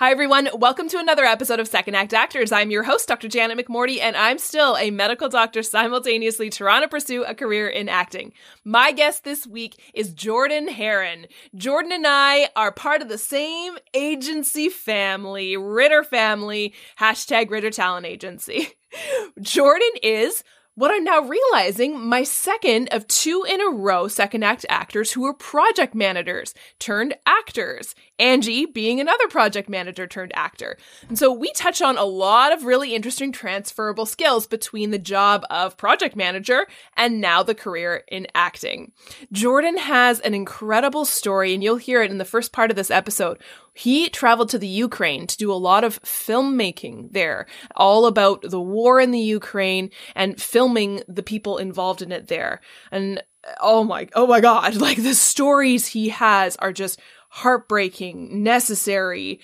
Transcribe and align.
Hi, 0.00 0.12
everyone. 0.12 0.48
Welcome 0.54 0.88
to 0.88 0.98
another 0.98 1.26
episode 1.26 1.60
of 1.60 1.68
Second 1.68 1.94
Act 1.94 2.14
Actors. 2.14 2.52
I'm 2.52 2.70
your 2.70 2.84
host, 2.84 3.06
Dr. 3.06 3.28
Janet 3.28 3.58
McMordie, 3.58 4.00
and 4.00 4.16
I'm 4.16 4.38
still 4.38 4.78
a 4.78 4.90
medical 4.90 5.28
doctor 5.28 5.62
simultaneously 5.62 6.48
trying 6.48 6.80
to 6.80 6.88
pursue 6.88 7.22
a 7.22 7.34
career 7.34 7.68
in 7.68 7.86
acting. 7.86 8.32
My 8.64 8.92
guest 8.92 9.24
this 9.24 9.46
week 9.46 9.78
is 9.92 10.14
Jordan 10.14 10.68
Heron. 10.68 11.26
Jordan 11.54 11.92
and 11.92 12.06
I 12.06 12.48
are 12.56 12.72
part 12.72 13.02
of 13.02 13.10
the 13.10 13.18
same 13.18 13.76
agency 13.92 14.70
family, 14.70 15.58
Ritter 15.58 16.02
family, 16.02 16.72
hashtag 16.98 17.50
Ritter 17.50 17.70
Talent 17.70 18.06
Agency. 18.06 18.68
Jordan 19.42 19.90
is 20.02 20.42
what 20.74 20.90
I'm 20.90 21.04
now 21.04 21.20
realizing 21.20 22.00
my 22.00 22.22
second 22.22 22.88
of 22.92 23.06
two 23.08 23.44
in 23.48 23.60
a 23.60 23.70
row 23.70 24.08
second 24.08 24.44
act 24.44 24.64
actors 24.68 25.12
who 25.12 25.22
were 25.22 25.34
project 25.34 25.94
managers 25.94 26.54
turned 26.78 27.14
actors. 27.26 27.94
Angie 28.18 28.66
being 28.66 29.00
another 29.00 29.28
project 29.28 29.68
manager 29.68 30.06
turned 30.06 30.32
actor. 30.34 30.76
And 31.08 31.18
so 31.18 31.32
we 31.32 31.50
touch 31.52 31.80
on 31.80 31.96
a 31.96 32.04
lot 32.04 32.52
of 32.52 32.64
really 32.64 32.94
interesting 32.94 33.32
transferable 33.32 34.06
skills 34.06 34.46
between 34.46 34.90
the 34.90 34.98
job 34.98 35.44
of 35.50 35.76
project 35.76 36.16
manager 36.16 36.66
and 36.96 37.20
now 37.20 37.42
the 37.42 37.54
career 37.54 38.04
in 38.08 38.26
acting. 38.34 38.92
Jordan 39.32 39.78
has 39.78 40.20
an 40.20 40.34
incredible 40.34 41.06
story, 41.06 41.54
and 41.54 41.62
you'll 41.62 41.76
hear 41.76 42.02
it 42.02 42.10
in 42.10 42.18
the 42.18 42.24
first 42.24 42.52
part 42.52 42.70
of 42.70 42.76
this 42.76 42.90
episode 42.90 43.38
he 43.74 44.08
traveled 44.08 44.48
to 44.50 44.58
the 44.58 44.66
Ukraine 44.66 45.26
to 45.26 45.36
do 45.36 45.52
a 45.52 45.54
lot 45.54 45.84
of 45.84 46.02
filmmaking 46.02 47.12
there, 47.12 47.46
all 47.76 48.06
about 48.06 48.42
the 48.42 48.60
war 48.60 49.00
in 49.00 49.10
the 49.10 49.20
Ukraine 49.20 49.90
and 50.14 50.40
filming 50.40 51.02
the 51.08 51.22
people 51.22 51.58
involved 51.58 52.02
in 52.02 52.12
it 52.12 52.28
there. 52.28 52.60
And 52.90 53.22
oh 53.60 53.84
my, 53.84 54.08
oh 54.14 54.26
my 54.26 54.40
God, 54.40 54.76
like 54.76 55.02
the 55.02 55.14
stories 55.14 55.86
he 55.86 56.10
has 56.10 56.56
are 56.56 56.72
just 56.72 57.00
heartbreaking, 57.30 58.42
necessary. 58.42 59.40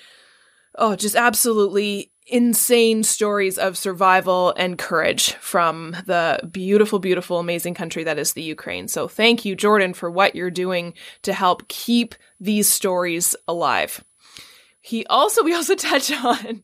Oh, 0.79 0.97
just 0.97 1.17
absolutely 1.17 2.13
insane 2.27 3.05
stories 3.05 3.57
of 3.57 3.79
survival 3.79 4.53
and 4.57 4.79
courage 4.79 5.35
from 5.35 5.93
the 6.07 6.41
beautiful, 6.51 6.99
beautiful, 6.99 7.39
amazing 7.39 7.75
country 7.75 8.03
that 8.05 8.19
is 8.19 8.33
the 8.33 8.43
Ukraine. 8.43 8.89
So 8.89 9.07
thank 9.07 9.45
you, 9.45 9.55
Jordan, 9.55 9.95
for 9.95 10.11
what 10.11 10.35
you're 10.35 10.51
doing 10.51 10.95
to 11.23 11.33
help 11.33 11.69
keep 11.69 12.15
these 12.41 12.69
stories 12.69 13.37
alive. 13.47 14.05
He 14.87 15.05
also, 15.07 15.43
we 15.43 15.55
also 15.55 15.75
touch 15.77 16.13
on 16.13 16.63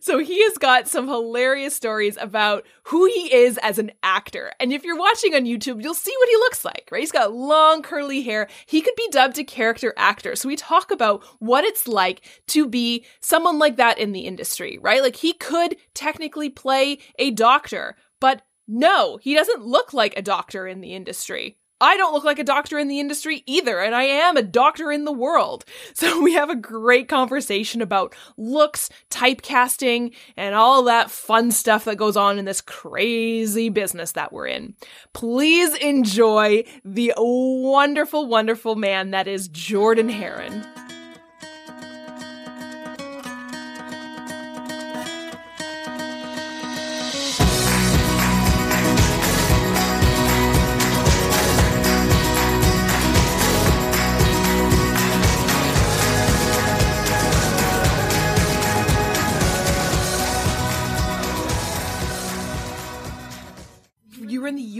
so 0.00 0.18
he 0.18 0.42
has 0.44 0.58
got 0.58 0.88
some 0.88 1.08
hilarious 1.08 1.74
stories 1.74 2.16
about 2.20 2.66
who 2.84 3.06
he 3.06 3.34
is 3.34 3.58
as 3.58 3.78
an 3.78 3.92
actor. 4.02 4.52
And 4.60 4.72
if 4.72 4.84
you're 4.84 4.98
watching 4.98 5.34
on 5.34 5.44
YouTube, 5.44 5.82
you'll 5.82 5.94
see 5.94 6.14
what 6.18 6.28
he 6.28 6.36
looks 6.36 6.64
like, 6.64 6.88
right? 6.90 7.00
He's 7.00 7.12
got 7.12 7.32
long 7.32 7.82
curly 7.82 8.22
hair. 8.22 8.48
He 8.66 8.80
could 8.80 8.94
be 8.96 9.08
dubbed 9.10 9.38
a 9.38 9.44
character 9.44 9.94
actor. 9.96 10.36
So 10.36 10.48
we 10.48 10.56
talk 10.56 10.90
about 10.90 11.24
what 11.38 11.64
it's 11.64 11.86
like 11.86 12.24
to 12.48 12.68
be 12.68 13.04
someone 13.20 13.58
like 13.58 13.76
that 13.76 13.98
in 13.98 14.12
the 14.12 14.20
industry, 14.20 14.78
right? 14.80 15.02
Like 15.02 15.16
he 15.16 15.32
could 15.32 15.76
technically 15.94 16.50
play 16.50 16.98
a 17.18 17.30
doctor, 17.30 17.96
but 18.20 18.42
no, 18.68 19.18
he 19.18 19.34
doesn't 19.34 19.64
look 19.64 19.92
like 19.92 20.16
a 20.16 20.22
doctor 20.22 20.66
in 20.66 20.80
the 20.80 20.94
industry. 20.94 21.58
I 21.82 21.96
don't 21.96 22.14
look 22.14 22.22
like 22.22 22.38
a 22.38 22.44
doctor 22.44 22.78
in 22.78 22.86
the 22.86 23.00
industry 23.00 23.42
either, 23.44 23.80
and 23.80 23.92
I 23.92 24.04
am 24.04 24.36
a 24.36 24.42
doctor 24.42 24.92
in 24.92 25.04
the 25.04 25.12
world. 25.12 25.64
So 25.94 26.22
we 26.22 26.32
have 26.34 26.50
a 26.50 26.56
great 26.56 27.08
conversation 27.08 27.82
about 27.82 28.14
looks, 28.36 28.88
typecasting, 29.10 30.14
and 30.36 30.54
all 30.54 30.84
that 30.84 31.10
fun 31.10 31.50
stuff 31.50 31.84
that 31.84 31.96
goes 31.96 32.16
on 32.16 32.38
in 32.38 32.44
this 32.44 32.60
crazy 32.60 33.68
business 33.68 34.12
that 34.12 34.32
we're 34.32 34.46
in. 34.46 34.74
Please 35.12 35.74
enjoy 35.76 36.64
the 36.84 37.12
wonderful, 37.16 38.26
wonderful 38.26 38.74
man 38.74 39.10
that 39.10 39.28
is 39.28 39.48
Jordan 39.48 40.08
Heron. 40.08 40.64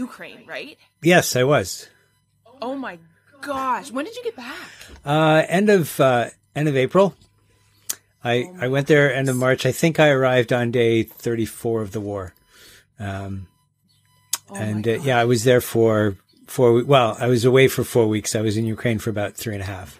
Ukraine, 0.03 0.43
right? 0.45 0.77
Yes, 1.01 1.35
I 1.35 1.43
was. 1.43 1.87
Oh 2.61 2.75
my 2.75 2.95
gosh! 3.41 3.91
When 3.91 4.05
did 4.05 4.15
you 4.17 4.23
get 4.23 4.35
back? 4.35 4.69
Uh, 5.05 5.43
end 5.47 5.69
of 5.69 5.99
uh, 5.99 6.29
end 6.55 6.67
of 6.67 6.75
April. 6.75 7.15
I 8.23 8.35
oh 8.43 8.57
I 8.61 8.67
went 8.67 8.87
there 8.87 9.13
end 9.13 9.29
of 9.29 9.35
March. 9.35 9.65
I 9.65 9.71
think 9.71 9.99
I 9.99 10.09
arrived 10.09 10.51
on 10.53 10.71
day 10.71 11.03
thirty 11.03 11.45
four 11.45 11.81
of 11.81 11.91
the 11.91 12.01
war. 12.09 12.33
Um, 12.99 13.47
oh 14.49 14.55
and 14.55 14.87
uh, 14.87 14.99
yeah, 15.07 15.19
I 15.19 15.25
was 15.25 15.43
there 15.43 15.61
for 15.61 16.15
four. 16.47 16.83
Well, 16.83 17.17
I 17.19 17.27
was 17.27 17.43
away 17.45 17.67
for 17.67 17.83
four 17.83 18.07
weeks. 18.07 18.35
I 18.35 18.41
was 18.41 18.57
in 18.57 18.65
Ukraine 18.65 18.99
for 18.99 19.09
about 19.09 19.35
three 19.35 19.53
and 19.53 19.63
a 19.63 19.73
half. 19.75 19.99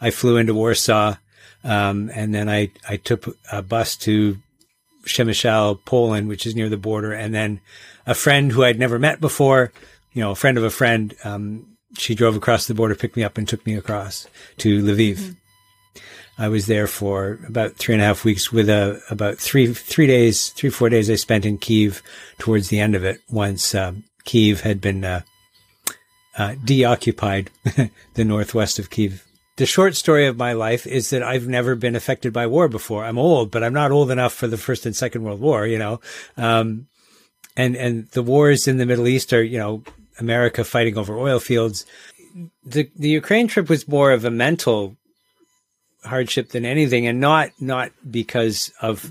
I 0.00 0.10
flew 0.10 0.36
into 0.36 0.54
Warsaw, 0.54 1.16
um, 1.62 2.10
and 2.14 2.34
then 2.34 2.48
I 2.48 2.70
I 2.88 2.96
took 2.96 3.36
a 3.50 3.62
bus 3.62 3.96
to 4.04 4.38
Przemyśl, 5.04 5.84
Poland, 5.84 6.28
which 6.28 6.46
is 6.46 6.54
near 6.54 6.68
the 6.68 6.76
border, 6.88 7.12
and 7.12 7.34
then 7.34 7.60
a 8.06 8.14
friend 8.14 8.52
who 8.52 8.64
I'd 8.64 8.78
never 8.78 8.98
met 8.98 9.20
before, 9.20 9.72
you 10.12 10.22
know, 10.22 10.30
a 10.30 10.36
friend 10.36 10.58
of 10.58 10.64
a 10.64 10.70
friend, 10.70 11.14
um, 11.24 11.66
she 11.98 12.14
drove 12.14 12.36
across 12.36 12.66
the 12.66 12.74
border, 12.74 12.94
picked 12.94 13.16
me 13.16 13.24
up, 13.24 13.38
and 13.38 13.48
took 13.48 13.64
me 13.66 13.74
across 13.74 14.26
to 14.58 14.82
Lviv. 14.82 15.16
Mm-hmm. 15.16 15.32
I 16.36 16.48
was 16.48 16.66
there 16.66 16.88
for 16.88 17.38
about 17.46 17.76
three 17.76 17.94
and 17.94 18.02
a 18.02 18.06
half 18.06 18.24
weeks 18.24 18.52
with 18.52 18.68
a, 18.68 19.00
about 19.08 19.38
three, 19.38 19.72
three 19.72 20.08
days, 20.08 20.48
three, 20.50 20.70
four 20.70 20.88
days 20.88 21.08
I 21.08 21.14
spent 21.14 21.46
in 21.46 21.58
Kiev 21.58 22.02
towards 22.38 22.68
the 22.68 22.80
end 22.80 22.96
of 22.96 23.04
it 23.04 23.20
once, 23.30 23.74
um, 23.74 24.04
Kiev 24.24 24.62
had 24.62 24.80
been, 24.80 25.04
uh, 25.04 25.20
uh, 26.36 26.56
deoccupied 26.64 27.50
the 28.14 28.24
northwest 28.24 28.80
of 28.80 28.90
Kiev. 28.90 29.24
The 29.56 29.66
short 29.66 29.94
story 29.94 30.26
of 30.26 30.36
my 30.36 30.52
life 30.52 30.84
is 30.84 31.10
that 31.10 31.22
I've 31.22 31.46
never 31.46 31.76
been 31.76 31.94
affected 31.94 32.32
by 32.32 32.48
war 32.48 32.66
before. 32.66 33.04
I'm 33.04 33.18
old, 33.18 33.52
but 33.52 33.62
I'm 33.62 33.72
not 33.72 33.92
old 33.92 34.10
enough 34.10 34.32
for 34.32 34.48
the 34.48 34.56
first 34.56 34.84
and 34.84 34.96
second 34.96 35.22
world 35.22 35.40
war, 35.40 35.64
you 35.64 35.78
know. 35.78 36.00
Um, 36.36 36.88
and 37.56 37.76
and 37.76 38.08
the 38.10 38.22
wars 38.22 38.66
in 38.66 38.78
the 38.78 38.86
Middle 38.86 39.08
East 39.08 39.32
are 39.32 39.42
you 39.42 39.58
know 39.58 39.82
America 40.18 40.64
fighting 40.64 40.98
over 40.98 41.16
oil 41.18 41.40
fields. 41.40 41.86
The 42.64 42.90
the 42.96 43.08
Ukraine 43.08 43.48
trip 43.48 43.68
was 43.68 43.88
more 43.88 44.12
of 44.12 44.24
a 44.24 44.30
mental 44.30 44.96
hardship 46.04 46.50
than 46.50 46.64
anything, 46.64 47.06
and 47.06 47.20
not 47.20 47.50
not 47.60 47.92
because 48.10 48.72
of 48.80 49.10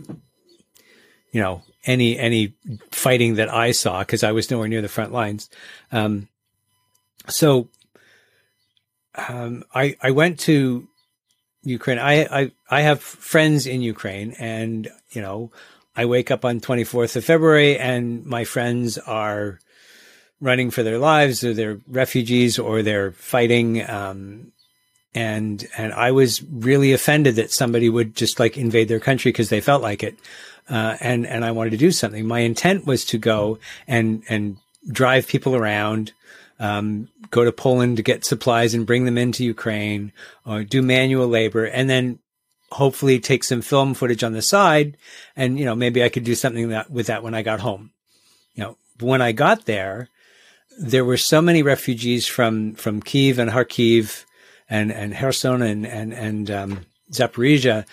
you 1.32 1.42
know 1.42 1.64
any 1.86 2.18
any 2.18 2.54
fighting 2.92 3.36
that 3.36 3.54
I 3.54 3.72
saw 3.72 4.00
because 4.00 4.24
I 4.24 4.32
was 4.32 4.50
nowhere 4.50 4.68
near 4.68 4.82
the 4.82 4.88
front 4.88 5.12
lines. 5.12 5.50
Um, 5.92 6.28
so 7.28 7.70
um, 9.16 9.64
I 9.74 9.96
I 10.02 10.12
went 10.12 10.40
to 10.42 10.88
Ukraine. 11.64 12.00
I, 12.00 12.42
I 12.42 12.52
I 12.70 12.82
have 12.82 13.02
friends 13.02 13.66
in 13.66 13.82
Ukraine, 13.82 14.36
and 14.40 14.90
you 15.12 15.22
know 15.22 15.52
I 15.96 16.06
wake 16.06 16.32
up 16.32 16.44
on 16.44 16.60
24th 16.60 17.16
of 17.16 17.26
February 17.26 17.78
and 17.78 18.26
my 18.26 18.44
friends 18.44 18.98
are 18.98 19.60
running 20.42 20.72
for 20.72 20.84
their 20.84 20.98
lives 20.98 21.44
or 21.44 21.54
they're 21.54 21.80
refugees 21.88 22.58
or 22.58 22.82
they're 22.82 23.12
fighting. 23.12 23.88
Um, 23.88 24.52
and, 25.16 25.66
and 25.78 25.94
I 25.94 26.12
was 26.12 26.44
really 26.44 26.94
offended 26.94 27.36
that 27.36 27.52
somebody 27.52 27.90
would 27.90 28.16
just 28.16 28.40
like 28.40 28.58
invade 28.58 28.88
their 28.88 29.00
country 29.00 29.32
because 29.32 29.50
they 29.50 29.62
felt 29.62 29.84
like 29.84 30.04
it. 30.04 30.18
Uh, 30.70 30.98
and, 31.00 31.28
and 31.28 31.46
I 31.46 31.52
wanted 31.52 31.72
to 31.72 31.78
do 31.78 31.92
something. 31.92 32.28
My 32.28 32.40
intent 32.40 32.86
was 32.86 33.06
to 33.06 33.18
go 33.18 33.60
and, 33.88 34.24
and 34.30 34.58
drive 34.92 35.28
people 35.28 35.56
around, 35.56 36.14
um, 36.60 37.10
go 37.30 37.44
to 37.44 37.52
Poland 37.52 37.98
to 37.98 38.04
get 38.04 38.26
supplies 38.26 38.74
and 38.74 38.88
bring 38.88 39.06
them 39.06 39.18
into 39.18 39.44
Ukraine 39.44 40.12
or 40.46 40.64
do 40.64 40.82
manual 40.82 41.28
labor 41.28 41.66
and 41.66 41.90
then 41.90 42.20
hopefully 42.74 43.20
take 43.20 43.44
some 43.44 43.62
film 43.62 43.94
footage 43.94 44.24
on 44.24 44.34
the 44.34 44.42
side. 44.42 44.98
And, 45.36 45.58
you 45.58 45.66
know, 45.66 45.76
maybe 45.76 46.04
I 46.04 46.10
could 46.10 46.24
do 46.24 46.36
something 46.36 46.70
that, 46.70 46.90
with 46.90 47.08
that 47.08 47.24
when 47.24 47.34
I 47.34 47.42
got 47.42 47.60
home. 47.60 47.92
You 48.56 48.64
know, 48.64 48.78
when 49.00 49.22
I 49.22 49.32
got 49.32 49.66
there, 49.66 50.10
there 50.80 51.06
were 51.06 51.18
so 51.18 51.42
many 51.42 51.62
refugees 51.62 52.28
from, 52.28 52.74
from 52.74 53.02
Kiev 53.02 53.40
and 53.40 53.52
Kharkiv 53.52 54.26
and, 54.70 54.92
and 54.92 55.16
Kherson 55.16 55.62
and, 55.62 55.86
and, 55.86 56.14
and, 56.14 56.52
um, 56.52 56.86
Zaporizhia 57.12 57.86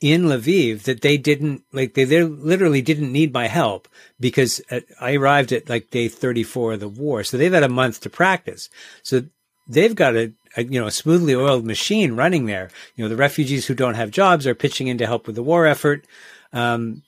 in 0.00 0.24
Lviv 0.24 0.82
that 0.82 1.00
they 1.00 1.16
didn't 1.18 1.62
like 1.72 1.94
they, 1.94 2.04
they 2.04 2.22
literally 2.22 2.82
didn't 2.82 3.10
need 3.10 3.32
my 3.32 3.48
help 3.48 3.88
because 4.20 4.60
at, 4.70 4.84
I 5.00 5.14
arrived 5.14 5.52
at 5.52 5.68
like 5.68 5.90
day 5.90 6.08
34 6.08 6.74
of 6.74 6.80
the 6.80 6.88
war. 6.88 7.24
So 7.24 7.36
they've 7.36 7.52
had 7.52 7.64
a 7.64 7.68
month 7.68 8.00
to 8.02 8.10
practice. 8.10 8.68
So 9.02 9.22
they've 9.68 9.94
got 9.94 10.16
a, 10.16 10.32
a, 10.56 10.64
you 10.64 10.80
know 10.80 10.86
a 10.86 10.92
smoothly 10.92 11.34
oiled 11.34 11.66
machine 11.66 12.16
running 12.16 12.46
there. 12.46 12.70
You 12.96 13.04
know 13.04 13.08
the 13.08 13.16
refugees 13.16 13.66
who 13.66 13.74
don't 13.74 13.94
have 13.94 14.10
jobs 14.10 14.46
are 14.46 14.54
pitching 14.54 14.88
in 14.88 14.98
to 14.98 15.06
help 15.06 15.26
with 15.26 15.36
the 15.36 15.42
war 15.42 15.66
effort. 15.66 16.06
Um, 16.52 17.02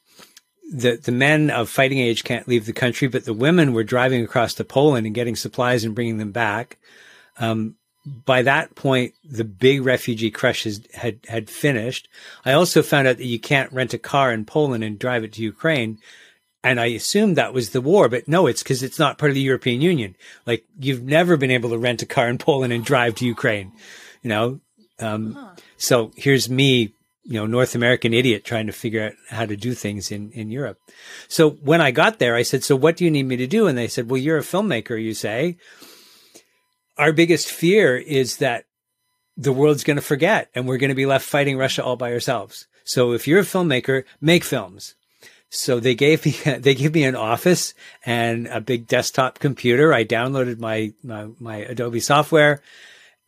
the 0.73 0.97
the 0.97 1.13
men 1.13 1.51
of 1.51 1.69
fighting 1.69 1.99
age 1.99 2.25
can't 2.25 2.47
leave 2.47 2.67
the 2.67 2.73
country, 2.73 3.09
but 3.09 3.25
the 3.25 3.35
women 3.35 3.73
were 3.73 3.85
driving 3.85 4.23
across 4.23 4.55
to 4.55 4.65
Poland 4.65 5.07
and 5.07 5.15
getting 5.15 5.37
supplies 5.37 5.85
and 5.85 5.95
bringing 5.95 6.19
them 6.19 6.33
back. 6.33 6.79
Um, 7.39 7.77
by 8.07 8.43
that 8.43 8.75
point, 8.75 9.15
the 9.25 9.45
big 9.45 9.85
refugee 9.85 10.31
crush 10.31 10.67
had, 10.95 11.21
had 11.29 11.51
finished. 11.51 12.09
I 12.45 12.53
also 12.53 12.83
found 12.83 13.07
out 13.07 13.19
that 13.19 13.27
you 13.27 13.39
can't 13.39 13.73
rent 13.73 13.93
a 13.93 13.99
car 13.99 14.33
in 14.33 14.47
Poland 14.47 14.83
and 14.85 14.99
drive 14.99 15.23
it 15.23 15.35
to 15.35 15.43
Ukraine. 15.43 15.99
And 16.63 16.79
I 16.79 16.87
assumed 16.87 17.37
that 17.37 17.55
was 17.55 17.71
the 17.71 17.81
war, 17.81 18.09
but 18.09 18.29
no, 18.29 18.47
it's 18.47 18.63
because 18.63 18.83
it's 18.83 18.99
not 18.99 19.17
part 19.17 19.31
of 19.31 19.35
the 19.35 19.41
European 19.41 19.81
Union. 19.81 20.15
Like 20.47 20.65
you've 20.79 21.03
never 21.03 21.37
been 21.37 21.51
able 21.51 21.71
to 21.71 21.79
rent 21.79 22.03
a 22.03 22.07
car 22.07 22.29
in 22.29 22.39
Poland 22.39 22.73
and 22.73 22.85
drive 22.85 23.15
to 23.17 23.27
Ukraine, 23.27 23.73
you 24.23 24.29
know? 24.29 24.61
Um, 24.99 25.33
huh. 25.33 25.51
so 25.79 26.13
here's 26.17 26.51
me, 26.51 26.93
you 27.25 27.33
know, 27.33 27.47
North 27.47 27.75
American 27.75 28.13
idiot 28.13 28.45
trying 28.45 28.67
to 28.67 28.73
figure 28.73 29.07
out 29.07 29.13
how 29.31 29.47
to 29.47 29.57
do 29.57 29.73
things 29.73 30.13
in, 30.13 30.31
in 30.33 30.51
Europe. 30.51 30.77
So 31.29 31.51
when 31.51 31.81
I 31.81 31.93
got 31.93 32.19
there, 32.19 32.35
I 32.35 32.43
said, 32.43 32.63
so 32.63 32.77
what 32.77 32.99
do 32.99 33.07
you 33.07 33.11
need 33.11 33.27
me 33.27 33.39
to 33.39 33.47
do? 33.47 33.67
And 33.67 33.79
they 33.79 33.89
said, 33.89 34.11
well, 34.11 34.21
you're 34.21 34.37
a 34.37 34.43
filmmaker, 34.43 35.03
you 35.03 35.15
say 35.15 35.57
our 37.01 37.13
biggest 37.13 37.51
fear 37.51 37.97
is 37.97 38.37
that 38.37 38.67
the 39.35 39.55
world's 39.55 39.85
going 39.85 39.97
to 39.97 40.03
forget 40.03 40.51
and 40.55 40.69
we're 40.69 40.77
going 40.77 40.91
to 40.91 40.95
be 40.95 41.07
left 41.07 41.25
fighting 41.25 41.57
Russia 41.57 41.83
all 41.83 41.97
by 41.97 42.13
ourselves. 42.13 42.69
So 42.85 43.13
if 43.13 43.27
you're 43.27 43.41
a 43.41 43.43
filmmaker, 43.43 44.05
make 44.21 44.45
films. 44.45 44.95
So 45.51 45.81
they 45.81 45.95
gave 45.95 46.25
me, 46.25 46.31
they 46.59 46.75
gave 46.75 46.95
me 46.95 47.05
an 47.05 47.17
office 47.17 47.75
and 48.07 48.47
a 48.47 48.61
big 48.61 48.87
desktop 48.87 49.39
computer. 49.39 49.93
I 49.93 50.05
downloaded 50.05 50.59
my, 50.59 50.93
my, 51.03 51.29
my 51.39 51.57
Adobe 51.57 52.01
software 52.01 52.63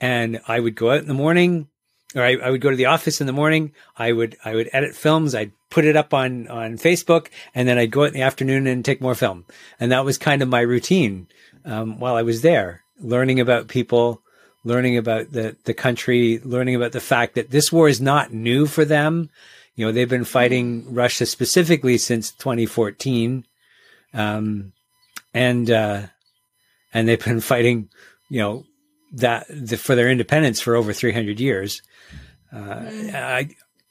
and 0.00 0.40
I 0.48 0.58
would 0.58 0.74
go 0.74 0.92
out 0.92 1.00
in 1.00 1.08
the 1.08 1.14
morning 1.14 1.68
or 2.14 2.22
I, 2.22 2.36
I, 2.36 2.50
would 2.50 2.60
go 2.60 2.68
to 2.70 2.76
the 2.76 2.86
office 2.86 3.20
in 3.20 3.26
the 3.26 3.32
morning. 3.32 3.72
I 3.96 4.12
would, 4.12 4.36
I 4.44 4.54
would 4.54 4.68
edit 4.72 4.94
films. 4.94 5.34
I'd 5.34 5.52
put 5.70 5.86
it 5.86 5.96
up 5.96 6.12
on, 6.12 6.46
on 6.48 6.76
Facebook 6.76 7.28
and 7.54 7.66
then 7.66 7.78
I'd 7.78 7.90
go 7.90 8.02
out 8.02 8.08
in 8.08 8.14
the 8.14 8.22
afternoon 8.22 8.66
and 8.66 8.84
take 8.84 9.00
more 9.00 9.14
film. 9.14 9.46
And 9.80 9.92
that 9.92 10.04
was 10.04 10.18
kind 10.18 10.42
of 10.42 10.48
my 10.48 10.60
routine, 10.60 11.28
um, 11.64 11.98
while 11.98 12.16
I 12.16 12.22
was 12.22 12.42
there 12.42 12.82
learning 13.02 13.40
about 13.40 13.68
people, 13.68 14.22
learning 14.64 14.96
about 14.96 15.32
the, 15.32 15.56
the 15.64 15.74
country, 15.74 16.38
learning 16.44 16.76
about 16.76 16.92
the 16.92 17.00
fact 17.00 17.34
that 17.34 17.50
this 17.50 17.72
war 17.72 17.88
is 17.88 18.00
not 18.00 18.32
new 18.32 18.66
for 18.66 18.84
them. 18.84 19.28
You 19.74 19.86
know, 19.86 19.92
they've 19.92 20.08
been 20.08 20.24
fighting 20.24 20.94
Russia 20.94 21.26
specifically 21.26 21.98
since 21.98 22.30
2014. 22.32 23.46
Um, 24.14 24.72
and, 25.32 25.70
uh, 25.70 26.02
and 26.92 27.08
they've 27.08 27.24
been 27.24 27.40
fighting, 27.52 27.88
you 28.28 28.40
know, 28.40 28.66
that 29.12 29.46
the, 29.48 29.76
for 29.76 29.94
their 29.94 30.10
independence 30.10 30.60
for 30.60 30.74
over 30.74 30.92
300 30.92 31.40
years. 31.40 31.82
Uh, 32.52 32.56
mm. 32.56 33.14
I, 33.14 33.48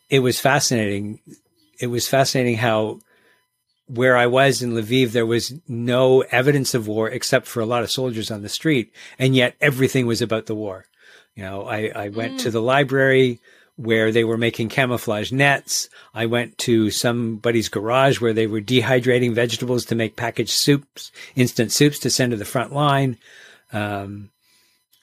it 0.10 0.20
was 0.20 0.40
fascinating. 0.40 1.20
It 1.80 1.88
was 1.88 2.08
fascinating 2.08 2.58
how 2.58 3.00
where 3.88 4.16
I 4.16 4.28
was 4.28 4.62
in 4.62 4.74
Lviv, 4.74 5.12
there 5.12 5.26
was 5.26 5.54
no 5.68 6.22
evidence 6.22 6.74
of 6.74 6.88
war 6.88 7.10
except 7.10 7.46
for 7.46 7.60
a 7.60 7.66
lot 7.66 7.84
of 7.84 7.92
soldiers 7.92 8.32
on 8.32 8.42
the 8.42 8.50
street. 8.50 8.94
And 9.20 9.36
yet 9.36 9.56
everything 9.60 10.08
was 10.08 10.22
about 10.22 10.46
the 10.46 10.56
war. 10.56 10.86
You 11.36 11.44
know, 11.44 11.64
I, 11.64 11.92
I 11.94 12.10
went 12.10 12.36
mm. 12.36 12.40
to 12.40 12.52
the 12.52 12.62
library 12.62 13.40
where 13.76 14.12
they 14.12 14.24
were 14.24 14.38
making 14.38 14.70
camouflage 14.70 15.32
nets. 15.32 15.90
I 16.14 16.26
went 16.26 16.58
to 16.60 16.92
somebody's 16.92 17.70
garage 17.70 18.22
where 18.22 18.34
they 18.34 18.48
were 18.48 18.62
dehydrating 18.62 19.34
vegetables 19.34 19.86
to 19.86 19.96
make 19.96 20.16
packaged 20.16 20.52
soups, 20.52 21.12
instant 21.36 21.72
soups 21.72 22.00
to 22.00 22.10
send 22.10 22.32
to 22.32 22.38
the 22.38 22.46
front 22.46 22.74
line. 22.74 23.18
Um, 23.74 24.30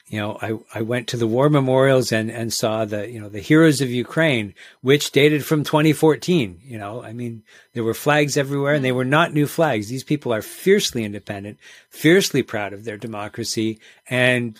you 0.08 0.18
know, 0.18 0.38
I, 0.40 0.78
I 0.78 0.82
went 0.82 1.08
to 1.08 1.18
the 1.18 1.26
war 1.26 1.50
memorials 1.50 2.12
and, 2.12 2.30
and 2.30 2.52
saw 2.52 2.86
the, 2.86 3.10
you 3.10 3.20
know, 3.20 3.28
the 3.28 3.40
heroes 3.40 3.82
of 3.82 3.90
Ukraine, 3.90 4.54
which 4.80 5.12
dated 5.12 5.44
from 5.44 5.64
2014. 5.64 6.60
You 6.64 6.78
know, 6.78 7.02
I 7.02 7.12
mean, 7.12 7.42
there 7.74 7.84
were 7.84 7.94
flags 7.94 8.38
everywhere 8.38 8.72
and 8.72 8.84
they 8.84 8.92
were 8.92 9.04
not 9.04 9.34
new 9.34 9.46
flags. 9.46 9.88
These 9.88 10.04
people 10.04 10.32
are 10.32 10.40
fiercely 10.40 11.04
independent, 11.04 11.58
fiercely 11.90 12.42
proud 12.42 12.72
of 12.72 12.84
their 12.84 12.96
democracy. 12.96 13.80
And 14.08 14.58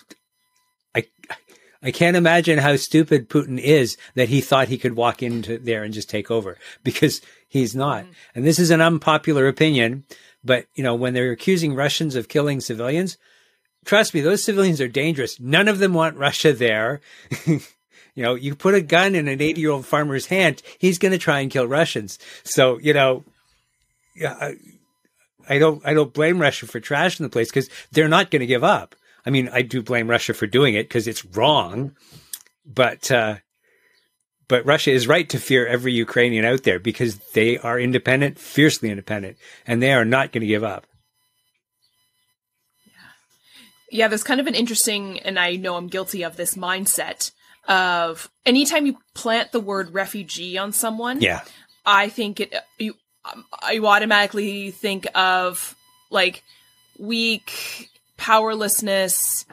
I, 0.93 1.05
I 1.81 1.91
can't 1.91 2.17
imagine 2.17 2.59
how 2.59 2.75
stupid 2.75 3.29
Putin 3.29 3.57
is 3.57 3.95
that 4.15 4.29
he 4.29 4.41
thought 4.41 4.67
he 4.67 4.77
could 4.77 4.95
walk 4.95 5.23
into 5.23 5.57
there 5.57 5.83
and 5.83 5.93
just 5.93 6.09
take 6.09 6.29
over 6.29 6.57
because 6.83 7.21
he's 7.47 7.75
not. 7.75 8.03
Mm-hmm. 8.03 8.11
And 8.35 8.45
this 8.45 8.59
is 8.59 8.69
an 8.69 8.81
unpopular 8.81 9.47
opinion, 9.47 10.03
but 10.43 10.65
you 10.75 10.83
know, 10.83 10.95
when 10.95 11.13
they're 11.13 11.31
accusing 11.31 11.75
Russians 11.75 12.15
of 12.15 12.27
killing 12.27 12.59
civilians, 12.59 13.17
trust 13.85 14.13
me, 14.13 14.19
those 14.19 14.43
civilians 14.43 14.81
are 14.81 14.89
dangerous. 14.89 15.39
None 15.39 15.69
of 15.69 15.79
them 15.79 15.93
want 15.93 16.17
Russia 16.17 16.51
there. 16.51 16.99
you 17.45 17.61
know, 18.17 18.35
you 18.35 18.55
put 18.55 18.75
a 18.75 18.81
gun 18.81 19.15
in 19.15 19.29
an 19.29 19.41
80 19.41 19.61
year 19.61 19.71
old 19.71 19.85
farmer's 19.85 20.25
hand, 20.25 20.61
he's 20.79 20.99
going 20.99 21.13
to 21.13 21.17
try 21.17 21.39
and 21.39 21.51
kill 21.51 21.67
Russians. 21.67 22.19
So, 22.43 22.77
you 22.79 22.93
know, 22.93 23.23
yeah, 24.15 24.35
I, 24.39 24.55
I 25.47 25.59
don't, 25.59 25.81
I 25.85 25.93
don't 25.93 26.13
blame 26.13 26.39
Russia 26.39 26.67
for 26.67 26.81
trashing 26.81 27.19
the 27.19 27.29
place 27.29 27.49
because 27.49 27.69
they're 27.93 28.09
not 28.09 28.31
going 28.31 28.41
to 28.41 28.45
give 28.45 28.65
up. 28.65 28.95
I 29.29 29.31
mean, 29.31 29.47
I 29.53 29.61
do 29.61 29.83
blame 29.83 30.09
Russia 30.09 30.33
for 30.33 30.47
doing 30.47 30.73
it 30.73 30.89
because 30.89 31.07
it's 31.07 31.23
wrong, 31.23 31.95
but, 32.65 33.11
uh, 33.11 33.35
but 34.47 34.65
Russia 34.65 34.89
is 34.89 35.07
right 35.07 35.29
to 35.29 35.37
fear 35.37 35.67
every 35.67 35.93
Ukrainian 35.93 36.45
out 36.45 36.63
there 36.63 36.79
because 36.79 37.19
they 37.35 37.59
are 37.59 37.79
independent, 37.79 38.39
fiercely 38.39 38.89
independent, 38.89 39.37
and 39.67 39.83
they 39.83 39.93
are 39.93 40.03
not 40.03 40.31
going 40.31 40.41
to 40.41 40.47
give 40.47 40.63
up. 40.63 40.87
Yeah, 42.87 42.91
Yeah, 43.91 44.07
there's 44.07 44.23
kind 44.23 44.39
of 44.39 44.47
an 44.47 44.55
interesting, 44.55 45.19
and 45.19 45.37
I 45.37 45.57
know 45.57 45.75
I'm 45.75 45.89
guilty 45.89 46.23
of 46.23 46.35
this 46.35 46.55
mindset 46.55 47.31
of 47.67 48.31
anytime 48.47 48.87
you 48.87 48.97
plant 49.13 49.51
the 49.51 49.59
word 49.59 49.93
refugee 49.93 50.57
on 50.57 50.71
someone, 50.71 51.21
yeah, 51.21 51.41
I 51.85 52.09
think 52.09 52.39
it 52.39 52.55
you 52.79 52.95
you 53.71 53.85
automatically 53.85 54.71
think 54.71 55.05
of 55.13 55.75
like 56.09 56.41
weak 56.97 57.91
powerlessness. 58.19 59.45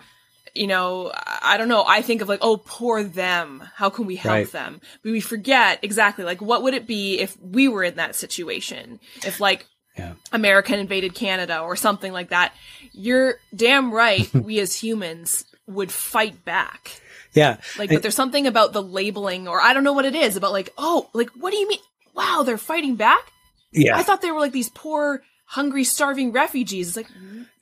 You 0.54 0.66
know, 0.66 1.12
I 1.14 1.56
don't 1.58 1.68
know. 1.68 1.84
I 1.86 2.02
think 2.02 2.22
of 2.22 2.28
like, 2.28 2.40
oh, 2.42 2.56
poor 2.56 3.02
them. 3.02 3.62
How 3.74 3.90
can 3.90 4.06
we 4.06 4.16
help 4.16 4.32
right. 4.32 4.52
them? 4.52 4.80
But 5.02 5.12
we 5.12 5.20
forget 5.20 5.80
exactly 5.82 6.24
like 6.24 6.40
what 6.40 6.62
would 6.62 6.74
it 6.74 6.86
be 6.86 7.20
if 7.20 7.38
we 7.40 7.68
were 7.68 7.84
in 7.84 7.96
that 7.96 8.14
situation? 8.14 9.00
If 9.24 9.38
like 9.38 9.66
yeah. 9.96 10.14
America 10.32 10.76
invaded 10.76 11.14
Canada 11.14 11.60
or 11.60 11.76
something 11.76 12.12
like 12.12 12.30
that. 12.30 12.52
You're 12.92 13.36
damn 13.54 13.92
right. 13.92 14.32
we 14.34 14.60
as 14.60 14.74
humans 14.74 15.44
would 15.66 15.90
fight 15.90 16.44
back. 16.44 17.00
Yeah. 17.32 17.58
Like, 17.78 17.90
but 17.90 18.02
there's 18.02 18.14
something 18.14 18.46
about 18.46 18.72
the 18.72 18.82
labeling, 18.82 19.46
or 19.46 19.60
I 19.60 19.74
don't 19.74 19.84
know 19.84 19.92
what 19.92 20.04
it 20.04 20.14
is 20.14 20.36
about. 20.36 20.52
Like, 20.52 20.72
oh, 20.78 21.08
like 21.12 21.30
what 21.30 21.50
do 21.50 21.58
you 21.58 21.68
mean? 21.68 21.80
Wow, 22.14 22.42
they're 22.44 22.58
fighting 22.58 22.96
back. 22.96 23.32
Yeah. 23.72 23.96
I 23.96 24.02
thought 24.02 24.22
they 24.22 24.30
were 24.30 24.40
like 24.40 24.52
these 24.52 24.70
poor, 24.70 25.22
hungry, 25.46 25.84
starving 25.84 26.32
refugees. 26.32 26.88
It's 26.88 26.96
like 26.96 27.08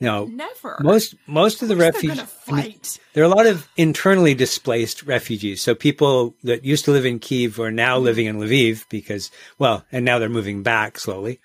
no, 0.01 0.27
never. 0.27 0.79
Most 0.81 1.15
most 1.27 1.63
of 1.63 1.69
the 1.69 1.77
refugees. 1.77 2.21
Fight. 2.21 2.99
There 3.13 3.23
are 3.23 3.27
a 3.27 3.35
lot 3.35 3.47
of 3.47 3.69
internally 3.77 4.35
displaced 4.35 5.05
refugees. 5.05 5.63
So 5.63 5.75
people 5.75 6.35
that 6.43 6.65
used 6.65 6.85
to 6.87 6.91
live 6.91 7.07
in 7.07 7.21
Kiev 7.21 7.59
are 7.61 7.71
now 7.71 7.97
mm-hmm. 7.97 8.05
living 8.05 8.27
in 8.27 8.39
Lviv 8.39 8.89
because, 8.89 9.31
well, 9.59 9.85
and 9.93 10.05
now 10.05 10.19
they're 10.19 10.29
moving 10.29 10.63
back 10.63 10.99
slowly. 10.99 11.41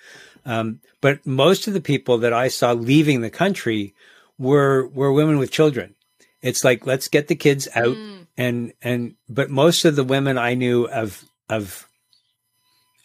Um, 0.46 0.82
but 1.02 1.26
most 1.26 1.68
of 1.68 1.74
the 1.74 1.82
people 1.82 2.18
that 2.20 2.34
I 2.34 2.48
saw 2.48 2.74
leaving 2.74 3.22
the 3.22 3.30
country 3.30 3.94
were 4.38 4.88
were 4.88 5.14
women 5.14 5.38
with 5.38 5.52
children. 5.52 5.96
It's 6.42 6.64
like 6.64 6.86
let's 6.86 7.08
get 7.08 7.28
the 7.28 7.36
kids 7.36 7.68
out 7.76 7.96
mm. 7.96 8.26
and 8.38 8.74
and 8.82 9.16
but 9.28 9.50
most 9.50 9.86
of 9.86 9.96
the 9.96 10.04
women 10.04 10.38
I 10.38 10.54
knew 10.54 10.86
of 10.86 11.24
of 11.50 11.88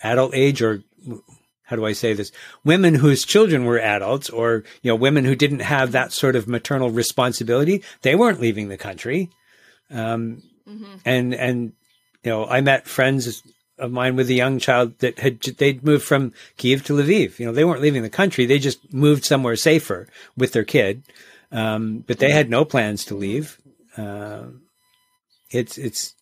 adult 0.03 0.35
age 0.35 0.63
or 0.63 0.83
how 1.65 1.77
do 1.77 1.85
I 1.85 1.93
say 1.93 2.13
this? 2.13 2.31
Women 2.65 2.95
whose 2.95 3.25
children 3.25 3.65
were 3.65 3.81
adults 3.81 4.31
or, 4.31 4.65
you 4.83 4.91
know, 4.91 4.97
women 4.97 5.25
who 5.25 5.35
didn't 5.35 5.61
have 5.61 5.93
that 5.93 6.13
sort 6.13 6.37
of 6.37 6.47
maternal 6.47 6.91
responsibility, 6.91 7.83
they 8.03 8.15
weren't 8.15 8.41
leaving 8.41 8.69
the 8.69 8.77
country. 8.77 9.31
Um, 9.91 10.43
mm-hmm. 10.69 10.97
and, 11.05 11.35
and, 11.35 11.73
you 12.23 12.31
know, 12.31 12.47
I 12.47 12.61
met 12.61 12.87
friends 12.87 13.43
of 13.79 13.91
mine 13.91 14.17
with 14.17 14.31
a 14.31 14.35
young 14.35 14.59
child 14.59 14.99
that 14.99 15.19
had 15.19 15.41
they'd 15.41 15.85
moved 15.85 16.05
from 16.05 16.33
Kiev 16.57 16.85
to 16.85 16.95
Lviv. 16.95 17.39
You 17.39 17.47
know, 17.47 17.53
they 17.53 17.65
weren't 17.65 17.83
leaving 17.83 18.03
the 18.03 18.11
country; 18.11 18.47
they 18.47 18.59
just 18.59 18.93
moved 18.93 19.25
somewhere 19.25 19.57
safer 19.57 20.07
with 20.37 20.53
their 20.53 20.65
kid. 20.65 21.03
Um, 21.51 22.05
but 22.07 22.19
they 22.19 22.31
had 22.31 22.51
no 22.51 22.65
plans 22.65 23.05
to 23.07 23.15
leave. 23.15 23.61
Uh, 23.97 24.45
it's 25.51 25.79
it's 25.79 26.15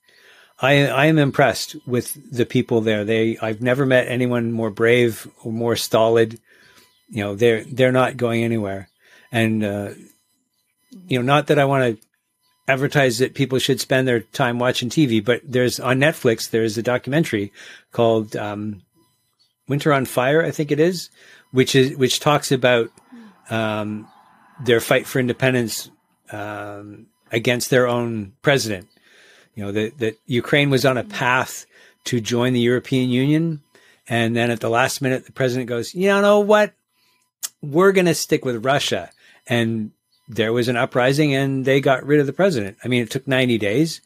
I 0.62 0.86
I 0.86 1.06
am 1.06 1.18
impressed 1.18 1.76
with 1.86 2.16
the 2.30 2.46
people 2.46 2.80
there. 2.80 3.04
They 3.04 3.36
I've 3.38 3.60
never 3.60 3.84
met 3.84 4.06
anyone 4.08 4.52
more 4.52 4.70
brave 4.70 5.28
or 5.42 5.52
more 5.52 5.74
stolid. 5.76 6.40
You 7.08 7.24
know, 7.24 7.34
they're 7.34 7.64
they're 7.64 7.92
not 7.92 8.16
going 8.16 8.44
anywhere, 8.44 8.88
and 9.32 9.64
uh, 9.64 9.90
you 11.08 11.18
know, 11.18 11.22
not 11.22 11.48
that 11.48 11.58
I 11.58 11.64
want 11.64 11.98
to 11.98 12.06
advertise 12.68 13.18
that 13.18 13.34
people 13.34 13.58
should 13.58 13.80
spend 13.80 14.06
their 14.06 14.20
time 14.20 14.58
watching 14.58 14.88
TV, 14.88 15.22
but 15.22 15.40
there's 15.44 15.80
on 15.80 15.98
Netflix, 15.98 16.48
there's 16.48 16.78
a 16.78 16.82
documentary 16.82 17.52
called 17.90 18.36
um, 18.36 18.82
Winter 19.68 19.92
on 19.92 20.04
Fire, 20.04 20.44
I 20.44 20.52
think 20.52 20.70
it 20.70 20.78
is, 20.78 21.10
which 21.50 21.74
is 21.74 21.96
which 21.96 22.20
talks 22.20 22.52
about 22.52 22.90
um, 23.50 24.08
their 24.64 24.80
fight 24.80 25.06
for 25.06 25.18
independence 25.18 25.90
um, 26.30 27.06
against 27.32 27.70
their 27.70 27.88
own 27.88 28.32
president. 28.42 28.88
You 29.54 29.64
know 29.64 29.72
that 29.72 29.98
that 29.98 30.18
Ukraine 30.26 30.70
was 30.70 30.84
on 30.84 30.96
a 30.96 31.04
path 31.04 31.66
to 32.04 32.20
join 32.20 32.52
the 32.52 32.60
European 32.60 33.10
Union, 33.10 33.62
and 34.08 34.34
then 34.34 34.50
at 34.50 34.60
the 34.60 34.70
last 34.70 35.02
minute, 35.02 35.26
the 35.26 35.32
president 35.32 35.68
goes, 35.68 35.94
"You 35.94 36.08
know 36.08 36.40
what? 36.40 36.72
We're 37.60 37.92
going 37.92 38.06
to 38.06 38.14
stick 38.14 38.44
with 38.44 38.64
Russia." 38.64 39.10
And 39.46 39.90
there 40.28 40.52
was 40.52 40.68
an 40.68 40.76
uprising 40.76 41.34
and 41.34 41.64
they 41.64 41.80
got 41.80 42.04
rid 42.04 42.20
of 42.20 42.26
the 42.26 42.32
president. 42.32 42.78
I 42.84 42.88
mean, 42.88 43.02
it 43.02 43.10
took 43.10 43.26
90 43.26 43.58
days 43.58 44.00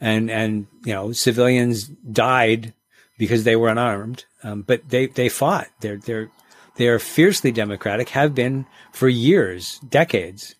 and, 0.00 0.30
and, 0.30 0.66
you 0.84 0.92
know, 0.92 1.12
civilians 1.12 1.84
died 1.84 2.72
because 3.18 3.44
they 3.44 3.56
were 3.56 3.68
unarmed. 3.68 4.24
Um, 4.42 4.62
but 4.62 4.88
they, 4.88 5.06
they 5.06 5.28
fought. 5.28 5.68
They're, 5.80 5.98
they're, 5.98 6.30
they 6.76 6.88
are 6.88 6.98
fiercely 6.98 7.52
democratic, 7.52 8.10
have 8.10 8.34
been 8.34 8.66
for 8.92 9.08
years, 9.08 9.78
decades. 9.80 10.54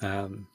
Um, 0.00 0.46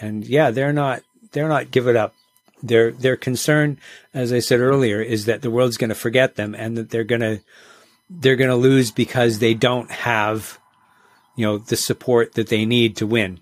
and 0.00 0.24
yeah, 0.26 0.50
they're 0.50 0.72
not, 0.72 1.02
they're 1.32 1.48
not 1.48 1.70
give 1.70 1.86
it 1.86 1.96
up. 1.96 2.14
Their, 2.62 2.92
their 2.92 3.16
concern, 3.16 3.78
as 4.12 4.32
I 4.32 4.40
said 4.40 4.60
earlier, 4.60 5.00
is 5.00 5.24
that 5.24 5.42
the 5.42 5.50
world's 5.50 5.76
going 5.76 5.88
to 5.88 5.94
forget 5.94 6.36
them 6.36 6.54
and 6.54 6.76
that 6.76 6.90
they're 6.90 7.04
going 7.04 7.20
to, 7.22 7.40
they're 8.08 8.36
going 8.36 8.50
to 8.50 8.56
lose 8.56 8.90
because 8.90 9.38
they 9.38 9.54
don't 9.54 9.90
have, 9.90 10.58
you 11.36 11.46
know, 11.46 11.58
the 11.58 11.76
support 11.76 12.34
that 12.34 12.48
they 12.48 12.66
need 12.66 12.96
to 12.96 13.06
win. 13.06 13.40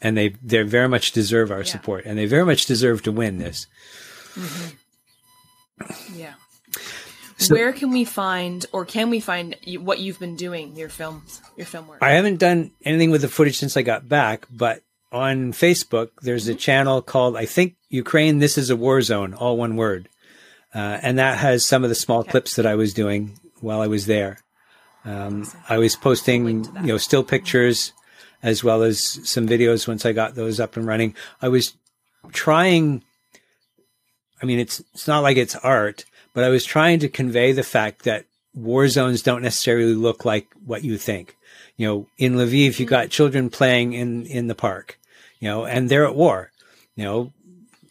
And 0.00 0.16
they, 0.16 0.30
they 0.42 0.62
very 0.62 0.88
much 0.88 1.12
deserve 1.12 1.50
our 1.50 1.58
yeah. 1.58 1.64
support 1.64 2.04
and 2.04 2.18
they 2.18 2.26
very 2.26 2.44
much 2.44 2.66
deserve 2.66 3.02
to 3.02 3.12
win 3.12 3.38
this. 3.38 3.66
Mm-hmm. 4.34 6.18
Yeah. 6.18 6.34
So, 7.38 7.54
Where 7.54 7.72
can 7.72 7.90
we 7.90 8.04
find, 8.04 8.64
or 8.72 8.84
can 8.84 9.10
we 9.10 9.18
find 9.18 9.56
what 9.80 9.98
you've 9.98 10.20
been 10.20 10.36
doing, 10.36 10.76
your 10.76 10.88
films, 10.88 11.42
your 11.56 11.66
film 11.66 11.88
work? 11.88 11.98
I 12.00 12.12
haven't 12.12 12.38
done 12.38 12.70
anything 12.84 13.10
with 13.10 13.22
the 13.22 13.28
footage 13.28 13.58
since 13.58 13.76
I 13.76 13.82
got 13.82 14.08
back, 14.08 14.46
but 14.50 14.82
on 15.12 15.52
Facebook, 15.52 16.10
there's 16.22 16.44
mm-hmm. 16.44 16.52
a 16.52 16.60
channel 16.60 17.02
called, 17.02 17.36
I 17.36 17.44
think, 17.44 17.76
Ukraine, 17.88 18.38
This 18.38 18.56
is 18.56 18.70
a 18.70 18.76
War 18.76 19.02
Zone, 19.02 19.34
all 19.34 19.56
one 19.56 19.76
word. 19.76 20.08
Uh, 20.74 20.98
and 21.02 21.18
that 21.18 21.38
has 21.38 21.64
some 21.64 21.84
of 21.84 21.90
the 21.90 21.94
small 21.94 22.20
okay. 22.20 22.30
clips 22.30 22.56
that 22.56 22.66
I 22.66 22.74
was 22.74 22.94
doing 22.94 23.38
while 23.60 23.80
I 23.80 23.86
was 23.86 24.06
there. 24.06 24.38
Um, 25.04 25.46
I 25.68 25.78
was 25.78 25.96
posting, 25.96 26.46
you 26.46 26.82
know, 26.82 26.96
still 26.96 27.24
pictures 27.24 27.92
as 28.42 28.64
well 28.64 28.82
as 28.82 29.20
some 29.28 29.46
videos 29.46 29.86
once 29.86 30.06
I 30.06 30.12
got 30.12 30.34
those 30.34 30.60
up 30.60 30.76
and 30.76 30.86
running. 30.86 31.14
I 31.40 31.48
was 31.48 31.74
trying, 32.32 33.02
I 34.40 34.46
mean, 34.46 34.58
it's, 34.58 34.80
it's 34.94 35.06
not 35.06 35.22
like 35.22 35.36
it's 35.36 35.56
art, 35.56 36.04
but 36.34 36.44
I 36.44 36.48
was 36.48 36.64
trying 36.64 37.00
to 37.00 37.08
convey 37.08 37.52
the 37.52 37.62
fact 37.62 38.04
that 38.04 38.24
war 38.54 38.88
zones 38.88 39.22
don't 39.22 39.42
necessarily 39.42 39.94
look 39.94 40.24
like 40.24 40.48
what 40.64 40.84
you 40.84 40.96
think. 40.98 41.36
You 41.76 41.86
know, 41.86 42.06
in 42.18 42.34
Lviv, 42.34 42.78
you 42.78 42.86
got 42.86 43.10
children 43.10 43.50
playing 43.50 43.92
in, 43.92 44.26
in 44.26 44.46
the 44.46 44.54
park, 44.54 44.98
you 45.42 45.48
know, 45.48 45.64
and 45.66 45.88
they're 45.88 46.06
at 46.06 46.14
war. 46.14 46.52
You 46.94 47.04
know, 47.04 47.32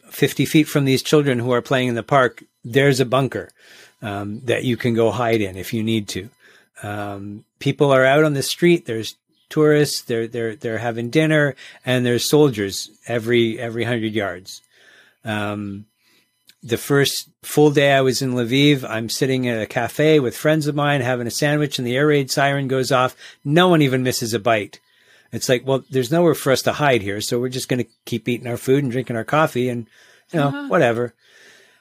50 0.08 0.46
feet 0.46 0.64
from 0.64 0.86
these 0.86 1.02
children 1.02 1.38
who 1.38 1.52
are 1.52 1.60
playing 1.60 1.88
in 1.88 1.94
the 1.94 2.02
park, 2.02 2.42
there's 2.64 2.98
a 2.98 3.04
bunker 3.04 3.50
um, 4.00 4.40
that 4.44 4.64
you 4.64 4.78
can 4.78 4.94
go 4.94 5.10
hide 5.10 5.42
in 5.42 5.56
if 5.56 5.74
you 5.74 5.82
need 5.82 6.08
to. 6.08 6.30
Um, 6.82 7.44
people 7.58 7.92
are 7.92 8.06
out 8.06 8.24
on 8.24 8.32
the 8.32 8.42
street. 8.42 8.86
There's 8.86 9.16
tourists. 9.50 10.00
They're 10.00 10.26
they're 10.26 10.56
they're 10.56 10.78
having 10.78 11.10
dinner, 11.10 11.54
and 11.84 12.06
there's 12.06 12.24
soldiers 12.24 12.90
every 13.06 13.58
every 13.58 13.84
hundred 13.84 14.14
yards. 14.14 14.62
Um, 15.22 15.84
the 16.62 16.78
first 16.78 17.28
full 17.42 17.70
day 17.70 17.92
I 17.92 18.00
was 18.00 18.22
in 18.22 18.32
Lviv, 18.32 18.88
I'm 18.88 19.08
sitting 19.08 19.46
at 19.46 19.60
a 19.60 19.66
cafe 19.66 20.20
with 20.20 20.36
friends 20.36 20.66
of 20.68 20.74
mine 20.74 21.02
having 21.02 21.26
a 21.26 21.30
sandwich, 21.30 21.78
and 21.78 21.86
the 21.86 21.96
air 21.96 22.06
raid 22.06 22.30
siren 22.30 22.66
goes 22.66 22.90
off. 22.90 23.14
No 23.44 23.68
one 23.68 23.82
even 23.82 24.02
misses 24.02 24.32
a 24.32 24.38
bite. 24.38 24.80
It's 25.32 25.48
like, 25.48 25.66
well, 25.66 25.82
there's 25.90 26.12
nowhere 26.12 26.34
for 26.34 26.52
us 26.52 26.62
to 26.62 26.72
hide 26.72 27.02
here, 27.02 27.20
so 27.20 27.40
we're 27.40 27.48
just 27.48 27.68
going 27.68 27.82
to 27.82 27.90
keep 28.04 28.28
eating 28.28 28.46
our 28.46 28.56
food 28.56 28.82
and 28.82 28.92
drinking 28.92 29.16
our 29.16 29.24
coffee, 29.24 29.68
and 29.68 29.86
you 30.32 30.38
know, 30.38 30.48
uh-huh. 30.48 30.68
whatever. 30.68 31.14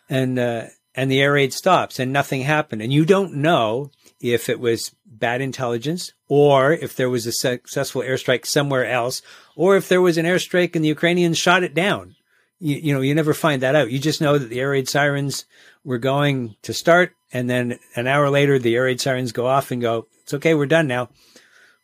And 0.09 0.39
uh, 0.39 0.65
and 0.95 1.11
the 1.11 1.21
air 1.21 1.33
raid 1.33 1.53
stops, 1.53 1.99
and 1.99 2.11
nothing 2.11 2.41
happened, 2.41 2.81
and 2.81 2.93
you 2.93 3.05
don't 3.05 3.35
know 3.35 3.91
if 4.19 4.49
it 4.49 4.59
was 4.59 4.95
bad 5.05 5.41
intelligence 5.41 6.13
or 6.27 6.71
if 6.71 6.95
there 6.95 7.09
was 7.09 7.25
a 7.25 7.31
successful 7.31 8.01
airstrike 8.01 8.45
somewhere 8.45 8.85
else, 8.85 9.21
or 9.55 9.75
if 9.75 9.89
there 9.89 10.01
was 10.01 10.17
an 10.17 10.25
airstrike 10.25 10.75
and 10.75 10.85
the 10.85 10.89
Ukrainians 10.89 11.37
shot 11.37 11.63
it 11.63 11.73
down 11.73 12.15
you, 12.61 12.75
you 12.77 12.93
know, 12.93 13.01
you 13.01 13.15
never 13.15 13.33
find 13.33 13.63
that 13.63 13.75
out. 13.75 13.91
You 13.91 13.99
just 13.99 14.21
know 14.21 14.37
that 14.37 14.49
the 14.49 14.59
air 14.59 14.69
raid 14.69 14.87
sirens 14.87 15.45
were 15.83 15.97
going 15.97 16.55
to 16.61 16.73
start. 16.73 17.13
And 17.33 17.49
then 17.49 17.79
an 17.95 18.07
hour 18.07 18.29
later, 18.29 18.59
the 18.59 18.75
air 18.75 18.83
raid 18.83 19.01
sirens 19.01 19.31
go 19.31 19.47
off 19.47 19.71
and 19.71 19.81
go, 19.81 20.07
it's 20.21 20.33
okay. 20.35 20.53
We're 20.53 20.67
done 20.67 20.87
now. 20.87 21.09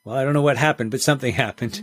Well, 0.07 0.15
I 0.15 0.23
don't 0.23 0.33
know 0.33 0.41
what 0.41 0.55
happened, 0.55 0.91
but 0.91 1.01
something 1.01 1.33
happened. 1.33 1.81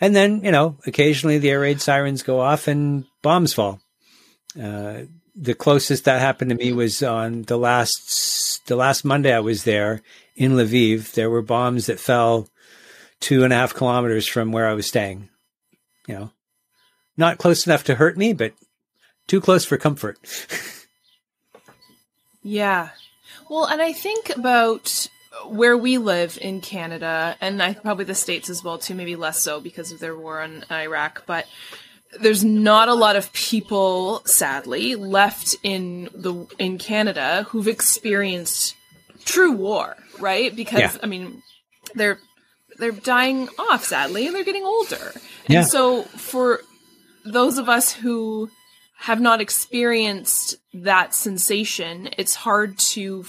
And 0.00 0.16
then, 0.16 0.42
you 0.42 0.50
know, 0.50 0.78
occasionally 0.86 1.36
the 1.36 1.50
air 1.50 1.60
raid 1.60 1.82
sirens 1.82 2.22
go 2.22 2.40
off 2.40 2.68
and 2.68 3.04
bombs 3.20 3.52
fall. 3.52 3.80
Uh, 4.58 5.02
the 5.36 5.54
closest 5.54 6.06
that 6.06 6.20
happened 6.20 6.48
to 6.50 6.56
me 6.56 6.72
was 6.72 7.02
on 7.02 7.42
the 7.42 7.58
last, 7.58 8.66
the 8.66 8.76
last 8.76 9.04
Monday 9.04 9.34
I 9.34 9.40
was 9.40 9.64
there 9.64 10.00
in 10.36 10.52
Lviv. 10.52 11.12
There 11.12 11.28
were 11.28 11.42
bombs 11.42 11.86
that 11.86 12.00
fell 12.00 12.48
two 13.20 13.44
and 13.44 13.52
a 13.52 13.56
half 13.56 13.74
kilometers 13.74 14.26
from 14.26 14.50
where 14.50 14.66
I 14.66 14.72
was 14.72 14.86
staying, 14.86 15.28
you 16.06 16.14
know, 16.14 16.30
not 17.18 17.36
close 17.36 17.66
enough 17.66 17.84
to 17.84 17.96
hurt 17.96 18.16
me, 18.16 18.32
but 18.32 18.54
too 19.26 19.42
close 19.42 19.66
for 19.66 19.76
comfort. 19.76 20.18
yeah. 22.42 22.88
Well, 23.50 23.66
and 23.66 23.82
I 23.82 23.92
think 23.92 24.34
about 24.34 25.08
where 25.46 25.76
we 25.76 25.98
live 25.98 26.38
in 26.40 26.60
Canada, 26.60 27.36
and 27.40 27.62
I, 27.62 27.74
probably 27.74 28.04
the 28.04 28.14
States 28.14 28.50
as 28.50 28.62
well, 28.64 28.78
too, 28.78 28.94
maybe 28.94 29.16
less 29.16 29.40
so 29.40 29.60
because 29.60 29.92
of 29.92 30.00
their 30.00 30.16
war 30.16 30.42
in 30.42 30.64
Iraq, 30.70 31.24
but 31.26 31.46
there's 32.20 32.44
not 32.44 32.88
a 32.88 32.94
lot 32.94 33.16
of 33.16 33.32
people, 33.32 34.22
sadly, 34.24 34.94
left 34.94 35.56
in 35.62 36.08
the 36.14 36.46
in 36.58 36.78
Canada 36.78 37.46
who've 37.48 37.68
experienced 37.68 38.74
true 39.24 39.52
war, 39.52 39.96
right? 40.18 40.54
Because 40.54 40.80
yeah. 40.80 40.96
I 41.02 41.06
mean, 41.06 41.42
they're 41.94 42.18
they're 42.78 42.92
dying 42.92 43.48
off, 43.58 43.84
sadly, 43.84 44.26
and 44.26 44.34
they're 44.34 44.44
getting 44.44 44.64
older. 44.64 45.12
And 45.46 45.54
yeah. 45.54 45.62
so 45.64 46.02
for 46.02 46.60
those 47.24 47.58
of 47.58 47.68
us 47.68 47.92
who 47.92 48.50
have 49.00 49.20
not 49.20 49.40
experienced 49.40 50.56
that 50.72 51.14
sensation, 51.14 52.08
it's 52.16 52.34
hard 52.34 52.78
to 52.78 53.24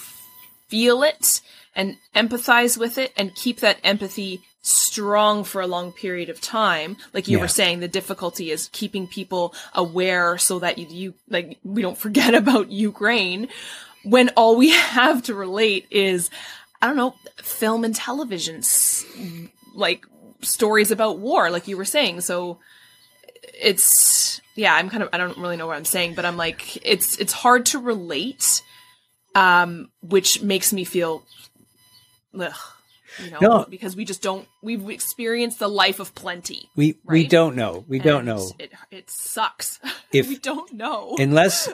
feel 0.68 1.04
it 1.04 1.42
and 1.76 1.98
empathize 2.16 2.78
with 2.78 2.98
it 2.98 3.12
and 3.16 3.36
keep 3.36 3.60
that 3.60 3.78
empathy 3.84 4.42
strong 4.62 5.44
for 5.44 5.62
a 5.62 5.68
long 5.68 5.92
period 5.92 6.30
of 6.30 6.42
time. 6.42 6.98
Like 7.14 7.28
you 7.28 7.38
yeah. 7.38 7.44
were 7.44 7.48
saying, 7.48 7.80
the 7.80 7.88
difficulty 7.88 8.52
is 8.52 8.70
keeping 8.72 9.08
people 9.08 9.54
aware 9.74 10.38
so 10.38 10.60
that 10.60 10.78
you, 10.78 10.88
you, 10.88 11.14
like, 11.30 11.58
we 11.64 11.82
don't 11.82 11.98
forget 12.06 12.34
about 12.34 12.72
Ukraine 12.72 13.48
when 14.04 14.30
all 14.30 14.56
we 14.58 14.70
have 14.76 15.24
to 15.24 15.34
relate 15.34 15.88
is, 15.90 16.30
I 16.82 16.88
don't 16.88 16.98
know, 16.98 17.16
film 17.38 17.84
and 17.84 17.96
television, 17.96 18.62
like 19.76 20.06
stories 20.42 20.92
about 20.92 21.20
war, 21.20 21.50
like 21.50 21.68
you 21.68 21.78
were 21.78 21.86
saying. 21.86 22.22
So, 22.22 22.60
it's 23.62 24.42
yeah 24.56 24.74
i'm 24.74 24.90
kind 24.90 25.04
of 25.04 25.10
i 25.14 25.18
don't 25.18 25.38
really 25.38 25.58
know 25.58 25.68
what 25.68 25.78
i'm 25.78 25.86
saying 25.86 26.14
but 26.14 26.26
i'm 26.26 26.38
like 26.38 26.86
it's 26.86 27.18
it's 27.18 27.34
hard 27.34 27.66
to 27.66 27.80
relate 27.80 28.62
um 29.36 29.90
which 30.02 30.42
makes 30.42 30.74
me 30.74 30.84
feel 30.84 31.24
ugh, 32.38 32.54
you 33.24 33.32
know 33.32 33.40
no. 33.42 33.66
because 33.70 33.96
we 33.96 34.06
just 34.06 34.22
don't 34.22 34.48
we've 34.62 34.90
experienced 34.90 35.60
the 35.60 35.68
life 35.68 36.00
of 36.00 36.14
plenty 36.16 36.70
we 36.76 36.98
right? 37.06 37.14
we 37.14 37.28
don't 37.28 37.56
know. 37.56 37.86
We 37.88 37.98
and 37.98 38.04
don't 38.04 38.26
know. 38.26 38.52
it, 38.60 38.72
it 38.92 39.10
sucks. 39.10 39.80
If 40.12 40.28
we 40.28 40.38
don't 40.38 40.74
know. 40.74 41.16
unless 41.20 41.70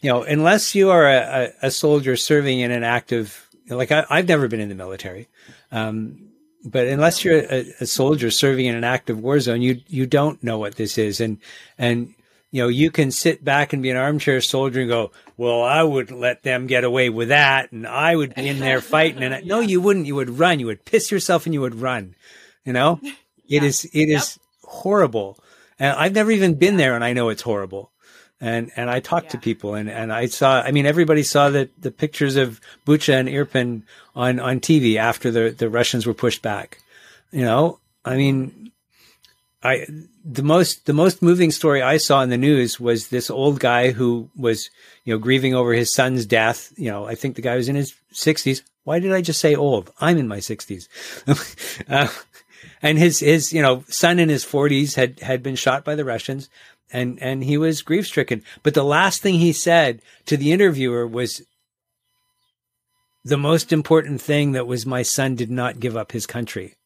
you 0.00 0.10
know 0.10 0.22
unless 0.22 0.74
you 0.74 0.90
are 0.90 1.06
a, 1.06 1.52
a 1.62 1.70
soldier 1.70 2.16
serving 2.16 2.60
in 2.60 2.70
an 2.70 2.82
active 2.82 3.48
like 3.68 3.92
I, 3.92 4.06
i've 4.08 4.26
never 4.26 4.48
been 4.48 4.60
in 4.60 4.70
the 4.70 4.74
military 4.74 5.28
um 5.70 6.30
but 6.64 6.86
unless 6.86 7.24
you're 7.24 7.40
a, 7.40 7.66
a, 7.80 7.86
soldier 7.86 8.30
serving 8.30 8.66
in 8.66 8.74
an 8.74 8.84
active 8.84 9.20
war 9.20 9.38
zone, 9.38 9.60
you 9.60 9.82
you 9.86 10.06
don't 10.06 10.42
know 10.42 10.58
what 10.58 10.76
this 10.76 10.96
is, 10.96 11.20
and 11.20 11.38
and 11.76 12.14
you 12.54 12.62
know 12.62 12.68
you 12.68 12.92
can 12.92 13.10
sit 13.10 13.44
back 13.44 13.72
and 13.72 13.82
be 13.82 13.90
an 13.90 13.96
armchair 13.96 14.40
soldier 14.40 14.82
and 14.82 14.88
go, 14.88 15.10
well, 15.36 15.64
I 15.64 15.82
would 15.82 16.12
let 16.12 16.44
them 16.44 16.68
get 16.68 16.84
away 16.84 17.10
with 17.10 17.30
that, 17.30 17.72
and 17.72 17.84
I 17.84 18.14
would 18.14 18.32
be 18.32 18.46
in 18.46 18.60
there 18.60 18.80
fighting, 18.80 19.24
and 19.24 19.34
I, 19.34 19.40
no, 19.40 19.58
you 19.58 19.80
wouldn't. 19.80 20.06
You 20.06 20.14
would 20.14 20.38
run. 20.38 20.60
You 20.60 20.66
would 20.66 20.84
piss 20.84 21.10
yourself, 21.10 21.46
and 21.46 21.52
you 21.52 21.60
would 21.62 21.74
run. 21.74 22.14
You 22.64 22.72
know, 22.72 23.00
it 23.02 23.14
yeah. 23.48 23.64
is 23.64 23.84
it 23.86 24.08
yep. 24.08 24.18
is 24.18 24.38
horrible, 24.62 25.36
and 25.80 25.96
I've 25.98 26.14
never 26.14 26.30
even 26.30 26.54
been 26.54 26.76
there, 26.76 26.94
and 26.94 27.02
I 27.02 27.12
know 27.12 27.28
it's 27.28 27.42
horrible 27.42 27.90
and 28.40 28.70
and 28.76 28.90
I 28.90 29.00
talked 29.00 29.26
yeah. 29.26 29.32
to 29.32 29.38
people 29.38 29.74
and 29.74 29.88
and 29.88 30.12
I 30.12 30.26
saw 30.26 30.60
I 30.60 30.72
mean 30.72 30.86
everybody 30.86 31.22
saw 31.22 31.50
the 31.50 31.70
the 31.78 31.92
pictures 31.92 32.34
of 32.34 32.60
Bucha 32.84 33.14
and 33.14 33.28
Irpin 33.28 33.82
on 34.14 34.40
on 34.40 34.58
TV 34.58 34.96
after 34.96 35.30
the 35.30 35.50
the 35.56 35.70
Russians 35.70 36.04
were 36.04 36.14
pushed 36.14 36.42
back. 36.42 36.78
You 37.30 37.42
know, 37.42 37.78
I 38.04 38.16
mean 38.16 38.72
I 39.62 39.86
the 40.24 40.42
most 40.42 40.86
the 40.86 40.94
most 40.94 41.20
moving 41.20 41.50
story 41.50 41.82
I 41.82 41.98
saw 41.98 42.22
in 42.22 42.30
the 42.30 42.38
news 42.38 42.80
was 42.80 43.08
this 43.08 43.28
old 43.28 43.60
guy 43.60 43.90
who 43.90 44.30
was 44.34 44.70
you 45.04 45.12
know 45.12 45.18
grieving 45.18 45.54
over 45.54 45.74
his 45.74 45.94
son's 45.94 46.24
death. 46.24 46.72
You 46.76 46.90
know, 46.90 47.04
I 47.04 47.14
think 47.14 47.36
the 47.36 47.42
guy 47.42 47.56
was 47.56 47.68
in 47.68 47.76
his 47.76 47.94
60s. 48.14 48.62
Why 48.84 48.98
did 48.98 49.12
I 49.12 49.20
just 49.20 49.40
say 49.40 49.54
old? 49.54 49.92
I'm 50.00 50.16
in 50.16 50.28
my 50.28 50.38
60s. 50.38 50.88
uh, 51.88 52.08
and 52.80 52.98
his 52.98 53.20
his 53.20 53.52
you 53.52 53.60
know 53.60 53.84
son 53.88 54.18
in 54.18 54.30
his 54.30 54.44
40s 54.44 54.94
had 54.94 55.20
had 55.20 55.42
been 55.42 55.56
shot 55.56 55.84
by 55.84 55.94
the 55.94 56.04
Russians 56.04 56.48
and 56.90 57.20
and 57.20 57.44
he 57.44 57.58
was 57.58 57.82
grief 57.82 58.06
stricken. 58.06 58.42
But 58.62 58.72
the 58.72 58.84
last 58.84 59.20
thing 59.20 59.34
he 59.34 59.52
said 59.52 60.00
to 60.24 60.38
the 60.38 60.52
interviewer 60.52 61.06
was 61.06 61.42
the 63.24 63.36
most 63.36 63.72
important 63.72 64.22
thing 64.22 64.52
that 64.52 64.66
was 64.66 64.86
my 64.86 65.02
son 65.02 65.34
did 65.34 65.50
not 65.50 65.80
give 65.80 65.96
up 65.96 66.12
his 66.12 66.26
country. 66.26 66.76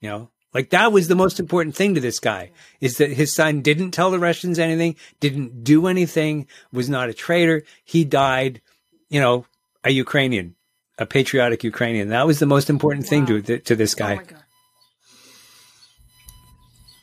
You 0.00 0.08
know, 0.08 0.30
Like 0.56 0.70
that 0.70 0.90
was 0.90 1.06
the 1.06 1.14
most 1.14 1.38
important 1.38 1.76
thing 1.76 1.94
to 1.96 2.00
this 2.00 2.18
guy 2.18 2.50
is 2.80 2.96
that 2.96 3.12
his 3.12 3.30
son 3.30 3.60
didn't 3.60 3.90
tell 3.90 4.10
the 4.10 4.18
Russians 4.18 4.58
anything, 4.58 4.96
didn't 5.20 5.64
do 5.64 5.86
anything, 5.86 6.46
was 6.72 6.88
not 6.88 7.10
a 7.10 7.12
traitor. 7.12 7.62
He 7.84 8.06
died, 8.06 8.62
you 9.10 9.20
know, 9.20 9.44
a 9.84 9.90
Ukrainian, 9.90 10.54
a 10.96 11.04
patriotic 11.04 11.62
Ukrainian. 11.62 12.08
That 12.08 12.26
was 12.26 12.38
the 12.38 12.46
most 12.46 12.70
important 12.70 13.04
wow. 13.04 13.10
thing 13.10 13.26
to 13.26 13.58
to 13.58 13.76
this 13.76 13.94
guy. 13.94 14.18
Oh 14.18 14.22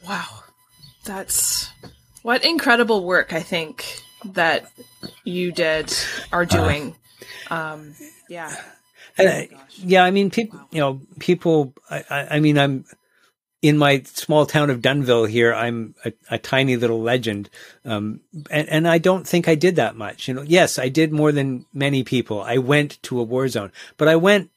wow. 0.10 0.44
That's 1.06 1.70
what 2.24 2.44
incredible 2.44 3.06
work 3.06 3.34
I 3.34 3.42
think 3.42 4.02
that 4.34 4.66
you 5.26 5.52
did 5.52 5.94
are 6.32 6.42
uh, 6.42 6.46
doing. 6.46 6.96
Uh, 7.52 7.56
um 7.56 7.94
yeah. 8.30 8.56
oh 9.20 9.44
yeah, 9.78 10.04
I 10.04 10.10
mean, 10.10 10.32
people, 10.32 10.58
wow. 10.58 10.68
you 10.72 10.80
know, 10.80 11.02
people, 11.20 11.76
I, 11.92 12.04
I, 12.10 12.28
I 12.32 12.40
mean, 12.40 12.58
I'm, 12.58 12.86
in 13.64 13.78
my 13.78 14.02
small 14.04 14.46
town 14.46 14.70
of 14.70 14.82
Dunnville 14.82 15.28
here, 15.28 15.54
I'm 15.54 15.96
a, 16.04 16.12
a 16.30 16.38
tiny 16.38 16.76
little 16.76 17.02
legend. 17.02 17.50
Um, 17.86 18.20
and, 18.52 18.68
and 18.68 18.88
I 18.88 18.98
don't 18.98 19.26
think 19.26 19.48
I 19.48 19.56
did 19.56 19.78
that 19.78 19.96
much. 19.96 20.28
You 20.28 20.34
know, 20.34 20.42
yes, 20.42 20.78
I 20.78 20.90
did 20.90 21.14
more 21.14 21.32
than 21.32 21.66
many 21.74 22.04
people. 22.04 22.42
I 22.42 22.58
went 22.58 23.02
to 23.04 23.22
a 23.22 23.24
war 23.24 23.48
zone, 23.48 23.72
but 23.96 24.10
I 24.10 24.18
went, 24.18 24.52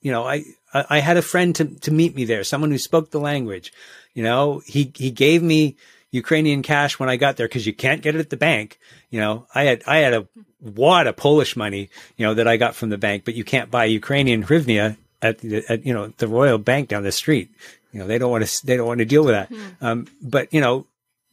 you 0.00 0.10
know, 0.10 0.26
I, 0.26 0.42
I 0.72 1.00
had 1.00 1.18
a 1.18 1.22
friend 1.22 1.54
to, 1.56 1.66
to 1.66 1.90
meet 1.90 2.16
me 2.16 2.24
there, 2.24 2.44
someone 2.44 2.70
who 2.70 2.78
spoke 2.78 3.10
the 3.10 3.20
language. 3.20 3.74
You 4.14 4.22
know, 4.22 4.62
he, 4.64 4.90
he 4.96 5.10
gave 5.10 5.42
me 5.42 5.76
Ukrainian 6.10 6.62
cash 6.62 6.98
when 6.98 7.10
I 7.10 7.16
got 7.16 7.36
there 7.36 7.48
because 7.48 7.66
you 7.66 7.74
can't 7.74 8.00
get 8.00 8.14
it 8.14 8.20
at 8.20 8.30
the 8.30 8.38
bank. 8.38 8.78
You 9.10 9.20
know, 9.20 9.46
I 9.54 9.64
had, 9.64 9.82
I 9.86 9.98
had 9.98 10.14
a 10.14 10.26
wad 10.62 11.06
of 11.06 11.16
Polish 11.16 11.56
money, 11.56 11.90
you 12.16 12.26
know, 12.26 12.32
that 12.32 12.48
I 12.48 12.56
got 12.56 12.74
from 12.74 12.88
the 12.88 12.96
bank, 12.96 13.26
but 13.26 13.34
you 13.34 13.44
can't 13.44 13.70
buy 13.70 13.84
Ukrainian 13.84 14.44
hryvnia 14.44 14.96
at, 15.22 15.38
the, 15.38 15.64
at 15.68 15.84
you 15.84 15.92
know, 15.92 16.08
the 16.16 16.28
Royal 16.28 16.58
Bank 16.58 16.88
down 16.88 17.02
the 17.02 17.12
street. 17.12 17.50
You 17.92 18.00
know, 18.00 18.06
they 18.06 18.18
don't 18.18 18.30
want 18.30 18.46
to, 18.46 18.66
they 18.66 18.76
don't 18.76 18.86
want 18.86 18.98
to 18.98 19.04
deal 19.04 19.24
with 19.24 19.34
that. 19.34 19.50
Mm-hmm. 19.50 19.84
Um, 19.84 20.06
but 20.20 20.52
you 20.52 20.60
know, 20.60 20.86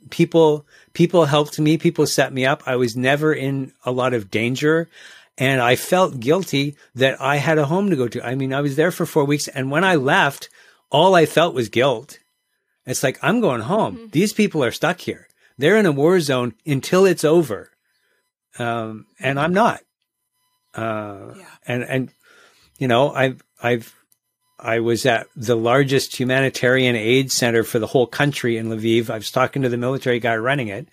people, 0.10 0.66
people 0.94 1.26
helped 1.26 1.60
me. 1.60 1.78
People 1.78 2.08
set 2.08 2.32
me 2.32 2.46
up. 2.46 2.64
I 2.66 2.76
was 2.76 2.96
never 2.96 3.34
in 3.34 3.74
a 3.86 3.92
lot 3.92 4.14
of 4.14 4.32
danger. 4.32 4.90
And 5.38 5.62
I 5.62 5.76
felt 5.76 6.20
guilty 6.20 6.76
that 6.94 7.20
I 7.20 7.38
had 7.38 7.58
a 7.58 7.66
home 7.66 7.90
to 7.90 7.96
go 7.96 8.08
to. 8.08 8.24
I 8.24 8.36
mean, 8.36 8.54
I 8.54 8.62
was 8.62 8.76
there 8.76 8.92
for 8.92 9.06
four 9.06 9.26
weeks. 9.26 9.48
And 9.48 9.72
when 9.72 9.84
I 9.84 9.96
left, 9.96 10.50
all 10.92 11.16
I 11.16 11.26
felt 11.26 11.56
was 11.56 11.70
guilt. 11.70 12.20
It's 12.86 13.02
like, 13.02 13.18
I'm 13.24 13.42
going 13.42 13.62
home. 13.62 13.96
Mm-hmm. 13.96 14.10
These 14.12 14.34
people 14.34 14.64
are 14.64 14.72
stuck 14.72 15.00
here. 15.02 15.28
They're 15.58 15.78
in 15.78 15.88
a 15.88 15.92
war 15.92 16.20
zone 16.20 16.54
until 16.66 17.06
it's 17.06 17.24
over. 17.24 17.72
Um, 18.60 19.08
and 19.20 19.40
I'm 19.40 19.54
not. 19.54 19.82
Uh, 20.76 21.34
yeah. 21.36 21.46
and, 21.66 21.84
and, 21.84 22.14
you 22.78 22.88
know, 22.88 23.12
I've, 23.12 23.42
I've, 23.62 23.94
I 24.60 24.80
was 24.80 25.06
at 25.06 25.28
the 25.36 25.56
largest 25.56 26.20
humanitarian 26.20 26.96
aid 26.96 27.32
center 27.32 27.64
for 27.64 27.80
the 27.80 27.88
whole 27.88 28.08
country 28.08 28.58
in 28.58 28.70
Lviv. 28.70 29.10
I 29.10 29.18
was 29.18 29.32
talking 29.32 29.62
to 29.62 29.70
the 29.70 29.78
military 29.78 30.20
guy 30.20 30.36
running 30.36 30.68
it. 30.68 30.88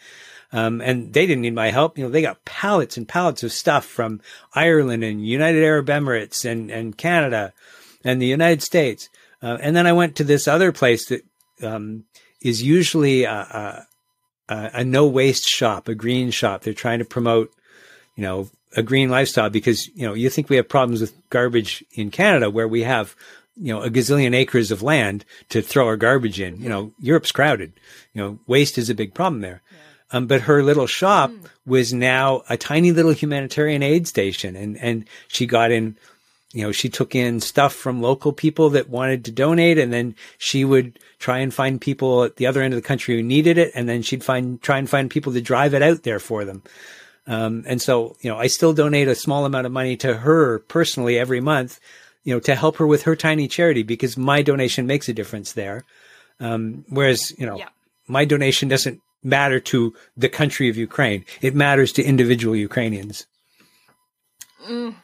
Um, 0.52 0.81
and 0.81 1.12
they 1.12 1.26
didn't 1.26 1.43
need 1.43 1.55
my 1.55 1.71
help. 1.71 1.97
You 1.97 2.05
know, 2.05 2.11
they 2.11 2.23
got 2.23 2.45
pallets 2.45 2.97
and 2.97 3.07
pallets 3.07 3.45
of 3.45 3.52
stuff 3.52 3.85
from 3.85 4.21
Ireland 4.52 5.05
and 5.05 5.25
United 5.25 5.62
Arab 5.62 5.87
Emirates 5.87 6.45
and, 6.45 6.71
and 6.71 6.97
Canada 6.99 7.52
and 8.05 8.21
the 8.21 8.26
United 8.26 8.62
States. 8.62 9.09
Uh, 9.43 9.59
and 9.61 9.76
then 9.76 9.87
I 9.87 9.93
went 9.93 10.17
to 10.17 10.25
this 10.25 10.49
other 10.49 10.73
place 10.73 11.07
that, 11.07 11.23
um, 11.62 12.05
is 12.43 12.62
usually 12.62 13.25
a, 13.25 13.87
a, 14.49 14.71
a 14.75 14.85
no 14.85 15.07
waste 15.07 15.47
shop, 15.47 15.88
a 15.88 15.95
green 15.95 16.31
shop. 16.31 16.62
They're 16.62 16.75
trying 16.75 16.99
to 16.99 17.05
promote, 17.05 17.52
you 18.17 18.23
know, 18.23 18.49
a 18.76 18.83
green 18.83 19.11
lifestyle 19.11 19.50
because, 19.50 19.88
you 19.88 20.07
know, 20.07 20.14
you 20.14 20.31
think 20.31 20.49
we 20.49 20.57
have 20.57 20.69
problems 20.69 21.00
with 21.00 21.14
garbage 21.29 21.85
in 21.93 22.11
Canada 22.11 22.50
where 22.50 22.69
we 22.69 22.83
have 22.83 23.14
you 23.57 23.73
know, 23.73 23.83
a 23.83 23.90
gazillion 23.90 24.35
acres 24.35 24.71
of 24.71 24.83
land 24.83 25.25
to 25.50 25.62
throw 25.62 25.87
our 25.87 25.97
garbage 25.97 26.40
in. 26.40 26.61
You 26.61 26.69
know, 26.69 26.92
Europe's 26.99 27.33
crowded. 27.33 27.73
You 28.14 28.23
know, 28.23 28.38
waste 28.47 28.78
is 28.78 28.90
a 28.90 28.95
big 28.95 29.14
problem 29.14 29.40
there. 29.40 29.62
Yeah. 29.71 29.78
Um, 30.12 30.26
but 30.26 30.42
her 30.42 30.62
little 30.62 30.87
shop 30.87 31.30
mm. 31.30 31.47
was 31.66 31.92
now 31.92 32.42
a 32.49 32.57
tiny 32.57 32.92
little 32.92 33.12
humanitarian 33.12 33.83
aid 33.83 34.09
station. 34.09 34.57
And, 34.57 34.76
and 34.78 35.04
she 35.28 35.47
got 35.47 35.71
in, 35.71 35.97
you 36.52 36.62
know, 36.62 36.73
she 36.73 36.88
took 36.88 37.14
in 37.14 37.40
stuff 37.40 37.75
from 37.75 38.02
local 38.02 38.32
people 38.32 38.71
that 38.71 38.89
wanted 38.89 39.25
to 39.26 39.30
donate. 39.30 39.78
And 39.78 39.93
then 39.93 40.17
she 40.39 40.65
would 40.65 40.99
try 41.19 41.39
and 41.39 41.54
find 41.54 41.80
people 41.80 42.25
at 42.25 42.36
the 42.36 42.47
other 42.47 42.63
end 42.63 42.75
of 42.75 42.82
the 42.82 42.86
country 42.86 43.17
who 43.17 43.23
needed 43.23 43.58
it. 43.58 43.73
And 43.75 43.89
then 43.89 44.02
she'd 44.02 44.25
find, 44.25 44.60
try 44.60 44.78
and 44.78 44.91
find 44.91 45.10
people 45.10 45.32
to 45.32 45.41
drive 45.41 45.75
it 45.75 45.82
out 45.82 46.02
there 46.02 46.19
for 46.19 46.45
them. 46.45 46.63
Um, 47.26 47.63
and 47.67 47.80
so, 47.80 48.17
you 48.23 48.30
know, 48.30 48.39
I 48.39 48.49
still 48.49 48.73
donate 48.73 49.06
a 49.06 49.15
small 49.15 49.45
amount 49.45 49.67
of 49.67 49.73
money 49.73 49.97
to 49.99 50.15
her 50.15 50.58
personally 50.60 51.19
every 51.19 51.41
month 51.41 51.78
you 52.25 52.35
know, 52.35 52.41
to 52.41 52.54
help 52.54 52.76
her 52.76 52.87
with 52.87 53.02
her 53.02 53.17
tiny 53.17 53.49
charity 53.49 53.83
because 53.83 54.17
my 54.17 54.43
donation 54.43 54.87
makes 54.87 55.09
a 55.09 55.13
difference 55.13 55.52
there. 55.52 55.85
Um, 56.39 56.85
whereas, 56.89 57.33
you 57.39 57.47
know, 57.47 57.56
yeah. 57.56 57.69
my 58.06 58.25
donation 58.25 58.69
doesn't 58.69 59.00
matter 59.23 59.61
to 59.61 59.95
the 60.17 60.28
country 60.28 60.69
of 60.69 60.76
Ukraine. 60.76 61.25
It 61.41 61.54
matters 61.54 61.93
to 61.93 62.02
individual 62.02 62.56
Ukrainians. 62.56 63.26
Mm. 64.67 64.95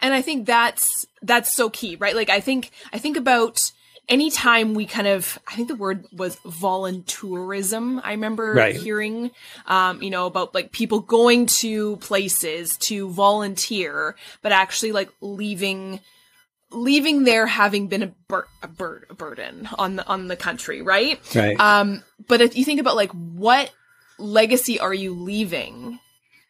And 0.00 0.14
I 0.14 0.22
think 0.22 0.46
that's, 0.46 1.06
that's 1.22 1.54
so 1.54 1.70
key, 1.70 1.96
right? 1.96 2.16
Like, 2.16 2.30
I 2.30 2.40
think, 2.40 2.70
I 2.92 2.98
think 2.98 3.16
about, 3.16 3.70
anytime 4.08 4.74
we 4.74 4.86
kind 4.86 5.06
of 5.06 5.38
i 5.46 5.54
think 5.54 5.68
the 5.68 5.74
word 5.74 6.04
was 6.12 6.34
voluntourism 6.38 8.00
i 8.02 8.10
remember 8.10 8.52
right. 8.52 8.74
hearing 8.74 9.30
um, 9.66 10.02
you 10.02 10.10
know 10.10 10.26
about 10.26 10.52
like 10.52 10.72
people 10.72 10.98
going 10.98 11.46
to 11.46 11.96
places 11.98 12.76
to 12.76 13.08
volunteer 13.10 14.16
but 14.42 14.50
actually 14.50 14.90
like 14.90 15.08
leaving 15.20 16.00
leaving 16.72 17.24
there 17.24 17.46
having 17.46 17.88
been 17.88 18.02
a, 18.02 18.12
bur- 18.28 18.46
a, 18.62 18.68
bur- 18.68 19.06
a 19.10 19.14
burden 19.14 19.68
on 19.78 19.96
the 19.96 20.06
on 20.06 20.28
the 20.28 20.36
country, 20.36 20.82
right? 20.82 21.18
Right. 21.34 21.58
Um, 21.58 22.02
but 22.28 22.40
if 22.40 22.56
you 22.56 22.64
think 22.64 22.80
about 22.80 22.96
like 22.96 23.10
what 23.10 23.70
legacy 24.18 24.78
are 24.78 24.94
you 24.94 25.14
leaving, 25.14 25.98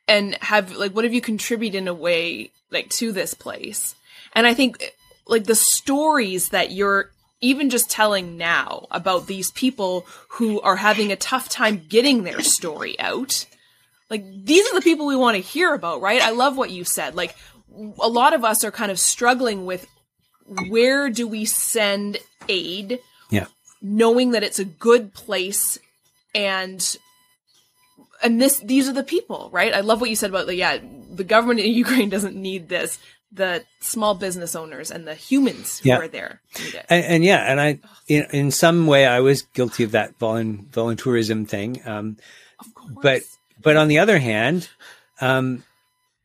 and 0.08 0.36
have 0.42 0.76
like 0.76 0.92
what 0.92 1.04
have 1.04 1.14
you 1.14 1.20
contributed 1.20 1.76
in 1.76 1.88
a 1.88 1.94
way 1.94 2.50
like 2.70 2.90
to 2.90 3.12
this 3.12 3.34
place? 3.34 3.94
And 4.34 4.46
I 4.46 4.54
think 4.54 4.94
like 5.26 5.44
the 5.44 5.54
stories 5.54 6.50
that 6.50 6.72
you're 6.72 7.10
even 7.40 7.70
just 7.70 7.88
telling 7.88 8.36
now 8.36 8.86
about 8.90 9.26
these 9.26 9.50
people 9.52 10.04
who 10.28 10.60
are 10.60 10.76
having 10.76 11.10
a 11.10 11.16
tough 11.16 11.48
time 11.48 11.82
getting 11.88 12.24
their 12.24 12.40
story 12.42 12.98
out. 13.00 13.46
Like 14.10 14.24
these 14.44 14.66
are 14.66 14.74
the 14.74 14.82
people 14.82 15.06
we 15.06 15.16
want 15.16 15.36
to 15.36 15.42
hear 15.42 15.72
about, 15.72 16.02
right? 16.02 16.20
I 16.20 16.30
love 16.30 16.56
what 16.56 16.70
you 16.70 16.84
said. 16.84 17.14
Like 17.14 17.34
a 17.98 18.08
lot 18.08 18.34
of 18.34 18.44
us 18.44 18.64
are 18.64 18.72
kind 18.72 18.90
of 18.90 18.98
struggling 18.98 19.64
with 19.64 19.86
where 20.68 21.10
do 21.10 21.26
we 21.26 21.44
send 21.44 22.18
aid? 22.48 23.00
Yeah. 23.30 23.46
Knowing 23.80 24.32
that 24.32 24.42
it's 24.42 24.58
a 24.58 24.64
good 24.64 25.14
place 25.14 25.78
and 26.34 26.96
and 28.22 28.40
this 28.40 28.58
these 28.60 28.88
are 28.88 28.92
the 28.92 29.02
people, 29.02 29.48
right? 29.52 29.72
I 29.72 29.80
love 29.80 30.00
what 30.00 30.10
you 30.10 30.16
said 30.16 30.30
about 30.30 30.46
the 30.46 30.54
yeah, 30.54 30.78
the 31.10 31.24
government 31.24 31.60
in 31.60 31.72
Ukraine 31.84 32.10
doesn't 32.10 32.36
need 32.36 32.68
this. 32.68 32.98
The 33.32 33.64
small 33.78 34.16
business 34.16 34.56
owners 34.56 34.90
and 34.90 35.06
the 35.06 35.14
humans 35.14 35.78
who 35.78 35.90
yeah. 35.90 35.98
are 35.98 36.08
there 36.08 36.40
and, 36.88 37.04
and, 37.04 37.24
yeah, 37.24 37.38
and 37.48 37.60
I 37.60 37.78
in, 38.08 38.26
in 38.32 38.50
some 38.50 38.88
way 38.88 39.06
I 39.06 39.20
was 39.20 39.42
guilty 39.42 39.84
of 39.84 39.92
that 39.92 40.18
volunteerism 40.18 41.46
thing. 41.46 41.80
Um, 41.86 42.16
but 43.00 43.22
but 43.62 43.76
on 43.76 43.86
the 43.86 44.00
other 44.00 44.18
hand, 44.18 44.68
um, 45.20 45.62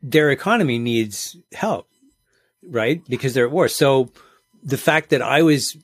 their 0.01 0.31
economy 0.31 0.79
needs 0.79 1.37
help 1.53 1.87
right? 2.69 3.01
Because 3.07 3.33
they're 3.33 3.45
at 3.45 3.51
war. 3.51 3.67
So 3.67 4.11
the 4.63 4.77
fact 4.77 5.09
that 5.09 5.21
I 5.21 5.43
was 5.43 5.77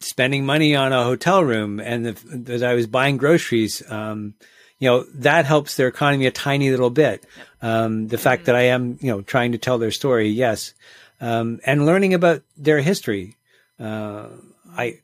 spending 0.00 0.46
money 0.46 0.76
on 0.76 0.92
a 0.92 1.04
hotel 1.04 1.42
room 1.42 1.80
and 1.80 2.06
the, 2.06 2.36
that 2.36 2.62
I 2.62 2.74
was 2.74 2.86
buying 2.86 3.16
groceries, 3.16 3.82
um, 3.90 4.34
you 4.78 4.88
know, 4.88 5.04
that 5.14 5.44
helps 5.44 5.76
their 5.76 5.88
economy 5.88 6.26
a 6.26 6.30
tiny 6.30 6.70
little 6.70 6.90
bit. 6.90 7.24
Um, 7.60 8.08
the 8.08 8.18
fact 8.18 8.44
that 8.44 8.54
I 8.54 8.62
am, 8.62 8.98
you 9.00 9.10
know, 9.10 9.22
trying 9.22 9.52
to 9.52 9.58
tell 9.58 9.78
their 9.78 9.90
story, 9.90 10.28
yes. 10.28 10.72
Um, 11.20 11.60
and 11.66 11.84
learning 11.84 12.14
about 12.14 12.42
their 12.56 12.80
history. 12.80 13.36
Uh, 13.80 14.28
I, 14.76 15.00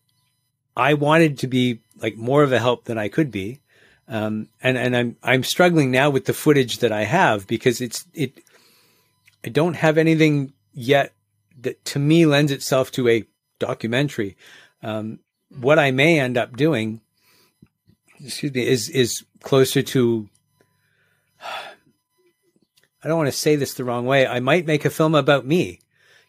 I 0.76 0.94
wanted 0.94 1.38
to 1.40 1.48
be 1.48 1.80
like 2.00 2.16
more 2.16 2.44
of 2.44 2.52
a 2.52 2.60
help 2.60 2.84
than 2.84 2.98
I 2.98 3.08
could 3.08 3.32
be. 3.32 3.60
Um, 4.06 4.48
and, 4.62 4.76
and 4.76 4.96
I'm, 4.96 5.16
I'm 5.22 5.42
struggling 5.42 5.90
now 5.90 6.10
with 6.10 6.26
the 6.26 6.34
footage 6.34 6.78
that 6.78 6.92
I 6.92 7.04
have 7.04 7.46
because 7.46 7.80
it's, 7.80 8.04
it, 8.12 8.32
I 9.44 9.48
don't 9.48 9.74
have 9.74 9.98
anything 9.98 10.52
yet 10.72 11.12
that 11.60 11.84
to 11.86 11.98
me 11.98 12.26
lends 12.26 12.52
itself 12.52 12.90
to 12.92 13.08
a 13.08 13.24
documentary. 13.58 14.36
Um, 14.82 15.20
what 15.50 15.78
I 15.78 15.90
may 15.90 16.18
end 16.18 16.36
up 16.36 16.56
doing, 16.56 17.00
excuse 18.22 18.52
me, 18.52 18.66
is 18.66 18.88
is 18.88 19.24
closer 19.42 19.82
to. 19.82 20.28
I 23.02 23.08
don't 23.08 23.18
want 23.18 23.28
to 23.28 23.32
say 23.32 23.54
this 23.54 23.74
the 23.74 23.84
wrong 23.84 24.06
way. 24.06 24.26
I 24.26 24.40
might 24.40 24.66
make 24.66 24.86
a 24.86 24.90
film 24.90 25.14
about 25.14 25.44
me. 25.44 25.80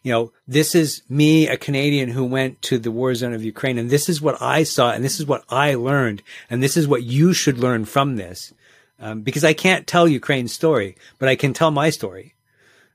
You 0.02 0.12
know, 0.12 0.32
this 0.46 0.74
is 0.74 1.02
me, 1.08 1.48
a 1.48 1.56
Canadian 1.56 2.10
who 2.10 2.24
went 2.24 2.60
to 2.62 2.78
the 2.78 2.90
war 2.90 3.14
zone 3.14 3.32
of 3.32 3.42
Ukraine, 3.42 3.78
and 3.78 3.88
this 3.88 4.10
is 4.10 4.20
what 4.20 4.40
I 4.42 4.62
saw, 4.62 4.92
and 4.92 5.02
this 5.02 5.18
is 5.18 5.26
what 5.26 5.42
I 5.48 5.74
learned, 5.74 6.22
and 6.50 6.62
this 6.62 6.76
is 6.76 6.86
what 6.86 7.02
you 7.02 7.32
should 7.32 7.58
learn 7.58 7.86
from 7.86 8.16
this. 8.16 8.52
Um, 9.00 9.22
because 9.22 9.42
I 9.42 9.52
can't 9.52 9.86
tell 9.86 10.06
Ukraine's 10.06 10.52
story, 10.52 10.96
but 11.18 11.28
I 11.28 11.34
can 11.34 11.52
tell 11.52 11.70
my 11.70 11.90
story. 11.90 12.34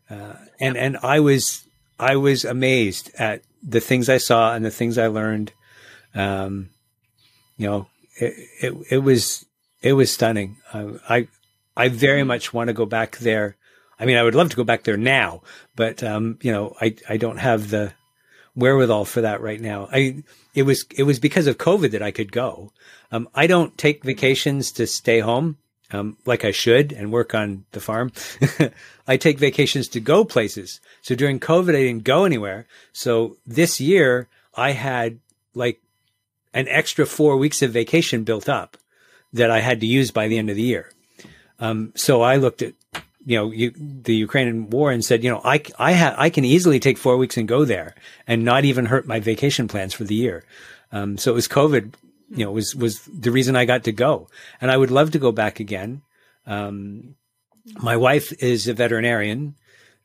Uh, 0.09 0.33
and, 0.59 0.77
and 0.77 0.97
I 1.03 1.19
was 1.19 1.67
I 2.01 2.15
was 2.15 2.43
amazed 2.43 3.11
at 3.17 3.43
the 3.61 3.79
things 3.79 4.09
I 4.09 4.17
saw 4.17 4.53
and 4.53 4.65
the 4.65 4.71
things 4.71 4.97
I 4.97 5.07
learned. 5.07 5.53
Um, 6.15 6.71
you 7.57 7.67
know, 7.67 7.87
it, 8.19 8.33
it, 8.61 8.73
it 8.89 8.97
was, 8.97 9.45
it 9.81 9.93
was 9.93 10.11
stunning. 10.11 10.57
Uh, 10.73 10.93
I, 11.07 11.27
I 11.77 11.89
very 11.89 12.23
much 12.23 12.53
want 12.53 12.69
to 12.69 12.73
go 12.73 12.87
back 12.87 13.17
there. 13.19 13.55
I 13.99 14.05
mean, 14.05 14.17
I 14.17 14.23
would 14.23 14.33
love 14.33 14.49
to 14.49 14.55
go 14.55 14.63
back 14.63 14.83
there 14.83 14.97
now, 14.97 15.43
but, 15.75 16.01
um, 16.01 16.39
you 16.41 16.51
know, 16.51 16.75
I, 16.81 16.95
I 17.07 17.17
don't 17.17 17.37
have 17.37 17.69
the 17.69 17.93
wherewithal 18.55 19.05
for 19.05 19.21
that 19.21 19.41
right 19.41 19.61
now. 19.61 19.87
I, 19.91 20.23
it 20.55 20.63
was, 20.63 20.85
it 20.97 21.03
was 21.03 21.19
because 21.19 21.45
of 21.45 21.59
COVID 21.59 21.91
that 21.91 22.01
I 22.01 22.09
could 22.09 22.31
go. 22.31 22.73
Um, 23.11 23.29
I 23.35 23.45
don't 23.45 23.77
take 23.77 24.03
vacations 24.03 24.71
to 24.73 24.87
stay 24.87 25.19
home. 25.19 25.57
Um, 25.93 26.17
like 26.25 26.45
I 26.45 26.51
should 26.51 26.93
and 26.93 27.11
work 27.11 27.35
on 27.35 27.65
the 27.71 27.81
farm. 27.81 28.13
I 29.07 29.17
take 29.17 29.39
vacations 29.39 29.87
to 29.89 29.99
go 29.99 30.23
places. 30.23 30.79
So 31.01 31.15
during 31.15 31.39
COVID, 31.39 31.69
I 31.69 31.83
didn't 31.83 32.05
go 32.05 32.23
anywhere. 32.23 32.65
So 32.93 33.37
this 33.45 33.81
year 33.81 34.27
I 34.55 34.71
had 34.71 35.19
like 35.53 35.81
an 36.53 36.67
extra 36.67 37.05
four 37.05 37.37
weeks 37.37 37.61
of 37.61 37.71
vacation 37.71 38.23
built 38.23 38.47
up 38.47 38.77
that 39.33 39.51
I 39.51 39.59
had 39.59 39.79
to 39.81 39.85
use 39.85 40.11
by 40.11 40.27
the 40.27 40.37
end 40.37 40.49
of 40.49 40.55
the 40.55 40.61
year. 40.61 40.91
Um, 41.59 41.93
so 41.95 42.21
I 42.21 42.37
looked 42.37 42.61
at, 42.61 42.73
you 43.25 43.37
know, 43.37 43.51
you, 43.51 43.71
the 43.77 44.15
Ukrainian 44.15 44.69
war 44.69 44.91
and 44.91 45.05
said, 45.05 45.23
you 45.23 45.29
know, 45.29 45.41
I, 45.43 45.61
I 45.77 45.91
have, 45.91 46.15
I 46.17 46.29
can 46.29 46.43
easily 46.43 46.79
take 46.79 46.97
four 46.97 47.17
weeks 47.17 47.37
and 47.37 47.47
go 47.47 47.65
there 47.65 47.95
and 48.27 48.43
not 48.43 48.65
even 48.65 48.85
hurt 48.85 49.07
my 49.07 49.19
vacation 49.19 49.67
plans 49.67 49.93
for 49.93 50.03
the 50.03 50.15
year. 50.15 50.43
Um, 50.91 51.17
so 51.17 51.31
it 51.31 51.35
was 51.35 51.47
COVID, 51.47 51.93
you 52.31 52.45
know, 52.45 52.51
was, 52.51 52.75
was 52.75 53.01
the 53.05 53.31
reason 53.31 53.55
I 53.55 53.65
got 53.65 53.83
to 53.83 53.91
go. 53.91 54.27
And 54.59 54.71
I 54.71 54.77
would 54.77 54.91
love 54.91 55.11
to 55.11 55.19
go 55.19 55.31
back 55.31 55.59
again. 55.59 56.01
Um, 56.45 57.15
my 57.81 57.97
wife 57.97 58.31
is 58.41 58.67
a 58.67 58.73
veterinarian 58.73 59.55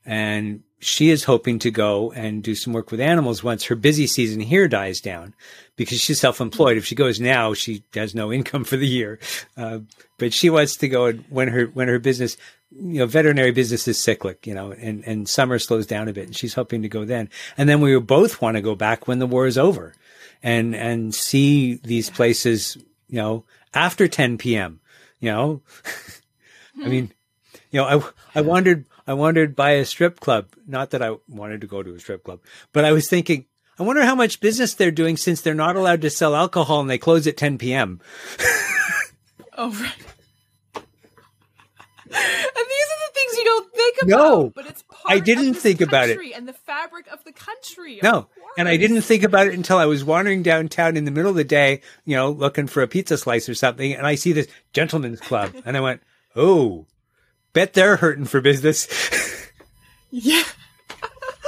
and 0.04 0.62
she 0.78 1.08
is 1.08 1.24
hoping 1.24 1.58
to 1.60 1.70
go 1.70 2.12
and 2.12 2.42
do 2.42 2.54
some 2.54 2.72
work 2.72 2.90
with 2.90 3.00
animals 3.00 3.42
once 3.42 3.64
her 3.64 3.74
busy 3.74 4.06
season 4.06 4.40
here 4.40 4.68
dies 4.68 5.00
down 5.00 5.34
because 5.76 6.00
she's 6.00 6.20
self-employed. 6.20 6.76
If 6.76 6.84
she 6.84 6.94
goes 6.94 7.18
now, 7.18 7.54
she 7.54 7.82
has 7.94 8.14
no 8.14 8.32
income 8.32 8.64
for 8.64 8.76
the 8.76 8.86
year. 8.86 9.18
Uh, 9.56 9.80
but 10.18 10.34
she 10.34 10.50
wants 10.50 10.76
to 10.76 10.88
go 10.88 11.12
when 11.12 11.48
her, 11.48 11.66
when 11.66 11.88
her 11.88 11.98
business, 11.98 12.36
you 12.70 12.98
know, 12.98 13.06
veterinary 13.06 13.52
business 13.52 13.88
is 13.88 14.02
cyclic, 14.02 14.46
you 14.46 14.54
know, 14.54 14.72
and, 14.72 15.02
and 15.06 15.28
summer 15.28 15.58
slows 15.58 15.86
down 15.86 16.08
a 16.08 16.12
bit 16.12 16.26
and 16.26 16.36
she's 16.36 16.54
hoping 16.54 16.82
to 16.82 16.88
go 16.88 17.04
then. 17.04 17.30
And 17.56 17.68
then 17.68 17.80
we 17.80 17.98
both 17.98 18.42
want 18.42 18.56
to 18.56 18.62
go 18.62 18.74
back 18.74 19.08
when 19.08 19.18
the 19.18 19.26
war 19.26 19.46
is 19.46 19.56
over 19.56 19.94
and, 20.42 20.75
and 20.75 21.14
see 21.14 21.75
these 21.75 22.11
places, 22.11 22.77
you 23.09 23.16
know, 23.16 23.44
after 23.75 24.09
10 24.09 24.38
PM, 24.38 24.81
you 25.20 25.31
know, 25.31 25.62
I 26.83 26.88
mean, 26.88 27.12
you 27.70 27.81
know, 27.81 27.87
I, 28.35 28.38
I 28.38 28.42
wandered, 28.42 28.87
I 29.07 29.14
wandered 29.14 29.57
by 29.57 29.72
a 29.72 29.85
strip 29.85 30.20
club. 30.20 30.49
Not 30.66 30.90
that 30.90 31.03
I 31.03 31.16
wanted 31.29 31.61
to 31.62 31.66
go 31.66 31.83
to 31.83 31.94
a 31.94 32.01
strip 32.01 32.25
club, 32.25 32.40
but 32.72 32.85
I 32.85 32.92
was 32.92 33.09
thinking, 33.09 33.46
I 33.79 33.83
wonder 33.83 34.05
how 34.05 34.14
much 34.14 34.40
business 34.40 34.75
they're 34.75 34.90
doing 34.90 35.16
since 35.16 35.42
they're 35.42 35.55
not 35.55 35.77
allowed 35.77 36.03
to 36.03 36.11
sell 36.11 36.35
alcohol 36.35 36.81
and 36.81 36.88
they 36.88 36.99
close 36.99 37.27
at 37.27 37.37
10 37.37 37.59
p.m. 37.59 38.01
oh, 39.59 39.70
right. 39.70 39.92
And 42.09 42.66
these 42.70 42.88
are 42.88 43.01
the 43.03 43.12
things 43.14 43.37
you 43.37 43.44
don't 43.44 43.75
think 43.75 43.96
about. 44.03 44.09
No, 44.09 44.53
but 44.55 44.66
it's 44.66 44.83
part 44.83 45.03
I 45.07 45.18
didn't 45.18 45.55
think 45.55 45.81
about 45.81 46.09
it. 46.09 46.18
And 46.35 46.49
the 46.49 46.55
fabric 46.55 47.07
of 47.09 47.22
the 47.25 47.33
country. 47.33 48.01
No, 48.03 48.29
and 48.57 48.69
I 48.69 48.77
didn't 48.77 49.03
think 49.03 49.23
about 49.23 49.47
it 49.47 49.55
until 49.55 49.79
I 49.79 49.87
was 49.87 50.05
wandering 50.05 50.42
downtown 50.42 50.97
in 50.97 51.05
the 51.05 51.11
middle 51.11 51.31
of 51.31 51.37
the 51.37 51.45
day, 51.45 51.81
you 52.05 52.16
know, 52.16 52.31
looking 52.31 52.66
for 52.66 52.83
a 52.83 52.88
pizza 52.88 53.19
slice 53.19 53.49
or 53.49 53.55
something, 53.55 53.92
and 53.92 54.07
I 54.07 54.14
see 54.14 54.33
this 54.33 54.49
gentleman's 54.73 55.21
club, 55.21 55.55
and 55.64 55.77
I 55.77 55.81
went, 55.81 56.03
"Oh, 56.35 56.87
bet 57.53 57.75
they're 57.75 57.97
hurting 57.97 58.27
for 58.27 58.40
business." 58.40 58.88
yeah. 60.11 60.45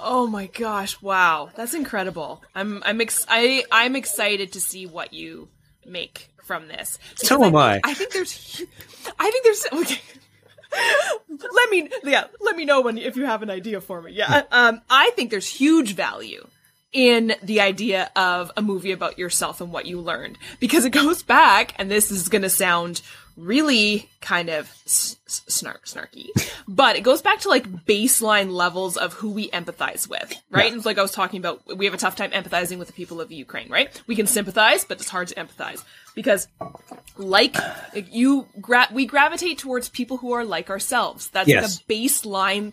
oh 0.00 0.28
my 0.30 0.46
gosh! 0.46 1.00
Wow, 1.00 1.50
that's 1.54 1.74
incredible. 1.74 2.42
I'm 2.54 2.82
I'm 2.84 3.00
ex- 3.00 3.26
I 3.28 3.64
I'm 3.70 3.96
excited 3.96 4.52
to 4.52 4.60
see 4.60 4.86
what 4.86 5.12
you 5.12 5.48
make 5.86 6.28
from 6.44 6.68
this. 6.68 6.98
So 7.16 7.42
am 7.44 7.56
I. 7.56 7.80
I 7.84 7.94
think 7.94 8.12
there's, 8.12 8.62
I 9.18 9.30
think 9.30 9.44
there's. 9.44 9.66
Okay. 9.72 10.00
Let 11.28 11.70
me 11.70 11.88
yeah 12.04 12.24
let 12.40 12.56
me 12.56 12.64
know 12.64 12.80
when 12.80 12.98
if 12.98 13.16
you 13.16 13.24
have 13.24 13.42
an 13.42 13.50
idea 13.50 13.80
for 13.80 14.00
me. 14.02 14.12
Yeah 14.12 14.42
um 14.50 14.80
i 14.90 15.10
think 15.14 15.30
there's 15.30 15.48
huge 15.48 15.94
value 15.94 16.46
in 16.92 17.34
the 17.42 17.60
idea 17.60 18.10
of 18.16 18.52
a 18.56 18.62
movie 18.62 18.92
about 18.92 19.18
yourself 19.18 19.62
and 19.62 19.72
what 19.72 19.86
you 19.86 19.98
learned. 19.98 20.36
Because 20.60 20.84
it 20.84 20.90
goes 20.90 21.22
back 21.22 21.74
and 21.78 21.90
this 21.90 22.10
is 22.10 22.28
going 22.28 22.42
to 22.42 22.50
sound 22.50 23.00
really 23.34 24.10
kind 24.20 24.50
of 24.50 24.70
snark 24.84 25.86
snarky 25.86 26.26
but 26.68 26.96
it 26.96 27.00
goes 27.00 27.22
back 27.22 27.40
to 27.40 27.48
like 27.48 27.66
baseline 27.86 28.52
levels 28.52 28.98
of 28.98 29.14
who 29.14 29.30
we 29.30 29.48
empathize 29.52 30.06
with 30.06 30.34
right? 30.50 30.66
Yeah. 30.66 30.74
and 30.74 30.84
like 30.84 30.98
i 30.98 31.02
was 31.02 31.12
talking 31.12 31.38
about 31.40 31.62
we 31.78 31.86
have 31.86 31.94
a 31.94 31.96
tough 31.96 32.14
time 32.14 32.30
empathizing 32.32 32.78
with 32.78 32.88
the 32.88 32.92
people 32.92 33.22
of 33.22 33.32
ukraine 33.32 33.70
right? 33.70 34.02
We 34.06 34.16
can 34.16 34.26
sympathize 34.26 34.84
but 34.84 35.00
it's 35.00 35.08
hard 35.08 35.28
to 35.28 35.34
empathize 35.36 35.82
because 36.14 36.48
like 37.16 37.56
you 37.94 38.46
gra- 38.60 38.88
we 38.92 39.06
gravitate 39.06 39.58
towards 39.58 39.88
people 39.88 40.18
who 40.18 40.32
are 40.32 40.44
like 40.44 40.70
ourselves 40.70 41.28
that's 41.28 41.48
yes. 41.48 41.62
like 41.62 41.72
a 41.72 41.92
baseline 41.92 42.72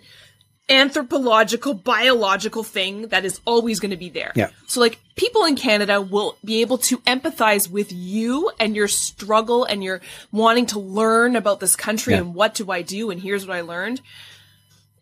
anthropological 0.69 1.73
biological 1.73 2.63
thing 2.63 3.08
that 3.08 3.25
is 3.25 3.41
always 3.45 3.80
going 3.80 3.91
to 3.91 3.97
be 3.97 4.10
there 4.10 4.32
yeah 4.36 4.49
so 4.67 4.80
like 4.80 4.99
people 5.15 5.43
in 5.45 5.56
canada 5.56 5.99
will 5.99 6.38
be 6.45 6.62
able 6.62 6.78
to 6.78 6.99
empathize 6.99 7.69
with 7.69 7.91
you 7.91 8.52
and 8.60 8.75
your 8.75 8.88
struggle 8.88 9.63
and 9.63 9.84
your 9.84 9.99
wanting 10.32 10.67
to 10.67 10.80
learn 10.80 11.36
about 11.36 11.60
this 11.60 11.75
country 11.75 12.13
yeah. 12.13 12.19
and 12.19 12.36
what 12.36 12.54
do 12.54 12.69
i 12.71 12.82
do 12.82 13.10
and 13.10 13.21
here's 13.21 13.47
what 13.47 13.58
i 13.58 13.62
learned 13.62 13.99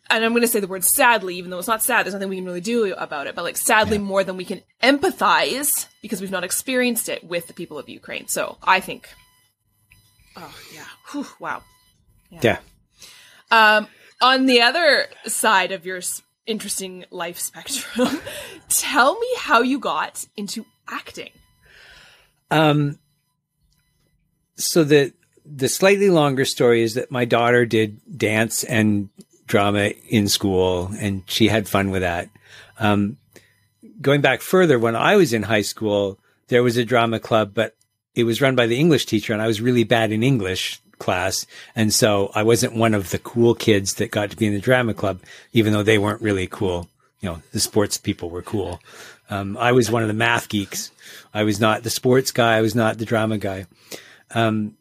and 0.10 0.24
I'm 0.24 0.32
going 0.32 0.42
to 0.42 0.48
say 0.48 0.60
the 0.60 0.68
word 0.68 0.84
sadly, 0.84 1.36
even 1.36 1.52
though 1.52 1.60
it's 1.60 1.68
not 1.68 1.84
sad, 1.84 2.06
there's 2.06 2.14
nothing 2.14 2.30
we 2.30 2.38
can 2.38 2.46
really 2.46 2.62
do 2.62 2.94
about 2.96 3.28
it, 3.28 3.36
but 3.36 3.44
like 3.44 3.58
sadly 3.58 3.98
yeah. 3.98 4.04
more 4.04 4.24
than 4.24 4.38
we 4.38 4.46
can 4.46 4.62
empathize 4.82 5.88
because 6.02 6.22
we've 6.22 6.32
not 6.32 6.44
experienced 6.44 7.10
it 7.10 7.24
with 7.24 7.48
the 7.48 7.54
people 7.54 7.78
of 7.78 7.90
Ukraine. 7.90 8.28
So 8.28 8.58
I 8.64 8.80
think, 8.80 9.10
oh 10.36 10.56
yeah, 10.74 10.86
Whew, 11.12 11.28
wow. 11.40 11.64
Yeah. 12.30 12.40
yeah. 13.52 13.78
Um, 13.78 13.88
on 14.22 14.46
the 14.46 14.62
other 14.62 15.08
side 15.26 15.72
of 15.72 15.86
your 15.86 16.02
interesting 16.46 17.06
life 17.12 17.38
spectrum, 17.38 18.20
tell 18.70 19.18
me 19.18 19.28
how 19.38 19.62
you 19.62 19.80
got 19.80 20.26
into 20.36 20.66
acting. 20.88 21.30
Um, 22.52 23.00
so 24.56 24.84
the, 24.84 25.14
the 25.46 25.70
slightly 25.70 26.10
longer 26.10 26.46
story 26.46 26.82
is 26.82 26.96
that 26.96 27.12
my 27.12 27.26
daughter 27.26 27.66
did 27.66 28.02
dance 28.18 28.64
and 28.64 29.10
drama 29.48 29.92
in 30.10 30.28
school 30.28 30.92
and 31.00 31.24
she 31.26 31.48
had 31.48 31.68
fun 31.68 31.90
with 31.90 32.02
that. 32.02 32.30
Um, 32.80 33.18
going 34.02 34.22
back 34.22 34.42
further, 34.42 34.78
when 34.78 34.96
I 34.96 35.16
was 35.16 35.34
in 35.34 35.44
high 35.44 35.62
school, 35.62 36.20
there 36.50 36.64
was 36.64 36.78
a 36.78 36.86
drama 36.86 37.20
club, 37.20 37.54
but 37.54 37.76
it 38.14 38.24
was 38.24 38.42
run 38.42 38.56
by 38.56 38.68
the 38.68 38.80
English 38.80 39.06
teacher 39.06 39.34
and 39.34 39.42
I 39.42 39.48
was 39.48 39.62
really 39.62 39.84
bad 39.84 40.12
in 40.12 40.24
English 40.24 40.82
class. 41.00 41.46
And 41.76 41.94
so 41.94 42.32
I 42.36 42.44
wasn't 42.44 42.76
one 42.76 42.94
of 42.94 43.12
the 43.12 43.20
cool 43.20 43.56
kids 43.56 43.96
that 43.96 44.12
got 44.12 44.32
to 44.32 44.38
be 44.38 44.48
in 44.48 44.54
the 44.54 44.60
drama 44.60 44.94
club, 44.94 45.22
even 45.54 45.74
though 45.74 45.84
they 45.84 45.98
weren't 45.98 46.22
really 46.22 46.48
cool. 46.48 46.90
You 47.22 47.30
know, 47.30 47.42
the 47.52 47.60
sports 47.60 47.98
people 47.98 48.30
were 48.30 48.42
cool. 48.44 48.80
Um, 49.30 49.58
I 49.58 49.72
was 49.72 49.92
one 49.92 50.04
of 50.04 50.08
the 50.08 50.14
math 50.14 50.50
geeks. 50.50 50.92
I 51.34 51.44
was 51.44 51.60
not 51.60 51.84
the 51.84 51.90
sports 51.90 52.32
guy. 52.32 52.58
I 52.58 52.62
was 52.62 52.76
not 52.76 52.98
the 52.98 53.06
drama 53.06 53.38
guy. 53.38 53.66
Um, 54.32 54.78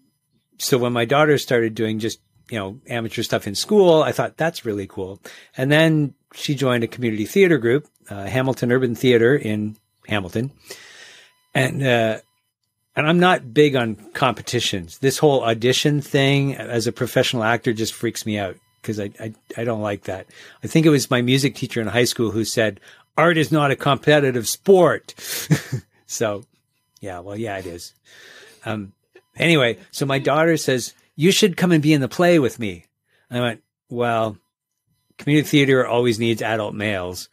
so 0.59 0.79
when 0.79 0.93
my 0.93 1.05
daughter 1.05 1.39
started 1.39 1.75
doing 1.75 1.99
just 1.99 2.21
you 2.51 2.59
know, 2.59 2.81
amateur 2.89 3.23
stuff 3.23 3.47
in 3.47 3.55
school. 3.55 4.03
I 4.03 4.13
thought 4.13 4.37
that's 4.37 4.65
really 4.65 4.87
cool. 4.87 5.21
And 5.57 5.71
then 5.71 6.15
she 6.35 6.55
joined 6.55 6.85
a 6.85 6.89
community 6.89 7.25
theater 7.27 7.59
group, 7.59 7.89
uh, 8.09 8.25
Hamilton 8.25 8.73
Urban 8.73 8.95
Theater 8.95 9.35
in 9.35 9.77
Hamilton. 10.07 10.53
And, 11.55 11.83
uh, 11.83 12.19
and 12.95 13.07
I'm 13.07 13.19
not 13.19 13.53
big 13.53 13.77
on 13.77 13.97
competitions. 14.13 14.99
This 14.99 15.19
whole 15.19 15.45
audition 15.45 16.01
thing 16.01 16.55
as 16.57 16.87
a 16.87 16.93
professional 16.93 17.43
actor 17.43 17.73
just 17.73 17.93
freaks 17.93 18.25
me 18.25 18.39
out 18.39 18.57
because 18.81 19.01
I, 19.01 19.11
I, 19.19 19.35
I 19.57 19.65
don't 19.65 19.83
like 19.83 20.05
that. 20.05 20.27
I 20.63 20.67
think 20.67 20.87
it 20.87 20.91
was 20.91 21.11
my 21.11 21.21
music 21.21 21.55
teacher 21.55 21.81
in 21.81 21.89
high 21.89 22.05
school 22.05 22.31
who 22.31 22.45
said, 22.45 22.81
art 23.19 23.37
is 23.37 23.51
not 23.51 23.71
a 23.71 23.77
competitive 23.77 24.49
sport. 24.49 25.15
so 26.07 26.45
yeah, 27.01 27.21
well, 27.21 27.37
yeah, 27.37 27.59
it 27.59 27.67
is. 27.67 27.93
Um, 28.65 28.93
anyway, 29.37 29.79
so 29.91 30.07
my 30.07 30.19
daughter 30.19 30.57
says, 30.57 30.95
you 31.17 31.31
should 31.31 31.57
come 31.57 31.73
and 31.73 31.83
be 31.83 31.93
in 31.93 32.03
the 32.03 32.09
play 32.09 32.39
with 32.39 32.59
me. 32.59 32.85
I 33.31 33.41
went, 33.41 33.63
well, 33.89 34.37
community 35.19 35.49
theater 35.49 35.87
always 35.87 36.19
needs 36.19 36.43
adult 36.43 36.75
males. 36.75 37.29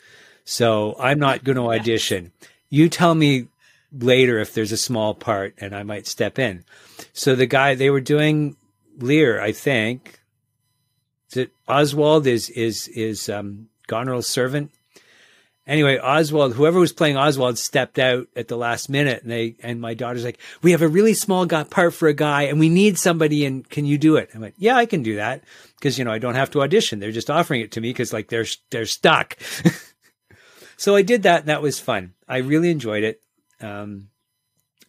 So 0.45 0.95
I'm 0.97 1.19
not 1.19 1.43
going 1.43 1.57
to 1.57 1.71
audition. 1.71 2.31
You 2.69 2.89
tell 2.89 3.13
me 3.13 3.47
later 3.91 4.39
if 4.39 4.53
there's 4.53 4.71
a 4.71 4.77
small 4.77 5.13
part 5.13 5.53
and 5.59 5.75
I 5.75 5.83
might 5.83 6.07
step 6.07 6.39
in. 6.39 6.63
So 7.11 7.35
the 7.35 7.45
guy, 7.45 7.75
they 7.75 7.89
were 7.89 8.01
doing 8.01 8.55
Lear, 8.97 9.39
I 9.39 9.51
think. 9.51 10.19
Is 11.29 11.37
it 11.37 11.51
Oswald 11.67 12.25
is, 12.25 12.49
is, 12.49 12.87
is, 12.89 13.29
um, 13.29 13.69
Goneril's 13.87 14.27
servant? 14.27 14.71
Anyway, 15.65 15.97
Oswald, 15.97 16.55
whoever 16.55 16.77
was 16.77 16.91
playing 16.91 17.15
Oswald 17.15 17.57
stepped 17.57 17.97
out 17.97 18.27
at 18.35 18.49
the 18.49 18.57
last 18.57 18.89
minute 18.89 19.23
and 19.23 19.31
they, 19.31 19.55
and 19.63 19.79
my 19.79 19.93
daughter's 19.93 20.25
like, 20.25 20.37
we 20.61 20.71
have 20.71 20.81
a 20.81 20.87
really 20.87 21.13
small 21.13 21.45
got 21.45 21.69
part 21.69 21.93
for 21.93 22.09
a 22.09 22.13
guy 22.13 22.43
and 22.43 22.59
we 22.59 22.67
need 22.67 22.97
somebody 22.97 23.45
and 23.45 23.69
can 23.69 23.85
you 23.85 23.97
do 23.97 24.17
it? 24.17 24.29
I 24.35 24.39
went, 24.39 24.55
yeah, 24.57 24.75
I 24.75 24.85
can 24.85 25.03
do 25.03 25.15
that. 25.15 25.43
Cause, 25.81 25.97
you 25.97 26.03
know, 26.03 26.11
I 26.11 26.19
don't 26.19 26.35
have 26.35 26.51
to 26.51 26.61
audition. 26.61 26.99
They're 26.99 27.11
just 27.11 27.29
offering 27.29 27.61
it 27.61 27.71
to 27.73 27.81
me 27.81 27.91
because 27.91 28.11
like 28.11 28.27
they're, 28.27 28.45
they're 28.71 28.85
stuck. 28.85 29.37
so 30.77 30.95
I 30.95 31.01
did 31.01 31.23
that 31.23 31.41
and 31.41 31.49
that 31.49 31.61
was 31.61 31.79
fun. 31.79 32.13
I 32.27 32.37
really 32.37 32.69
enjoyed 32.69 33.03
it. 33.05 33.21
Um, 33.61 34.09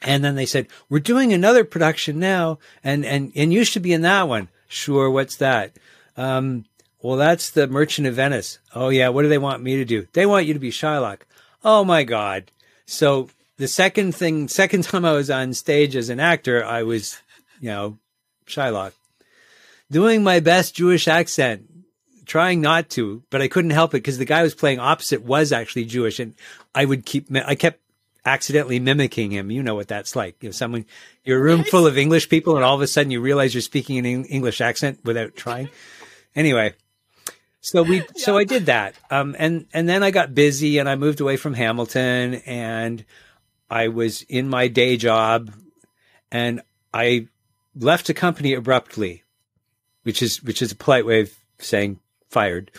And 0.03 0.25
then 0.25 0.35
they 0.35 0.47
said, 0.47 0.67
we're 0.89 0.99
doing 0.99 1.33
another 1.33 1.65
production 1.65 2.19
now. 2.19 2.59
And, 2.83 3.07
and, 3.07 3.31
and 3.37 3.53
you 3.53 3.65
should 3.65 3.83
be 3.83 3.93
in 3.93 4.03
that 4.03 4.29
one. 4.29 4.49
Sure. 4.67 5.09
What's 5.09 5.37
that? 5.37 5.79
Um, 6.17 6.65
well, 7.05 7.19
that's 7.19 7.51
the 7.51 7.67
Merchant 7.67 8.07
of 8.07 8.15
Venice. 8.15 8.61
Oh 8.75 8.89
yeah. 8.89 9.11
What 9.11 9.23
do 9.23 9.29
they 9.29 9.37
want 9.37 9.63
me 9.63 9.77
to 9.77 9.85
do? 9.85 10.09
They 10.15 10.25
want 10.25 10.47
you 10.47 10.55
to 10.55 10.59
be 10.59 10.71
Shylock. 10.71 11.19
Oh 11.63 11.85
my 11.85 12.03
God. 12.03 12.51
So 12.87 13.29
the 13.59 13.69
second 13.69 14.15
thing, 14.15 14.49
second 14.49 14.85
time 14.85 15.05
I 15.05 15.13
was 15.13 15.31
on 15.31 15.53
stage 15.53 15.97
as 15.97 16.09
an 16.09 16.19
actor, 16.19 16.65
I 16.65 16.83
was, 16.83 17.21
you 17.61 17.69
know, 17.69 17.99
Shylock 18.47 18.93
doing 19.91 20.23
my 20.23 20.41
best 20.41 20.75
Jewish 20.75 21.07
accent, 21.07 21.69
trying 22.25 22.63
not 22.63 22.89
to, 22.91 23.23
but 23.29 23.43
I 23.43 23.49
couldn't 23.49 23.73
help 23.73 23.93
it 23.93 23.99
because 23.99 24.17
the 24.17 24.25
guy 24.25 24.43
was 24.43 24.55
playing 24.55 24.79
opposite 24.79 25.23
was 25.23 25.53
actually 25.53 25.85
Jewish 25.85 26.19
and 26.19 26.33
I 26.75 26.87
would 26.87 27.05
keep, 27.05 27.27
I 27.37 27.55
kept 27.55 27.81
accidentally 28.25 28.79
mimicking 28.79 29.31
him. 29.31 29.51
You 29.51 29.63
know 29.63 29.75
what 29.75 29.89
that's 29.89 30.17
like. 30.17 30.43
You 30.43 30.49
know, 30.49 30.53
someone, 30.53 30.87
you're 31.23 31.39
a 31.39 31.43
room 31.43 31.65
full 31.65 31.87
of 31.87 31.99
English 31.99 32.31
people 32.31 32.57
and 32.57 32.65
all 32.65 32.75
of 32.75 32.81
a 32.81 32.87
sudden 32.87 33.11
you 33.11 33.21
realize 33.21 33.53
you're 33.53 33.61
speaking 33.61 33.99
an 33.99 34.25
English 34.25 34.63
accent 34.63 35.01
without 35.05 35.37
trying. 35.37 35.69
Anyway, 36.35 36.73
so 37.65 37.83
we, 37.83 37.97
yeah. 37.99 38.05
so 38.17 38.37
I 38.37 38.45
did 38.45 38.67
that. 38.67 38.95
Um, 39.11 39.35
and, 39.39 39.67
and 39.73 39.89
then 39.89 40.03
I 40.03 40.11
got 40.11 40.35
busy 40.35 40.79
and 40.79 40.89
I 40.89 40.97
moved 40.97 41.21
away 41.21 41.39
from 41.39 41.55
Hamilton 41.55 42.35
and 42.47 43.05
I 43.71 43.89
was 43.89 44.21
in 44.23 44.51
my 44.51 44.69
day 44.69 44.99
job 44.99 45.51
and 46.31 46.61
I 46.93 47.29
left 47.75 48.07
the 48.07 48.15
company 48.15 48.53
abruptly, 48.53 49.25
which 50.03 50.23
is, 50.23 50.43
which 50.43 50.61
is 50.61 50.73
a 50.73 50.77
polite 50.77 51.07
way 51.07 51.23
of 51.23 51.33
saying 51.59 52.01
fired. 52.29 52.71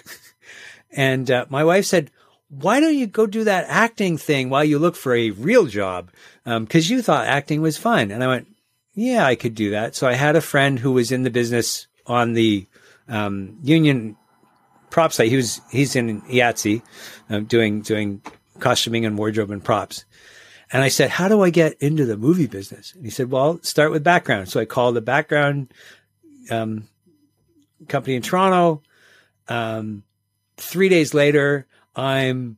and 0.90 1.30
uh, 1.30 1.46
my 1.48 1.64
wife 1.64 1.86
said, 1.86 2.10
why 2.50 2.80
don't 2.80 2.96
you 2.96 3.06
go 3.06 3.26
do 3.26 3.44
that 3.44 3.64
acting 3.66 4.18
thing 4.18 4.50
while 4.50 4.64
you 4.64 4.78
look 4.78 4.94
for 4.94 5.14
a 5.14 5.30
real 5.30 5.64
job? 5.64 6.10
Because 6.44 6.90
um, 6.90 6.96
you 6.96 7.00
thought 7.00 7.26
acting 7.26 7.62
was 7.62 7.78
fun. 7.78 8.10
And 8.10 8.22
I 8.22 8.26
went, 8.26 8.46
yeah, 8.94 9.24
I 9.24 9.36
could 9.36 9.54
do 9.54 9.70
that. 9.70 9.96
So 9.96 10.06
I 10.06 10.12
had 10.12 10.36
a 10.36 10.42
friend 10.42 10.78
who 10.78 10.92
was 10.92 11.10
in 11.10 11.22
the 11.22 11.30
business 11.30 11.86
on 12.06 12.34
the 12.34 12.66
um, 13.08 13.58
union 13.62 14.16
prop 14.90 15.12
site. 15.12 15.28
He 15.28 15.36
was 15.36 15.60
he's 15.70 15.96
in 15.96 16.22
IATSE 16.22 16.82
uh, 17.30 17.40
doing 17.40 17.82
doing 17.82 18.22
costuming 18.58 19.04
and 19.04 19.18
wardrobe 19.18 19.50
and 19.50 19.62
props. 19.62 20.04
And 20.72 20.82
I 20.82 20.88
said, 20.88 21.10
how 21.10 21.28
do 21.28 21.42
I 21.42 21.50
get 21.50 21.74
into 21.80 22.04
the 22.04 22.16
movie 22.16 22.48
business? 22.48 22.92
And 22.94 23.04
he 23.04 23.10
said, 23.10 23.30
well, 23.30 23.60
start 23.62 23.92
with 23.92 24.02
background. 24.02 24.48
So 24.48 24.58
I 24.58 24.64
called 24.64 24.96
the 24.96 25.00
background 25.00 25.72
um, 26.50 26.88
company 27.86 28.16
in 28.16 28.22
Toronto. 28.22 28.82
Um, 29.46 30.02
three 30.56 30.88
days 30.88 31.14
later, 31.14 31.66
I'm 31.94 32.56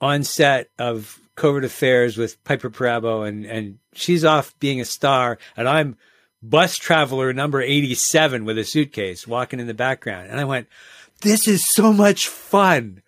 on 0.00 0.22
set 0.22 0.70
of 0.78 1.18
Covert 1.34 1.64
Affairs 1.64 2.16
with 2.16 2.42
Piper 2.44 2.70
Perabo, 2.70 3.26
and 3.26 3.44
and 3.44 3.78
she's 3.94 4.24
off 4.24 4.58
being 4.58 4.80
a 4.80 4.84
star, 4.84 5.38
and 5.56 5.68
I'm 5.68 5.96
bus 6.42 6.76
traveler 6.76 7.32
number 7.32 7.60
87 7.60 8.44
with 8.44 8.58
a 8.58 8.64
suitcase 8.64 9.26
walking 9.26 9.60
in 9.60 9.66
the 9.66 9.74
background. 9.74 10.28
And 10.30 10.40
I 10.40 10.44
went, 10.44 10.68
this 11.20 11.46
is 11.46 11.68
so 11.68 11.92
much 11.92 12.28
fun. 12.28 13.02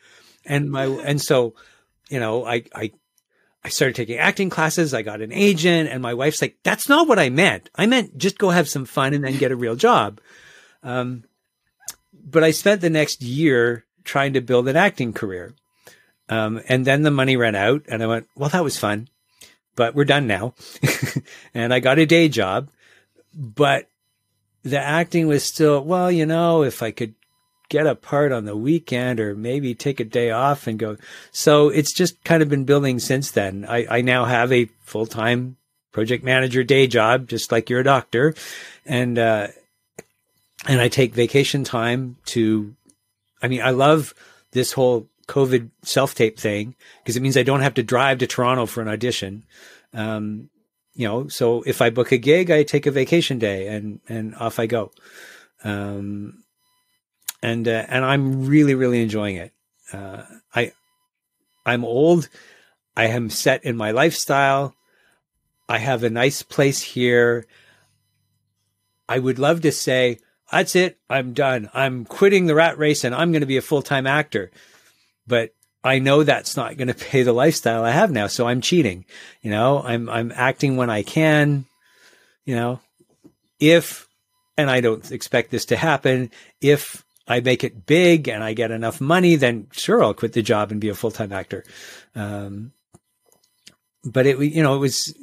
And 0.45 0.71
my, 0.71 0.85
and 0.85 1.21
so, 1.21 1.55
you 2.09 2.21
know, 2.21 2.45
I, 2.45 2.65
I, 2.75 2.93
I 3.65 3.71
started 3.71 3.97
taking 3.97 4.19
acting 4.19 4.51
classes. 4.51 4.95
I 4.95 5.03
got 5.03 5.23
an 5.23 5.33
agent 5.33 5.89
and 5.89 6.03
my 6.03 6.15
wife's 6.15 6.43
like, 6.43 6.59
that's 6.63 6.89
not 6.89 7.09
what 7.09 7.19
I 7.19 7.31
meant. 7.31 7.71
I 7.75 7.87
meant 7.87 8.19
just 8.19 8.39
go 8.39 8.51
have 8.51 8.69
some 8.69 8.85
fun 8.85 9.15
and 9.15 9.25
then 9.25 9.39
get 9.39 9.53
a 9.53 9.57
real 9.57 9.75
job. 9.75 10.21
Um, 10.83 11.25
but 12.13 12.45
I 12.45 12.51
spent 12.51 12.81
the 12.83 12.91
next 12.91 13.23
year 13.23 13.85
trying 14.05 14.35
to 14.35 14.41
build 14.41 14.69
an 14.69 14.77
acting 14.77 15.13
career. 15.13 15.55
Um, 16.29 16.61
and 16.69 16.85
then 16.85 17.03
the 17.03 17.11
money 17.11 17.37
ran 17.37 17.55
out 17.55 17.83
and 17.89 18.03
I 18.03 18.07
went, 18.07 18.29
well, 18.37 18.51
that 18.51 18.65
was 18.65 18.79
fun, 18.79 19.09
but 19.77 19.95
we're 19.95 20.05
done 20.05 20.27
now. 20.27 20.55
and 21.55 21.73
I 21.73 21.81
got 21.81 21.99
a 21.99 22.07
day 22.07 22.29
job, 22.29 22.71
but 23.35 23.89
the 24.63 24.81
acting 24.81 25.27
was 25.27 25.45
still, 25.45 25.83
well, 25.85 26.11
you 26.11 26.27
know, 26.27 26.63
if 26.63 26.83
I 26.83 26.91
could 26.91 27.15
get 27.69 27.87
a 27.87 27.95
part 27.95 28.33
on 28.33 28.45
the 28.45 28.57
weekend 28.57 29.21
or 29.21 29.35
maybe 29.35 29.75
take 29.75 30.01
a 30.01 30.05
day 30.05 30.31
off 30.31 30.67
and 30.67 30.79
go. 30.79 30.97
So 31.33 31.69
it's 31.71 31.93
just 31.93 32.23
kind 32.25 32.43
of 32.43 32.49
been 32.49 32.65
building 32.65 32.99
since 32.99 33.31
then. 33.31 33.65
I, 33.69 33.87
I 33.91 34.01
now 34.03 34.25
have 34.27 34.53
a 34.53 34.67
full 34.83 35.07
time 35.07 35.57
project 35.93 36.25
manager 36.25 36.63
day 36.63 36.87
job, 36.87 37.29
just 37.29 37.51
like 37.51 37.71
you're 37.71 37.81
a 37.81 37.85
doctor. 37.85 38.35
And, 38.85 39.19
uh, 39.19 39.49
and 40.67 40.81
I 40.81 40.89
take 40.89 41.15
vacation 41.15 41.65
time 41.65 42.17
to 42.27 42.75
I 43.45 43.49
mean, 43.49 43.61
I 43.61 43.71
love 43.71 44.15
this 44.53 44.73
whole 44.73 45.07
COVID 45.29 45.69
self 45.83 46.15
tape 46.15 46.39
thing 46.39 46.75
because 47.03 47.15
it 47.15 47.21
means 47.21 47.37
I 47.37 47.43
don't 47.43 47.61
have 47.61 47.75
to 47.75 47.83
drive 47.83 48.19
to 48.19 48.27
Toronto 48.27 48.65
for 48.65 48.81
an 48.81 48.89
audition. 48.89 49.43
Um, 49.93 50.49
you 50.95 51.09
know, 51.09 51.29
so 51.29 51.63
if 51.63 51.83
I 51.83 51.91
book 51.91 52.13
a 52.13 52.19
gig, 52.19 52.51
I 52.51 52.63
take 52.63 52.87
a 52.87 52.91
vacation 52.91 53.39
day 53.39 53.69
and, 53.69 54.01
and 54.09 54.35
off 54.37 54.59
I 54.59 54.67
go. 54.67 54.93
Um, 55.65 56.45
and, 57.43 57.67
uh, 57.67 57.85
and 57.89 58.05
I'm 58.05 58.47
really, 58.47 58.75
really 58.75 59.03
enjoying 59.03 59.37
it. 59.37 59.53
Uh, 59.93 60.23
I, 60.55 60.73
I'm 61.67 61.85
old. 61.85 62.29
I 62.97 63.07
am 63.09 63.29
set 63.29 63.65
in 63.65 63.77
my 63.77 63.91
lifestyle. 63.91 64.75
I 65.69 65.79
have 65.79 66.05
a 66.05 66.11
nice 66.11 66.43
place 66.43 66.81
here. 66.81 67.47
I 69.09 69.19
would 69.19 69.39
love 69.39 69.63
to 69.63 69.73
say, 69.73 70.19
that's 70.51 70.77
it. 70.77 70.99
I'm 71.11 71.33
done. 71.33 71.71
I'm 71.75 72.05
quitting 72.05 72.47
the 72.47 72.55
rat 72.55 72.79
race 72.79 73.03
and 73.03 73.15
I'm 73.15 73.33
going 73.33 73.41
to 73.41 73.47
be 73.47 73.57
a 73.57 73.63
full 73.63 73.83
time 73.83 74.07
actor. 74.07 74.51
But 75.27 75.55
I 75.85 75.99
know 75.99 76.23
that's 76.23 76.57
not 76.57 76.77
going 76.77 76.89
to 76.93 76.95
pay 76.95 77.23
the 77.23 77.33
lifestyle 77.33 77.85
I 77.85 77.91
have 77.91 78.11
now. 78.11 78.27
So 78.27 78.49
I'm 78.49 78.61
cheating. 78.61 79.05
You 79.43 79.51
know, 79.51 79.83
I'm, 79.83 80.09
I'm 80.09 80.33
acting 80.35 80.77
when 80.77 80.91
I 80.91 81.03
can, 81.03 81.67
you 82.45 82.57
know, 82.57 82.81
if, 83.61 84.09
and 84.57 84.71
I 84.71 84.81
don't 84.81 85.11
expect 85.13 85.51
this 85.51 85.67
to 85.67 85.77
happen, 85.77 86.31
if 86.61 87.05
I 87.27 87.41
make 87.41 87.65
it 87.65 87.87
big 87.87 88.29
and 88.29 88.43
I 88.43 88.55
get 88.55 88.71
enough 88.71 89.01
money, 89.01 89.37
then 89.37 89.69
sure, 89.73 90.03
I'll 90.03 90.15
quit 90.15 90.33
the 90.33 90.43
job 90.43 90.71
and 90.71 90.81
be 90.81 90.89
a 90.89 90.95
full 90.95 91.11
time 91.11 91.33
actor. 91.33 91.65
Um, 92.15 92.73
but 94.05 94.27
it, 94.27 94.39
you 94.39 94.63
know, 94.63 94.75
it 94.75 94.79
was, 94.79 95.15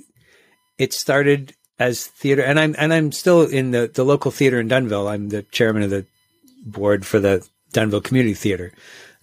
it 0.78 0.94
started 0.94 1.54
as 1.82 2.06
theater, 2.06 2.44
and 2.44 2.60
I'm 2.60 2.76
and 2.78 2.94
I'm 2.94 3.12
still 3.12 3.42
in 3.42 3.72
the 3.72 3.90
the 3.92 4.06
local 4.06 4.30
theater 4.30 4.60
in 4.60 4.70
Dunnville. 4.70 5.12
I'm 5.12 5.30
the 5.30 5.42
chairman 5.42 5.82
of 5.82 5.90
the 5.90 6.06
board 6.64 7.06
for 7.06 7.20
the 7.20 7.48
Dunnville 7.74 8.04
Community 8.04 8.36
Theater. 8.36 8.72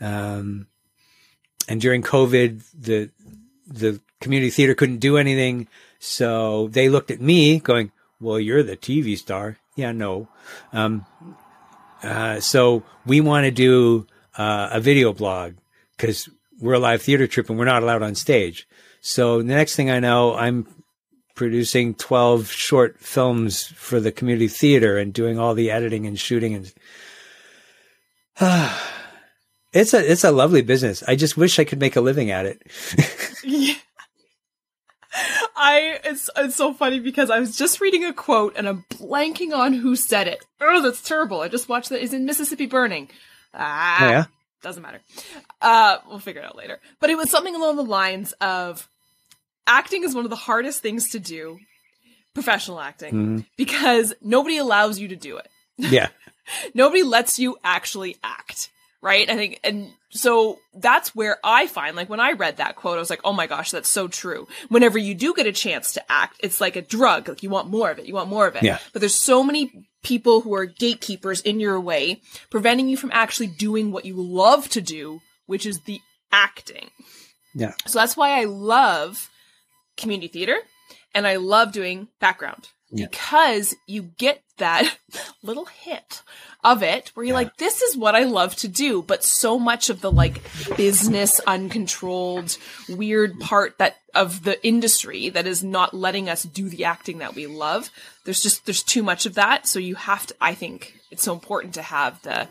Um, 0.00 0.66
and 1.68 1.80
during 1.80 2.02
COVID, 2.02 2.62
the 2.74 3.10
the 3.66 4.00
community 4.20 4.50
theater 4.50 4.74
couldn't 4.74 4.98
do 4.98 5.16
anything, 5.16 5.68
so 5.98 6.68
they 6.68 6.88
looked 6.88 7.10
at 7.10 7.20
me, 7.20 7.60
going, 7.60 7.92
"Well, 8.20 8.40
you're 8.40 8.62
the 8.62 8.76
TV 8.76 9.16
star." 9.16 9.58
Yeah, 9.76 9.92
no. 9.92 10.28
Um, 10.72 11.06
uh, 12.02 12.40
so 12.40 12.82
we 13.06 13.20
want 13.20 13.44
to 13.44 13.50
do 13.50 14.06
uh, 14.36 14.70
a 14.72 14.80
video 14.80 15.12
blog 15.12 15.54
because 15.96 16.28
we're 16.60 16.74
a 16.74 16.78
live 16.78 17.02
theater 17.02 17.26
troupe 17.26 17.50
and 17.50 17.58
we're 17.58 17.64
not 17.64 17.82
allowed 17.82 18.02
on 18.02 18.14
stage. 18.14 18.66
So 19.00 19.38
the 19.38 19.54
next 19.54 19.76
thing 19.76 19.90
I 19.90 20.00
know, 20.00 20.34
I'm 20.34 20.66
producing 21.34 21.94
12 21.94 22.50
short 22.50 22.98
films 22.98 23.66
for 23.66 24.00
the 24.00 24.10
community 24.10 24.48
theater 24.48 24.98
and 24.98 25.12
doing 25.12 25.38
all 25.38 25.54
the 25.54 25.70
editing 25.70 26.06
and 26.06 26.18
shooting 26.18 26.54
and 26.54 26.72
uh, 28.40 28.76
it's 29.72 29.94
a 29.94 30.10
it's 30.10 30.24
a 30.24 30.32
lovely 30.32 30.62
business. 30.62 31.02
I 31.06 31.16
just 31.16 31.36
wish 31.36 31.58
I 31.58 31.64
could 31.64 31.80
make 31.80 31.96
a 31.96 32.00
living 32.00 32.30
at 32.30 32.46
it. 32.46 32.62
yeah. 33.44 33.74
I 35.56 36.00
it's 36.04 36.30
it's 36.36 36.56
so 36.56 36.72
funny 36.72 37.00
because 37.00 37.30
I 37.30 37.40
was 37.40 37.56
just 37.56 37.80
reading 37.80 38.04
a 38.04 38.12
quote 38.12 38.54
and 38.56 38.68
I'm 38.68 38.84
blanking 38.90 39.54
on 39.54 39.72
who 39.72 39.96
said 39.96 40.28
it. 40.28 40.44
Oh, 40.60 40.82
that's 40.82 41.02
terrible. 41.02 41.40
I 41.40 41.48
just 41.48 41.68
watched 41.68 41.90
that. 41.90 42.02
Is 42.02 42.12
in 42.12 42.24
Mississippi 42.24 42.66
Burning. 42.66 43.08
Ah, 43.54 43.98
oh, 44.00 44.08
yeah. 44.08 44.24
Doesn't 44.62 44.82
matter. 44.82 45.00
Uh, 45.60 45.98
we'll 46.08 46.18
figure 46.18 46.42
it 46.42 46.46
out 46.46 46.56
later. 46.56 46.80
But 47.00 47.10
it 47.10 47.16
was 47.16 47.30
something 47.30 47.54
along 47.54 47.76
the 47.76 47.84
lines 47.84 48.32
of 48.40 48.88
acting 49.66 50.02
is 50.02 50.14
one 50.14 50.24
of 50.24 50.30
the 50.30 50.36
hardest 50.36 50.82
things 50.82 51.10
to 51.10 51.20
do, 51.20 51.58
professional 52.34 52.80
acting, 52.80 53.14
mm. 53.14 53.46
because 53.56 54.14
nobody 54.20 54.58
allows 54.58 54.98
you 54.98 55.08
to 55.08 55.16
do 55.16 55.36
it. 55.36 55.48
Yeah. 55.76 56.08
nobody 56.74 57.02
lets 57.02 57.38
you 57.38 57.56
actually 57.62 58.16
act, 58.24 58.70
right? 59.00 59.28
I 59.30 59.36
think, 59.36 59.60
and 59.62 59.92
so 60.10 60.58
that's 60.74 61.14
where 61.14 61.38
I 61.44 61.66
find, 61.66 61.96
like, 61.96 62.08
when 62.08 62.20
I 62.20 62.32
read 62.32 62.56
that 62.56 62.76
quote, 62.76 62.96
I 62.96 63.00
was 63.00 63.10
like, 63.10 63.20
oh 63.24 63.32
my 63.32 63.46
gosh, 63.46 63.70
that's 63.70 63.88
so 63.88 64.08
true. 64.08 64.48
Whenever 64.68 64.98
you 64.98 65.14
do 65.14 65.34
get 65.34 65.46
a 65.46 65.52
chance 65.52 65.92
to 65.92 66.12
act, 66.12 66.40
it's 66.42 66.60
like 66.60 66.76
a 66.76 66.82
drug. 66.82 67.28
Like, 67.28 67.42
you 67.42 67.50
want 67.50 67.68
more 67.68 67.90
of 67.90 67.98
it. 67.98 68.06
You 68.06 68.14
want 68.14 68.28
more 68.28 68.46
of 68.46 68.56
it. 68.56 68.62
Yeah. 68.62 68.78
But 68.92 69.00
there's 69.00 69.14
so 69.14 69.42
many 69.44 69.86
people 70.02 70.40
who 70.40 70.54
are 70.54 70.64
gatekeepers 70.64 71.40
in 71.40 71.60
your 71.60 71.80
way, 71.80 72.20
preventing 72.50 72.88
you 72.88 72.96
from 72.96 73.10
actually 73.12 73.48
doing 73.48 73.92
what 73.92 74.04
you 74.04 74.14
love 74.16 74.68
to 74.70 74.80
do, 74.80 75.20
which 75.46 75.66
is 75.66 75.80
the 75.80 76.00
acting. 76.32 76.90
Yeah. 77.54 77.74
So 77.86 77.98
that's 77.98 78.16
why 78.16 78.40
I 78.40 78.44
love 78.44 79.28
community 79.96 80.28
theater 80.28 80.56
and 81.14 81.26
I 81.26 81.36
love 81.36 81.72
doing 81.72 82.08
background. 82.20 82.68
Because 82.94 83.74
you 83.86 84.02
get 84.02 84.42
that 84.58 84.98
little 85.42 85.66
hit 85.66 86.22
of 86.64 86.82
it 86.82 87.10
where 87.14 87.24
you're 87.24 87.32
yeah. 87.32 87.44
like, 87.44 87.56
this 87.56 87.82
is 87.82 87.96
what 87.96 88.14
I 88.14 88.24
love 88.24 88.56
to 88.56 88.68
do. 88.68 89.02
But 89.02 89.22
so 89.22 89.58
much 89.58 89.90
of 89.90 90.00
the 90.00 90.10
like 90.10 90.42
business, 90.76 91.40
uncontrolled, 91.40 92.56
weird 92.88 93.38
part 93.40 93.78
that 93.78 93.96
of 94.14 94.42
the 94.44 94.64
industry 94.66 95.28
that 95.30 95.46
is 95.46 95.62
not 95.62 95.94
letting 95.94 96.28
us 96.28 96.42
do 96.42 96.68
the 96.68 96.84
acting 96.84 97.18
that 97.18 97.34
we 97.34 97.46
love. 97.46 97.90
There's 98.24 98.40
just, 98.40 98.66
there's 98.66 98.82
too 98.82 99.02
much 99.02 99.26
of 99.26 99.34
that. 99.34 99.66
So 99.66 99.78
you 99.78 99.94
have 99.94 100.26
to, 100.26 100.34
I 100.40 100.54
think 100.54 100.94
it's 101.10 101.22
so 101.22 101.32
important 101.32 101.74
to 101.74 101.82
have 101.82 102.20
the 102.22 102.48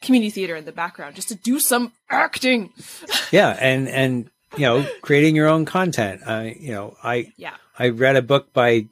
community 0.00 0.30
theater 0.30 0.56
in 0.56 0.64
the 0.64 0.72
background 0.72 1.14
just 1.14 1.28
to 1.28 1.34
do 1.34 1.60
some 1.60 1.92
acting. 2.08 2.72
yeah. 3.30 3.56
And, 3.60 3.88
and, 3.88 4.30
you 4.56 4.66
know, 4.66 4.86
creating 5.00 5.36
your 5.36 5.48
own 5.48 5.64
content. 5.64 6.22
I, 6.26 6.56
you 6.58 6.72
know, 6.72 6.96
I, 7.02 7.32
yeah, 7.36 7.54
I 7.78 7.88
read 7.88 8.16
a 8.16 8.22
book 8.22 8.52
by, 8.52 8.86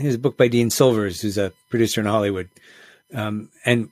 Was 0.00 0.14
a 0.14 0.18
book 0.18 0.36
by 0.36 0.48
Dean 0.48 0.70
Silvers, 0.70 1.20
who's 1.20 1.38
a 1.38 1.52
producer 1.70 2.00
in 2.00 2.06
Hollywood. 2.06 2.48
Um, 3.14 3.50
and 3.64 3.90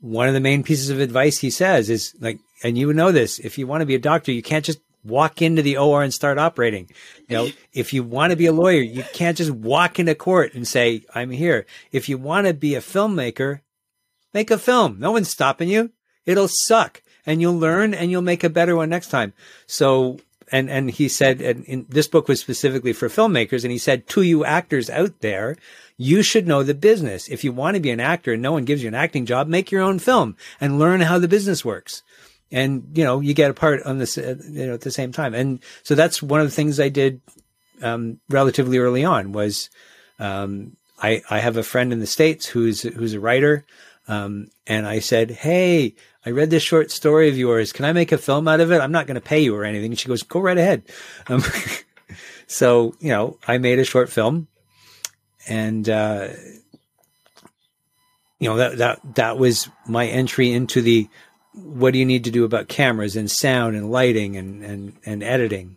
one 0.00 0.28
of 0.28 0.34
the 0.34 0.40
main 0.40 0.62
pieces 0.62 0.90
of 0.90 1.00
advice 1.00 1.38
he 1.38 1.50
says 1.50 1.90
is 1.90 2.14
like, 2.20 2.38
and 2.62 2.78
you 2.78 2.92
know 2.92 3.12
this, 3.12 3.38
if 3.38 3.58
you 3.58 3.66
want 3.66 3.82
to 3.82 3.86
be 3.86 3.94
a 3.94 4.00
doctor, 4.00 4.32
you 4.32 4.42
can't 4.42 4.64
just 4.64 4.78
walk 5.04 5.42
into 5.42 5.62
the 5.62 5.76
OR 5.76 6.02
and 6.02 6.14
start 6.14 6.38
operating. 6.38 6.88
You 7.28 7.36
know, 7.36 7.48
if 7.72 7.92
you 7.92 8.02
want 8.02 8.30
to 8.30 8.36
be 8.36 8.46
a 8.46 8.52
lawyer, 8.52 8.80
you 8.80 9.04
can't 9.12 9.36
just 9.36 9.50
walk 9.50 9.98
into 9.98 10.14
court 10.14 10.54
and 10.54 10.66
say, 10.66 11.04
I'm 11.14 11.30
here. 11.30 11.66
If 11.92 12.08
you 12.08 12.16
want 12.16 12.46
to 12.46 12.54
be 12.54 12.74
a 12.74 12.80
filmmaker, 12.80 13.60
make 14.32 14.50
a 14.50 14.58
film. 14.58 14.98
No 14.98 15.12
one's 15.12 15.28
stopping 15.28 15.68
you. 15.68 15.90
It'll 16.24 16.48
suck 16.48 17.02
and 17.26 17.40
you'll 17.40 17.58
learn 17.58 17.92
and 17.92 18.10
you'll 18.10 18.22
make 18.22 18.44
a 18.44 18.50
better 18.50 18.76
one 18.76 18.88
next 18.88 19.08
time. 19.08 19.34
So, 19.66 20.20
and, 20.54 20.70
and 20.70 20.88
he 20.88 21.08
said, 21.08 21.40
and 21.40 21.64
in, 21.64 21.84
this 21.88 22.06
book 22.06 22.28
was 22.28 22.38
specifically 22.38 22.92
for 22.92 23.08
filmmakers 23.08 23.64
and 23.64 23.72
he 23.72 23.78
said 23.78 24.06
to 24.06 24.22
you 24.22 24.44
actors 24.44 24.88
out 24.88 25.18
there, 25.18 25.56
you 25.96 26.22
should 26.22 26.46
know 26.46 26.62
the 26.62 26.74
business. 26.74 27.28
If 27.28 27.42
you 27.42 27.52
want 27.52 27.74
to 27.74 27.80
be 27.80 27.90
an 27.90 27.98
actor 27.98 28.34
and 28.34 28.40
no 28.40 28.52
one 28.52 28.64
gives 28.64 28.80
you 28.80 28.86
an 28.86 28.94
acting 28.94 29.26
job, 29.26 29.48
make 29.48 29.72
your 29.72 29.82
own 29.82 29.98
film 29.98 30.36
and 30.60 30.78
learn 30.78 31.00
how 31.00 31.18
the 31.18 31.26
business 31.26 31.64
works. 31.64 32.04
And, 32.52 32.86
you 32.94 33.02
know, 33.02 33.18
you 33.18 33.34
get 33.34 33.50
a 33.50 33.54
part 33.54 33.82
on 33.82 33.98
this, 33.98 34.16
uh, 34.16 34.36
you 34.48 34.68
know, 34.68 34.74
at 34.74 34.82
the 34.82 34.92
same 34.92 35.10
time. 35.10 35.34
And 35.34 35.58
so 35.82 35.96
that's 35.96 36.22
one 36.22 36.40
of 36.40 36.46
the 36.46 36.54
things 36.54 36.78
I 36.78 36.88
did, 36.88 37.20
um, 37.82 38.20
relatively 38.28 38.78
early 38.78 39.04
on 39.04 39.32
was, 39.32 39.70
um, 40.20 40.76
I, 41.02 41.20
I 41.28 41.40
have 41.40 41.56
a 41.56 41.64
friend 41.64 41.92
in 41.92 41.98
the 41.98 42.06
States 42.06 42.46
who's, 42.46 42.82
who's 42.82 43.14
a 43.14 43.18
writer. 43.18 43.64
Um, 44.06 44.50
and 44.68 44.86
I 44.86 45.00
said, 45.00 45.32
Hey, 45.32 45.96
I 46.26 46.30
read 46.30 46.50
this 46.50 46.62
short 46.62 46.90
story 46.90 47.28
of 47.28 47.36
yours. 47.36 47.72
Can 47.72 47.84
I 47.84 47.92
make 47.92 48.12
a 48.12 48.18
film 48.18 48.48
out 48.48 48.60
of 48.60 48.72
it? 48.72 48.80
I'm 48.80 48.92
not 48.92 49.06
going 49.06 49.16
to 49.16 49.20
pay 49.20 49.40
you 49.40 49.54
or 49.54 49.64
anything. 49.64 49.92
And 49.92 49.98
she 49.98 50.08
goes, 50.08 50.22
go 50.22 50.40
right 50.40 50.56
ahead. 50.56 50.82
Um, 51.28 51.42
so, 52.46 52.94
you 52.98 53.10
know, 53.10 53.38
I 53.46 53.58
made 53.58 53.78
a 53.78 53.84
short 53.84 54.08
film 54.08 54.48
and 55.46 55.88
uh, 55.88 56.28
you 58.38 58.48
know 58.48 58.56
that 58.56 58.78
that 58.78 59.00
that 59.14 59.38
was 59.38 59.68
my 59.86 60.06
entry 60.06 60.52
into 60.52 60.82
the 60.82 61.08
what 61.52 61.92
do 61.92 61.98
you 61.98 62.04
need 62.04 62.24
to 62.24 62.30
do 62.30 62.44
about 62.44 62.68
cameras 62.68 63.16
and 63.16 63.30
sound 63.30 63.76
and 63.76 63.90
lighting 63.90 64.36
and 64.36 64.64
and 64.64 64.92
and 65.04 65.22
editing. 65.22 65.76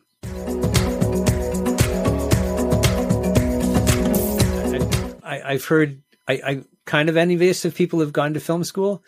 I, 5.23 5.53
have 5.53 5.65
heard 5.65 6.01
I, 6.27 6.33
I 6.33 6.63
kind 6.86 7.07
of 7.07 7.15
envious 7.15 7.63
of 7.63 7.73
people 7.75 7.99
who've 7.99 8.12
gone 8.12 8.33
to 8.33 8.39
film 8.39 8.65
school, 8.65 9.01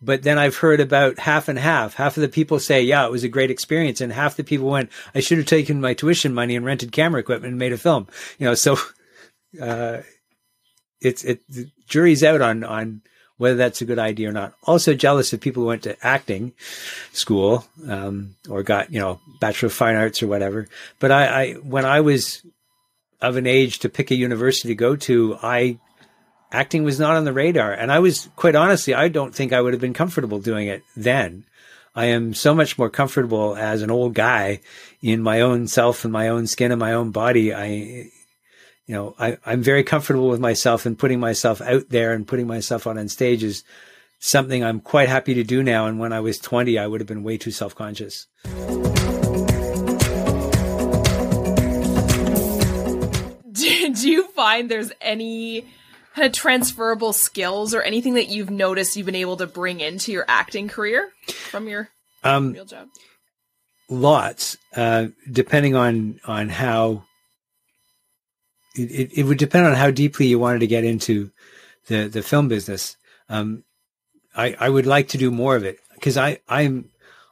but 0.00 0.22
then 0.22 0.38
I've 0.38 0.56
heard 0.56 0.80
about 0.80 1.18
half 1.18 1.48
and 1.48 1.58
half. 1.58 1.94
Half 1.94 2.16
of 2.16 2.20
the 2.20 2.28
people 2.28 2.58
say, 2.60 2.82
yeah, 2.82 3.06
it 3.06 3.10
was 3.10 3.24
a 3.24 3.28
great 3.28 3.50
experience. 3.50 4.00
And 4.00 4.12
half 4.12 4.36
the 4.36 4.44
people 4.44 4.68
went, 4.68 4.90
I 5.14 5.20
should 5.20 5.38
have 5.38 5.46
taken 5.46 5.80
my 5.80 5.94
tuition 5.94 6.34
money 6.34 6.54
and 6.54 6.66
rented 6.66 6.92
camera 6.92 7.20
equipment 7.20 7.52
and 7.52 7.58
made 7.58 7.72
a 7.72 7.78
film. 7.78 8.06
You 8.38 8.46
know, 8.46 8.54
so 8.54 8.76
uh, 9.60 10.02
it's 11.00 11.24
it 11.24 11.40
the 11.48 11.70
jury's 11.86 12.22
out 12.22 12.40
on 12.40 12.64
on 12.64 13.02
whether 13.38 13.56
that's 13.56 13.82
a 13.82 13.86
good 13.86 13.98
idea 13.98 14.28
or 14.28 14.32
not. 14.32 14.54
Also 14.64 14.94
jealous 14.94 15.32
of 15.32 15.40
people 15.40 15.62
who 15.62 15.68
went 15.68 15.82
to 15.82 15.96
acting 16.06 16.52
school 17.12 17.66
um, 17.86 18.34
or 18.48 18.62
got 18.62 18.92
you 18.92 19.00
know 19.00 19.20
bachelor 19.40 19.68
of 19.68 19.72
fine 19.72 19.96
arts 19.96 20.22
or 20.22 20.26
whatever. 20.26 20.68
But 20.98 21.10
I, 21.10 21.26
I 21.26 21.52
when 21.54 21.84
I 21.84 22.00
was 22.00 22.42
of 23.20 23.36
an 23.36 23.46
age 23.46 23.78
to 23.80 23.88
pick 23.88 24.10
a 24.10 24.14
university 24.14 24.68
to 24.68 24.74
go 24.74 24.94
to, 24.96 25.38
I 25.42 25.78
acting 26.52 26.84
was 26.84 27.00
not 27.00 27.16
on 27.16 27.24
the 27.24 27.32
radar, 27.32 27.72
and 27.72 27.90
I 27.90 27.98
was 27.98 28.28
quite 28.36 28.54
honestly, 28.54 28.94
I 28.94 29.08
don't 29.08 29.34
think 29.34 29.52
I 29.52 29.60
would 29.60 29.72
have 29.72 29.80
been 29.80 29.94
comfortable 29.94 30.38
doing 30.38 30.68
it 30.68 30.82
then. 30.96 31.44
I 31.94 32.06
am 32.06 32.34
so 32.34 32.54
much 32.54 32.76
more 32.76 32.90
comfortable 32.90 33.56
as 33.56 33.80
an 33.80 33.90
old 33.90 34.14
guy 34.14 34.60
in 35.00 35.22
my 35.22 35.40
own 35.40 35.66
self 35.66 36.04
and 36.04 36.12
my 36.12 36.28
own 36.28 36.46
skin 36.46 36.70
and 36.70 36.78
my 36.78 36.92
own 36.92 37.10
body. 37.10 37.54
I 37.54 38.10
you 38.86 38.94
know, 38.94 39.14
I, 39.18 39.38
I'm 39.44 39.62
very 39.62 39.82
comfortable 39.82 40.28
with 40.28 40.38
myself 40.38 40.86
and 40.86 40.98
putting 40.98 41.18
myself 41.18 41.60
out 41.60 41.88
there 41.88 42.12
and 42.12 42.26
putting 42.26 42.46
myself 42.46 42.86
on 42.86 42.98
on 42.98 43.08
stage 43.08 43.42
is 43.42 43.64
something 44.20 44.62
I'm 44.62 44.80
quite 44.80 45.08
happy 45.08 45.34
to 45.34 45.42
do 45.42 45.62
now. 45.62 45.86
And 45.86 45.98
when 45.98 46.12
I 46.12 46.20
was 46.20 46.38
20, 46.38 46.78
I 46.78 46.86
would 46.86 47.00
have 47.00 47.08
been 47.08 47.24
way 47.24 47.36
too 47.36 47.50
self 47.50 47.74
conscious. 47.74 48.28
Do 53.52 54.10
you 54.10 54.28
find 54.28 54.70
there's 54.70 54.92
any 55.00 55.64
kind 56.16 56.26
of 56.26 56.32
transferable 56.32 57.12
skills 57.12 57.74
or 57.74 57.82
anything 57.82 58.14
that 58.14 58.28
you've 58.28 58.50
noticed 58.50 58.96
you've 58.96 59.06
been 59.06 59.14
able 59.14 59.36
to 59.36 59.46
bring 59.46 59.80
into 59.80 60.10
your 60.10 60.24
acting 60.26 60.66
career 60.66 61.10
from 61.28 61.68
your 61.68 61.90
um, 62.24 62.52
real 62.52 62.64
job? 62.64 62.88
Lots, 63.90 64.56
uh, 64.74 65.08
depending 65.30 65.76
on 65.76 66.18
on 66.24 66.48
how 66.48 67.04
it, 68.74 69.12
it 69.18 69.22
would 69.24 69.38
depend 69.38 69.66
on 69.66 69.74
how 69.74 69.90
deeply 69.90 70.26
you 70.26 70.38
wanted 70.38 70.60
to 70.60 70.66
get 70.66 70.84
into 70.84 71.30
the, 71.86 72.08
the 72.08 72.22
film 72.22 72.48
business. 72.48 72.96
Um, 73.28 73.64
I, 74.34 74.56
I 74.58 74.68
would 74.70 74.86
like 74.86 75.08
to 75.08 75.18
do 75.18 75.30
more 75.30 75.54
of 75.54 75.64
it 75.64 75.78
because 75.94 76.16
I, 76.16 76.40
I'm, 76.48 76.90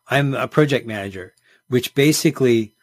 I'm 0.09 0.35
a 0.35 0.49
project 0.49 0.87
manager, 0.87 1.35
which 1.69 1.95
basically 1.95 2.74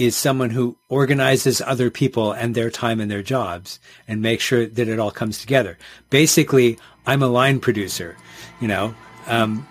is 0.00 0.16
someone 0.16 0.50
who 0.50 0.76
organizes 0.88 1.60
other 1.60 1.90
people 1.90 2.32
and 2.32 2.54
their 2.54 2.70
time 2.70 3.00
and 3.00 3.10
their 3.10 3.22
jobs 3.22 3.78
and 4.08 4.22
make 4.22 4.40
sure 4.40 4.66
that 4.66 4.88
it 4.88 4.98
all 4.98 5.10
comes 5.10 5.38
together. 5.38 5.76
Basically, 6.08 6.78
I'm 7.06 7.22
a 7.22 7.28
line 7.28 7.60
producer, 7.60 8.16
you 8.60 8.68
know, 8.68 8.94
um, 9.26 9.68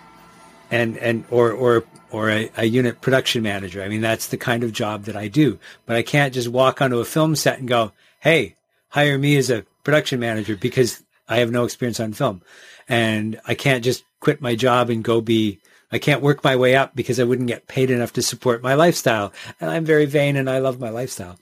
and, 0.70 0.96
and, 0.98 1.24
or, 1.30 1.50
or 1.50 1.84
or 2.12 2.28
a, 2.28 2.50
a, 2.56 2.64
unit 2.64 3.00
production 3.00 3.42
manager. 3.42 3.82
I 3.82 3.88
mean, 3.88 4.00
that's 4.00 4.28
the 4.28 4.36
kind 4.36 4.64
of 4.64 4.72
job 4.72 5.04
that 5.04 5.16
I 5.16 5.28
do. 5.28 5.58
But 5.86 5.96
I 5.96 6.02
can't 6.02 6.34
just 6.34 6.48
walk 6.48 6.82
onto 6.82 6.98
a 6.98 7.04
film 7.04 7.36
set 7.36 7.60
and 7.60 7.68
go, 7.68 7.92
"Hey, 8.18 8.56
hire 8.88 9.16
me 9.16 9.36
as 9.36 9.48
a 9.48 9.64
production 9.84 10.18
manager," 10.18 10.56
because 10.56 11.04
I 11.28 11.38
have 11.38 11.52
no 11.52 11.64
experience 11.64 12.00
on 12.00 12.12
film, 12.12 12.42
and 12.88 13.40
I 13.46 13.54
can't 13.54 13.84
just 13.84 14.02
quit 14.18 14.40
my 14.40 14.54
job 14.54 14.90
and 14.90 15.04
go 15.04 15.20
be. 15.20 15.60
I 15.92 15.98
can't 15.98 16.22
work 16.22 16.44
my 16.44 16.56
way 16.56 16.76
up 16.76 16.94
because 16.94 17.18
I 17.18 17.24
wouldn't 17.24 17.48
get 17.48 17.66
paid 17.66 17.90
enough 17.90 18.12
to 18.14 18.22
support 18.22 18.62
my 18.62 18.74
lifestyle. 18.74 19.32
And 19.60 19.70
I'm 19.70 19.84
very 19.84 20.06
vain 20.06 20.36
and 20.36 20.48
I 20.48 20.58
love 20.58 20.78
my 20.78 20.90
lifestyle. 20.90 21.38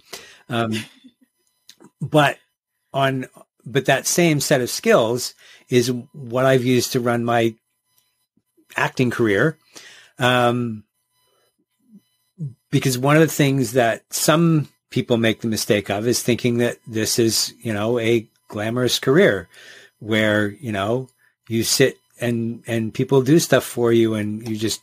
Um, 0.48 0.72
but 2.00 2.38
on, 2.92 3.26
but 3.64 3.86
that 3.86 4.06
same 4.06 4.40
set 4.40 4.60
of 4.60 4.70
skills 4.70 5.34
is 5.68 5.92
what 6.12 6.46
I've 6.46 6.64
used 6.64 6.92
to 6.92 7.00
run 7.00 7.24
my 7.24 7.54
acting 8.76 9.10
career 9.10 9.58
um, 10.18 10.84
because 12.70 12.98
one 12.98 13.16
of 13.16 13.22
the 13.22 13.28
things 13.28 13.72
that 13.72 14.02
some 14.10 14.68
people 14.90 15.16
make 15.16 15.40
the 15.40 15.48
mistake 15.48 15.90
of 15.90 16.06
is 16.06 16.22
thinking 16.22 16.58
that 16.58 16.78
this 16.86 17.18
is, 17.18 17.54
you 17.60 17.72
know, 17.72 17.98
a 17.98 18.28
glamorous 18.48 18.98
career 18.98 19.48
where, 19.98 20.48
you 20.48 20.72
know, 20.72 21.08
you 21.48 21.62
sit 21.62 21.96
and, 22.20 22.62
and 22.66 22.94
people 22.94 23.22
do 23.22 23.38
stuff 23.38 23.64
for 23.64 23.92
you 23.92 24.14
and 24.14 24.48
you 24.48 24.56
just 24.56 24.82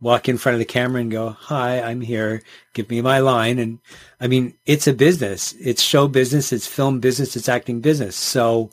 walk 0.00 0.28
in 0.28 0.36
front 0.36 0.54
of 0.54 0.58
the 0.58 0.64
camera 0.64 1.00
and 1.00 1.10
go, 1.10 1.30
hi, 1.30 1.80
I'm 1.80 2.00
here. 2.00 2.42
Give 2.74 2.88
me 2.90 3.00
my 3.00 3.18
line. 3.18 3.58
And 3.58 3.78
I 4.20 4.26
mean, 4.26 4.54
it's 4.66 4.86
a 4.86 4.92
business. 4.92 5.54
It's 5.60 5.82
show 5.82 6.06
business. 6.06 6.52
It's 6.52 6.66
film 6.66 7.00
business. 7.00 7.36
It's 7.36 7.48
acting 7.48 7.80
business. 7.80 8.16
So 8.16 8.70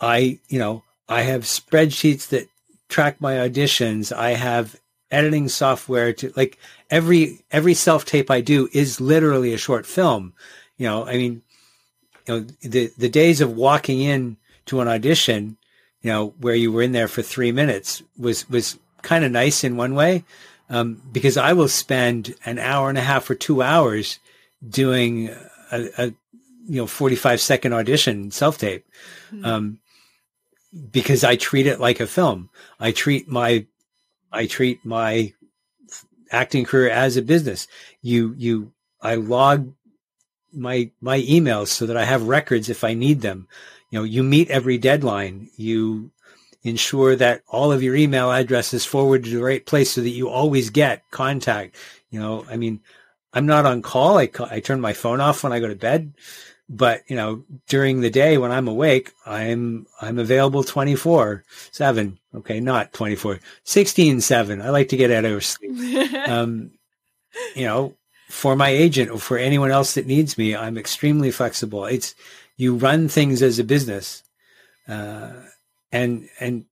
I, 0.00 0.40
you 0.48 0.58
know, 0.58 0.82
I 1.08 1.22
have 1.22 1.42
spreadsheets 1.42 2.28
that 2.28 2.48
track 2.88 3.20
my 3.20 3.34
auditions. 3.34 4.14
I 4.14 4.30
have 4.30 4.80
editing 5.10 5.48
software 5.48 6.12
to 6.14 6.32
like 6.36 6.58
every 6.90 7.44
every 7.50 7.74
self 7.74 8.04
tape 8.04 8.30
I 8.30 8.40
do 8.40 8.68
is 8.72 9.00
literally 9.00 9.52
a 9.52 9.58
short 9.58 9.86
film. 9.86 10.34
You 10.76 10.86
know, 10.88 11.06
I 11.06 11.16
mean, 11.16 11.42
you 12.26 12.34
know, 12.34 12.46
the 12.62 12.90
the 12.98 13.08
days 13.08 13.40
of 13.40 13.56
walking 13.56 14.00
in 14.00 14.36
to 14.66 14.80
an 14.80 14.88
audition, 14.88 15.56
you 16.02 16.10
know, 16.10 16.34
where 16.40 16.54
you 16.54 16.72
were 16.72 16.82
in 16.82 16.92
there 16.92 17.08
for 17.08 17.22
three 17.22 17.52
minutes 17.52 18.02
was 18.18 18.48
was 18.50 18.78
kind 19.02 19.24
of 19.24 19.32
nice 19.32 19.64
in 19.64 19.76
one 19.76 19.94
way, 19.94 20.24
um, 20.68 21.02
because 21.12 21.36
I 21.36 21.52
will 21.52 21.68
spend 21.68 22.34
an 22.44 22.58
hour 22.58 22.88
and 22.88 22.98
a 22.98 23.02
half 23.02 23.28
or 23.30 23.34
two 23.34 23.62
hours 23.62 24.18
doing 24.68 25.28
a, 25.70 25.88
a 25.98 26.06
you 26.66 26.80
know 26.80 26.86
forty 26.86 27.16
five 27.16 27.40
second 27.40 27.72
audition 27.72 28.30
self 28.30 28.58
tape. 28.58 28.84
Mm-hmm. 29.32 29.44
Um, 29.44 29.78
because 30.90 31.22
I 31.22 31.36
treat 31.36 31.66
it 31.66 31.80
like 31.80 32.00
a 32.00 32.06
film. 32.06 32.48
I 32.80 32.92
treat 32.92 33.28
my 33.28 33.66
I 34.32 34.46
treat 34.46 34.84
my 34.84 35.34
acting 36.30 36.64
career 36.64 36.88
as 36.88 37.16
a 37.16 37.22
business. 37.22 37.68
You, 38.00 38.34
you, 38.38 38.72
I 39.00 39.16
log 39.16 39.72
my 40.52 40.90
my 41.00 41.20
emails 41.20 41.68
so 41.68 41.86
that 41.86 41.96
I 41.96 42.04
have 42.04 42.28
records 42.28 42.68
if 42.68 42.84
I 42.84 42.94
need 42.94 43.20
them. 43.20 43.48
You 43.92 43.98
know, 43.98 44.04
you 44.04 44.22
meet 44.22 44.50
every 44.50 44.78
deadline. 44.78 45.50
You 45.56 46.10
ensure 46.62 47.14
that 47.16 47.42
all 47.46 47.70
of 47.70 47.82
your 47.82 47.94
email 47.94 48.32
addresses 48.32 48.86
forward 48.86 49.24
to 49.24 49.30
the 49.30 49.42
right 49.42 49.64
place 49.64 49.90
so 49.90 50.00
that 50.00 50.08
you 50.08 50.30
always 50.30 50.70
get 50.70 51.08
contact. 51.10 51.76
You 52.10 52.18
know, 52.18 52.46
I 52.50 52.56
mean, 52.56 52.80
I'm 53.34 53.44
not 53.44 53.66
on 53.66 53.82
call. 53.82 54.18
I, 54.18 54.30
I 54.50 54.60
turn 54.60 54.80
my 54.80 54.94
phone 54.94 55.20
off 55.20 55.44
when 55.44 55.52
I 55.52 55.60
go 55.60 55.68
to 55.68 55.76
bed, 55.76 56.14
but 56.70 57.02
you 57.06 57.16
know, 57.16 57.44
during 57.68 58.00
the 58.00 58.08
day 58.08 58.38
when 58.38 58.50
I'm 58.50 58.66
awake, 58.66 59.12
I'm, 59.26 59.86
I'm 60.00 60.18
available 60.18 60.64
24 60.64 61.44
seven. 61.70 62.18
Okay. 62.34 62.60
Not 62.60 62.94
24, 62.94 63.40
16, 63.64 64.22
seven. 64.22 64.62
I 64.62 64.70
like 64.70 64.88
to 64.88 64.96
get 64.96 65.10
out 65.10 65.26
of 65.26 65.44
sleep. 65.44 66.14
um, 66.14 66.70
you 67.54 67.66
know, 67.66 67.94
for 68.30 68.56
my 68.56 68.70
agent 68.70 69.10
or 69.10 69.18
for 69.18 69.36
anyone 69.36 69.70
else 69.70 69.92
that 69.94 70.06
needs 70.06 70.38
me, 70.38 70.56
I'm 70.56 70.78
extremely 70.78 71.30
flexible. 71.30 71.84
It's, 71.84 72.14
you 72.56 72.76
run 72.76 73.08
things 73.08 73.42
as 73.42 73.58
a 73.58 73.64
business. 73.64 74.22
Uh, 74.88 75.32
and, 75.90 76.28
and 76.40 76.64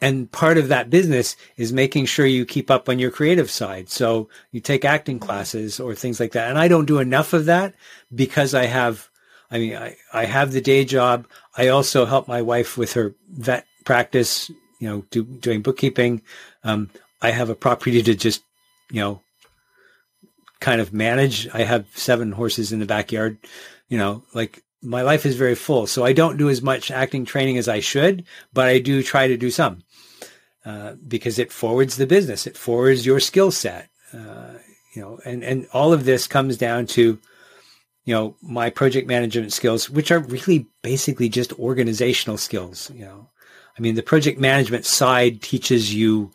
and 0.00 0.30
part 0.32 0.56
of 0.56 0.68
that 0.68 0.88
business 0.88 1.36
is 1.56 1.72
making 1.72 2.06
sure 2.06 2.24
you 2.24 2.46
keep 2.46 2.70
up 2.70 2.88
on 2.88 2.98
your 2.98 3.10
creative 3.10 3.50
side. 3.50 3.90
So 3.90 4.28
you 4.50 4.60
take 4.60 4.84
acting 4.84 5.18
mm-hmm. 5.18 5.26
classes 5.26 5.78
or 5.78 5.94
things 5.94 6.18
like 6.18 6.32
that. 6.32 6.48
And 6.48 6.58
I 6.58 6.68
don't 6.68 6.86
do 6.86 6.98
enough 6.98 7.32
of 7.32 7.44
that 7.46 7.74
because 8.14 8.54
I 8.54 8.66
have, 8.66 9.08
I 9.50 9.58
mean, 9.58 9.76
I, 9.76 9.96
I 10.12 10.24
have 10.24 10.52
the 10.52 10.60
day 10.60 10.84
job. 10.84 11.26
I 11.56 11.68
also 11.68 12.06
help 12.06 12.28
my 12.28 12.40
wife 12.40 12.78
with 12.78 12.94
her 12.94 13.14
vet 13.30 13.66
practice, 13.84 14.50
you 14.78 14.88
know, 14.88 15.04
do, 15.10 15.24
doing 15.24 15.60
bookkeeping. 15.60 16.22
Um, 16.64 16.90
I 17.20 17.30
have 17.30 17.50
a 17.50 17.54
property 17.54 18.02
to 18.02 18.14
just, 18.14 18.42
you 18.90 19.00
know, 19.00 19.20
kind 20.60 20.80
of 20.80 20.94
manage. 20.94 21.46
I 21.52 21.64
have 21.64 21.86
seven 21.94 22.32
horses 22.32 22.72
in 22.72 22.80
the 22.80 22.86
backyard, 22.86 23.38
you 23.88 23.98
know, 23.98 24.24
like 24.32 24.62
my 24.82 25.02
life 25.02 25.26
is 25.26 25.36
very 25.36 25.54
full. 25.54 25.86
So 25.86 26.04
I 26.04 26.12
don't 26.12 26.36
do 26.36 26.48
as 26.48 26.62
much 26.62 26.90
acting 26.90 27.24
training 27.24 27.58
as 27.58 27.68
I 27.68 27.80
should, 27.80 28.24
but 28.52 28.68
I 28.68 28.78
do 28.78 29.02
try 29.02 29.28
to 29.28 29.36
do 29.36 29.50
some. 29.50 29.82
Uh, 30.64 30.94
because 31.08 31.38
it 31.38 31.50
forwards 31.50 31.96
the 31.96 32.06
business, 32.06 32.46
it 32.46 32.54
forwards 32.54 33.06
your 33.06 33.18
skill 33.18 33.50
set, 33.50 33.88
uh, 34.12 34.52
you 34.94 35.00
know, 35.00 35.18
and 35.24 35.42
and 35.42 35.66
all 35.72 35.94
of 35.94 36.04
this 36.04 36.26
comes 36.26 36.58
down 36.58 36.84
to, 36.84 37.18
you 38.04 38.14
know, 38.14 38.36
my 38.42 38.68
project 38.68 39.08
management 39.08 39.54
skills, 39.54 39.88
which 39.88 40.10
are 40.10 40.18
really 40.18 40.66
basically 40.82 41.30
just 41.30 41.58
organizational 41.58 42.36
skills. 42.36 42.90
You 42.94 43.06
know, 43.06 43.30
I 43.78 43.80
mean, 43.80 43.94
the 43.94 44.02
project 44.02 44.38
management 44.38 44.84
side 44.84 45.40
teaches 45.40 45.94
you, 45.94 46.30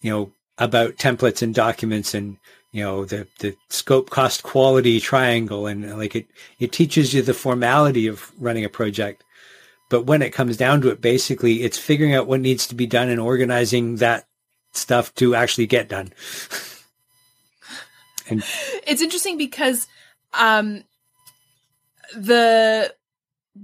you 0.00 0.10
know, 0.10 0.32
about 0.56 0.96
templates 0.96 1.42
and 1.42 1.54
documents 1.54 2.14
and 2.14 2.38
you 2.72 2.82
know 2.82 3.04
the 3.04 3.26
the 3.40 3.56
scope 3.68 4.10
cost 4.10 4.42
quality 4.42 5.00
triangle 5.00 5.66
and 5.66 5.98
like 5.98 6.14
it 6.14 6.26
it 6.58 6.72
teaches 6.72 7.12
you 7.12 7.22
the 7.22 7.34
formality 7.34 8.06
of 8.06 8.32
running 8.38 8.64
a 8.64 8.68
project 8.68 9.24
but 9.90 10.06
when 10.06 10.22
it 10.22 10.32
comes 10.32 10.56
down 10.56 10.80
to 10.80 10.88
it, 10.88 11.02
basically 11.02 11.64
it's 11.64 11.76
figuring 11.76 12.14
out 12.14 12.28
what 12.28 12.40
needs 12.40 12.66
to 12.68 12.74
be 12.74 12.86
done 12.86 13.10
and 13.10 13.20
organizing 13.20 13.96
that 13.96 14.24
stuff 14.72 15.12
to 15.16 15.34
actually 15.34 15.66
get 15.66 15.88
done. 15.88 16.12
and 18.30 18.42
it's 18.86 19.02
interesting 19.02 19.36
because 19.36 19.88
um, 20.32 20.84
the 22.14 22.94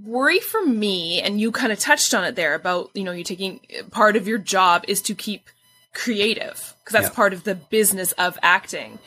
worry 0.03 0.39
for 0.39 0.63
me, 0.65 1.21
and 1.21 1.39
you 1.39 1.53
kind 1.53 1.71
of 1.71 1.79
touched 1.79 2.13
on 2.13 2.25
it 2.25 2.35
there 2.35 2.53
about, 2.53 2.91
you 2.93 3.05
know, 3.05 3.13
you 3.13 3.23
taking 3.23 3.61
part 3.89 4.17
of 4.17 4.27
your 4.27 4.37
job 4.37 4.83
is 4.87 5.01
to 5.03 5.15
keep 5.15 5.49
creative 5.93 6.75
because 6.79 6.93
that's 6.93 7.11
yeah. 7.11 7.15
part 7.15 7.33
of 7.33 7.43
the 7.43 7.55
business 7.55 8.11
of 8.13 8.37
acting. 8.41 8.99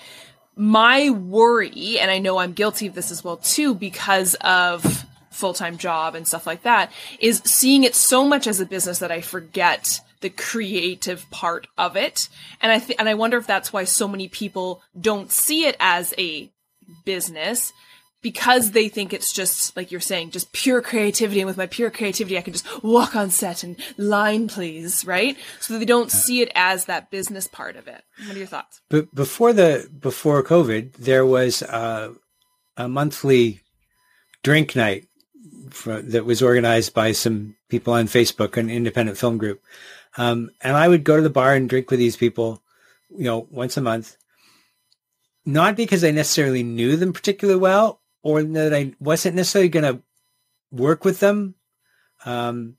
My 0.57 1.11
worry, 1.11 1.99
and 1.99 2.11
I 2.11 2.19
know 2.19 2.39
I'm 2.39 2.53
guilty 2.53 2.87
of 2.87 2.95
this 2.95 3.11
as 3.11 3.25
well 3.25 3.39
too, 3.39 3.75
because 3.75 4.35
of 4.37 5.07
full-time 5.31 5.79
job 5.79 6.15
and 6.15 6.27
stuff 6.27 6.47
like 6.47 6.65
that 6.65 6.93
is 7.19 7.41
seeing 7.45 7.85
it 7.85 7.95
so 7.95 8.27
much 8.27 8.47
as 8.47 8.61
a 8.61 8.67
business 8.67 8.99
that 8.99 9.11
I 9.11 9.21
forget 9.21 10.01
the 10.21 10.29
creative 10.29 11.31
part 11.31 11.67
of 11.79 11.97
it. 11.97 12.29
And 12.61 12.71
I 12.71 12.79
th- 12.79 12.99
and 12.99 13.09
I 13.09 13.15
wonder 13.15 13.39
if 13.39 13.47
that's 13.47 13.73
why 13.73 13.85
so 13.85 14.07
many 14.07 14.29
people 14.29 14.83
don't 15.01 15.31
see 15.33 15.67
it 15.67 15.77
as 15.81 16.13
a 16.19 16.51
business 17.05 17.73
because 18.23 18.73
they 18.73 18.89
think 18.89 19.13
it's 19.13 19.33
just 19.33 19.77
like 19.77 19.91
you're 19.91 20.01
saying 20.01 20.31
just 20.31 20.53
pure 20.53 20.83
creativity 20.83 21.41
and 21.41 21.47
with 21.47 21.57
my 21.57 21.67
pure 21.67 21.91
creativity 21.91 22.37
I 22.37 22.43
can 22.43 22.53
just 22.53 22.83
walk 22.83 23.17
on 23.17 23.31
set 23.31 23.63
and 23.63 23.77
line 23.97 24.49
please, 24.49 25.05
right? 25.05 25.37
So 25.61 25.79
they 25.79 25.85
don't 25.85 26.11
see 26.11 26.43
it 26.43 26.53
as 26.55 26.85
that 26.87 27.11
business 27.11 27.47
part 27.47 27.77
of 27.77 27.89
it. 27.89 28.03
What 28.27 28.37
are 28.37 28.39
your 28.39 28.47
thoughts? 28.47 28.81
But 28.89 29.15
before 29.15 29.53
the 29.53 29.89
before 30.01 30.43
COVID, 30.43 30.95
there 30.95 31.25
was 31.25 31.63
uh, 31.63 32.13
a 32.77 32.89
monthly 32.89 33.61
drink 34.43 34.77
night 34.77 35.07
for, 35.71 36.01
that 36.03 36.25
was 36.25 36.43
organized 36.43 36.95
by 36.95 37.13
some 37.13 37.57
people 37.69 37.93
on 37.95 38.07
Facebook, 38.07 38.57
an 38.57 38.71
independent 38.71 39.19
film 39.19 39.39
group. 39.39 39.63
Um, 40.17 40.51
and 40.61 40.77
I 40.77 40.89
would 40.89 41.05
go 41.05 41.17
to 41.17 41.23
the 41.23 41.31
bar 41.31 41.55
and 41.55 41.69
drink 41.69 41.91
with 41.91 41.99
these 41.99 42.17
people, 42.17 42.63
you 43.11 43.25
know, 43.25 43.47
once 43.51 43.77
a 43.77 43.81
month. 43.81 44.17
Not 45.47 45.77
because 45.77 46.05
I 46.05 46.11
necessarily 46.11 46.63
knew 46.63 46.97
them 46.97 47.13
particularly 47.13 47.61
well 47.61 48.00
or 48.23 48.43
that 48.43 48.75
I 48.75 48.93
wasn't 49.01 49.37
necessarily 49.37 49.69
going 49.69 49.95
to 49.95 50.03
work 50.71 51.05
with 51.05 51.21
them. 51.21 51.55
Um, 52.25 52.77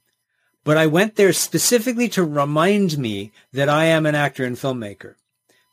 but 0.63 0.77
I 0.77 0.87
went 0.87 1.15
there 1.15 1.33
specifically 1.33 2.07
to 2.09 2.23
remind 2.23 2.97
me 2.97 3.31
that 3.53 3.69
I 3.69 3.85
am 3.85 4.05
an 4.05 4.15
actor 4.15 4.45
and 4.45 4.55
filmmaker 4.55 5.15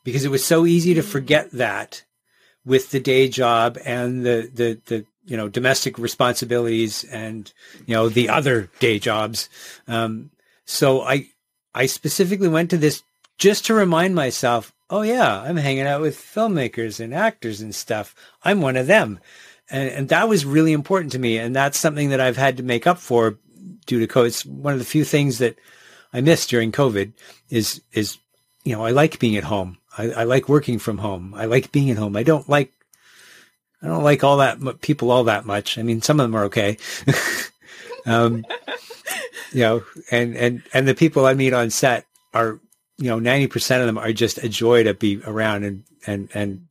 because 0.03 0.25
it 0.25 0.31
was 0.31 0.45
so 0.45 0.65
easy 0.65 0.93
to 0.95 1.03
forget 1.03 1.51
that 1.51 2.03
with 2.65 2.91
the 2.91 2.99
day 2.99 3.27
job 3.27 3.77
and 3.85 4.25
the, 4.25 4.49
the, 4.53 4.81
the 4.85 5.05
you 5.25 5.37
know, 5.37 5.47
domestic 5.47 5.99
responsibilities 5.99 7.03
and, 7.03 7.53
you 7.85 7.93
know, 7.93 8.09
the 8.09 8.29
other 8.29 8.69
day 8.79 8.97
jobs. 8.97 9.47
Um, 9.87 10.31
so 10.65 11.01
I, 11.01 11.27
I 11.75 11.85
specifically 11.85 12.47
went 12.47 12.71
to 12.71 12.77
this 12.77 13.03
just 13.37 13.65
to 13.67 13.73
remind 13.75 14.15
myself, 14.15 14.73
oh 14.89 15.03
yeah, 15.03 15.41
I'm 15.41 15.57
hanging 15.57 15.85
out 15.85 16.01
with 16.01 16.17
filmmakers 16.17 16.99
and 16.99 17.13
actors 17.13 17.61
and 17.61 17.73
stuff. 17.73 18.15
I'm 18.43 18.61
one 18.61 18.75
of 18.75 18.87
them. 18.87 19.19
And, 19.69 19.89
and 19.89 20.09
that 20.09 20.27
was 20.27 20.45
really 20.45 20.73
important 20.73 21.11
to 21.13 21.19
me. 21.19 21.37
And 21.37 21.55
that's 21.55 21.77
something 21.77 22.09
that 22.09 22.19
I've 22.19 22.37
had 22.37 22.57
to 22.57 22.63
make 22.63 22.87
up 22.87 22.97
for 22.97 23.37
due 23.85 23.99
to 23.99 24.07
COVID. 24.07 24.27
It's 24.27 24.45
one 24.45 24.73
of 24.73 24.79
the 24.79 24.85
few 24.85 25.03
things 25.03 25.37
that 25.39 25.57
I 26.13 26.21
missed 26.21 26.49
during 26.49 26.71
COVID 26.71 27.13
is, 27.49 27.81
is, 27.93 28.17
you 28.63 28.73
know, 28.73 28.83
I 28.83 28.91
like 28.91 29.19
being 29.19 29.37
at 29.37 29.43
home. 29.43 29.77
I, 29.97 30.11
I 30.11 30.23
like 30.23 30.49
working 30.49 30.79
from 30.79 30.99
home. 30.99 31.33
I 31.35 31.45
like 31.45 31.71
being 31.71 31.89
at 31.89 31.97
home. 31.97 32.15
I 32.15 32.23
don't 32.23 32.47
like 32.49 32.73
I 33.81 33.87
don't 33.87 34.03
like 34.03 34.23
all 34.23 34.37
that 34.37 34.81
people 34.81 35.11
all 35.11 35.25
that 35.25 35.45
much. 35.45 35.77
I 35.77 35.83
mean, 35.83 36.01
some 36.01 36.19
of 36.19 36.25
them 36.25 36.35
are 36.35 36.45
okay. 36.45 36.77
um, 38.05 38.45
you 39.51 39.61
know, 39.61 39.83
and, 40.11 40.35
and, 40.35 40.63
and 40.73 40.87
the 40.87 40.95
people 40.95 41.25
I 41.25 41.33
meet 41.33 41.53
on 41.53 41.69
set 41.69 42.05
are, 42.33 42.59
you 42.97 43.09
know, 43.09 43.19
90% 43.19 43.79
of 43.79 43.85
them 43.85 43.97
are 43.97 44.11
just 44.11 44.37
a 44.39 44.49
joy 44.49 44.83
to 44.83 44.93
be 44.93 45.21
around 45.25 45.63
and, 45.63 45.83
and, 46.05 46.29
and 46.33 46.67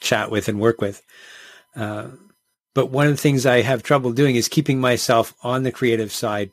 chat 0.00 0.30
with 0.30 0.48
and 0.48 0.58
work 0.58 0.80
with. 0.80 1.02
Uh, 1.76 2.08
but 2.74 2.90
one 2.90 3.06
of 3.06 3.12
the 3.12 3.22
things 3.22 3.46
I 3.46 3.62
have 3.62 3.82
trouble 3.82 4.12
doing 4.12 4.36
is 4.36 4.48
keeping 4.48 4.80
myself 4.80 5.34
on 5.42 5.62
the 5.62 5.72
creative 5.72 6.12
side. 6.12 6.50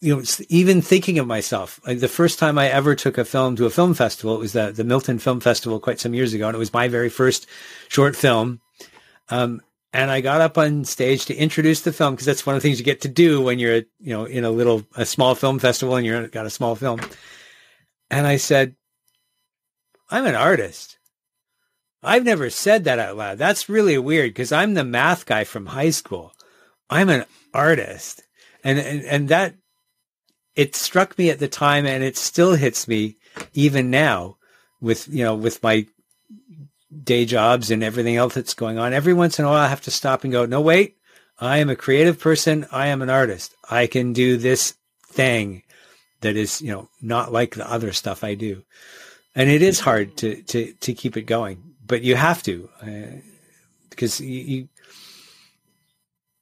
You 0.00 0.16
know, 0.16 0.22
even 0.48 0.82
thinking 0.82 1.20
of 1.20 1.28
myself. 1.28 1.80
Like 1.86 2.00
the 2.00 2.08
first 2.08 2.40
time 2.40 2.58
I 2.58 2.68
ever 2.68 2.96
took 2.96 3.18
a 3.18 3.24
film 3.24 3.54
to 3.54 3.66
a 3.66 3.70
film 3.70 3.94
festival, 3.94 4.34
it 4.34 4.40
was 4.40 4.52
the, 4.52 4.72
the 4.72 4.82
Milton 4.82 5.20
Film 5.20 5.38
Festival 5.38 5.78
quite 5.78 6.00
some 6.00 6.12
years 6.12 6.34
ago. 6.34 6.48
And 6.48 6.56
it 6.56 6.58
was 6.58 6.72
my 6.72 6.88
very 6.88 7.08
first 7.08 7.46
short 7.88 8.16
film 8.16 8.60
um, 9.32 9.62
and 9.94 10.10
I 10.10 10.20
got 10.20 10.40
up 10.40 10.58
on 10.58 10.84
stage 10.84 11.26
to 11.26 11.34
introduce 11.34 11.80
the 11.82 11.92
film 11.92 12.14
because 12.14 12.26
that's 12.26 12.46
one 12.46 12.54
of 12.54 12.62
the 12.62 12.68
things 12.68 12.78
you 12.78 12.84
get 12.84 13.02
to 13.02 13.08
do 13.08 13.40
when 13.40 13.58
you're, 13.58 13.82
you 13.98 14.12
know, 14.12 14.24
in 14.24 14.44
a 14.44 14.50
little, 14.50 14.82
a 14.94 15.04
small 15.04 15.34
film 15.34 15.58
festival 15.58 15.96
and 15.96 16.06
you're 16.06 16.28
got 16.28 16.46
a 16.46 16.50
small 16.50 16.74
film. 16.76 17.00
And 18.10 18.26
I 18.26 18.36
said, 18.36 18.74
I'm 20.10 20.26
an 20.26 20.34
artist. 20.34 20.98
I've 22.02 22.24
never 22.24 22.50
said 22.50 22.84
that 22.84 22.98
out 22.98 23.16
loud. 23.16 23.38
That's 23.38 23.68
really 23.68 23.96
weird 23.98 24.30
because 24.30 24.52
I'm 24.52 24.74
the 24.74 24.84
math 24.84 25.26
guy 25.26 25.44
from 25.44 25.66
high 25.66 25.90
school. 25.90 26.32
I'm 26.90 27.08
an 27.08 27.24
artist. 27.54 28.22
And, 28.64 28.78
and, 28.78 29.04
and 29.04 29.28
that, 29.28 29.54
it 30.54 30.74
struck 30.74 31.16
me 31.16 31.30
at 31.30 31.38
the 31.38 31.48
time 31.48 31.86
and 31.86 32.02
it 32.02 32.16
still 32.16 32.54
hits 32.54 32.86
me 32.86 33.16
even 33.54 33.90
now 33.90 34.36
with, 34.80 35.08
you 35.08 35.24
know, 35.24 35.34
with 35.34 35.62
my 35.62 35.86
day 37.02 37.24
jobs 37.24 37.70
and 37.70 37.82
everything 37.82 38.16
else 38.16 38.34
that's 38.34 38.54
going 38.54 38.78
on, 38.78 38.92
every 38.92 39.14
once 39.14 39.38
in 39.38 39.44
a 39.44 39.48
while 39.48 39.58
I 39.58 39.68
have 39.68 39.80
to 39.82 39.90
stop 39.90 40.24
and 40.24 40.32
go, 40.32 40.44
no, 40.44 40.60
wait, 40.60 40.96
I 41.40 41.58
am 41.58 41.70
a 41.70 41.76
creative 41.76 42.20
person. 42.20 42.66
I 42.70 42.88
am 42.88 43.02
an 43.02 43.10
artist. 43.10 43.54
I 43.68 43.86
can 43.86 44.12
do 44.12 44.36
this 44.36 44.74
thing 45.06 45.62
that 46.20 46.36
is, 46.36 46.60
you 46.60 46.70
know, 46.70 46.88
not 47.00 47.32
like 47.32 47.54
the 47.54 47.70
other 47.70 47.92
stuff 47.92 48.22
I 48.22 48.34
do. 48.34 48.62
And 49.34 49.48
it 49.48 49.62
is 49.62 49.80
hard 49.80 50.16
to, 50.18 50.42
to, 50.42 50.72
to 50.74 50.94
keep 50.94 51.16
it 51.16 51.22
going, 51.22 51.71
but 51.86 52.02
you 52.02 52.16
have 52.16 52.42
to, 52.44 52.68
uh, 52.80 53.18
because 53.90 54.20
you, 54.20 54.40
you, 54.40 54.68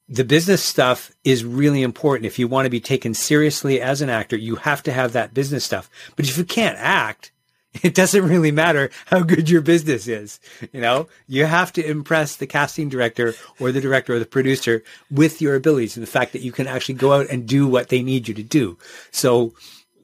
the 0.09 0.25
business 0.25 0.63
stuff 0.63 1.13
is 1.23 1.45
really 1.45 1.83
important. 1.83 2.27
If 2.27 2.39
you 2.39 2.49
want 2.49 2.67
to 2.67 2.71
be 2.71 2.81
taken 2.81 3.15
seriously 3.15 3.81
as 3.81 4.03
an 4.03 4.11
actor, 4.11 4.37
you 4.37 4.57
have 4.57 4.83
to 4.83 4.93
have 4.93 5.13
that 5.13 5.33
business 5.33 5.65
stuff. 5.65 5.89
But 6.17 6.29
if 6.29 6.37
you 6.37 6.45
can't 6.45 6.77
act, 6.79 7.31
it 7.83 7.95
doesn't 7.95 8.27
really 8.27 8.51
matter 8.51 8.91
how 9.07 9.21
good 9.21 9.49
your 9.49 9.61
business 9.61 10.09
is. 10.09 10.41
You 10.73 10.81
know, 10.81 11.09
you 11.29 11.45
have 11.45 11.73
to 11.75 11.85
impress 11.89 12.37
the 12.37 12.47
casting 12.47 12.89
director 12.89 13.35
or 13.61 13.71
the 13.71 13.81
director 13.81 14.15
or 14.15 14.19
the 14.19 14.27
producer 14.27 14.83
with 15.11 15.41
your 15.41 15.55
abilities 15.55 15.97
and 15.97 16.05
the 16.05 16.11
fact 16.11 16.33
that 16.33 16.43
you 16.43 16.51
can 16.51 16.67
actually 16.67 16.97
go 16.97 17.13
out 17.13 17.31
and 17.31 17.47
do 17.47 17.69
what 17.69 17.89
they 17.89 18.03
need 18.03 18.27
you 18.27 18.35
to 18.35 18.43
do. 18.43 18.77
So, 19.13 19.55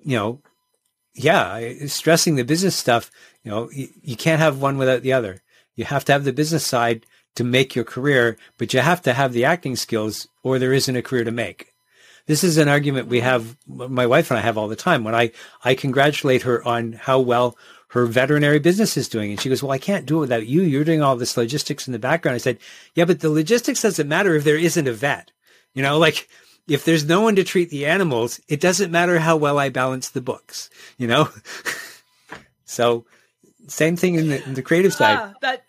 you 0.04 0.16
know, 0.16 0.40
yeah, 1.14 1.86
stressing 1.86 2.36
the 2.36 2.44
business 2.44 2.76
stuff, 2.76 3.10
you 3.46 3.52
know, 3.52 3.70
you, 3.70 3.88
you 4.02 4.16
can't 4.16 4.40
have 4.40 4.60
one 4.60 4.76
without 4.76 5.02
the 5.02 5.12
other. 5.12 5.40
You 5.76 5.84
have 5.84 6.04
to 6.06 6.12
have 6.12 6.24
the 6.24 6.32
business 6.32 6.66
side 6.66 7.06
to 7.36 7.44
make 7.44 7.76
your 7.76 7.84
career, 7.84 8.36
but 8.58 8.74
you 8.74 8.80
have 8.80 9.00
to 9.02 9.12
have 9.12 9.32
the 9.32 9.44
acting 9.44 9.76
skills 9.76 10.26
or 10.42 10.58
there 10.58 10.72
isn't 10.72 10.96
a 10.96 11.00
career 11.00 11.22
to 11.22 11.30
make. 11.30 11.72
This 12.26 12.42
is 12.42 12.56
an 12.56 12.66
argument 12.66 13.06
we 13.06 13.20
have, 13.20 13.56
my 13.68 14.04
wife 14.04 14.32
and 14.32 14.38
I 14.38 14.42
have 14.42 14.58
all 14.58 14.66
the 14.66 14.74
time 14.74 15.04
when 15.04 15.14
I, 15.14 15.30
I 15.64 15.76
congratulate 15.76 16.42
her 16.42 16.66
on 16.66 16.94
how 16.94 17.20
well 17.20 17.56
her 17.90 18.06
veterinary 18.06 18.58
business 18.58 18.96
is 18.96 19.08
doing. 19.08 19.30
And 19.30 19.40
she 19.40 19.48
goes, 19.48 19.62
well, 19.62 19.70
I 19.70 19.78
can't 19.78 20.06
do 20.06 20.16
it 20.16 20.22
without 20.22 20.48
you. 20.48 20.62
You're 20.62 20.82
doing 20.82 21.02
all 21.02 21.14
this 21.14 21.36
logistics 21.36 21.86
in 21.86 21.92
the 21.92 22.00
background. 22.00 22.34
I 22.34 22.38
said, 22.38 22.58
yeah, 22.96 23.04
but 23.04 23.20
the 23.20 23.30
logistics 23.30 23.82
doesn't 23.82 24.08
matter 24.08 24.34
if 24.34 24.42
there 24.42 24.58
isn't 24.58 24.88
a 24.88 24.92
vet. 24.92 25.30
You 25.72 25.84
know, 25.84 25.98
like 25.98 26.28
if 26.66 26.84
there's 26.84 27.04
no 27.04 27.20
one 27.20 27.36
to 27.36 27.44
treat 27.44 27.70
the 27.70 27.86
animals, 27.86 28.40
it 28.48 28.60
doesn't 28.60 28.90
matter 28.90 29.20
how 29.20 29.36
well 29.36 29.56
I 29.56 29.68
balance 29.68 30.08
the 30.08 30.20
books, 30.20 30.68
you 30.98 31.06
know? 31.06 31.28
so 32.64 33.06
same 33.68 33.96
thing 33.96 34.14
in 34.14 34.28
the, 34.28 34.44
in 34.44 34.54
the 34.54 34.62
creative 34.62 34.92
side. 34.92 35.18
Ah, 35.18 35.34
that, 35.42 35.64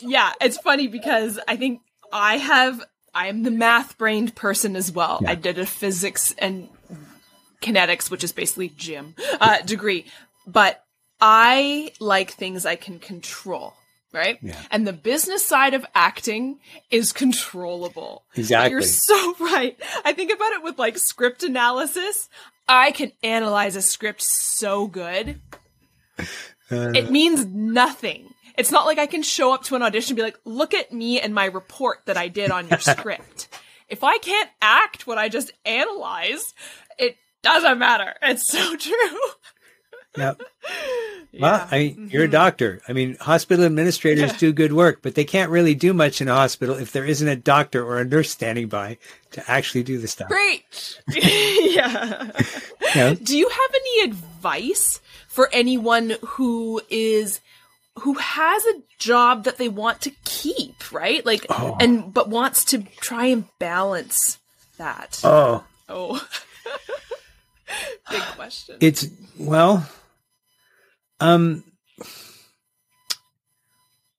yeah, 0.00 0.32
it's 0.40 0.58
funny 0.58 0.88
because 0.88 1.38
I 1.46 1.56
think 1.56 1.80
I 2.12 2.36
have 2.36 2.82
I 3.14 3.26
am 3.28 3.42
the 3.42 3.50
math 3.50 3.98
brained 3.98 4.34
person 4.34 4.76
as 4.76 4.90
well. 4.90 5.20
Yeah. 5.22 5.30
I 5.30 5.34
did 5.34 5.58
a 5.58 5.66
physics 5.66 6.34
and 6.38 6.68
kinetics, 7.60 8.10
which 8.10 8.24
is 8.24 8.32
basically 8.32 8.70
gym 8.70 9.14
uh, 9.40 9.60
degree, 9.62 10.06
but 10.46 10.84
I 11.20 11.92
like 12.00 12.32
things 12.32 12.66
I 12.66 12.76
can 12.76 12.98
control. 12.98 13.74
Right. 14.12 14.38
Yeah. 14.42 14.60
And 14.70 14.86
the 14.86 14.92
business 14.92 15.42
side 15.42 15.72
of 15.72 15.86
acting 15.94 16.58
is 16.90 17.14
controllable. 17.14 18.24
Exactly. 18.34 18.72
You're 18.72 18.82
so 18.82 19.34
right. 19.40 19.74
I 20.04 20.12
think 20.12 20.30
about 20.30 20.52
it 20.52 20.62
with 20.62 20.78
like 20.78 20.98
script 20.98 21.42
analysis. 21.42 22.28
I 22.68 22.90
can 22.90 23.12
analyze 23.22 23.74
a 23.74 23.80
script 23.80 24.20
so 24.20 24.86
good. 24.86 25.40
Uh, 26.18 26.92
it 26.94 27.10
means 27.10 27.44
nothing 27.46 28.32
it's 28.56 28.70
not 28.70 28.86
like 28.86 28.98
I 28.98 29.06
can 29.06 29.22
show 29.22 29.52
up 29.52 29.64
to 29.64 29.76
an 29.76 29.82
audition 29.82 30.12
and 30.12 30.16
be 30.16 30.22
like, 30.22 30.38
look 30.44 30.74
at 30.74 30.92
me 30.92 31.20
and 31.20 31.34
my 31.34 31.46
report 31.46 32.00
that 32.06 32.16
I 32.16 32.28
did 32.28 32.50
on 32.50 32.68
your 32.68 32.78
script. 32.80 33.48
If 33.88 34.04
I 34.04 34.18
can't 34.18 34.50
act 34.60 35.06
what 35.06 35.18
I 35.18 35.28
just 35.28 35.52
analyzed, 35.64 36.54
it 36.98 37.16
doesn't 37.42 37.78
matter. 37.78 38.14
It's 38.22 38.46
so 38.46 38.76
true. 38.78 39.18
Yeah. 41.34 41.40
Well, 41.40 41.68
I 41.70 41.78
mean, 41.78 41.92
mm-hmm. 41.92 42.06
you're 42.08 42.24
a 42.24 42.30
doctor. 42.30 42.82
I 42.86 42.92
mean, 42.92 43.16
hospital 43.18 43.64
administrators 43.64 44.34
do 44.34 44.52
good 44.52 44.74
work, 44.74 44.98
but 45.00 45.14
they 45.14 45.24
can't 45.24 45.50
really 45.50 45.74
do 45.74 45.94
much 45.94 46.20
in 46.20 46.28
a 46.28 46.34
hospital 46.34 46.76
if 46.76 46.92
there 46.92 47.06
isn't 47.06 47.26
a 47.26 47.36
doctor 47.36 47.82
or 47.82 48.00
a 48.00 48.04
nurse 48.04 48.30
standing 48.30 48.68
by 48.68 48.98
to 49.30 49.50
actually 49.50 49.82
do 49.82 49.96
the 49.96 50.08
stuff. 50.08 50.28
Great. 50.28 51.00
yeah. 51.08 52.30
yeah. 52.94 53.14
Do 53.14 53.38
you 53.38 53.48
have 53.48 53.70
any 53.74 54.10
advice 54.10 55.00
for 55.26 55.48
anyone 55.54 56.16
who 56.20 56.82
is 56.90 57.40
who 58.00 58.14
has 58.14 58.64
a 58.66 58.82
job 58.98 59.44
that 59.44 59.56
they 59.56 59.70
want 59.70 60.02
to 60.02 60.10
keep, 60.26 60.92
right? 60.92 61.24
Like, 61.24 61.46
oh. 61.48 61.78
and 61.80 62.12
but 62.12 62.28
wants 62.28 62.64
to 62.66 62.82
try 63.00 63.26
and 63.26 63.46
balance 63.58 64.38
that. 64.76 65.20
Oh, 65.24 65.64
oh, 65.88 66.26
big 68.10 68.20
question. 68.20 68.76
It's 68.80 69.06
well, 69.38 69.88
um, 71.22 71.64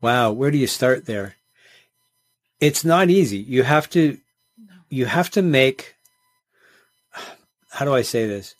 wow. 0.01 0.31
Where 0.31 0.51
do 0.51 0.57
you 0.57 0.67
start 0.67 1.05
there? 1.05 1.35
It's 2.59 2.85
not 2.85 3.09
easy. 3.09 3.37
You 3.37 3.63
have 3.63 3.89
to, 3.91 4.17
you 4.89 5.05
have 5.05 5.29
to 5.31 5.41
make. 5.41 5.95
How 7.69 7.85
do 7.85 7.93
I 7.93 8.03
say 8.03 8.27
this? 8.27 8.55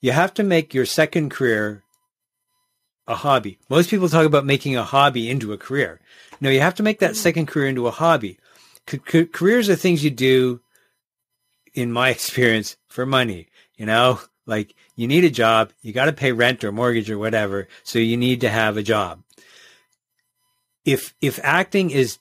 You 0.00 0.12
have 0.12 0.34
to 0.34 0.42
make 0.42 0.74
your 0.74 0.86
second 0.86 1.30
career 1.30 1.82
a 3.06 3.14
hobby. 3.14 3.58
Most 3.68 3.90
people 3.90 4.08
talk 4.08 4.26
about 4.26 4.46
making 4.46 4.76
a 4.76 4.84
hobby 4.84 5.28
into 5.28 5.52
a 5.52 5.58
career. 5.58 6.00
No, 6.40 6.50
you 6.50 6.60
have 6.60 6.74
to 6.76 6.82
make 6.82 7.00
that 7.00 7.12
mm. 7.12 7.16
second 7.16 7.46
career 7.46 7.68
into 7.68 7.86
a 7.86 7.90
hobby. 7.90 8.38
C- 8.88 9.26
careers 9.26 9.68
are 9.68 9.76
things 9.76 10.04
you 10.04 10.10
do, 10.10 10.60
in 11.74 11.92
my 11.92 12.10
experience, 12.16 12.76
for 12.88 13.06
money. 13.06 13.48
You 13.76 13.86
know, 13.86 14.20
like 14.46 14.74
you 14.94 15.08
need 15.08 15.24
a 15.24 15.30
job, 15.30 15.72
you 15.82 15.92
got 15.92 16.06
to 16.06 16.12
pay 16.12 16.32
rent 16.32 16.64
or 16.64 16.72
mortgage 16.72 17.10
or 17.10 17.18
whatever, 17.18 17.68
so 17.82 17.98
you 17.98 18.16
need 18.16 18.40
to 18.42 18.48
have 18.48 18.76
a 18.76 18.82
job. 18.82 19.22
If 20.84 21.14
if 21.20 21.38
acting 21.42 21.90
is, 21.90 22.18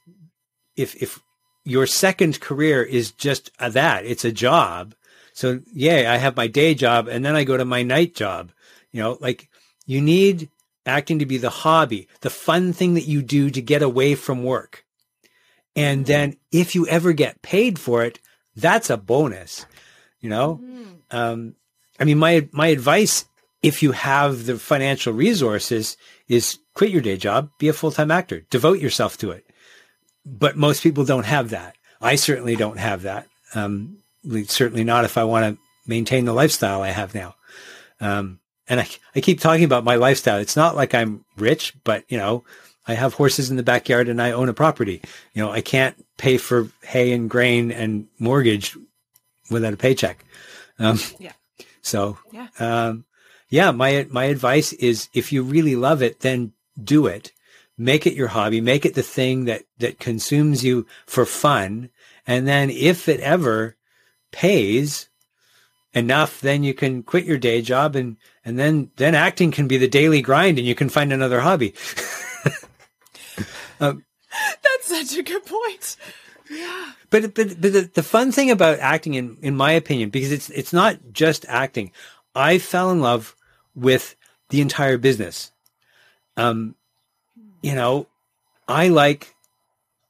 if 0.76 0.95
if 1.01 1.19
your 1.63 1.86
second 1.86 2.39
career 2.39 2.84
is 2.84 3.11
just 3.11 3.51
that, 3.59 4.05
it's 4.05 4.26
a 4.26 4.32
job. 4.32 4.95
So 5.34 5.61
yeah, 5.74 6.11
I 6.13 6.17
have 6.17 6.36
my 6.36 6.47
day 6.47 6.74
job 6.74 7.07
and 7.07 7.24
then 7.26 7.36
I 7.36 7.43
go 7.43 7.57
to 7.57 7.65
my 7.65 7.84
night 7.84 8.15
job. 8.15 8.51
You 8.91 9.01
know, 9.01 9.17
like 9.19 9.49
you 9.86 10.01
need 10.01 10.49
acting 10.86 11.19
to 11.19 11.26
be 11.26 11.38
the 11.38 11.49
hobby, 11.49 12.07
the 12.22 12.30
fun 12.30 12.74
thing 12.74 12.95
that 12.95 13.07
you 13.07 13.22
do 13.22 13.49
to 13.49 13.61
get 13.61 13.82
away 13.82 14.15
from 14.15 14.43
work. 14.43 14.86
And 15.76 16.01
mm-hmm. 16.01 16.11
then 16.11 16.38
if 16.51 16.76
you 16.76 16.88
ever 16.88 17.13
get 17.13 17.41
paid 17.41 17.80
for 17.80 18.03
it, 18.03 18.19
that's 18.55 18.89
a 18.89 18.97
bonus, 18.97 19.65
you 20.19 20.30
know? 20.30 20.59
Mm-hmm. 20.61 20.91
Um, 21.11 21.55
I 22.00 22.06
mean, 22.06 22.18
my, 22.18 22.48
my 22.52 22.68
advice, 22.68 23.26
if 23.62 23.84
you 23.84 23.92
have 23.92 24.46
the 24.46 24.58
financial 24.58 25.14
resources 25.14 25.98
is 26.28 26.58
quit 26.74 26.92
your 26.92 27.02
day 27.02 27.18
job, 27.18 27.50
be 27.60 27.68
a 27.68 27.74
full-time 27.74 28.12
actor, 28.12 28.42
devote 28.50 28.80
yourself 28.80 29.18
to 29.20 29.32
it. 29.32 29.46
But 30.26 30.58
most 30.58 30.84
people 30.84 31.06
don't 31.06 31.26
have 31.26 31.50
that. 31.50 31.76
I 32.00 32.16
certainly 32.16 32.56
don't 32.56 32.80
have 32.80 33.04
that. 33.04 33.28
Um, 33.54 33.98
certainly 34.46 34.84
not 34.84 35.06
if 35.06 35.18
I 35.18 35.24
want 35.24 35.56
to 35.56 35.62
maintain 35.88 36.26
the 36.26 36.34
lifestyle 36.34 36.82
I 36.82 36.89
have 36.89 37.14
now. 37.14 37.36
Um, 38.00 38.39
and 38.68 38.80
I, 38.80 38.88
I 39.16 39.22
keep 39.22 39.39
talking 39.39 39.64
about 39.64 39.84
my 39.84 39.96
lifestyle. 39.96 40.39
It's 40.39 40.56
not 40.56 40.76
like 40.76 40.96
I'm 40.96 41.26
rich, 41.38 41.74
but 41.84 42.06
you 42.08 42.18
know, 42.18 42.44
I 42.88 42.94
have 42.94 43.14
horses 43.14 43.52
in 43.52 43.58
the 43.58 43.64
backyard 43.64 44.10
and 44.10 44.22
I 44.22 44.32
own 44.32 44.50
a 44.50 44.54
property. 44.54 45.02
You 45.34 45.44
know, 45.44 45.52
I 45.52 45.62
can't 45.62 46.04
pay 46.18 46.38
for 46.38 46.70
hay 46.84 47.12
and 47.12 47.30
grain 47.30 47.72
and 47.72 48.08
mortgage 48.18 48.76
without 49.50 49.74
a 49.74 49.78
paycheck. 49.78 50.26
Um, 50.80 51.00
yeah. 51.20 51.34
So, 51.82 52.17
yeah. 52.32 52.47
Um, 52.59 53.05
yeah, 53.49 53.71
my, 53.71 54.07
my 54.09 54.25
advice 54.25 54.71
is 54.73 55.09
if 55.13 55.34
you 55.34 55.43
really 55.43 55.75
love 55.75 56.01
it, 56.01 56.21
then 56.21 56.53
do 56.82 57.07
it. 57.07 57.34
Make 57.77 58.07
it 58.07 58.13
your 58.13 58.29
hobby. 58.29 58.61
Make 58.61 58.86
it 58.86 58.93
the 58.93 59.03
thing 59.03 59.45
that, 59.45 59.63
that 59.79 59.99
consumes 59.99 60.63
you 60.63 60.86
for 61.05 61.25
fun. 61.25 61.89
And 62.25 62.47
then 62.47 62.69
if 62.69 63.09
it 63.09 63.19
ever 63.19 63.75
pays, 64.32 65.09
enough, 65.93 66.41
then 66.41 66.63
you 66.63 66.73
can 66.73 67.03
quit 67.03 67.25
your 67.25 67.38
day 67.38 67.61
job 67.61 67.95
and, 67.95 68.17
and 68.45 68.57
then, 68.57 68.91
then 68.97 69.15
acting 69.15 69.51
can 69.51 69.67
be 69.67 69.77
the 69.77 69.88
daily 69.88 70.21
grind 70.21 70.57
and 70.57 70.67
you 70.67 70.75
can 70.75 70.89
find 70.89 71.11
another 71.11 71.41
hobby. 71.41 71.73
um, 73.79 74.05
That's 74.63 74.88
such 74.88 75.17
a 75.17 75.23
good 75.23 75.45
point. 75.45 75.97
Yeah. 76.49 76.91
But, 77.12 77.36
but, 77.36 77.62
but 77.62 77.74
the, 77.74 77.91
the 77.93 78.03
fun 78.03 78.32
thing 78.32 78.49
about 78.49 78.80
acting, 78.80 79.14
in, 79.14 79.38
in 79.41 79.55
my 79.55 79.74
opinion, 79.74 80.09
because 80.09 80.32
it's, 80.32 80.49
it's 80.49 80.74
not 80.74 80.97
just 81.14 81.45
acting. 81.47 81.91
I 82.34 82.57
fell 82.57 82.89
in 82.89 83.01
love 83.01 83.36
with 83.76 84.16
the 84.49 84.62
entire 84.62 84.97
business. 84.97 85.51
Um, 86.38 86.76
you 87.62 87.76
know, 87.76 88.07
I 88.68 88.88
like 88.88 89.36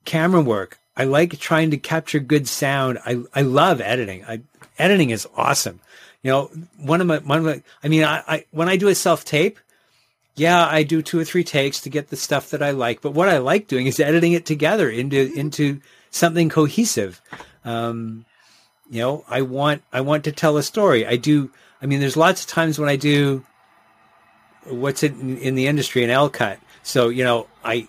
camera 0.05 0.41
work. 0.41 0.79
I 0.95 1.05
like 1.05 1.39
trying 1.39 1.71
to 1.71 1.77
capture 1.77 2.19
good 2.19 2.47
sound. 2.47 2.99
I, 3.05 3.23
I 3.33 3.41
love 3.41 3.81
editing. 3.81 4.23
I, 4.25 4.41
editing 4.77 5.09
is 5.09 5.27
awesome. 5.35 5.79
You 6.21 6.31
know, 6.31 6.51
one 6.77 7.01
of 7.01 7.07
my, 7.07 7.17
one 7.17 7.39
of 7.39 7.45
my, 7.45 7.63
I 7.83 7.87
mean, 7.87 8.03
I, 8.03 8.23
I 8.27 8.45
when 8.51 8.69
I 8.69 8.77
do 8.77 8.89
a 8.89 8.95
self 8.95 9.25
tape, 9.25 9.57
yeah, 10.35 10.67
I 10.67 10.83
do 10.83 11.01
two 11.01 11.19
or 11.19 11.25
three 11.25 11.43
takes 11.43 11.81
to 11.81 11.89
get 11.89 12.09
the 12.09 12.15
stuff 12.15 12.51
that 12.51 12.61
I 12.61 12.71
like. 12.71 13.01
But 13.01 13.13
what 13.13 13.27
I 13.27 13.39
like 13.39 13.67
doing 13.67 13.87
is 13.87 13.99
editing 13.99 14.33
it 14.33 14.45
together 14.45 14.89
into 14.89 15.33
into 15.33 15.81
something 16.11 16.49
cohesive. 16.49 17.21
Um, 17.65 18.25
you 18.89 18.99
know, 18.99 19.25
I 19.27 19.41
want 19.41 19.83
I 19.91 20.01
want 20.01 20.25
to 20.25 20.31
tell 20.31 20.57
a 20.57 20.63
story. 20.63 21.05
I 21.05 21.15
do. 21.15 21.51
I 21.81 21.87
mean, 21.87 21.99
there's 21.99 22.17
lots 22.17 22.43
of 22.43 22.47
times 22.47 22.77
when 22.77 22.89
I 22.89 22.95
do 22.95 23.43
what's 24.65 25.01
in, 25.01 25.37
in 25.37 25.55
the 25.55 25.67
industry 25.67 26.03
an 26.03 26.09
L 26.11 26.29
cut. 26.29 26.59
So 26.83 27.09
you 27.09 27.23
know, 27.23 27.47
I 27.63 27.87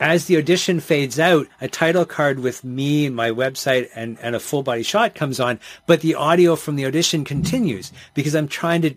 as 0.00 0.24
the 0.26 0.38
audition 0.38 0.80
fades 0.80 1.20
out, 1.20 1.46
a 1.60 1.68
title 1.68 2.06
card 2.06 2.40
with 2.40 2.64
me 2.64 3.06
and 3.06 3.14
my 3.14 3.30
website 3.30 3.88
and, 3.94 4.18
and 4.22 4.34
a 4.34 4.40
full 4.40 4.62
body 4.62 4.82
shot 4.82 5.14
comes 5.14 5.38
on, 5.38 5.60
but 5.86 6.00
the 6.00 6.14
audio 6.14 6.56
from 6.56 6.76
the 6.76 6.86
audition 6.86 7.22
continues 7.22 7.92
because 8.14 8.34
I'm 8.34 8.48
trying 8.48 8.80
to, 8.80 8.94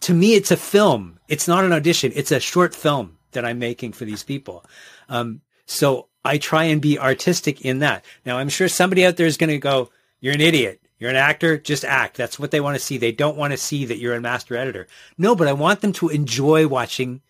to 0.00 0.12
me, 0.12 0.34
it's 0.34 0.50
a 0.50 0.56
film. 0.56 1.20
It's 1.28 1.46
not 1.46 1.64
an 1.64 1.72
audition. 1.72 2.12
It's 2.14 2.32
a 2.32 2.40
short 2.40 2.74
film 2.74 3.18
that 3.32 3.44
I'm 3.44 3.58
making 3.58 3.92
for 3.92 4.04
these 4.04 4.22
people. 4.22 4.64
Um, 5.08 5.40
so 5.64 6.08
I 6.24 6.38
try 6.38 6.64
and 6.64 6.80
be 6.80 6.98
artistic 6.98 7.62
in 7.62 7.80
that. 7.80 8.04
Now 8.24 8.38
I'm 8.38 8.48
sure 8.48 8.68
somebody 8.68 9.04
out 9.04 9.16
there 9.16 9.26
is 9.26 9.36
going 9.36 9.50
to 9.50 9.58
go, 9.58 9.90
you're 10.20 10.34
an 10.34 10.40
idiot. 10.40 10.80
You're 10.98 11.10
an 11.10 11.16
actor, 11.16 11.58
just 11.58 11.84
act. 11.84 12.16
That's 12.16 12.38
what 12.38 12.50
they 12.50 12.60
want 12.60 12.76
to 12.76 12.82
see. 12.82 12.96
They 12.96 13.12
don't 13.12 13.36
want 13.36 13.52
to 13.52 13.58
see 13.58 13.84
that 13.84 13.98
you're 13.98 14.14
a 14.14 14.20
master 14.20 14.56
editor. 14.56 14.86
No, 15.18 15.34
but 15.34 15.48
I 15.48 15.52
want 15.52 15.80
them 15.80 15.92
to 15.94 16.08
enjoy 16.08 16.66
watching 16.66 17.20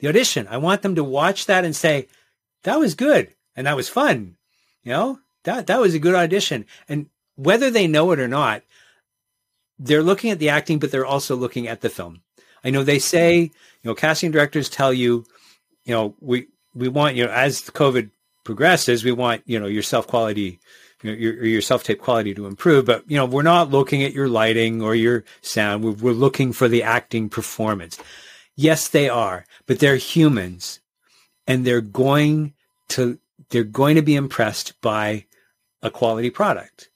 the 0.00 0.08
audition. 0.08 0.48
I 0.48 0.58
want 0.58 0.82
them 0.82 0.96
to 0.96 1.04
watch 1.04 1.46
that 1.46 1.64
and 1.64 1.74
say, 1.74 2.08
that 2.64 2.78
was 2.78 2.94
good 2.94 3.34
and 3.56 3.66
that 3.66 3.76
was 3.76 3.88
fun. 3.88 4.36
You 4.82 4.92
know, 4.92 5.20
that, 5.44 5.68
that 5.68 5.80
was 5.80 5.94
a 5.94 6.00
good 6.00 6.14
audition. 6.14 6.66
And 6.88 7.06
whether 7.36 7.70
they 7.70 7.86
know 7.86 8.10
it 8.10 8.20
or 8.20 8.28
not, 8.28 8.64
they're 9.78 10.02
looking 10.02 10.30
at 10.30 10.38
the 10.38 10.50
acting, 10.50 10.78
but 10.78 10.90
they're 10.90 11.06
also 11.06 11.36
looking 11.36 11.68
at 11.68 11.80
the 11.80 11.88
film. 11.88 12.22
I 12.64 12.70
know 12.70 12.84
they 12.84 12.98
say, 12.98 13.40
you 13.40 13.50
know, 13.84 13.94
casting 13.94 14.30
directors 14.30 14.68
tell 14.68 14.92
you, 14.92 15.24
you 15.84 15.94
know, 15.94 16.14
we, 16.20 16.48
we 16.74 16.88
want, 16.88 17.16
you 17.16 17.24
know, 17.24 17.32
as 17.32 17.62
COVID 17.62 18.10
progresses, 18.44 19.04
we 19.04 19.12
want, 19.12 19.42
you 19.46 19.58
know, 19.58 19.66
your 19.66 19.82
self 19.82 20.06
quality, 20.06 20.60
you 21.02 21.10
know, 21.10 21.16
your, 21.16 21.44
your 21.44 21.62
self 21.62 21.84
tape 21.84 22.00
quality 22.00 22.34
to 22.34 22.46
improve. 22.46 22.86
But, 22.86 23.08
you 23.10 23.16
know, 23.16 23.26
we're 23.26 23.42
not 23.42 23.70
looking 23.70 24.02
at 24.02 24.12
your 24.12 24.28
lighting 24.28 24.82
or 24.82 24.94
your 24.94 25.24
sound. 25.40 25.84
We're, 25.84 25.92
we're 25.92 26.12
looking 26.12 26.52
for 26.52 26.68
the 26.68 26.82
acting 26.82 27.28
performance. 27.28 27.98
Yes, 28.54 28.88
they 28.88 29.08
are, 29.08 29.46
but 29.66 29.78
they're 29.78 29.96
humans 29.96 30.80
and 31.46 31.64
they're 31.64 31.80
going 31.80 32.54
to, 32.88 33.18
they're 33.50 33.64
going 33.64 33.96
to 33.96 34.02
be 34.02 34.14
impressed 34.14 34.80
by 34.80 35.26
a 35.82 35.90
quality 35.90 36.30
product. 36.30 36.88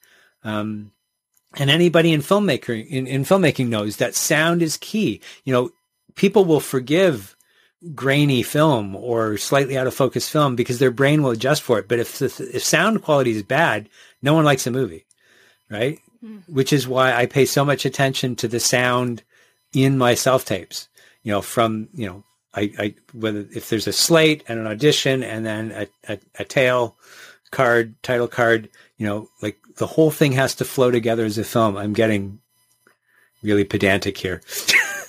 Um, 0.44 0.92
and 1.56 1.70
anybody 1.70 2.12
in 2.12 2.20
filmmaker 2.20 2.86
in, 2.86 3.06
in 3.06 3.24
filmmaking 3.24 3.68
knows 3.68 3.96
that 3.96 4.14
sound 4.14 4.62
is 4.62 4.76
key. 4.76 5.20
You 5.44 5.52
know, 5.52 5.70
people 6.14 6.44
will 6.44 6.60
forgive 6.60 7.35
grainy 7.94 8.42
film 8.42 8.96
or 8.96 9.36
slightly 9.36 9.76
out 9.76 9.86
of 9.86 9.94
focus 9.94 10.28
film 10.28 10.56
because 10.56 10.78
their 10.78 10.90
brain 10.90 11.22
will 11.22 11.30
adjust 11.30 11.62
for 11.62 11.78
it. 11.78 11.88
But 11.88 11.98
if 11.98 12.18
the, 12.18 12.26
if 12.52 12.62
sound 12.62 13.02
quality 13.02 13.30
is 13.30 13.42
bad, 13.42 13.88
no 14.22 14.34
one 14.34 14.44
likes 14.44 14.66
a 14.66 14.70
movie, 14.70 15.06
right? 15.70 15.98
Mm. 16.24 16.48
Which 16.48 16.72
is 16.72 16.88
why 16.88 17.12
I 17.12 17.26
pay 17.26 17.44
so 17.44 17.64
much 17.64 17.84
attention 17.84 18.36
to 18.36 18.48
the 18.48 18.60
sound 18.60 19.22
in 19.72 19.98
my 19.98 20.14
self 20.14 20.44
tapes. 20.44 20.88
You 21.22 21.32
know, 21.32 21.42
from 21.42 21.88
you 21.94 22.06
know, 22.06 22.24
I, 22.54 22.72
I 22.78 22.94
whether 23.12 23.46
if 23.54 23.68
there's 23.68 23.86
a 23.86 23.92
slate 23.92 24.44
and 24.48 24.58
an 24.58 24.66
audition 24.66 25.22
and 25.22 25.44
then 25.44 25.72
a, 25.72 26.12
a, 26.12 26.18
a 26.38 26.44
tail 26.44 26.96
card, 27.50 27.94
title 28.02 28.28
card, 28.28 28.68
you 28.96 29.06
know, 29.06 29.28
like 29.42 29.58
the 29.76 29.86
whole 29.86 30.10
thing 30.10 30.32
has 30.32 30.54
to 30.56 30.64
flow 30.64 30.90
together 30.90 31.24
as 31.24 31.38
a 31.38 31.44
film. 31.44 31.76
I'm 31.76 31.92
getting 31.92 32.40
really 33.42 33.64
pedantic 33.64 34.18
here. 34.18 34.40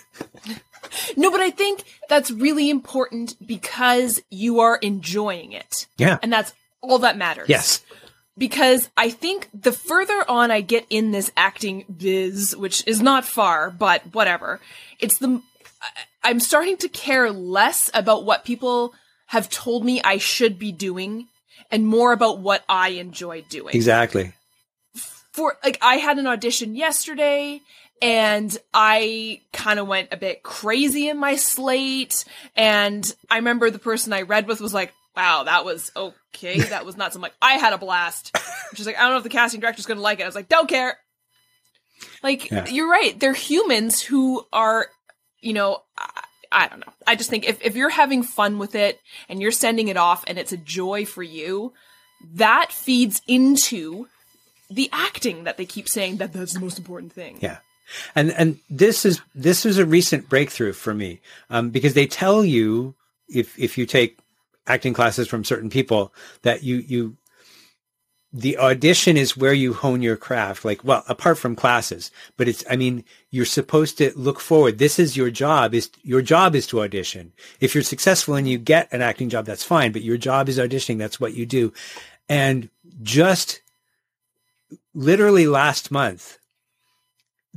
no, 1.18 1.32
but 1.32 1.40
I 1.40 1.50
think 1.50 1.84
that's 2.10 2.32
really 2.32 2.70
important 2.70 3.36
because 3.46 4.22
you 4.30 4.60
are 4.60 4.78
enjoying 4.78 5.52
it. 5.52 5.88
Yeah. 5.98 6.18
And 6.22 6.32
that's 6.32 6.54
all 6.82 7.00
that 7.00 7.18
matters. 7.18 7.50
Yes. 7.50 7.84
Because 8.38 8.90
I 8.96 9.10
think 9.10 9.50
the 9.54 9.72
further 9.72 10.24
on 10.30 10.52
I 10.52 10.62
get 10.62 10.86
in 10.90 11.12
this 11.12 11.32
acting 11.36 11.86
biz, 11.96 12.56
which 12.56 12.86
is 12.86 13.02
not 13.02 13.26
far, 13.26 13.72
but 13.72 14.14
whatever, 14.14 14.60
it's 15.00 15.18
the, 15.18 15.42
I'm 16.24 16.40
starting 16.40 16.78
to 16.78 16.90
care 16.90 17.32
less 17.32 17.90
about 17.94 18.26
what 18.26 18.46
people 18.46 18.94
have 19.28 19.50
told 19.50 19.84
me 19.84 20.02
I 20.04 20.18
should 20.18 20.60
be 20.60 20.72
doing 20.72 21.28
and 21.72 21.86
more 21.86 22.12
about 22.14 22.40
what 22.40 22.64
I 22.68 22.90
enjoy 22.90 23.42
doing. 23.50 23.76
Exactly. 23.76 24.34
For 25.32 25.58
like 25.64 25.78
I 25.82 25.96
had 25.96 26.18
an 26.18 26.28
audition 26.28 26.76
yesterday 26.76 27.62
and 28.02 28.56
I 28.74 29.42
kind 29.54 29.80
of 29.80 29.88
went 29.88 30.10
a 30.12 30.18
bit 30.18 30.44
crazy 30.44 31.10
in 31.10 31.18
my 31.18 31.36
slate 31.36 32.26
and 32.56 33.16
I 33.30 33.38
remember 33.38 33.70
the 33.70 33.80
person 33.80 34.14
I 34.14 34.22
read 34.22 34.48
with 34.48 34.62
was 34.62 34.74
like, 34.74 34.94
"Wow, 35.16 35.44
that 35.44 35.66
was 35.66 35.92
okay. 35.96 36.60
That 36.60 36.86
was 36.86 36.98
nuts." 36.98 37.16
I'm 37.16 37.22
like, 37.22 37.36
"I 37.42 37.54
had 37.54 37.74
a 37.74 37.78
blast." 37.78 38.36
She's 38.76 38.86
like, 38.86 38.98
"I 38.98 39.02
don't 39.02 39.12
know 39.12 39.18
if 39.18 39.24
the 39.24 39.30
casting 39.30 39.60
director's 39.62 39.86
going 39.86 39.98
to 39.98 40.04
like 40.04 40.20
it." 40.20 40.24
I 40.24 40.28
was 40.28 40.36
like, 40.36 40.50
"Don't 40.50 40.70
care." 40.70 40.98
Like 42.24 42.52
yeah. 42.52 42.68
you're 42.68 42.90
right. 42.90 43.20
They're 43.20 43.34
humans 43.34 44.02
who 44.02 44.46
are, 44.54 44.88
you 45.42 45.54
know, 45.54 45.82
I 46.52 46.68
don't 46.68 46.80
know. 46.80 46.94
I 47.06 47.16
just 47.16 47.30
think 47.30 47.48
if, 47.48 47.62
if 47.62 47.76
you're 47.76 47.90
having 47.90 48.24
fun 48.24 48.60
with 48.60 48.76
it 48.76 49.00
and 49.30 49.42
you're 49.42 49.52
sending 49.52 49.88
it 49.88 49.98
off 49.98 50.24
and 50.28 50.38
it's 50.38 50.52
a 50.52 50.58
joy 50.58 51.06
for 51.06 51.24
you, 51.24 51.74
that 52.34 52.72
feeds 52.72 53.22
into 53.28 54.08
the 54.70 54.90
acting 54.92 55.46
that 55.46 55.58
they 55.58 55.66
keep 55.66 55.88
saying 55.88 56.18
that 56.18 56.34
that's 56.34 56.54
the 56.54 56.60
most 56.60 56.78
important 56.78 57.14
thing. 57.14 57.38
Yeah. 57.42 57.58
And 58.16 58.32
and 58.32 58.60
this 58.70 59.06
is 59.06 59.22
this 59.34 59.66
is 59.66 59.78
a 59.78 59.86
recent 59.86 60.30
breakthrough 60.30 60.74
for 60.74 60.94
me 60.94 61.22
um, 61.50 61.70
because 61.70 61.94
they 61.94 62.08
tell 62.08 62.44
you 62.44 62.96
if 63.28 63.58
if 63.58 63.78
you 63.78 63.86
take 63.86 64.20
acting 64.68 64.94
classes 64.94 65.28
from 65.28 65.44
certain 65.44 65.70
people 65.70 66.14
that 66.42 66.64
you 66.64 66.78
you 66.78 67.18
the 68.34 68.58
audition 68.58 69.16
is 69.16 69.38
where 69.38 69.54
you 69.54 69.74
hone 69.74 70.02
your 70.02 70.18
craft 70.18 70.66
like 70.66 70.84
well 70.84 71.04
apart 71.08 71.38
from 71.38 71.56
classes. 71.56 72.12
But 72.36 72.48
it's 72.48 72.64
i 72.70 72.76
mean 72.76 73.04
you're 73.32 73.46
supposed 73.46 73.98
to 74.00 74.12
look 74.16 74.40
forward. 74.40 74.78
This 74.78 75.00
is 75.00 75.18
your 75.18 75.30
job 75.30 75.74
is 75.74 75.90
your 76.04 76.22
job 76.22 76.56
is 76.56 76.68
to 76.68 76.82
audition. 76.82 77.34
If 77.60 77.74
you're 77.74 77.84
successful 77.84 78.36
and 78.36 78.48
you 78.48 78.58
get 78.58 78.92
an 78.92 79.02
acting 79.02 79.30
job 79.30 79.46
that's 79.46 79.64
fine 79.64 79.92
but 79.92 80.04
your 80.04 80.18
job 80.18 80.50
is 80.50 80.60
auditioning. 80.60 80.98
That's 80.98 81.20
what 81.20 81.34
you 81.34 81.46
do. 81.46 81.74
And 82.30 82.70
just 83.02 83.62
literally 84.94 85.48
last 85.48 85.92
month 85.92 86.37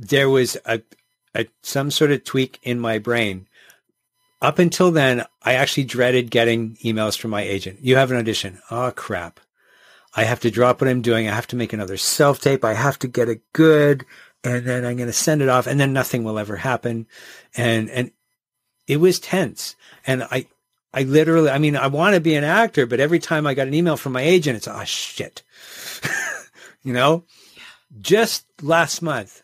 there 0.01 0.29
was 0.29 0.57
a, 0.65 0.81
a 1.35 1.47
some 1.63 1.91
sort 1.91 2.11
of 2.11 2.23
tweak 2.23 2.59
in 2.63 2.79
my 2.79 2.97
brain 2.97 3.47
up 4.41 4.59
until 4.59 4.91
then 4.91 5.25
i 5.43 5.53
actually 5.53 5.83
dreaded 5.83 6.31
getting 6.31 6.75
emails 6.83 7.17
from 7.17 7.31
my 7.31 7.41
agent 7.41 7.79
you 7.81 7.95
have 7.95 8.11
an 8.11 8.17
audition 8.17 8.59
oh 8.69 8.91
crap 8.95 9.39
I 10.13 10.23
have 10.23 10.41
to 10.41 10.51
drop 10.51 10.81
what 10.81 10.89
I'm 10.89 11.01
doing. 11.01 11.27
I 11.27 11.35
have 11.35 11.47
to 11.47 11.55
make 11.55 11.73
another 11.73 11.97
self 11.97 12.39
tape. 12.39 12.65
I 12.65 12.73
have 12.73 12.99
to 12.99 13.07
get 13.07 13.29
it 13.29 13.41
good. 13.53 14.05
And 14.43 14.65
then 14.65 14.85
I'm 14.85 14.97
going 14.97 15.07
to 15.07 15.13
send 15.13 15.41
it 15.41 15.49
off 15.49 15.67
and 15.67 15.79
then 15.79 15.93
nothing 15.93 16.23
will 16.23 16.39
ever 16.39 16.55
happen. 16.55 17.07
And, 17.55 17.89
and 17.89 18.11
it 18.87 18.97
was 18.97 19.19
tense. 19.19 19.75
And 20.05 20.23
I, 20.23 20.47
I 20.93 21.03
literally, 21.03 21.51
I 21.51 21.59
mean, 21.59 21.75
I 21.75 21.87
want 21.87 22.15
to 22.15 22.21
be 22.21 22.33
an 22.33 22.43
actor, 22.43 22.87
but 22.87 22.99
every 22.99 23.19
time 23.19 23.45
I 23.45 23.53
got 23.53 23.67
an 23.67 23.73
email 23.75 23.97
from 23.97 24.13
my 24.13 24.21
agent, 24.21 24.57
it's, 24.57 24.67
oh 24.67 24.83
shit. 24.83 25.43
you 26.83 26.91
know, 26.91 27.23
just 28.01 28.45
last 28.63 29.01
month, 29.01 29.43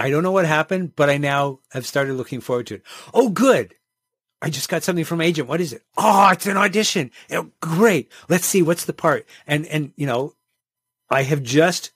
I 0.00 0.08
don't 0.08 0.22
know 0.22 0.32
what 0.32 0.46
happened, 0.46 0.96
but 0.96 1.10
I 1.10 1.18
now 1.18 1.60
have 1.72 1.86
started 1.86 2.14
looking 2.14 2.40
forward 2.40 2.66
to 2.68 2.76
it. 2.76 2.82
Oh, 3.12 3.28
good. 3.28 3.74
I 4.40 4.48
just 4.48 4.70
got 4.70 4.82
something 4.82 5.04
from 5.04 5.20
agent. 5.20 5.46
What 5.46 5.60
is 5.60 5.74
it? 5.74 5.82
Oh, 5.98 6.30
it's 6.32 6.46
an 6.46 6.56
audition. 6.56 7.10
Oh, 7.30 7.50
great. 7.60 8.10
Let's 8.30 8.46
see. 8.46 8.62
What's 8.62 8.86
the 8.86 8.94
part? 8.94 9.26
And, 9.46 9.66
and, 9.66 9.92
you 9.96 10.06
know, 10.06 10.32
I 11.10 11.24
have 11.24 11.42
just, 11.42 11.90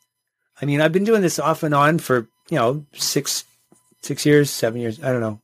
I 0.60 0.66
mean, 0.66 0.82
I've 0.82 0.92
been 0.92 1.04
doing 1.04 1.22
this 1.22 1.38
off 1.38 1.62
and 1.62 1.74
on 1.74 1.98
for, 1.98 2.28
you 2.50 2.58
know, 2.58 2.84
six, 2.92 3.44
six 4.02 4.26
years, 4.26 4.50
seven 4.50 4.82
years. 4.82 5.02
I 5.02 5.10
don't 5.10 5.22
know. 5.22 5.40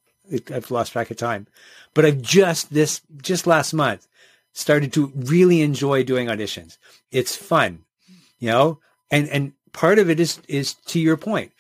I've 0.55 0.71
lost 0.71 0.93
track 0.93 1.11
of 1.11 1.17
time, 1.17 1.47
but 1.95 2.05
I've 2.05 2.21
just 2.21 2.75
this, 2.75 3.01
just 3.23 3.47
last 3.47 3.73
month 3.73 4.07
started 4.53 4.93
to 4.93 5.11
really 5.17 5.63
enjoy 5.63 6.05
doing 6.05 6.27
auditions. 6.27 6.77
It's 7.11 7.35
fun, 7.35 7.85
you 8.39 8.51
know, 8.51 8.81
and, 9.11 9.29
and 9.31 9.55
part 9.73 9.99
of 9.99 10.11
it 10.11 10.21
is, 10.21 10.41
is 10.47 10.75
to 10.75 11.01
your 11.01 11.17
point. 11.17 11.53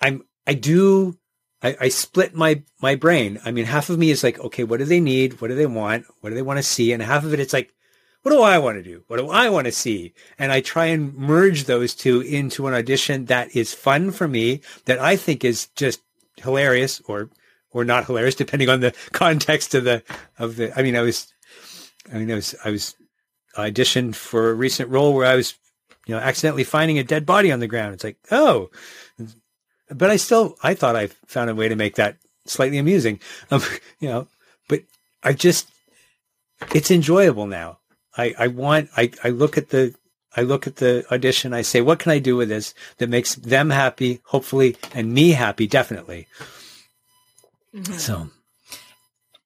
I'm, 0.00 0.24
I 0.46 0.54
do 0.54 1.18
I, 1.62 1.76
I, 1.80 1.88
split 1.88 2.34
my 2.34 2.62
my 2.80 2.94
brain. 2.94 3.40
I 3.44 3.50
mean, 3.50 3.64
half 3.64 3.90
of 3.90 3.98
me 3.98 4.10
is 4.10 4.22
like, 4.22 4.38
okay, 4.38 4.64
what 4.64 4.78
do 4.78 4.84
they 4.84 5.00
need? 5.00 5.40
What 5.40 5.48
do 5.48 5.54
they 5.54 5.66
want? 5.66 6.06
What 6.20 6.30
do 6.30 6.36
they 6.36 6.42
want 6.42 6.58
to 6.58 6.62
see? 6.62 6.92
And 6.92 7.02
half 7.02 7.24
of 7.24 7.34
it, 7.34 7.40
it's 7.40 7.52
like, 7.52 7.74
what 8.22 8.32
do 8.32 8.42
I 8.42 8.58
want 8.58 8.76
to 8.76 8.82
do? 8.82 9.02
What 9.08 9.16
do 9.16 9.28
I 9.28 9.48
want 9.48 9.66
to 9.66 9.72
see? 9.72 10.12
And 10.38 10.52
I 10.52 10.60
try 10.60 10.86
and 10.86 11.14
merge 11.14 11.64
those 11.64 11.94
two 11.94 12.20
into 12.20 12.66
an 12.66 12.74
audition 12.74 13.26
that 13.26 13.54
is 13.56 13.74
fun 13.74 14.10
for 14.10 14.28
me, 14.28 14.60
that 14.84 14.98
I 14.98 15.16
think 15.16 15.44
is 15.44 15.66
just 15.74 16.00
hilarious 16.36 17.00
or 17.06 17.30
or 17.70 17.84
not 17.84 18.06
hilarious, 18.06 18.34
depending 18.34 18.68
on 18.68 18.80
the 18.80 18.94
context 19.12 19.74
of 19.74 19.84
the 19.84 20.02
of 20.38 20.56
the. 20.56 20.76
I 20.78 20.82
mean, 20.82 20.96
I 20.96 21.02
was, 21.02 21.32
I 22.12 22.18
mean, 22.18 22.30
I 22.30 22.36
was 22.36 22.54
I 22.64 22.70
was 22.70 22.94
auditioned 23.56 24.14
for 24.14 24.50
a 24.50 24.54
recent 24.54 24.90
role 24.90 25.12
where 25.12 25.26
I 25.26 25.34
was, 25.34 25.54
you 26.06 26.14
know, 26.14 26.20
accidentally 26.20 26.64
finding 26.64 26.98
a 26.98 27.04
dead 27.04 27.26
body 27.26 27.50
on 27.50 27.58
the 27.58 27.66
ground. 27.66 27.94
It's 27.94 28.04
like, 28.04 28.18
oh, 28.30 28.70
but 29.90 30.10
I 30.10 30.16
still, 30.16 30.56
I 30.62 30.74
thought 30.74 30.96
I 30.96 31.08
found 31.26 31.50
a 31.50 31.54
way 31.54 31.68
to 31.68 31.76
make 31.76 31.96
that 31.96 32.16
slightly 32.46 32.78
amusing. 32.78 33.20
Um, 33.50 33.62
you 34.00 34.08
know, 34.08 34.28
but 34.68 34.82
I 35.22 35.32
just, 35.32 35.68
it's 36.74 36.90
enjoyable 36.90 37.46
now. 37.46 37.78
I, 38.16 38.34
I 38.38 38.46
want, 38.48 38.90
I, 38.96 39.10
I 39.24 39.30
look 39.30 39.56
at 39.56 39.70
the, 39.70 39.94
I 40.36 40.42
look 40.42 40.66
at 40.66 40.76
the 40.76 41.04
audition. 41.10 41.54
I 41.54 41.62
say, 41.62 41.80
what 41.80 41.98
can 41.98 42.12
I 42.12 42.18
do 42.18 42.36
with 42.36 42.48
this 42.48 42.74
that 42.98 43.08
makes 43.08 43.34
them 43.34 43.70
happy, 43.70 44.20
hopefully, 44.24 44.76
and 44.94 45.12
me 45.12 45.30
happy, 45.30 45.66
definitely. 45.66 46.26
Mm-hmm. 47.74 47.94
So, 47.94 48.30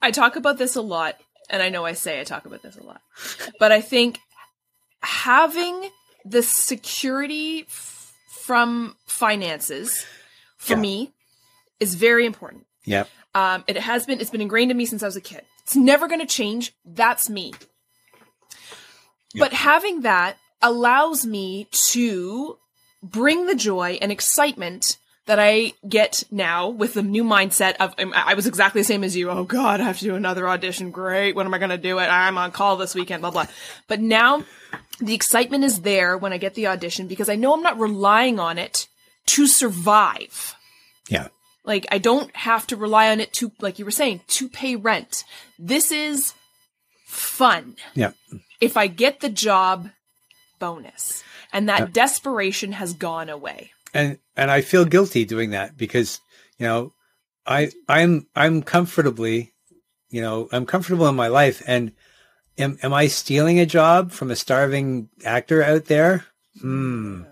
I 0.00 0.10
talk 0.10 0.36
about 0.36 0.58
this 0.58 0.74
a 0.74 0.82
lot, 0.82 1.16
and 1.48 1.62
I 1.62 1.68
know 1.68 1.84
I 1.84 1.92
say 1.92 2.20
I 2.20 2.24
talk 2.24 2.44
about 2.44 2.62
this 2.62 2.76
a 2.76 2.82
lot, 2.82 3.00
but 3.60 3.70
I 3.70 3.80
think 3.80 4.18
having 5.00 5.90
the 6.24 6.42
security 6.42 7.66
f- 7.68 8.12
from 8.28 8.96
finances 9.06 10.04
for 10.62 10.74
yeah. 10.74 10.80
me 10.80 11.12
is 11.80 11.96
very 11.96 12.24
important. 12.24 12.66
Yeah. 12.84 13.04
Um, 13.34 13.64
it 13.66 13.76
has 13.76 14.06
been, 14.06 14.20
it's 14.20 14.30
been 14.30 14.40
ingrained 14.40 14.70
in 14.70 14.76
me 14.76 14.86
since 14.86 15.02
I 15.02 15.06
was 15.06 15.16
a 15.16 15.20
kid. 15.20 15.42
It's 15.64 15.74
never 15.74 16.06
going 16.06 16.20
to 16.20 16.26
change. 16.26 16.72
That's 16.84 17.28
me. 17.28 17.52
But 19.34 19.52
having 19.52 20.02
that 20.02 20.36
allows 20.60 21.26
me 21.26 21.66
to 21.72 22.58
bring 23.02 23.46
the 23.46 23.54
joy 23.54 23.98
and 24.00 24.12
excitement 24.12 24.98
that 25.26 25.38
I 25.38 25.72
get 25.88 26.22
now 26.30 26.68
with 26.68 26.94
the 26.94 27.02
new 27.02 27.24
mindset 27.24 27.76
of 27.76 27.94
I 27.98 28.34
was 28.34 28.46
exactly 28.46 28.82
the 28.82 28.86
same 28.86 29.02
as 29.02 29.16
you. 29.16 29.30
Oh 29.30 29.44
God, 29.44 29.80
I 29.80 29.84
have 29.84 29.98
to 29.98 30.04
do 30.04 30.14
another 30.14 30.48
audition. 30.48 30.90
Great. 30.90 31.34
When 31.34 31.46
am 31.46 31.54
I 31.54 31.58
going 31.58 31.70
to 31.70 31.78
do 31.78 31.98
it? 31.98 32.06
I'm 32.06 32.36
on 32.38 32.52
call 32.52 32.76
this 32.76 32.94
weekend, 32.94 33.22
blah, 33.22 33.30
blah. 33.30 33.46
But 33.88 34.00
now 34.00 34.44
the 35.00 35.14
excitement 35.14 35.64
is 35.64 35.80
there 35.80 36.18
when 36.18 36.32
I 36.32 36.38
get 36.38 36.54
the 36.54 36.66
audition 36.66 37.06
because 37.06 37.28
I 37.28 37.36
know 37.36 37.54
I'm 37.54 37.62
not 37.62 37.80
relying 37.80 38.38
on 38.38 38.58
it 38.58 38.88
to 39.26 39.46
survive. 39.46 40.54
Yeah. 41.08 41.28
Like 41.64 41.86
I 41.90 41.98
don't 41.98 42.34
have 42.36 42.66
to 42.68 42.76
rely 42.76 43.10
on 43.10 43.20
it 43.20 43.32
to, 43.34 43.52
like 43.60 43.78
you 43.78 43.84
were 43.84 43.90
saying, 43.90 44.22
to 44.28 44.48
pay 44.48 44.76
rent. 44.76 45.24
This 45.58 45.92
is 45.92 46.34
fun. 47.06 47.76
Yeah. 47.94 48.12
If 48.60 48.76
I 48.76 48.86
get 48.86 49.20
the 49.20 49.28
job, 49.28 49.90
bonus. 50.58 51.24
And 51.52 51.68
that 51.68 51.80
yeah. 51.80 51.86
desperation 51.92 52.72
has 52.72 52.94
gone 52.94 53.28
away. 53.28 53.72
And 53.92 54.18
and 54.36 54.50
I 54.50 54.62
feel 54.62 54.84
guilty 54.84 55.24
doing 55.24 55.50
that 55.50 55.76
because, 55.76 56.20
you 56.56 56.66
know, 56.66 56.92
I 57.46 57.72
I'm 57.88 58.26
I'm 58.34 58.62
comfortably, 58.62 59.52
you 60.08 60.22
know, 60.22 60.48
I'm 60.52 60.64
comfortable 60.64 61.08
in 61.08 61.16
my 61.16 61.28
life 61.28 61.62
and 61.66 61.92
am 62.56 62.78
am 62.82 62.94
I 62.94 63.08
stealing 63.08 63.58
a 63.58 63.66
job 63.66 64.12
from 64.12 64.30
a 64.30 64.36
starving 64.36 65.08
actor 65.24 65.62
out 65.62 65.86
there? 65.86 66.24
Hmm. 66.60 67.22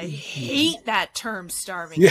I 0.00 0.04
mm-hmm. 0.04 0.14
hate 0.14 0.84
that 0.86 1.14
term 1.14 1.50
starving. 1.50 2.08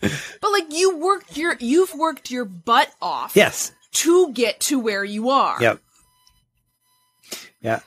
But 0.00 0.52
like 0.52 0.72
you 0.72 0.96
worked 0.96 1.36
your 1.36 1.56
you've 1.60 1.94
worked 1.94 2.30
your 2.30 2.44
butt 2.44 2.90
off. 3.02 3.36
Yes. 3.36 3.72
To 3.92 4.32
get 4.32 4.60
to 4.60 4.78
where 4.78 5.04
you 5.04 5.30
are. 5.30 5.60
Yep. 5.60 5.80
Yeah. 7.60 7.80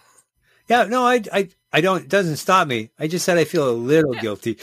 Yeah, 0.69 0.83
no, 0.83 1.05
I 1.05 1.23
I 1.33 1.49
I 1.71 1.81
don't 1.81 2.03
it 2.03 2.09
doesn't 2.09 2.37
stop 2.37 2.67
me. 2.67 2.91
I 2.99 3.07
just 3.07 3.25
said 3.25 3.37
I 3.37 3.45
feel 3.45 3.67
a 3.67 3.71
little 3.71 4.13
yeah. 4.13 4.21
guilty. 4.21 4.57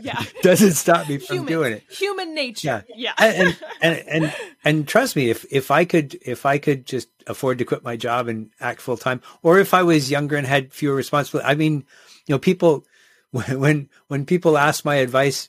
yeah. 0.00 0.22
doesn't 0.42 0.74
stop 0.74 1.08
me 1.08 1.18
from 1.18 1.38
human, 1.38 1.52
doing 1.52 1.72
it. 1.72 1.82
Human 1.90 2.34
nature. 2.34 2.84
Yeah. 2.94 3.12
Yeah. 3.18 3.24
and, 3.26 3.56
and 3.82 4.08
and 4.08 4.34
and 4.64 4.88
trust 4.88 5.16
me, 5.16 5.30
if 5.30 5.44
if 5.50 5.72
I 5.72 5.84
could 5.84 6.14
if 6.22 6.46
I 6.46 6.58
could 6.58 6.86
just 6.86 7.08
afford 7.26 7.58
to 7.58 7.64
quit 7.64 7.82
my 7.82 7.96
job 7.96 8.28
and 8.28 8.50
act 8.60 8.80
full 8.80 8.96
time, 8.96 9.20
or 9.42 9.58
if 9.58 9.74
I 9.74 9.82
was 9.82 10.12
younger 10.12 10.36
and 10.36 10.46
had 10.46 10.72
fewer 10.72 10.94
responsibilities, 10.94 11.50
I 11.50 11.56
mean, 11.56 11.84
you 12.26 12.34
know, 12.34 12.38
people 12.38 12.86
when 13.34 13.60
when 13.60 13.88
when 14.08 14.26
people 14.26 14.56
ask 14.56 14.84
my 14.84 14.96
advice 14.96 15.48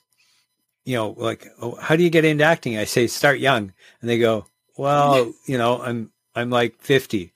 you 0.85 0.95
know, 0.95 1.15
like, 1.17 1.47
oh, 1.61 1.75
how 1.75 1.95
do 1.95 2.03
you 2.03 2.09
get 2.09 2.25
into 2.25 2.43
acting? 2.43 2.77
I 2.77 2.85
say, 2.85 3.07
start 3.07 3.39
young. 3.39 3.73
And 3.99 4.09
they 4.09 4.19
go, 4.19 4.45
well, 4.77 5.33
you 5.45 5.57
know, 5.57 5.81
I'm, 5.81 6.11
I'm 6.35 6.51
like 6.51 6.79
50. 6.79 7.33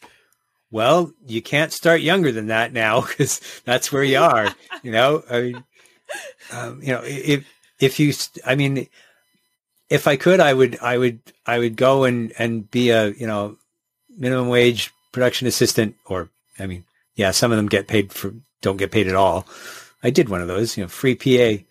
Well, 0.72 1.12
you 1.26 1.42
can't 1.42 1.74
start 1.74 2.02
younger 2.02 2.32
than 2.32 2.48
that 2.48 2.72
now 2.72 3.02
because 3.08 3.42
that's 3.66 3.92
where 3.92 4.04
you 4.04 4.20
are, 4.20 4.54
you 4.84 4.92
know, 4.92 5.24
I 5.30 5.42
mean, 5.42 5.64
um, 6.52 6.82
you 6.82 6.94
know, 6.94 7.02
if, 7.04 7.46
if 7.80 8.00
you, 8.00 8.14
I 8.46 8.56
mean, 8.56 8.88
if 9.90 10.08
I 10.08 10.16
could, 10.16 10.40
I 10.40 10.54
would, 10.54 10.78
I 10.80 10.98
would, 10.98 11.20
I 11.46 11.58
would 11.58 11.76
go 11.76 12.04
and, 12.04 12.32
and 12.38 12.70
be 12.70 12.92
a, 12.92 13.10
you 13.10 13.26
know, 13.26 13.58
minimum 14.18 14.48
wage 14.48 14.92
production 15.12 15.48
assistant 15.48 15.96
or, 16.06 16.30
I 16.60 16.68
mean, 16.68 16.84
yeah, 17.16 17.32
some 17.32 17.52
of 17.52 17.58
them 17.58 17.68
get 17.68 17.88
paid 17.88 18.12
for, 18.12 18.34
don't 18.62 18.78
get 18.78 18.92
paid 18.92 19.08
at 19.08 19.16
all. 19.16 19.48
I 20.04 20.10
did 20.10 20.30
one 20.30 20.42
of 20.42 20.48
those, 20.48 20.78
you 20.78 20.84
know, 20.84 20.88
free 20.88 21.16
PA 21.16 21.64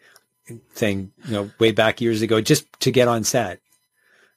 thing, 0.72 1.12
you 1.26 1.32
know, 1.32 1.50
way 1.58 1.72
back 1.72 2.00
years 2.00 2.22
ago, 2.22 2.40
just 2.40 2.66
to 2.80 2.90
get 2.90 3.08
on 3.08 3.24
set. 3.24 3.60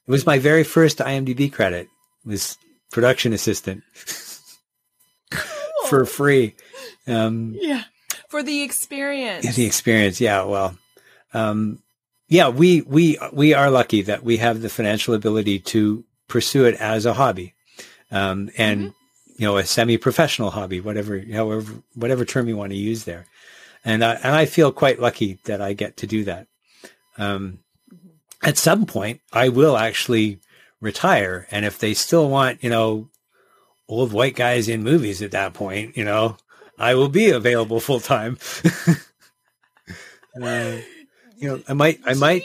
It 0.08 0.12
was 0.12 0.26
my 0.26 0.40
very 0.40 0.64
first 0.64 0.98
IMDb 1.00 1.52
credit. 1.52 1.88
Was 2.26 2.58
production 2.92 3.34
assistant 3.34 3.84
cool. 5.32 5.88
for 5.88 6.06
free. 6.06 6.56
Um, 7.08 7.56
yeah, 7.60 7.84
for 8.30 8.44
the 8.44 8.62
experience. 8.62 9.56
The 9.56 9.66
experience, 9.66 10.22
yeah. 10.22 10.44
Well, 10.44 10.78
um, 11.34 11.82
yeah, 12.28 12.50
we 12.50 12.82
we 12.82 13.18
we 13.34 13.54
are 13.54 13.72
lucky 13.72 14.04
that 14.04 14.24
we 14.24 14.38
have 14.38 14.62
the 14.62 14.70
financial 14.70 15.14
ability 15.14 15.60
to 15.60 16.04
pursue 16.28 16.66
it 16.66 16.76
as 16.76 17.06
a 17.06 17.14
hobby, 17.14 17.56
um, 18.12 18.50
and 18.58 18.82
mm-hmm. 18.82 19.32
you 19.42 19.48
know, 19.48 19.58
a 19.58 19.66
semi-professional 19.66 20.52
hobby, 20.52 20.80
whatever, 20.80 21.20
however, 21.34 21.74
whatever 21.96 22.24
term 22.24 22.48
you 22.48 22.56
want 22.56 22.72
to 22.72 22.78
use 22.78 23.06
there 23.06 23.26
and 23.84 24.04
I, 24.04 24.14
and 24.16 24.36
I 24.36 24.46
feel 24.46 24.72
quite 24.72 25.00
lucky 25.00 25.40
that 25.46 25.62
I 25.62 25.74
get 25.74 25.98
to 25.98 26.08
do 26.08 26.24
that. 26.26 26.48
Um, 27.18 27.60
at 28.44 28.58
some 28.58 28.86
point, 28.86 29.22
I 29.32 29.50
will 29.50 29.78
actually 29.78 30.40
retire, 30.80 31.48
and 31.52 31.66
if 31.66 31.78
they 31.78 31.94
still 31.94 32.30
want, 32.30 32.64
you 32.64 32.70
know, 32.70 33.10
old 33.88 34.14
white 34.14 34.36
guys 34.36 34.68
in 34.68 34.84
movies 34.84 35.22
at 35.22 35.32
that 35.32 35.54
point, 35.54 35.98
you 35.98 36.04
know, 36.04 36.38
I 36.78 36.96
will 36.96 37.10
be 37.10 37.30
available 37.30 37.80
full 37.80 38.00
time. 38.00 38.40
uh, 40.42 40.78
you 41.38 41.48
know, 41.48 41.62
I 41.68 41.74
might, 41.74 42.00
I 42.06 42.14
might, 42.16 42.44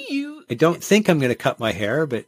I 0.51 0.55
don't 0.55 0.83
think 0.83 1.09
I'm 1.09 1.19
going 1.19 1.31
to 1.31 1.35
cut 1.35 1.61
my 1.61 1.73
hair, 1.73 2.07
but 2.07 2.27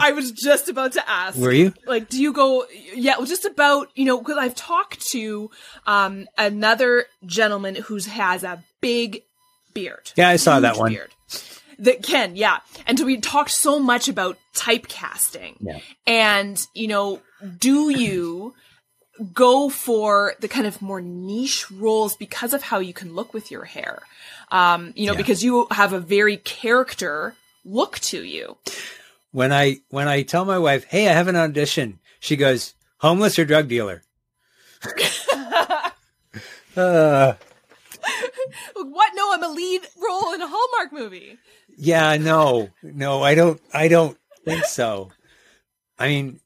I 0.00 0.12
was 0.12 0.32
just 0.32 0.68
about 0.68 0.92
to 0.92 1.08
ask. 1.08 1.38
Were 1.38 1.52
you? 1.52 1.74
Like, 1.86 2.08
do 2.08 2.20
you 2.20 2.32
go? 2.32 2.66
Yeah, 2.94 3.18
well, 3.18 3.26
just 3.26 3.44
about 3.44 3.90
you 3.94 4.04
know 4.04 4.18
because 4.18 4.38
I've 4.38 4.54
talked 4.54 5.00
to 5.10 5.50
um 5.86 6.26
another 6.36 7.06
gentleman 7.26 7.74
who 7.74 7.98
has 7.98 8.44
a 8.44 8.62
big 8.80 9.22
beard. 9.74 10.12
Yeah, 10.16 10.28
I 10.28 10.36
saw 10.36 10.60
that 10.60 10.76
one. 10.76 10.92
Beard. 10.92 11.10
That 11.80 12.02
Ken, 12.02 12.34
yeah, 12.34 12.58
and 12.86 12.98
so 12.98 13.04
we 13.04 13.18
talked 13.18 13.50
so 13.50 13.78
much 13.78 14.08
about 14.08 14.36
typecasting. 14.54 15.56
Yeah. 15.60 15.78
And 16.06 16.60
you 16.74 16.88
know, 16.88 17.20
do 17.58 17.90
you 17.90 18.54
go 19.32 19.68
for 19.68 20.34
the 20.40 20.48
kind 20.48 20.66
of 20.66 20.80
more 20.80 21.00
niche 21.00 21.70
roles 21.70 22.16
because 22.16 22.54
of 22.54 22.62
how 22.62 22.78
you 22.78 22.92
can 22.92 23.14
look 23.14 23.32
with 23.32 23.50
your 23.50 23.64
hair? 23.64 24.00
Um, 24.50 24.92
you 24.96 25.06
know, 25.06 25.12
yeah. 25.12 25.18
because 25.18 25.44
you 25.44 25.66
have 25.70 25.92
a 25.92 26.00
very 26.00 26.38
character 26.38 27.34
look 27.64 27.98
to 27.98 28.24
you 28.24 28.56
when 29.32 29.52
I 29.52 29.78
when 29.90 30.08
I 30.08 30.22
tell 30.22 30.44
my 30.44 30.58
wife, 30.58 30.84
"Hey, 30.84 31.08
I 31.08 31.12
have 31.12 31.28
an 31.28 31.36
audition," 31.36 31.98
she 32.20 32.36
goes, 32.36 32.74
"Homeless 32.98 33.38
or 33.38 33.44
drug 33.44 33.68
dealer?" 33.68 34.02
uh, 36.76 37.34
what? 38.74 39.12
No, 39.14 39.32
I'm 39.32 39.42
a 39.42 39.48
lead 39.48 39.82
role 40.02 40.34
in 40.34 40.42
a 40.42 40.48
Hallmark 40.48 40.92
movie. 40.92 41.38
Yeah, 41.76 42.16
no, 42.16 42.70
no, 42.82 43.22
I 43.22 43.34
don't. 43.34 43.60
I 43.72 43.88
don't 43.88 44.18
think 44.44 44.64
so. 44.64 45.10
I 45.98 46.08
mean, 46.08 46.40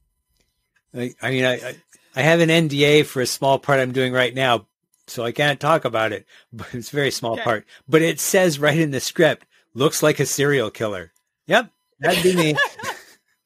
I, 0.94 1.14
I 1.22 1.30
mean, 1.30 1.44
I, 1.44 1.76
I 2.16 2.22
have 2.22 2.40
an 2.40 2.48
NDA 2.48 3.06
for 3.06 3.20
a 3.20 3.26
small 3.26 3.58
part 3.58 3.80
I'm 3.80 3.92
doing 3.92 4.12
right 4.12 4.34
now, 4.34 4.66
so 5.06 5.24
I 5.24 5.32
can't 5.32 5.60
talk 5.60 5.84
about 5.84 6.12
it. 6.12 6.26
But 6.52 6.74
it's 6.74 6.92
a 6.92 6.96
very 6.96 7.10
small 7.10 7.34
okay. 7.34 7.42
part. 7.42 7.66
But 7.88 8.02
it 8.02 8.20
says 8.20 8.58
right 8.58 8.78
in 8.78 8.90
the 8.90 9.00
script, 9.00 9.46
looks 9.74 10.02
like 10.02 10.20
a 10.20 10.26
serial 10.26 10.70
killer. 10.70 11.12
Yep, 11.46 11.70
That'd 12.02 12.22
be 12.22 12.36
me. 12.36 12.56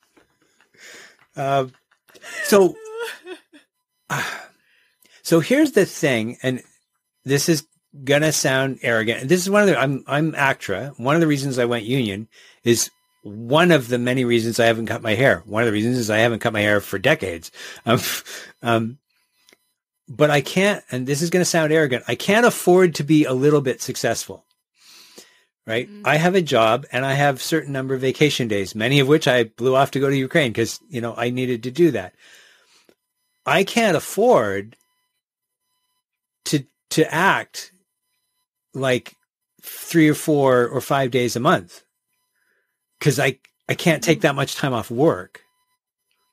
uh, 1.37 1.67
so, 2.45 2.75
uh, 4.09 4.23
so 5.23 5.41
here's 5.41 5.73
the 5.73 5.85
thing, 5.85 6.39
and 6.43 6.63
this 7.25 7.49
is 7.51 7.67
gonna 8.03 8.33
sound 8.33 8.79
arrogant. 8.83 9.29
This 9.29 9.43
is 9.43 9.51
one 9.51 9.63
of 9.63 9.69
the 9.69 9.79
I'm 9.79 10.05
I'm 10.07 10.35
ACTRA. 10.35 10.95
One 10.97 11.15
of 11.15 11.21
the 11.21 11.27
reasons 11.27 11.59
I 11.59 11.67
went 11.67 11.85
union 11.85 12.29
is 12.65 12.91
one 13.23 13.73
of 13.73 13.89
the 13.89 13.99
many 13.99 14.25
reasons 14.25 14.59
I 14.59 14.67
haven't 14.67 14.87
cut 14.87 15.03
my 15.03 15.15
hair. 15.15 15.43
One 15.45 15.63
of 15.63 15.67
the 15.67 15.73
reasons 15.73 15.99
is 15.99 16.11
I 16.11 16.19
haven't 16.19 16.39
cut 16.39 16.53
my 16.53 16.63
hair 16.63 16.81
for 16.81 16.99
decades. 16.99 17.51
Um, 17.85 18.01
um, 18.63 18.99
but 20.09 20.31
I 20.31 20.41
can't, 20.41 20.85
and 20.91 21.07
this 21.07 21.21
is 21.21 21.31
going 21.31 21.41
to 21.41 21.45
sound 21.45 21.73
arrogant. 21.73 22.05
I 22.07 22.15
can't 22.15 22.47
afford 22.47 22.95
to 22.97 23.05
be 23.05 23.25
a 23.25 23.33
little 23.33 23.61
bit 23.61 23.83
successful 23.83 24.46
right? 25.67 25.89
Mm-hmm. 25.89 26.07
I 26.07 26.17
have 26.17 26.35
a 26.35 26.43
job 26.43 26.87
and 26.93 27.05
I 27.05 27.15
have 27.15 27.43
certain 27.43 27.73
number 27.73 27.95
of 27.95 28.01
vacation 28.01 28.49
days, 28.49 28.75
many 28.75 29.01
of 29.01 29.09
which 29.09 29.27
I 29.27 29.45
blew 29.45 29.75
off 29.75 29.91
to 29.93 30.01
go 30.01 30.09
to 30.09 30.17
Ukraine 30.17 30.53
because, 30.53 30.81
you 30.89 31.01
know, 31.01 31.15
I 31.17 31.31
needed 31.31 31.65
to 31.65 31.71
do 31.71 31.91
that. 31.91 32.15
I 33.45 33.65
can't 33.65 33.97
afford 33.97 34.77
to 36.47 36.65
to 36.91 37.13
act 37.13 37.73
like 38.75 39.15
three 39.63 40.09
or 40.09 40.15
four 40.15 40.67
or 40.69 40.81
five 40.81 41.11
days 41.11 41.37
a 41.37 41.41
month 41.41 41.83
because 42.99 43.19
I 43.19 43.39
I 43.69 43.75
can't 43.75 44.03
take 44.03 44.21
that 44.23 44.35
much 44.35 44.55
time 44.55 44.73
off 44.73 44.91
work. 44.91 45.43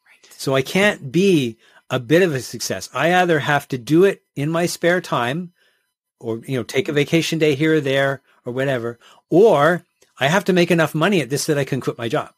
Right. 0.05 0.33
So 0.33 0.55
I 0.55 0.61
can't 0.61 1.11
be 1.11 1.57
a 1.89 1.99
bit 1.99 2.21
of 2.21 2.33
a 2.33 2.41
success. 2.41 2.89
I 2.93 3.13
either 3.13 3.39
have 3.39 3.67
to 3.69 3.77
do 3.77 4.03
it 4.03 4.23
in 4.35 4.49
my 4.49 4.65
spare 4.65 5.01
time 5.01 5.53
or 6.19 6.41
you 6.45 6.57
know 6.57 6.63
take 6.63 6.89
a 6.89 6.93
vacation 6.93 7.39
day 7.39 7.55
here 7.55 7.75
or 7.75 7.81
there 7.81 8.21
or 8.45 8.53
whatever, 8.53 8.99
or 9.29 9.85
I 10.19 10.27
have 10.27 10.45
to 10.45 10.53
make 10.53 10.71
enough 10.71 10.95
money 10.95 11.21
at 11.21 11.29
this 11.29 11.45
that 11.45 11.57
I 11.57 11.63
can 11.63 11.81
quit 11.81 11.97
my 11.97 12.07
job. 12.07 12.33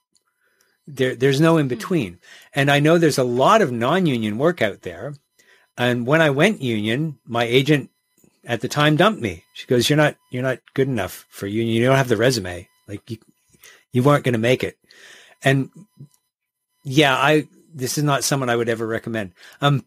There, 0.87 1.15
there's 1.15 1.41
no 1.41 1.57
in 1.57 1.65
hmm. 1.65 1.69
between. 1.69 2.19
And 2.53 2.69
I 2.69 2.79
know 2.79 2.97
there's 2.97 3.17
a 3.17 3.23
lot 3.23 3.61
of 3.61 3.71
non-union 3.71 4.37
work 4.37 4.61
out 4.61 4.81
there. 4.81 5.15
And 5.77 6.07
when 6.07 6.21
I 6.21 6.29
went 6.29 6.61
union, 6.61 7.17
my 7.25 7.43
agent 7.43 7.89
at 8.45 8.61
the 8.61 8.67
time 8.67 8.95
dumped 8.95 9.21
me. 9.21 9.43
She 9.53 9.67
goes, 9.67 9.89
"You're 9.89 9.97
not, 9.97 10.15
you're 10.29 10.43
not 10.43 10.59
good 10.73 10.87
enough 10.87 11.25
for 11.29 11.47
union. 11.47 11.75
You 11.75 11.85
don't 11.85 11.97
have 11.97 12.07
the 12.07 12.15
resume. 12.15 12.69
Like 12.87 13.09
you, 13.09 13.17
you 13.91 14.03
weren't 14.03 14.23
going 14.23 14.33
to 14.33 14.39
make 14.39 14.63
it." 14.63 14.77
And 15.43 15.69
yeah, 16.83 17.15
I 17.15 17.47
this 17.73 17.97
is 17.97 18.03
not 18.03 18.23
someone 18.23 18.49
I 18.49 18.55
would 18.55 18.69
ever 18.69 18.87
recommend. 18.87 19.33
Um, 19.59 19.85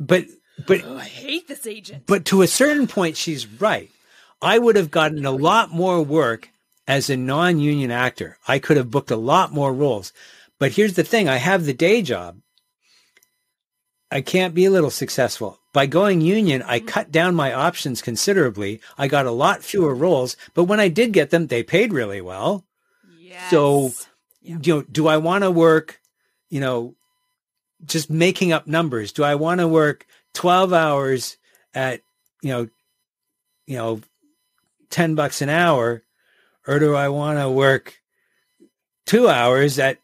but 0.00 0.24
but 0.66 0.82
oh, 0.84 0.96
I 0.96 1.04
hate 1.04 1.48
this 1.48 1.66
agent. 1.66 2.04
But 2.06 2.24
to 2.26 2.42
a 2.42 2.46
certain 2.46 2.86
point, 2.86 3.16
she's 3.16 3.46
right. 3.46 3.90
I 4.42 4.58
would 4.58 4.76
have 4.76 4.90
gotten 4.90 5.24
a 5.24 5.30
lot 5.30 5.70
more 5.70 6.02
work 6.02 6.50
as 6.86 7.08
a 7.08 7.16
non-union 7.16 7.92
actor. 7.92 8.38
I 8.46 8.58
could 8.58 8.76
have 8.76 8.90
booked 8.90 9.12
a 9.12 9.16
lot 9.16 9.52
more 9.52 9.72
roles. 9.72 10.12
But 10.58 10.72
here's 10.72 10.94
the 10.94 11.04
thing, 11.04 11.28
I 11.28 11.36
have 11.36 11.64
the 11.64 11.72
day 11.72 12.02
job. 12.02 12.38
I 14.10 14.20
can't 14.20 14.54
be 14.54 14.64
a 14.64 14.70
little 14.70 14.90
successful. 14.90 15.58
By 15.72 15.86
going 15.86 16.20
union, 16.20 16.62
I 16.62 16.78
mm-hmm. 16.78 16.88
cut 16.88 17.10
down 17.10 17.34
my 17.34 17.52
options 17.52 18.02
considerably. 18.02 18.80
I 18.98 19.08
got 19.08 19.26
a 19.26 19.30
lot 19.30 19.62
fewer 19.62 19.94
roles, 19.94 20.36
but 20.54 20.64
when 20.64 20.80
I 20.80 20.88
did 20.88 21.12
get 21.12 21.30
them, 21.30 21.46
they 21.46 21.62
paid 21.62 21.92
really 21.92 22.20
well. 22.20 22.66
Yes. 23.18 23.50
So, 23.50 23.92
Yeah. 24.42 24.58
you 24.62 24.74
know, 24.74 24.82
do 24.82 25.06
I 25.06 25.16
want 25.16 25.44
to 25.44 25.50
work, 25.50 26.00
you 26.50 26.60
know, 26.60 26.94
just 27.84 28.10
making 28.10 28.52
up 28.52 28.66
numbers? 28.66 29.12
Do 29.12 29.24
I 29.24 29.34
want 29.36 29.60
to 29.60 29.68
work 29.68 30.04
12 30.34 30.72
hours 30.72 31.38
at, 31.74 32.02
you 32.42 32.50
know, 32.50 32.68
you 33.66 33.76
know, 33.76 34.00
10 34.92 35.14
bucks 35.16 35.42
an 35.42 35.48
hour 35.48 36.02
or 36.66 36.78
do 36.78 36.94
I 36.94 37.08
want 37.08 37.38
to 37.40 37.50
work 37.50 38.00
2 39.06 39.28
hours 39.28 39.78
at, 39.80 39.98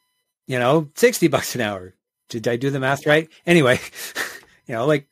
you 0.47 0.59
know, 0.59 0.89
60 0.97 1.29
bucks 1.29 1.55
an 1.55 1.61
hour? 1.61 1.95
Did 2.29 2.49
I 2.49 2.57
do 2.57 2.71
the 2.71 2.81
math 2.81 3.07
right? 3.07 3.29
Anyway, 3.47 3.79
you 4.67 4.75
know, 4.75 4.87
like 4.87 5.07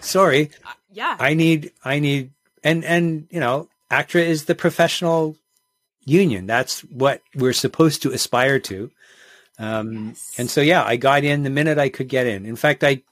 sorry, 0.00 0.50
Uh, 0.66 0.70
yeah. 0.92 1.16
I 1.18 1.34
need, 1.34 1.72
I 1.84 1.98
need, 2.00 2.30
and, 2.62 2.84
and, 2.84 3.28
you 3.30 3.40
know, 3.40 3.68
ACTRA 3.90 4.22
is 4.22 4.44
the 4.46 4.54
professional 4.54 5.36
union. 6.04 6.46
That's 6.46 6.80
what 6.84 7.22
we're 7.34 7.52
supposed 7.52 8.02
to 8.02 8.10
aspire 8.12 8.58
to. 8.60 8.90
Um, 9.58 10.08
Yes. 10.08 10.34
and 10.38 10.50
so, 10.50 10.60
yeah, 10.60 10.82
I 10.84 10.96
got 10.96 11.24
in 11.24 11.44
the 11.44 11.50
minute 11.50 11.78
I 11.78 11.88
could 11.88 12.08
get 12.08 12.26
in. 12.26 12.44
In 12.44 12.56
fact, 12.56 12.82
I 12.82 13.02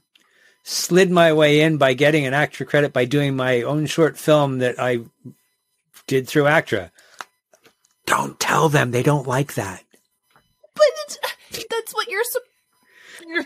slid 0.64 1.10
my 1.10 1.32
way 1.32 1.60
in 1.60 1.76
by 1.78 1.94
getting 1.94 2.26
an 2.26 2.34
ACTRA 2.34 2.66
credit 2.66 2.92
by 2.92 3.04
doing 3.04 3.34
my 3.36 3.62
own 3.62 3.86
short 3.86 4.18
film 4.18 4.58
that 4.58 4.78
I 4.78 5.00
did 6.06 6.28
through 6.28 6.46
ACTRA. 6.46 6.90
Don't 8.06 8.38
tell 8.40 8.68
them. 8.68 8.90
They 8.90 9.02
don't 9.02 9.26
like 9.26 9.54
that. 9.54 9.82
but 10.74 10.84
it's, 11.06 11.18
that's 11.70 11.94
what 11.94 12.08
you're, 12.08 12.24
sup- 12.24 12.42
you're 13.26 13.44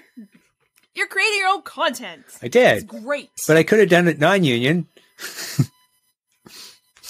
you're 0.94 1.06
creating 1.08 1.38
your 1.38 1.48
own 1.48 1.62
content. 1.62 2.24
I 2.42 2.46
It's 2.46 2.52
did, 2.52 2.86
great. 2.88 3.30
but 3.46 3.56
I 3.58 3.62
could 3.62 3.80
have 3.80 3.88
done 3.90 4.08
it 4.08 4.18
non-union. 4.18 4.86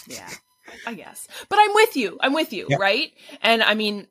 Yeah, 0.08 0.28
I 0.86 0.94
guess. 0.94 1.26
But 1.48 1.58
I'm 1.60 1.74
with 1.74 1.96
you. 1.96 2.16
I'm 2.20 2.32
with 2.32 2.52
you, 2.52 2.66
Yeah. 2.70 2.76
right? 2.78 3.10
And 3.42 3.60
I 3.62 3.74
mean, 3.74 4.06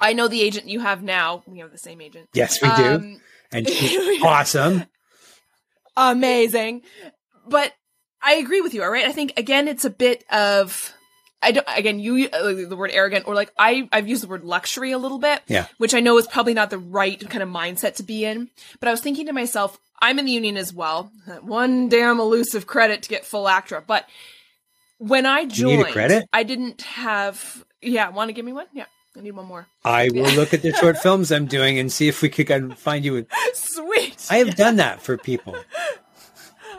I 0.00 0.12
know 0.12 0.26
the 0.26 0.42
agent 0.42 0.68
you 0.68 0.80
have 0.80 1.02
now. 1.04 1.44
We 1.46 1.58
have 1.58 1.70
the 1.70 1.78
same 1.78 2.00
agent. 2.00 2.28
Yes, 2.34 2.60
we 2.60 2.68
do. 2.74 2.94
Um, 2.96 3.20
And 3.52 3.68
she's 3.68 4.20
awesome. 4.22 4.86
amazing. 5.96 6.82
But 7.46 7.72
I 8.22 8.34
agree 8.34 8.60
with 8.60 8.74
you, 8.74 8.82
all 8.82 8.90
right? 8.90 9.06
I 9.06 9.12
think 9.12 9.32
again 9.38 9.68
it's 9.68 9.84
a 9.84 9.90
bit 9.90 10.24
of 10.30 10.92
I 11.42 11.52
don't 11.52 11.66
again 11.74 11.98
you 12.00 12.28
uh, 12.30 12.52
the 12.68 12.76
word 12.76 12.90
arrogant 12.92 13.26
or 13.26 13.34
like 13.34 13.52
I 13.58 13.88
I've 13.92 14.06
used 14.08 14.22
the 14.22 14.28
word 14.28 14.44
luxury 14.44 14.92
a 14.92 14.98
little 14.98 15.18
bit, 15.18 15.40
Yeah. 15.46 15.66
which 15.78 15.94
I 15.94 16.00
know 16.00 16.18
is 16.18 16.26
probably 16.26 16.54
not 16.54 16.70
the 16.70 16.78
right 16.78 17.18
kind 17.30 17.42
of 17.42 17.48
mindset 17.48 17.94
to 17.96 18.02
be 18.02 18.24
in. 18.24 18.50
But 18.78 18.88
I 18.88 18.90
was 18.90 19.00
thinking 19.00 19.26
to 19.26 19.32
myself, 19.32 19.78
I'm 20.02 20.18
in 20.18 20.26
the 20.26 20.32
union 20.32 20.56
as 20.56 20.72
well. 20.72 21.10
One 21.42 21.88
damn 21.88 22.20
elusive 22.20 22.66
credit 22.66 23.02
to 23.04 23.08
get 23.08 23.24
full 23.24 23.48
ACTRA, 23.48 23.84
but 23.86 24.06
when 24.98 25.24
I 25.24 25.46
joined, 25.46 25.78
need 25.78 25.86
a 25.88 25.92
credit? 25.92 26.28
I 26.32 26.42
didn't 26.42 26.82
have. 26.82 27.64
Yeah, 27.80 28.10
want 28.10 28.28
to 28.28 28.32
give 28.34 28.44
me 28.44 28.52
one? 28.52 28.66
Yeah, 28.74 28.84
I 29.16 29.20
need 29.22 29.30
one 29.30 29.46
more. 29.46 29.66
I 29.82 30.10
will 30.12 30.30
look 30.32 30.52
at 30.52 30.60
the 30.60 30.72
short 30.74 30.98
films 31.02 31.32
I'm 31.32 31.46
doing 31.46 31.78
and 31.78 31.90
see 31.90 32.08
if 32.08 32.20
we 32.20 32.28
could 32.28 32.46
can 32.48 32.74
find 32.74 33.02
you. 33.02 33.16
a- 33.16 33.26
Sweet. 33.54 34.26
I 34.30 34.36
have 34.38 34.56
done 34.56 34.76
that 34.76 35.00
for 35.00 35.16
people. 35.16 35.56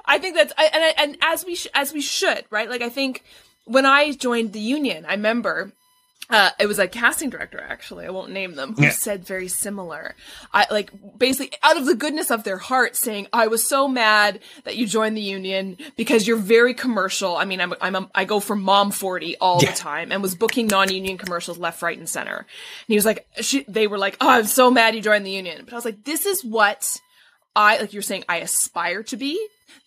I 0.05 0.17
think 0.19 0.35
that's 0.35 0.53
I, 0.57 0.65
and 0.73 0.83
I, 0.83 0.93
and 1.03 1.17
as 1.21 1.45
we 1.45 1.55
sh- 1.55 1.67
as 1.73 1.93
we 1.93 2.01
should 2.01 2.45
right. 2.49 2.69
Like 2.69 2.81
I 2.81 2.89
think 2.89 3.23
when 3.65 3.85
I 3.85 4.11
joined 4.13 4.53
the 4.53 4.59
union, 4.59 5.05
I 5.07 5.11
remember. 5.13 5.71
Uh, 6.29 6.49
it 6.61 6.65
was 6.65 6.79
a 6.79 6.87
casting 6.87 7.29
director, 7.29 7.59
actually. 7.59 8.05
I 8.05 8.09
won't 8.09 8.31
name 8.31 8.55
them, 8.55 8.73
who 8.75 8.83
Yeah. 8.83 8.91
said 8.91 9.25
very 9.25 9.49
similar. 9.49 10.15
I 10.53 10.65
like 10.71 10.89
basically 11.17 11.57
out 11.61 11.75
of 11.75 11.85
the 11.85 11.93
goodness 11.95 12.31
of 12.31 12.45
their 12.45 12.57
heart, 12.57 12.95
saying, 12.95 13.27
"I 13.33 13.47
was 13.47 13.67
so 13.67 13.89
mad 13.89 14.39
that 14.63 14.77
you 14.77 14.87
joined 14.87 15.17
the 15.17 15.21
union 15.21 15.75
because 15.97 16.25
you're 16.25 16.37
very 16.37 16.73
commercial." 16.73 17.35
I 17.35 17.43
mean, 17.43 17.59
I'm 17.59 17.73
I'm 17.81 17.95
a, 17.95 18.09
I 18.15 18.23
go 18.23 18.39
for 18.39 18.55
mom 18.55 18.91
forty 18.91 19.35
all 19.39 19.59
Yeah. 19.61 19.71
the 19.71 19.77
time, 19.77 20.13
and 20.13 20.21
was 20.21 20.33
booking 20.33 20.67
non-union 20.67 21.17
commercials 21.17 21.57
left, 21.57 21.81
right, 21.81 21.97
and 21.97 22.07
center. 22.07 22.37
And 22.37 22.47
he 22.87 22.95
was 22.95 23.05
like, 23.05 23.27
she, 23.41 23.65
"They 23.67 23.87
were 23.87 23.97
like, 23.97 24.15
oh, 24.21 24.29
I'm 24.29 24.45
so 24.45 24.71
mad 24.71 24.95
you 24.95 25.01
joined 25.01 25.25
the 25.25 25.31
union," 25.31 25.63
but 25.65 25.73
I 25.73 25.75
was 25.75 25.83
like, 25.85 26.05
"This 26.05 26.25
is 26.25 26.45
what 26.45 26.97
I 27.57 27.77
like 27.79 27.91
you're 27.91 28.01
saying 28.03 28.23
I 28.29 28.37
aspire 28.37 29.03
to 29.03 29.17
be. 29.17 29.37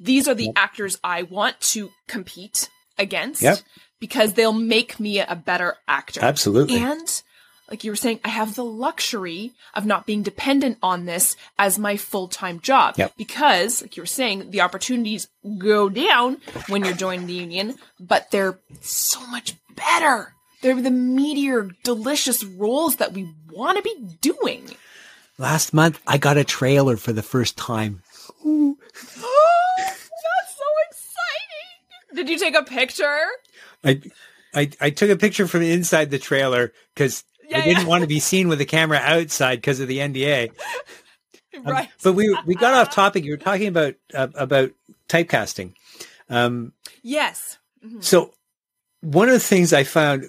These 0.00 0.26
are 0.28 0.34
the 0.34 0.50
actors 0.56 0.98
I 1.04 1.22
want 1.22 1.60
to 1.72 1.90
compete 2.08 2.68
against 2.98 3.42
Yep. 3.42 3.58
because 4.00 4.32
they'll 4.34 4.52
make 4.52 4.98
me 5.00 5.20
a 5.20 5.34
better 5.36 5.76
actor. 5.88 6.20
Absolutely. 6.22 6.76
And 6.78 7.22
like 7.70 7.82
you 7.82 7.90
were 7.90 7.96
saying, 7.96 8.20
I 8.24 8.28
have 8.28 8.54
the 8.54 8.64
luxury 8.64 9.52
of 9.72 9.86
not 9.86 10.06
being 10.06 10.22
dependent 10.22 10.78
on 10.82 11.06
this 11.06 11.34
as 11.58 11.78
my 11.78 11.96
full-time 11.96 12.60
job 12.60 12.94
Yep. 12.98 13.14
because 13.16 13.82
like 13.82 13.96
you 13.96 14.02
were 14.02 14.06
saying, 14.06 14.50
the 14.50 14.60
opportunities 14.60 15.28
go 15.58 15.88
down 15.88 16.38
when 16.68 16.84
you're 16.84 16.94
joining 16.94 17.26
the 17.26 17.32
union, 17.32 17.76
but 17.98 18.30
they're 18.30 18.58
so 18.80 19.26
much 19.28 19.54
better. 19.74 20.34
They're 20.62 20.80
the 20.80 20.90
meatier, 20.90 21.70
delicious 21.82 22.44
roles 22.44 22.96
that 22.96 23.12
we 23.12 23.28
want 23.50 23.76
to 23.78 23.82
be 23.82 24.16
doing. 24.20 24.70
Last 25.36 25.74
month, 25.74 26.00
I 26.06 26.18
got 26.18 26.36
a 26.36 26.44
trailer 26.44 26.96
for 26.96 27.12
the 27.12 27.22
first 27.22 27.56
time. 27.56 28.02
That's 28.44 30.56
so 30.56 30.64
exciting! 30.88 32.13
Did 32.24 32.30
you 32.30 32.38
take 32.38 32.56
a 32.56 32.62
picture? 32.62 33.26
I, 33.84 34.00
I, 34.54 34.70
I 34.80 34.90
took 34.90 35.10
a 35.10 35.16
picture 35.16 35.46
from 35.46 35.62
inside 35.62 36.10
the 36.10 36.18
trailer 36.18 36.72
because 36.94 37.24
Yeah, 37.48 37.58
I 37.58 37.60
didn't 37.62 37.82
yeah. 37.82 37.88
want 37.88 38.02
to 38.02 38.08
be 38.08 38.20
seen 38.20 38.48
with 38.48 38.58
the 38.58 38.64
camera 38.64 38.98
outside 38.98 39.56
because 39.56 39.80
of 39.80 39.88
the 39.88 39.98
NDA. 39.98 40.50
Um, 40.50 40.54
Right. 41.64 41.88
But 42.02 42.14
we 42.14 42.36
we 42.46 42.56
got 42.56 42.74
off 42.74 42.92
topic. 42.92 43.24
You 43.24 43.30
were 43.30 43.36
talking 43.36 43.68
about 43.68 43.94
uh, 44.12 44.28
about 44.34 44.72
typecasting. 45.08 45.74
Um, 46.28 46.72
Yes. 47.02 47.58
So 48.00 48.32
one 49.02 49.28
of 49.28 49.34
the 49.34 49.40
things 49.40 49.72
I 49.72 49.84
found 49.84 50.24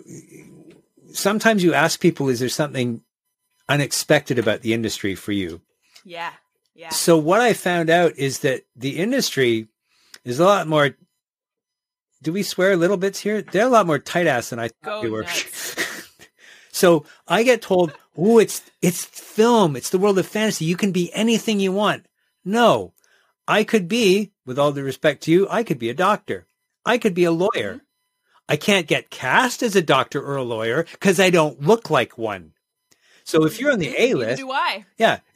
sometimes 1.14 1.64
you 1.64 1.74
ask 1.74 2.00
people, 2.00 2.30
is 2.30 2.40
there 2.42 2.50
something 2.50 3.02
unexpected 3.70 4.38
about 4.38 4.62
the 4.62 4.74
industry 4.74 5.16
for 5.16 5.32
you? 5.32 5.62
Yeah. 6.04 6.34
Yeah. 6.76 6.90
So 6.90 7.18
what 7.18 7.42
I 7.42 7.54
found 7.54 7.90
out 7.90 8.18
is 8.18 8.40
that 8.40 8.62
the 8.76 8.98
industry 9.00 9.68
is 10.26 10.40
a 10.40 10.46
lot 10.46 10.68
more. 10.68 10.96
Do 12.26 12.34
we 12.34 12.42
swear 12.42 12.76
little 12.76 12.98
bits 12.98 13.20
here? 13.20 13.44
They're 13.44 13.68
a 13.68 13.70
lot 13.70 13.86
more 13.86 14.00
tight 14.00 14.26
ass 14.26 14.50
than 14.50 14.58
I 14.58 14.70
thought 14.70 14.84
Go 14.84 15.02
we 15.04 15.12
were. 15.12 15.28
so 16.72 17.06
I 17.28 17.44
get 17.44 17.62
told, 17.62 17.94
"Oh, 18.18 18.40
it's 18.40 18.64
it's 18.82 19.06
film. 19.06 19.76
It's 19.76 19.92
the 19.92 20.00
world 20.00 20.18
of 20.18 20.26
fantasy. 20.26 20.66
You 20.66 20.76
can 20.76 20.92
be 20.92 21.14
anything 21.14 21.60
you 21.60 21.72
want." 21.72 22.08
No, 22.44 22.94
I 23.48 23.64
could 23.64 23.88
be, 23.88 24.32
with 24.44 24.58
all 24.58 24.72
due 24.72 24.82
respect 24.82 25.22
to 25.24 25.32
you, 25.32 25.48
I 25.52 25.62
could 25.62 25.78
be 25.78 25.92
a 25.92 25.94
doctor. 25.94 26.48
I 26.84 26.98
could 26.98 27.14
be 27.14 27.26
a 27.26 27.30
mm-hmm. 27.30 27.44
lawyer. 27.44 27.82
I 28.50 28.58
can't 28.58 28.88
get 28.88 29.12
cast 29.12 29.62
as 29.62 29.76
a 29.76 29.84
doctor 29.84 30.20
or 30.20 30.36
a 30.36 30.44
lawyer 30.44 30.88
because 30.94 31.20
I 31.20 31.30
don't 31.30 31.62
look 31.62 31.92
like 31.92 32.18
one. 32.18 32.54
So 33.24 33.46
if 33.46 33.60
you're 33.60 33.72
on 33.72 33.78
the 33.78 33.94
mm-hmm. 33.94 34.02
A 34.02 34.14
list, 34.16 34.42
do 34.42 34.52
I. 34.52 34.86
yeah. 34.98 35.20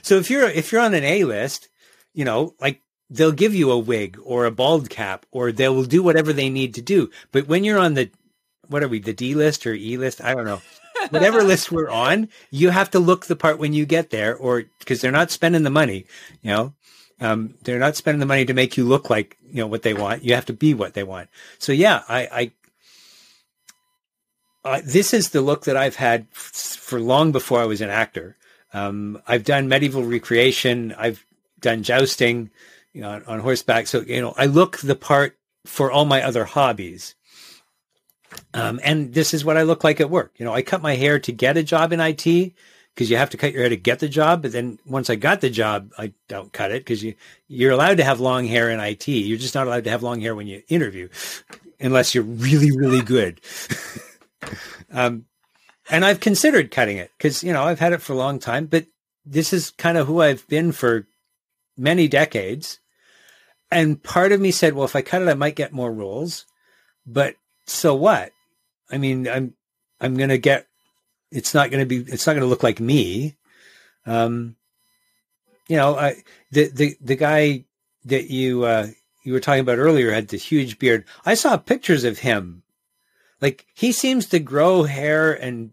so 0.00 0.14
if 0.16 0.30
you're 0.30 0.48
if 0.48 0.72
you're 0.72 0.80
on 0.80 0.94
an 0.94 1.04
A 1.04 1.24
list, 1.24 1.68
you 2.14 2.24
know, 2.24 2.54
like 2.58 2.80
they'll 3.10 3.32
give 3.32 3.54
you 3.54 3.70
a 3.70 3.78
wig 3.78 4.18
or 4.24 4.44
a 4.44 4.50
bald 4.50 4.90
cap 4.90 5.26
or 5.30 5.52
they 5.52 5.68
will 5.68 5.84
do 5.84 6.02
whatever 6.02 6.32
they 6.32 6.48
need 6.48 6.74
to 6.74 6.82
do. 6.82 7.10
But 7.32 7.46
when 7.48 7.64
you're 7.64 7.78
on 7.78 7.94
the 7.94 8.10
what 8.68 8.82
are 8.82 8.88
we, 8.88 8.98
the 8.98 9.12
D 9.12 9.34
list 9.34 9.66
or 9.66 9.74
E 9.74 9.96
list? 9.96 10.22
I 10.22 10.34
don't 10.34 10.46
know. 10.46 10.62
Whatever 11.10 11.42
list 11.44 11.70
we're 11.70 11.90
on, 11.90 12.28
you 12.50 12.70
have 12.70 12.90
to 12.92 12.98
look 12.98 13.26
the 13.26 13.36
part 13.36 13.58
when 13.58 13.72
you 13.72 13.86
get 13.86 14.10
there 14.10 14.34
or 14.34 14.64
because 14.78 15.00
they're 15.00 15.12
not 15.12 15.30
spending 15.30 15.62
the 15.62 15.70
money, 15.70 16.06
you 16.42 16.50
know. 16.50 16.74
Um, 17.20 17.54
they're 17.62 17.78
not 17.78 17.96
spending 17.96 18.20
the 18.20 18.26
money 18.26 18.44
to 18.44 18.54
make 18.54 18.76
you 18.76 18.84
look 18.84 19.08
like, 19.08 19.36
you 19.48 19.56
know, 19.56 19.66
what 19.66 19.82
they 19.82 19.94
want. 19.94 20.24
You 20.24 20.34
have 20.34 20.46
to 20.46 20.52
be 20.52 20.74
what 20.74 20.94
they 20.94 21.04
want. 21.04 21.28
So 21.58 21.72
yeah, 21.72 22.02
I, 22.08 22.20
I 22.32 22.52
uh, 24.64 24.80
this 24.84 25.14
is 25.14 25.30
the 25.30 25.40
look 25.40 25.64
that 25.64 25.76
I've 25.76 25.96
had 25.96 26.26
f- 26.32 26.78
for 26.80 26.98
long 26.98 27.32
before 27.32 27.60
I 27.60 27.66
was 27.66 27.80
an 27.80 27.90
actor. 27.90 28.36
Um, 28.72 29.22
I've 29.28 29.44
done 29.44 29.68
medieval 29.68 30.02
recreation. 30.02 30.94
I've 30.98 31.24
done 31.60 31.82
jousting, 31.82 32.50
you 32.94 33.02
know, 33.02 33.10
on, 33.10 33.24
on 33.24 33.40
horseback. 33.40 33.86
So 33.86 34.00
you 34.00 34.22
know, 34.22 34.34
I 34.38 34.46
look 34.46 34.78
the 34.78 34.94
part 34.94 35.36
for 35.66 35.90
all 35.90 36.06
my 36.06 36.22
other 36.22 36.44
hobbies. 36.44 37.14
Um, 38.52 38.80
and 38.82 39.12
this 39.12 39.34
is 39.34 39.44
what 39.44 39.56
I 39.56 39.62
look 39.62 39.84
like 39.84 40.00
at 40.00 40.10
work. 40.10 40.32
You 40.38 40.44
know, 40.44 40.54
I 40.54 40.62
cut 40.62 40.82
my 40.82 40.94
hair 40.94 41.18
to 41.20 41.32
get 41.32 41.56
a 41.56 41.62
job 41.62 41.92
in 41.92 42.00
IT 42.00 42.54
because 42.94 43.10
you 43.10 43.16
have 43.16 43.30
to 43.30 43.36
cut 43.36 43.52
your 43.52 43.62
hair 43.62 43.68
to 43.68 43.76
get 43.76 43.98
the 43.98 44.08
job. 44.08 44.42
But 44.42 44.52
then 44.52 44.78
once 44.86 45.10
I 45.10 45.16
got 45.16 45.40
the 45.40 45.50
job, 45.50 45.92
I 45.98 46.12
don't 46.28 46.52
cut 46.52 46.70
it 46.70 46.84
because 46.84 47.02
you 47.02 47.14
you're 47.48 47.72
allowed 47.72 47.96
to 47.98 48.04
have 48.04 48.20
long 48.20 48.46
hair 48.46 48.70
in 48.70 48.80
IT. 48.80 49.08
You're 49.08 49.38
just 49.38 49.54
not 49.54 49.66
allowed 49.66 49.84
to 49.84 49.90
have 49.90 50.02
long 50.02 50.20
hair 50.20 50.34
when 50.34 50.46
you 50.46 50.62
interview, 50.68 51.08
unless 51.80 52.14
you're 52.14 52.24
really 52.24 52.76
really 52.76 53.02
good. 53.02 53.40
um, 54.92 55.26
and 55.90 56.04
I've 56.04 56.20
considered 56.20 56.70
cutting 56.70 56.96
it 56.96 57.10
because 57.18 57.42
you 57.42 57.52
know 57.52 57.64
I've 57.64 57.80
had 57.80 57.92
it 57.92 58.02
for 58.02 58.12
a 58.12 58.16
long 58.16 58.38
time, 58.38 58.66
but 58.66 58.86
this 59.26 59.52
is 59.52 59.70
kind 59.70 59.98
of 59.98 60.06
who 60.06 60.20
I've 60.20 60.46
been 60.48 60.72
for 60.72 61.06
many 61.76 62.08
decades. 62.08 62.78
And 63.74 64.00
part 64.00 64.30
of 64.30 64.40
me 64.40 64.52
said, 64.52 64.74
well, 64.74 64.84
if 64.84 64.94
I 64.94 65.02
cut 65.02 65.20
it, 65.20 65.28
I 65.28 65.34
might 65.34 65.56
get 65.56 65.72
more 65.72 65.92
roles. 65.92 66.46
but 67.04 67.34
so 67.66 67.94
what? 67.94 68.30
I 68.90 68.98
mean, 68.98 69.26
I'm 69.26 69.54
I'm 70.00 70.16
gonna 70.16 70.38
get. 70.38 70.68
It's 71.32 71.54
not 71.54 71.70
gonna 71.70 71.86
be. 71.86 71.98
It's 71.98 72.26
not 72.26 72.34
gonna 72.34 72.46
look 72.46 72.62
like 72.62 72.78
me. 72.78 73.34
Um, 74.06 74.54
you 75.66 75.76
know, 75.76 75.96
I 75.96 76.22
the 76.52 76.68
the 76.68 76.96
the 77.00 77.16
guy 77.16 77.64
that 78.04 78.30
you 78.30 78.64
uh, 78.64 78.88
you 79.24 79.32
were 79.32 79.40
talking 79.40 79.62
about 79.62 79.78
earlier 79.78 80.12
had 80.12 80.28
the 80.28 80.36
huge 80.36 80.78
beard. 80.78 81.04
I 81.24 81.34
saw 81.34 81.56
pictures 81.56 82.04
of 82.04 82.20
him. 82.20 82.62
Like 83.40 83.66
he 83.74 83.90
seems 83.90 84.26
to 84.26 84.38
grow 84.38 84.84
hair 84.84 85.32
and 85.32 85.72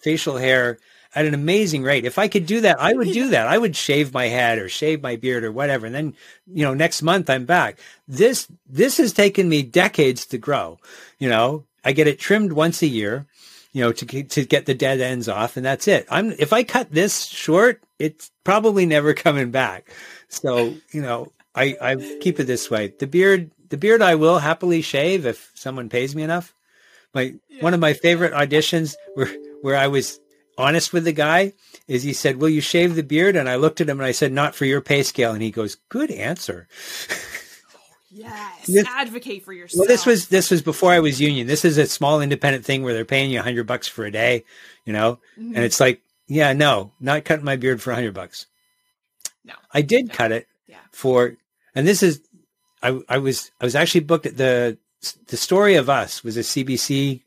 facial 0.00 0.38
hair 0.38 0.78
at 1.18 1.26
an 1.26 1.34
amazing 1.34 1.82
rate. 1.82 2.04
If 2.04 2.16
I 2.16 2.28
could 2.28 2.46
do 2.46 2.60
that, 2.60 2.80
I 2.80 2.92
would 2.92 3.08
do 3.08 3.30
that. 3.30 3.48
I 3.48 3.58
would 3.58 3.74
shave 3.74 4.14
my 4.14 4.26
head 4.26 4.60
or 4.60 4.68
shave 4.68 5.02
my 5.02 5.16
beard 5.16 5.42
or 5.42 5.50
whatever. 5.50 5.84
And 5.84 5.92
then, 5.92 6.14
you 6.46 6.64
know, 6.64 6.74
next 6.74 7.02
month 7.02 7.28
I'm 7.28 7.44
back. 7.44 7.80
This, 8.06 8.46
this 8.68 8.98
has 8.98 9.12
taken 9.12 9.48
me 9.48 9.64
decades 9.64 10.26
to 10.26 10.38
grow. 10.38 10.78
You 11.18 11.28
know, 11.28 11.64
I 11.84 11.90
get 11.90 12.06
it 12.06 12.20
trimmed 12.20 12.52
once 12.52 12.82
a 12.82 12.86
year, 12.86 13.26
you 13.72 13.82
know, 13.82 13.90
to, 13.90 14.22
to 14.22 14.44
get 14.44 14.66
the 14.66 14.74
dead 14.74 15.00
ends 15.00 15.28
off 15.28 15.56
and 15.56 15.66
that's 15.66 15.88
it. 15.88 16.06
I'm, 16.08 16.30
if 16.38 16.52
I 16.52 16.62
cut 16.62 16.92
this 16.92 17.24
short, 17.24 17.82
it's 17.98 18.30
probably 18.44 18.86
never 18.86 19.12
coming 19.26 19.50
back. 19.50 19.90
So, 20.28 20.76
you 20.92 21.02
know, 21.02 21.32
I, 21.52 21.76
I 21.80 21.96
keep 22.20 22.38
it 22.38 22.44
this 22.44 22.70
way. 22.70 22.94
The 22.96 23.08
beard, 23.08 23.50
the 23.70 23.76
beard 23.76 24.02
I 24.02 24.14
will 24.14 24.38
happily 24.38 24.82
shave 24.82 25.26
if 25.26 25.50
someone 25.56 25.88
pays 25.88 26.14
me 26.14 26.22
enough. 26.22 26.54
My, 27.12 27.34
yeah. 27.48 27.62
one 27.64 27.74
of 27.74 27.80
my 27.80 27.94
favorite 27.94 28.34
auditions 28.34 28.94
where, 29.14 29.34
where 29.62 29.74
I 29.74 29.88
was 29.88 30.20
honest 30.58 30.92
with 30.92 31.04
the 31.04 31.12
guy 31.12 31.54
is 31.86 32.02
he 32.02 32.12
said, 32.12 32.36
will 32.36 32.48
you 32.48 32.60
shave 32.60 32.96
the 32.96 33.02
beard? 33.02 33.36
And 33.36 33.48
I 33.48 33.56
looked 33.56 33.80
at 33.80 33.88
him 33.88 34.00
and 34.00 34.06
I 34.06 34.12
said, 34.12 34.32
not 34.32 34.54
for 34.54 34.64
your 34.64 34.80
pay 34.80 35.02
scale. 35.02 35.32
And 35.32 35.40
he 35.40 35.50
goes, 35.50 35.76
good 35.88 36.10
answer. 36.10 36.68
Yes. 38.10 38.66
This, 38.66 38.86
Advocate 38.88 39.44
for 39.44 39.52
yourself. 39.52 39.80
Well, 39.80 39.88
this 39.88 40.04
was, 40.04 40.28
this 40.28 40.50
was 40.50 40.60
before 40.60 40.92
I 40.92 40.98
was 40.98 41.20
union. 41.20 41.46
This 41.46 41.64
is 41.64 41.78
a 41.78 41.86
small 41.86 42.20
independent 42.20 42.64
thing 42.64 42.82
where 42.82 42.92
they're 42.92 43.04
paying 43.04 43.30
you 43.30 43.38
a 43.38 43.42
hundred 43.42 43.66
bucks 43.66 43.86
for 43.86 44.04
a 44.04 44.10
day, 44.10 44.44
you 44.84 44.92
know? 44.92 45.20
Mm-hmm. 45.38 45.54
And 45.54 45.64
it's 45.64 45.78
like, 45.78 46.02
yeah, 46.26 46.52
no, 46.52 46.92
not 47.00 47.24
cutting 47.24 47.44
my 47.44 47.56
beard 47.56 47.80
for 47.80 47.92
a 47.92 47.94
hundred 47.94 48.14
bucks. 48.14 48.46
No, 49.44 49.54
I 49.72 49.82
did 49.82 50.08
no. 50.08 50.14
cut 50.14 50.32
it 50.32 50.48
yeah. 50.66 50.78
for, 50.90 51.36
and 51.74 51.86
this 51.86 52.02
is, 52.02 52.20
I, 52.82 52.98
I 53.08 53.18
was, 53.18 53.50
I 53.60 53.64
was 53.64 53.76
actually 53.76 54.00
booked 54.00 54.26
at 54.26 54.36
the, 54.36 54.78
the 55.28 55.36
story 55.36 55.76
of 55.76 55.88
us 55.88 56.24
was 56.24 56.36
a 56.36 56.40
CBC, 56.40 57.22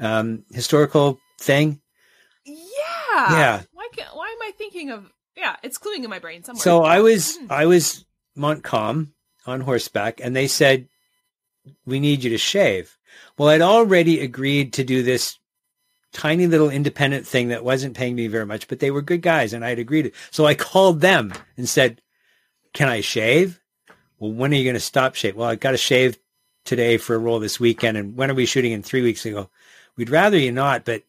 um, 0.00 0.44
historical 0.52 1.18
thing 1.38 1.80
yeah. 3.14 3.62
Why 3.72 3.88
can, 3.94 4.06
why 4.12 4.28
am 4.28 4.48
I 4.48 4.52
thinking 4.56 4.90
of 4.90 5.10
yeah, 5.36 5.56
it's 5.62 5.78
cluing 5.78 6.04
in 6.04 6.10
my 6.10 6.18
brain 6.18 6.44
somewhere. 6.44 6.62
So 6.62 6.84
I 6.84 7.00
was 7.00 7.36
mm-hmm. 7.36 7.46
I 7.52 7.66
was 7.66 8.04
Montcalm 8.36 9.14
on 9.46 9.60
horseback 9.60 10.20
and 10.22 10.34
they 10.34 10.46
said 10.46 10.88
we 11.84 12.00
need 12.00 12.24
you 12.24 12.30
to 12.30 12.38
shave. 12.38 12.96
Well, 13.38 13.48
I'd 13.48 13.62
already 13.62 14.20
agreed 14.20 14.74
to 14.74 14.84
do 14.84 15.02
this 15.02 15.38
tiny 16.12 16.46
little 16.46 16.70
independent 16.70 17.26
thing 17.26 17.48
that 17.48 17.64
wasn't 17.64 17.96
paying 17.96 18.14
me 18.14 18.28
very 18.28 18.46
much, 18.46 18.68
but 18.68 18.78
they 18.78 18.90
were 18.90 19.02
good 19.02 19.22
guys 19.22 19.52
and 19.52 19.64
I'd 19.64 19.78
agreed. 19.78 20.12
So 20.30 20.46
I 20.46 20.54
called 20.54 21.00
them 21.00 21.32
and 21.56 21.68
said, 21.68 22.00
"Can 22.72 22.88
I 22.88 23.00
shave?" 23.00 23.60
Well, 24.18 24.32
when 24.32 24.52
are 24.52 24.56
you 24.56 24.64
going 24.64 24.74
to 24.74 24.80
stop 24.80 25.14
shave? 25.14 25.36
Well, 25.36 25.48
I 25.48 25.56
got 25.56 25.72
to 25.72 25.76
shave 25.76 26.18
today 26.64 26.96
for 26.96 27.14
a 27.14 27.18
role 27.18 27.40
this 27.40 27.60
weekend. 27.60 27.96
And 27.96 28.16
when 28.16 28.30
are 28.30 28.34
we 28.34 28.46
shooting 28.46 28.72
in 28.72 28.82
three 28.82 29.02
weeks? 29.02 29.26
ago? 29.26 29.50
We'd 29.96 30.10
rather 30.10 30.38
you 30.38 30.52
not, 30.52 30.84
but 30.84 31.02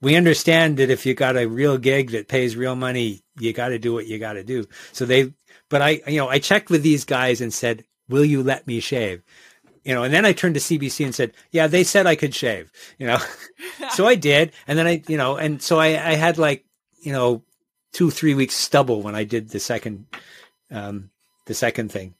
we 0.00 0.16
understand 0.16 0.76
that 0.76 0.90
if 0.90 1.06
you 1.06 1.14
got 1.14 1.36
a 1.36 1.46
real 1.46 1.78
gig 1.78 2.10
that 2.10 2.28
pays 2.28 2.56
real 2.56 2.76
money, 2.76 3.22
you 3.38 3.52
got 3.52 3.68
to 3.68 3.78
do 3.78 3.92
what 3.92 4.06
you 4.06 4.18
got 4.18 4.34
to 4.34 4.44
do. 4.44 4.66
So 4.92 5.06
they, 5.06 5.32
but 5.68 5.82
I, 5.82 6.00
you 6.06 6.18
know, 6.18 6.28
I 6.28 6.38
checked 6.38 6.70
with 6.70 6.82
these 6.82 7.04
guys 7.04 7.40
and 7.40 7.52
said, 7.52 7.84
will 8.08 8.24
you 8.24 8.42
let 8.42 8.66
me 8.66 8.80
shave? 8.80 9.22
You 9.84 9.94
know, 9.94 10.02
and 10.02 10.12
then 10.12 10.26
I 10.26 10.32
turned 10.32 10.56
to 10.56 10.60
CBC 10.60 11.04
and 11.04 11.14
said, 11.14 11.32
yeah, 11.52 11.66
they 11.66 11.84
said 11.84 12.06
I 12.06 12.16
could 12.16 12.34
shave, 12.34 12.70
you 12.98 13.06
know, 13.06 13.18
so 13.92 14.06
I 14.06 14.16
did. 14.16 14.52
And 14.66 14.78
then 14.78 14.86
I, 14.86 15.02
you 15.06 15.16
know, 15.16 15.36
and 15.36 15.62
so 15.62 15.78
I, 15.78 15.86
I 15.86 16.14
had 16.14 16.38
like, 16.38 16.64
you 17.00 17.12
know, 17.12 17.42
two, 17.92 18.10
three 18.10 18.34
weeks 18.34 18.54
stubble 18.54 19.02
when 19.02 19.14
I 19.14 19.24
did 19.24 19.50
the 19.50 19.60
second, 19.60 20.06
um, 20.70 21.10
the 21.46 21.54
second 21.54 21.92
thing. 21.92 22.14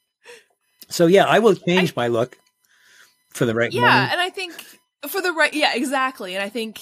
So 0.89 1.07
yeah, 1.07 1.25
I 1.25 1.41
will 1.41 1.55
change 1.55 1.91
I, 1.91 2.03
my 2.03 2.09
look 2.09 2.39
for 3.31 3.45
the 3.45 3.55
right 3.55 3.73
yeah, 3.73 3.81
moment. 3.81 4.13
and 4.13 4.21
I 4.21 4.31
think 4.31 4.65
for 5.09 5.21
the 5.21 5.33
right, 5.33 5.53
yeah, 5.53 5.75
exactly. 5.75 6.35
And 6.35 6.43
I 6.43 6.49
think 6.49 6.81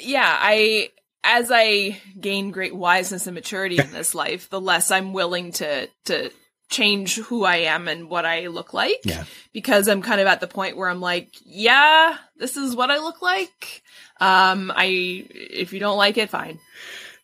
yeah, 0.00 0.36
I 0.38 0.90
as 1.22 1.50
I 1.52 2.00
gain 2.18 2.50
great 2.50 2.74
wiseness 2.74 3.26
and 3.26 3.34
maturity 3.34 3.78
in 3.78 3.92
this 3.92 4.14
life, 4.14 4.48
the 4.48 4.60
less 4.60 4.90
I'm 4.90 5.12
willing 5.12 5.52
to 5.52 5.88
to 6.06 6.30
change 6.70 7.16
who 7.16 7.44
I 7.44 7.56
am 7.56 7.88
and 7.88 8.08
what 8.08 8.24
I 8.24 8.46
look 8.46 8.72
like. 8.72 9.00
Yeah. 9.04 9.24
Because 9.52 9.88
I'm 9.88 10.02
kind 10.02 10.20
of 10.20 10.26
at 10.28 10.40
the 10.40 10.46
point 10.46 10.76
where 10.76 10.88
I'm 10.88 11.00
like, 11.00 11.28
yeah, 11.44 12.16
this 12.36 12.56
is 12.56 12.76
what 12.76 12.90
I 12.90 12.98
look 12.98 13.20
like. 13.20 13.82
Um, 14.20 14.72
I 14.74 14.84
if 15.30 15.72
you 15.72 15.80
don't 15.80 15.98
like 15.98 16.16
it, 16.16 16.30
fine. 16.30 16.58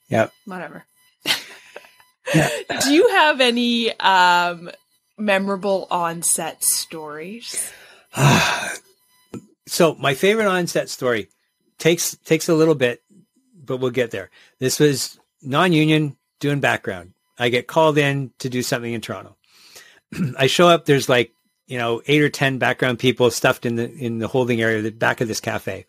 Yeah. 0.09 0.29
Whatever. 0.45 0.85
yeah. 2.35 2.49
Do 2.83 2.93
you 2.93 3.09
have 3.11 3.41
any 3.41 3.99
um 3.99 4.70
memorable 5.16 5.87
on-set 5.91 6.62
stories? 6.62 7.72
so 9.66 9.95
my 9.95 10.14
favorite 10.14 10.47
on-set 10.47 10.91
story 10.91 11.29
takes 11.79 12.16
takes 12.18 12.49
a 12.49 12.55
little 12.55 12.74
bit, 12.74 13.03
but 13.55 13.79
we'll 13.79 13.91
get 13.91 14.11
there. 14.11 14.31
This 14.59 14.81
was 14.81 15.18
non-union 15.43 16.16
doing 16.41 16.61
background. 16.61 17.12
I 17.39 17.49
get 17.49 17.66
called 17.66 17.99
in 17.99 18.33
to 18.39 18.49
do 18.49 18.62
something 18.62 18.93
in 18.93 19.01
Toronto. 19.01 19.37
I 20.39 20.47
show 20.47 20.68
up. 20.68 20.85
There's 20.85 21.09
like 21.09 21.33
you 21.66 21.79
know 21.79 22.03
eight 22.07 22.22
or 22.22 22.29
ten 22.29 22.59
background 22.59 22.99
people 22.99 23.31
stuffed 23.31 23.66
in 23.66 23.77
the 23.77 23.91
in 23.93 24.18
the 24.18 24.29
holding 24.29 24.61
area, 24.61 24.83
the 24.83 24.91
back 24.91 25.20
of 25.20 25.29
this 25.29 25.41
cafe. 25.41 25.87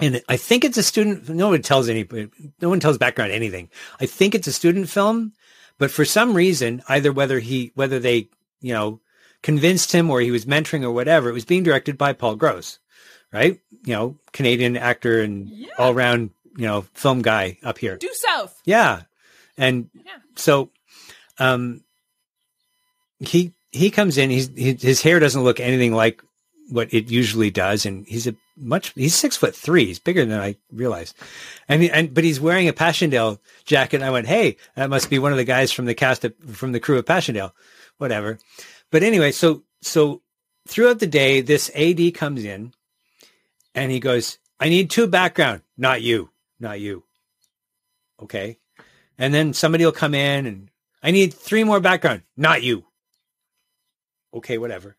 And 0.00 0.22
I 0.28 0.36
think 0.36 0.64
it's 0.64 0.76
a 0.76 0.82
student. 0.82 1.28
No 1.28 1.48
one 1.48 1.62
tells 1.62 1.88
anybody. 1.88 2.28
No 2.60 2.68
one 2.68 2.80
tells 2.80 2.98
background 2.98 3.32
anything. 3.32 3.70
I 4.00 4.06
think 4.06 4.34
it's 4.34 4.48
a 4.48 4.52
student 4.52 4.88
film, 4.88 5.32
but 5.78 5.90
for 5.90 6.04
some 6.04 6.34
reason, 6.34 6.82
either 6.88 7.12
whether 7.12 7.38
he 7.38 7.70
whether 7.74 8.00
they 8.00 8.28
you 8.60 8.72
know 8.72 9.00
convinced 9.42 9.92
him 9.92 10.10
or 10.10 10.20
he 10.20 10.30
was 10.30 10.46
mentoring 10.46 10.82
or 10.82 10.90
whatever, 10.90 11.28
it 11.28 11.34
was 11.34 11.44
being 11.44 11.62
directed 11.62 11.96
by 11.96 12.12
Paul 12.12 12.34
Gross 12.34 12.80
right? 13.34 13.58
You 13.84 13.94
know, 13.94 14.16
Canadian 14.32 14.76
actor 14.76 15.20
and 15.20 15.48
yeah. 15.48 15.68
all 15.76 15.92
around, 15.92 16.30
you 16.56 16.66
know, 16.66 16.82
film 16.94 17.20
guy 17.20 17.58
up 17.64 17.78
here. 17.78 17.96
Due 17.96 18.14
south. 18.14 18.58
Yeah. 18.64 19.02
And 19.58 19.90
yeah. 19.92 20.18
so, 20.36 20.70
um, 21.38 21.82
he, 23.18 23.52
he 23.72 23.90
comes 23.90 24.16
in, 24.18 24.30
he's, 24.30 24.48
he, 24.48 24.74
his 24.74 25.02
hair 25.02 25.18
doesn't 25.18 25.42
look 25.42 25.58
anything 25.58 25.92
like 25.92 26.22
what 26.70 26.94
it 26.94 27.10
usually 27.10 27.50
does. 27.50 27.84
And 27.84 28.06
he's 28.06 28.28
a 28.28 28.36
much, 28.56 28.92
he's 28.94 29.16
six 29.16 29.36
foot 29.36 29.54
three. 29.54 29.86
He's 29.86 29.98
bigger 29.98 30.24
than 30.24 30.38
I 30.38 30.56
realized. 30.72 31.16
And, 31.68 31.82
and, 31.82 32.14
but 32.14 32.22
he's 32.22 32.40
wearing 32.40 32.68
a 32.68 32.72
Passchendaele 32.72 33.40
jacket. 33.64 33.96
And 33.96 34.04
I 34.04 34.10
went, 34.10 34.28
Hey, 34.28 34.56
that 34.76 34.90
must 34.90 35.10
be 35.10 35.18
one 35.18 35.32
of 35.32 35.38
the 35.38 35.44
guys 35.44 35.72
from 35.72 35.86
the 35.86 35.94
cast 35.94 36.24
of, 36.24 36.34
from 36.52 36.70
the 36.70 36.80
crew 36.80 36.98
of 36.98 37.04
Passchendaele, 37.04 37.52
whatever. 37.98 38.38
But 38.92 39.02
anyway, 39.02 39.32
so, 39.32 39.64
so 39.82 40.22
throughout 40.68 41.00
the 41.00 41.06
day, 41.08 41.40
this 41.40 41.70
AD 41.74 42.14
comes 42.14 42.44
in 42.44 42.72
and 43.74 43.90
he 43.90 44.00
goes, 44.00 44.38
I 44.60 44.68
need 44.68 44.90
two 44.90 45.06
background, 45.06 45.62
not 45.76 46.02
you, 46.02 46.30
not 46.60 46.80
you. 46.80 47.04
Okay. 48.22 48.58
And 49.18 49.34
then 49.34 49.52
somebody 49.52 49.84
will 49.84 49.92
come 49.92 50.14
in 50.14 50.46
and 50.46 50.70
I 51.02 51.10
need 51.10 51.34
three 51.34 51.64
more 51.64 51.80
background, 51.80 52.22
not 52.36 52.62
you. 52.62 52.84
Okay, 54.32 54.58
whatever. 54.58 54.96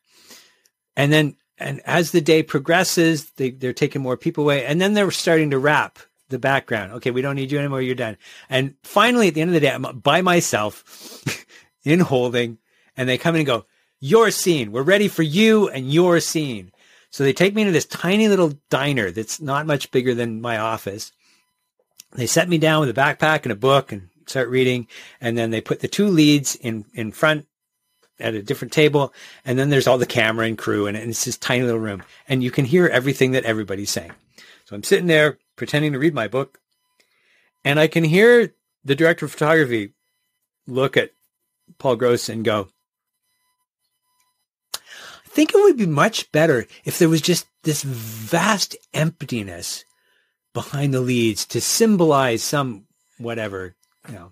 And 0.95 1.11
then, 1.11 1.35
and 1.57 1.81
as 1.85 2.11
the 2.11 2.21
day 2.21 2.43
progresses, 2.43 3.31
they, 3.31 3.49
they're 3.49 3.73
taking 3.73 4.01
more 4.01 4.17
people 4.17 4.43
away. 4.43 4.65
And 4.65 4.79
then 4.79 4.93
they're 4.93 5.11
starting 5.11 5.51
to 5.51 5.59
wrap 5.59 5.99
the 6.29 6.39
background. 6.39 6.93
Okay, 6.93 7.11
we 7.11 7.21
don't 7.21 7.35
need 7.35 7.51
you 7.51 7.59
anymore. 7.59 7.81
You're 7.81 7.95
done. 7.95 8.17
And 8.49 8.75
finally, 8.83 9.29
at 9.29 9.33
the 9.33 9.41
end 9.41 9.49
of 9.49 9.53
the 9.53 9.59
day, 9.59 9.71
I'm 9.71 9.99
by 9.99 10.21
myself 10.21 11.45
in 11.83 11.99
holding 11.99 12.59
and 12.97 13.09
they 13.09 13.17
come 13.17 13.35
in 13.35 13.39
and 13.39 13.47
go, 13.47 13.65
your 13.99 14.31
scene. 14.31 14.71
We're 14.71 14.83
ready 14.83 15.07
for 15.07 15.23
you 15.23 15.69
and 15.69 15.91
your 15.91 16.19
scene. 16.19 16.71
So 17.15 17.23
they 17.23 17.31
take 17.31 17.55
me 17.55 17.61
into 17.61 17.71
this 17.71 17.85
tiny 17.85 18.27
little 18.27 18.59
diner 18.69 19.09
that's 19.09 19.39
not 19.39 19.65
much 19.65 19.89
bigger 19.89 20.13
than 20.13 20.41
my 20.41 20.57
office. 20.57 21.13
They 22.11 22.27
set 22.27 22.49
me 22.49 22.57
down 22.57 22.81
with 22.81 22.89
a 22.89 23.01
backpack 23.01 23.43
and 23.43 23.53
a 23.53 23.55
book 23.55 23.93
and 23.93 24.09
start 24.25 24.49
reading. 24.49 24.87
And 25.21 25.37
then 25.37 25.49
they 25.49 25.61
put 25.61 25.79
the 25.79 25.87
two 25.87 26.07
leads 26.07 26.55
in, 26.55 26.83
in 26.93 27.13
front 27.13 27.47
at 28.19 28.33
a 28.33 28.43
different 28.43 28.73
table. 28.73 29.13
And 29.45 29.57
then 29.57 29.69
there's 29.69 29.87
all 29.87 29.97
the 29.97 30.05
camera 30.05 30.45
and 30.45 30.57
crew 30.57 30.87
and 30.87 30.97
it's 30.97 31.23
this 31.23 31.37
tiny 31.37 31.63
little 31.63 31.79
room 31.79 32.03
and 32.27 32.43
you 32.43 32.51
can 32.51 32.65
hear 32.65 32.87
everything 32.87 33.31
that 33.31 33.45
everybody's 33.45 33.91
saying. 33.91 34.11
So 34.65 34.75
I'm 34.75 34.83
sitting 34.83 35.07
there 35.07 35.37
pretending 35.55 35.93
to 35.93 35.99
read 35.99 36.13
my 36.13 36.27
book 36.27 36.59
and 37.63 37.79
I 37.79 37.87
can 37.87 38.03
hear 38.03 38.53
the 38.83 38.93
director 38.93 39.23
of 39.23 39.31
photography 39.31 39.93
look 40.67 40.97
at 40.97 41.11
Paul 41.77 41.95
Gross 41.95 42.27
and 42.27 42.43
go, 42.43 42.67
think 45.35 45.53
it 45.53 45.61
would 45.61 45.77
be 45.77 45.85
much 45.85 46.31
better 46.31 46.65
if 46.85 46.97
there 46.97 47.09
was 47.09 47.21
just 47.21 47.45
this 47.63 47.83
vast 47.83 48.75
emptiness 48.93 49.83
behind 50.53 50.93
the 50.93 51.01
leads 51.01 51.45
to 51.47 51.59
symbolize 51.59 52.41
some 52.41 52.85
whatever, 53.17 53.75
you 54.07 54.15
know. 54.15 54.31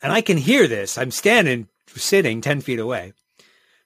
And 0.00 0.12
I 0.12 0.20
can 0.20 0.36
hear 0.36 0.68
this. 0.68 0.96
I'm 0.96 1.10
standing, 1.10 1.68
sitting 1.88 2.40
10 2.40 2.60
feet 2.60 2.78
away. 2.78 3.12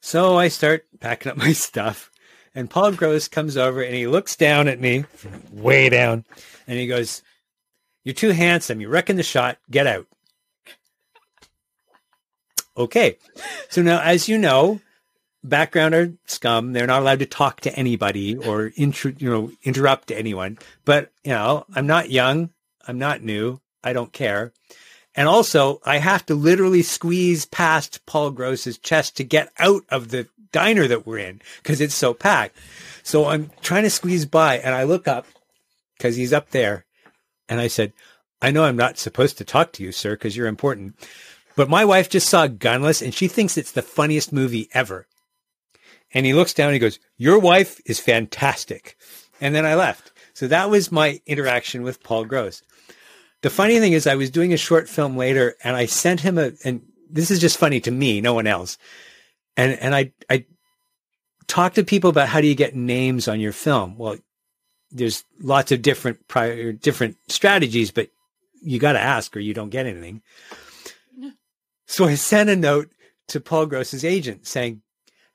So 0.00 0.36
I 0.36 0.48
start 0.48 0.84
packing 1.00 1.32
up 1.32 1.38
my 1.46 1.52
stuff 1.52 2.10
And 2.54 2.68
Paul 2.68 2.92
Gross 2.92 3.28
comes 3.28 3.56
over 3.56 3.80
and 3.80 3.94
he 3.94 4.06
looks 4.06 4.36
down 4.36 4.68
at 4.68 4.80
me, 4.80 5.04
way 5.50 5.88
down, 5.88 6.24
and 6.66 6.78
he 6.78 6.86
goes, 6.86 7.22
You're 8.04 8.14
too 8.14 8.30
handsome. 8.30 8.80
You're 8.80 8.90
wrecking 8.90 9.16
the 9.16 9.22
shot. 9.22 9.58
Get 9.70 9.86
out. 9.86 10.06
Okay. 12.76 13.18
So 13.70 13.82
now, 13.82 14.00
as 14.00 14.28
you 14.28 14.38
know, 14.38 14.80
background 15.42 15.94
are 15.94 16.12
scum. 16.26 16.72
They're 16.72 16.86
not 16.86 17.02
allowed 17.02 17.20
to 17.20 17.26
talk 17.26 17.60
to 17.62 17.74
anybody 17.76 18.36
or 18.36 18.72
intro, 18.76 19.12
you 19.18 19.30
know, 19.30 19.50
interrupt 19.62 20.10
anyone. 20.10 20.58
But, 20.84 21.10
you 21.24 21.32
know, 21.32 21.64
I'm 21.74 21.86
not 21.86 22.10
young. 22.10 22.50
I'm 22.86 22.98
not 22.98 23.22
new. 23.22 23.60
I 23.82 23.92
don't 23.92 24.12
care. 24.12 24.52
And 25.14 25.28
also, 25.28 25.80
I 25.84 25.98
have 25.98 26.24
to 26.26 26.34
literally 26.34 26.82
squeeze 26.82 27.44
past 27.44 28.04
Paul 28.06 28.30
Gross's 28.30 28.78
chest 28.78 29.16
to 29.16 29.24
get 29.24 29.50
out 29.58 29.82
of 29.88 30.10
the 30.10 30.28
diner 30.52 30.86
that 30.86 31.06
we're 31.06 31.18
in 31.18 31.40
because 31.62 31.80
it's 31.80 31.94
so 31.94 32.14
packed. 32.14 32.56
So 33.02 33.26
I'm 33.26 33.50
trying 33.60 33.82
to 33.84 33.90
squeeze 33.90 34.26
by 34.26 34.58
and 34.58 34.74
I 34.74 34.84
look 34.84 35.08
up 35.08 35.26
because 35.96 36.16
he's 36.16 36.32
up 36.32 36.50
there. 36.50 36.84
And 37.48 37.60
I 37.60 37.68
said, 37.68 37.92
I 38.40 38.50
know 38.50 38.64
I'm 38.64 38.76
not 38.76 38.98
supposed 38.98 39.38
to 39.38 39.44
talk 39.44 39.72
to 39.72 39.82
you, 39.82 39.90
sir, 39.90 40.12
because 40.12 40.36
you're 40.36 40.46
important. 40.46 40.94
But 41.56 41.68
my 41.68 41.84
wife 41.84 42.08
just 42.08 42.28
saw 42.28 42.46
Gunless 42.46 43.02
and 43.02 43.12
she 43.12 43.26
thinks 43.26 43.56
it's 43.56 43.72
the 43.72 43.82
funniest 43.82 44.32
movie 44.32 44.68
ever. 44.72 45.06
And 46.14 46.24
he 46.24 46.34
looks 46.34 46.54
down 46.54 46.68
and 46.68 46.74
he 46.74 46.80
goes, 46.80 46.98
Your 47.16 47.38
wife 47.38 47.80
is 47.86 48.00
fantastic. 48.00 48.96
And 49.40 49.54
then 49.54 49.66
I 49.66 49.74
left. 49.74 50.12
So 50.34 50.48
that 50.48 50.70
was 50.70 50.92
my 50.92 51.20
interaction 51.26 51.82
with 51.82 52.02
Paul 52.02 52.24
Gross. 52.24 52.62
The 53.42 53.50
funny 53.50 53.78
thing 53.78 53.92
is, 53.92 54.06
I 54.06 54.16
was 54.16 54.30
doing 54.30 54.52
a 54.52 54.56
short 54.56 54.88
film 54.88 55.16
later 55.16 55.54
and 55.62 55.76
I 55.76 55.86
sent 55.86 56.20
him 56.20 56.38
a, 56.38 56.52
and 56.64 56.82
this 57.08 57.30
is 57.30 57.40
just 57.40 57.58
funny 57.58 57.80
to 57.80 57.90
me, 57.90 58.20
no 58.20 58.34
one 58.34 58.46
else. 58.46 58.78
And, 59.56 59.72
and 59.72 59.94
I, 59.94 60.12
I 60.28 60.44
talked 61.46 61.76
to 61.76 61.84
people 61.84 62.10
about 62.10 62.28
how 62.28 62.40
do 62.40 62.46
you 62.46 62.54
get 62.54 62.74
names 62.74 63.28
on 63.28 63.40
your 63.40 63.52
film? 63.52 63.96
Well, 63.96 64.16
there's 64.90 65.24
lots 65.40 65.72
of 65.72 65.82
different 65.82 66.26
prior, 66.28 66.72
different 66.72 67.16
strategies, 67.28 67.90
but 67.90 68.08
you 68.62 68.78
got 68.78 68.92
to 68.92 69.00
ask 69.00 69.36
or 69.36 69.40
you 69.40 69.54
don't 69.54 69.70
get 69.70 69.86
anything. 69.86 70.22
So 71.86 72.04
I 72.04 72.14
sent 72.16 72.50
a 72.50 72.56
note 72.56 72.90
to 73.28 73.40
Paul 73.40 73.66
Gross's 73.66 74.04
agent 74.04 74.46
saying, 74.46 74.82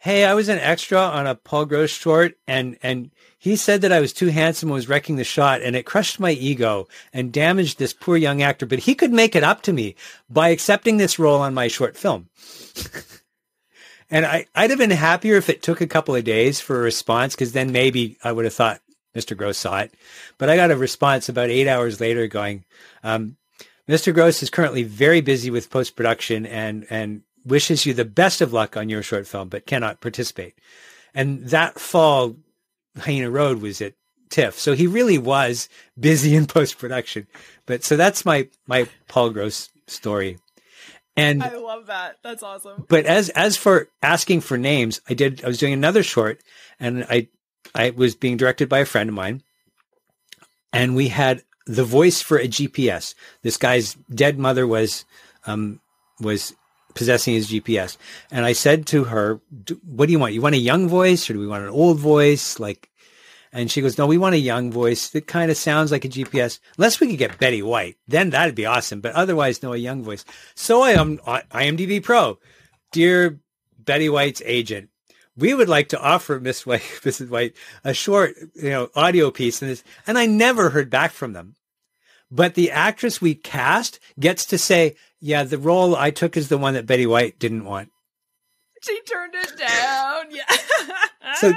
Hey, 0.03 0.25
I 0.25 0.33
was 0.33 0.49
an 0.49 0.59
extra 0.59 0.99
on 0.99 1.27
a 1.27 1.33
Paul 1.33 1.63
Gross 1.63 1.89
short 1.89 2.37
and, 2.45 2.77
and 2.83 3.09
he 3.39 3.55
said 3.55 3.79
that 3.79 3.93
I 3.93 4.01
was 4.01 4.11
too 4.11 4.27
handsome 4.27 4.67
and 4.67 4.73
was 4.73 4.89
wrecking 4.89 5.15
the 5.15 5.23
shot 5.23 5.61
and 5.61 5.77
it 5.77 5.85
crushed 5.85 6.19
my 6.19 6.31
ego 6.31 6.89
and 7.13 7.31
damaged 7.31 7.79
this 7.79 7.93
poor 7.93 8.17
young 8.17 8.41
actor, 8.41 8.65
but 8.65 8.79
he 8.79 8.95
could 8.95 9.13
make 9.13 9.33
it 9.33 9.45
up 9.45 9.61
to 9.61 9.71
me 9.71 9.95
by 10.29 10.49
accepting 10.49 10.97
this 10.97 11.17
role 11.17 11.39
on 11.39 11.53
my 11.53 11.69
short 11.69 11.95
film. 11.95 12.27
and 14.11 14.25
I, 14.25 14.45
I'd 14.53 14.71
have 14.71 14.79
been 14.79 14.91
happier 14.91 15.37
if 15.37 15.49
it 15.49 15.63
took 15.63 15.79
a 15.79 15.87
couple 15.87 16.15
of 16.15 16.25
days 16.25 16.59
for 16.59 16.81
a 16.81 16.83
response 16.83 17.33
because 17.33 17.53
then 17.53 17.71
maybe 17.71 18.17
I 18.25 18.33
would 18.33 18.43
have 18.43 18.53
thought 18.53 18.81
Mr. 19.15 19.37
Gross 19.37 19.57
saw 19.57 19.79
it. 19.79 19.93
But 20.37 20.49
I 20.49 20.57
got 20.57 20.69
a 20.69 20.75
response 20.75 21.29
about 21.29 21.49
eight 21.49 21.69
hours 21.69 22.01
later 22.01 22.27
going, 22.27 22.65
um, 23.05 23.37
Mr. 23.87 24.13
Gross 24.13 24.43
is 24.43 24.49
currently 24.49 24.83
very 24.83 25.21
busy 25.21 25.49
with 25.49 25.69
post 25.69 25.95
production 25.95 26.45
and 26.45 26.85
and 26.89 27.21
wishes 27.45 27.85
you 27.85 27.93
the 27.93 28.05
best 28.05 28.41
of 28.41 28.53
luck 28.53 28.77
on 28.77 28.89
your 28.89 29.03
short 29.03 29.27
film, 29.27 29.49
but 29.49 29.65
cannot 29.65 30.01
participate. 30.01 30.55
And 31.13 31.47
that 31.49 31.79
fall, 31.79 32.35
Hyena 32.97 33.29
Road 33.29 33.61
was 33.61 33.81
at 33.81 33.93
TIFF, 34.29 34.57
so 34.57 34.73
he 34.73 34.87
really 34.87 35.17
was 35.17 35.69
busy 35.99 36.35
in 36.35 36.47
post 36.47 36.77
production. 36.77 37.27
But 37.65 37.83
so 37.83 37.95
that's 37.95 38.25
my 38.25 38.47
my 38.67 38.87
Paul 39.07 39.29
Gross 39.29 39.69
story. 39.87 40.39
And 41.15 41.43
I 41.43 41.57
love 41.57 41.87
that. 41.87 42.17
That's 42.23 42.41
awesome. 42.41 42.85
But 42.87 43.05
as 43.05 43.29
as 43.29 43.55
for 43.55 43.89
asking 44.01 44.41
for 44.41 44.57
names, 44.57 44.99
I 45.07 45.13
did. 45.13 45.43
I 45.43 45.47
was 45.47 45.59
doing 45.59 45.73
another 45.73 46.01
short, 46.01 46.41
and 46.79 47.05
I 47.09 47.27
I 47.75 47.91
was 47.91 48.15
being 48.15 48.37
directed 48.37 48.69
by 48.69 48.79
a 48.79 48.85
friend 48.85 49.09
of 49.09 49.15
mine, 49.15 49.43
and 50.71 50.95
we 50.95 51.09
had 51.09 51.43
the 51.67 51.83
voice 51.83 52.21
for 52.21 52.37
a 52.37 52.47
GPS. 52.47 53.13
This 53.43 53.57
guy's 53.57 53.93
dead 54.13 54.39
mother 54.39 54.65
was 54.65 55.05
um, 55.45 55.79
was 56.19 56.55
possessing 56.93 57.33
his 57.33 57.49
GPS, 57.49 57.97
and 58.31 58.45
I 58.45 58.53
said 58.53 58.85
to 58.87 59.05
her, 59.05 59.41
"What 59.83 60.07
do 60.07 60.11
you 60.11 60.19
want? 60.19 60.33
You 60.33 60.41
want 60.41 60.55
a 60.55 60.59
young 60.59 60.87
voice, 60.87 61.29
or 61.29 61.33
do 61.33 61.39
we 61.39 61.47
want 61.47 61.63
an 61.63 61.69
old 61.69 61.99
voice?" 61.99 62.59
Like, 62.59 62.89
and 63.51 63.71
she 63.71 63.81
goes, 63.81 63.97
"No, 63.97 64.07
we 64.07 64.17
want 64.17 64.35
a 64.35 64.39
young 64.39 64.71
voice 64.71 65.09
that 65.09 65.27
kind 65.27 65.51
of 65.51 65.57
sounds 65.57 65.91
like 65.91 66.05
a 66.05 66.09
GPS. 66.09 66.59
Unless 66.77 66.99
we 66.99 67.07
could 67.07 67.19
get 67.19 67.39
Betty 67.39 67.61
White, 67.61 67.97
then 68.07 68.29
that'd 68.31 68.55
be 68.55 68.65
awesome. 68.65 69.01
But 69.01 69.13
otherwise, 69.13 69.63
no, 69.63 69.73
a 69.73 69.77
young 69.77 70.03
voice." 70.03 70.25
So 70.55 70.81
I 70.81 70.91
am 70.91 71.17
IMDb 71.19 72.01
Pro, 72.01 72.39
dear 72.91 73.39
Betty 73.77 74.09
White's 74.09 74.41
agent 74.45 74.89
we 75.35 75.53
would 75.53 75.69
like 75.69 75.89
to 75.89 75.99
offer 75.99 76.39
Miss 76.39 76.65
White, 76.65 76.81
Mrs. 77.03 77.29
White, 77.29 77.55
a 77.83 77.93
short, 77.93 78.35
you 78.55 78.69
know, 78.69 78.89
audio 78.95 79.31
piece 79.31 79.61
in 79.61 79.67
this. 79.67 79.83
And 80.05 80.17
I 80.17 80.25
never 80.25 80.69
heard 80.69 80.89
back 80.89 81.11
from 81.11 81.33
them. 81.33 81.55
But 82.33 82.55
the 82.55 82.71
actress 82.71 83.21
we 83.21 83.35
cast 83.35 83.99
gets 84.19 84.45
to 84.45 84.57
say, 84.57 84.95
yeah, 85.19 85.43
the 85.43 85.59
role 85.59 85.95
I 85.95 86.09
took 86.09 86.35
is 86.35 86.49
the 86.49 86.57
one 86.57 86.73
that 86.73 86.87
Betty 86.87 87.05
White 87.05 87.37
didn't 87.37 87.63
want. 87.63 87.91
She 88.81 88.99
turned 89.01 89.35
it 89.35 89.55
down. 89.55 90.31
Yeah. 90.31 91.35
so 91.35 91.53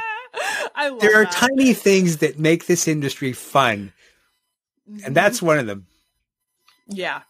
I 0.75 0.91
love 0.91 1.01
there 1.01 1.19
are 1.19 1.25
that. 1.25 1.33
tiny 1.33 1.73
things 1.73 2.19
that 2.19 2.39
make 2.39 2.67
this 2.67 2.87
industry 2.87 3.33
fun. 3.33 3.95
Mm-hmm. 4.89 5.07
And 5.07 5.17
that's 5.17 5.41
one 5.41 5.59
of 5.59 5.67
them. 5.67 5.87
Yeah. 6.87 7.23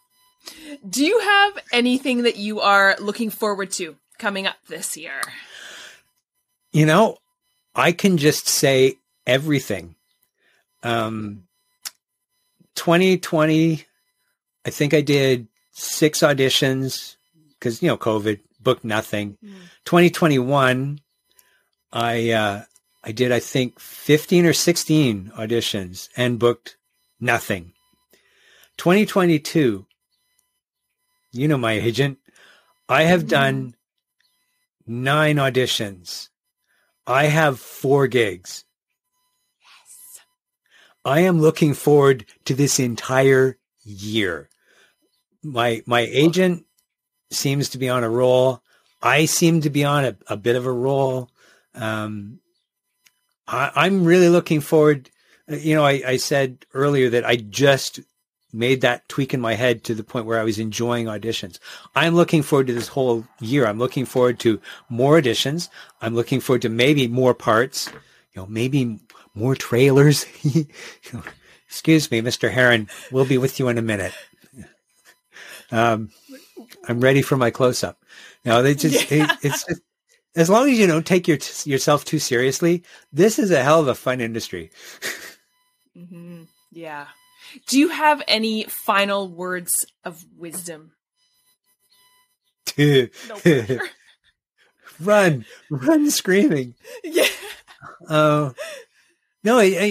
Do 0.89 1.05
you 1.05 1.21
have 1.21 1.59
anything 1.73 2.25
that 2.25 2.37
you 2.37 2.61
are 2.61 2.97
looking 2.99 3.31
forward 3.31 3.71
to 3.73 3.95
coming 4.19 4.49
up 4.49 4.57
this 4.69 4.97
year? 4.97 5.23
You 6.73 6.85
know, 6.85 7.19
I 7.77 7.93
can 7.93 8.17
just 8.17 8.49
say 8.49 8.97
everything. 9.25 9.95
Um, 10.83 11.46
2020, 12.77 13.85
I 14.65 14.71
think 14.71 14.95
I 14.95 15.01
did 15.01 15.49
six 15.73 16.21
auditions 16.21 17.17
because, 17.59 17.83
you 17.83 17.89
know, 17.89 17.97
COVID, 17.97 18.41
booked 18.61 18.85
nothing. 18.85 19.39
Mm. 19.45 19.55
2021, 19.85 21.01
I, 21.93 22.31
uh, 22.31 22.63
I 23.03 23.13
did, 23.13 23.33
I 23.33 23.41
think 23.41 23.81
15 23.81 24.47
or 24.47 24.53
16 24.53 25.33
auditions 25.37 26.09
and 26.17 26.39
booked 26.39 26.77
nothing. 27.21 27.73
2022, 28.77 29.87
you 31.33 31.49
know, 31.49 31.59
my 31.59 31.73
agent, 31.73 32.19
I 32.89 33.05
have 33.05 33.25
Mhm. 33.25 33.29
done 33.29 33.75
nine 34.87 35.37
auditions. 35.37 36.29
I 37.07 37.27
have 37.27 37.59
four 37.59 38.07
gigs. 38.07 38.65
I 41.07 41.21
am 41.21 41.41
looking 41.41 41.73
forward 41.73 42.27
to 42.47 42.55
this 42.55 42.81
entire 42.81 43.59
year. 43.85 44.51
My 45.43 45.83
my 45.87 46.01
agent 46.01 46.67
seems 47.31 47.69
to 47.71 47.79
be 47.79 47.89
on 47.89 48.03
a 48.03 48.11
roll. 48.11 48.61
I 49.01 49.27
seem 49.27 49.61
to 49.61 49.71
be 49.71 49.85
on 49.85 50.05
a, 50.05 50.17
a 50.27 50.37
bit 50.37 50.57
of 50.57 50.67
a 50.67 50.73
roll. 50.73 51.31
Um, 51.75 52.41
I, 53.47 53.71
I'm 53.77 54.05
really 54.05 54.29
looking 54.29 54.61
forward. 54.61 55.11
You 55.47 55.77
know, 55.77 55.85
I, 55.85 56.03
I 56.05 56.17
said 56.17 56.67
earlier 56.75 57.09
that 57.11 57.25
I 57.25 57.37
just 57.37 58.01
made 58.53 58.81
that 58.81 59.09
tweak 59.09 59.33
in 59.33 59.41
my 59.41 59.55
head 59.55 59.85
to 59.85 59.95
the 59.95 60.03
point 60.03 60.27
where 60.27 60.41
I 60.41 60.45
was 60.45 60.59
enjoying 60.59 61.07
auditions. 61.07 61.61
I'm 61.95 62.17
looking 62.17 62.43
forward 62.43 62.67
to 62.67 62.73
this 62.73 62.89
whole 62.89 63.25
year. 63.41 63.67
I'm 63.67 63.79
looking 63.79 64.07
forward 64.07 64.41
to 64.41 64.61
more 64.89 65.21
auditions. 65.21 65.69
I'm 66.01 66.17
looking 66.17 66.41
forward 66.41 66.63
to 66.63 66.69
maybe 66.69 67.07
more 67.07 67.35
parts, 67.35 67.93
you 68.33 68.41
know, 68.41 68.47
maybe 68.47 68.99
more 69.37 69.55
trailers. 69.55 70.27
Excuse 71.69 72.11
me, 72.11 72.21
Mr. 72.23 72.51
Heron. 72.51 72.89
We'll 73.13 73.25
be 73.27 73.39
with 73.39 73.59
you 73.61 73.69
in 73.69 73.79
a 73.79 73.83
minute. 73.83 74.13
Um, 75.71 76.11
I'm 76.89 77.01
ready 77.01 77.23
for 77.23 77.37
my 77.37 77.51
close 77.51 77.85
up. 77.85 77.99
Now 78.45 78.63
they 78.63 78.75
just, 78.75 79.11
Yeah. 79.11 79.25
it, 79.33 79.39
it's 79.43 79.65
just, 79.65 79.81
as 80.35 80.49
long 80.51 80.71
as 80.71 80.79
you 80.79 80.87
don't 80.87 81.07
take 81.07 81.27
your, 81.29 81.39
yourself 81.65 82.05
too 82.05 82.19
seriously, 82.19 82.83
this 83.13 83.39
is 83.39 83.51
a 83.51 83.63
hell 83.63 83.81
of 83.81 83.89
a 83.89 83.95
fun 83.95 84.21
industry. 84.21 84.71
hmm 85.95 86.45
Yeah. 86.73 87.07
Do 87.69 87.79
you 87.79 87.89
have 87.89 88.23
any 88.29 88.65
final 88.65 89.29
words 89.29 89.87
of 90.05 90.25
wisdom? 90.37 90.93
No 92.79 93.09
run, 95.01 95.45
run 95.71 96.11
screaming. 96.11 96.75
yeah. 97.05 97.27
Uh, 98.09 98.51
no, 99.47 99.59
I, 99.59 99.65
I, 99.87 99.91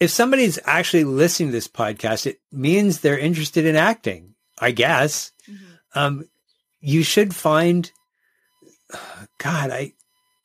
if 0.00 0.10
somebody's 0.10 0.58
actually 0.64 1.04
listening 1.04 1.50
to 1.50 1.52
this 1.52 1.68
podcast, 1.68 2.26
it 2.26 2.40
means 2.50 3.00
they're 3.00 3.18
interested 3.18 3.64
in 3.66 3.76
acting, 3.76 4.34
I 4.58 4.70
guess. 4.72 5.32
Mhm. 5.48 5.58
Um, 5.94 6.28
you 6.80 7.02
should 7.02 7.34
find, 7.34 7.90
God, 9.38 9.70
I, 9.70 9.92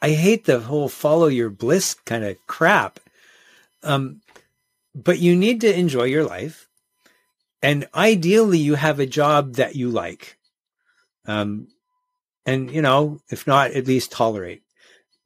I 0.01 0.09
hate 0.11 0.45
the 0.45 0.59
whole 0.59 0.89
follow 0.89 1.27
your 1.27 1.49
bliss 1.49 1.93
kind 2.05 2.23
of 2.23 2.37
crap. 2.47 2.99
Um, 3.81 4.21
but 4.93 5.19
you 5.19 5.35
need 5.35 5.61
to 5.61 5.79
enjoy 5.79 6.03
your 6.05 6.25
life. 6.25 6.67
And 7.61 7.87
ideally 7.95 8.59
you 8.59 8.75
have 8.75 8.99
a 8.99 9.05
job 9.07 9.55
that 9.55 9.75
you 9.75 9.89
like. 9.89 10.37
Um, 11.25 11.67
and 12.45 12.69
you 12.69 12.81
know, 12.81 13.21
if 13.29 13.47
not, 13.47 13.71
at 13.71 13.87
least 13.87 14.11
tolerate. 14.11 14.61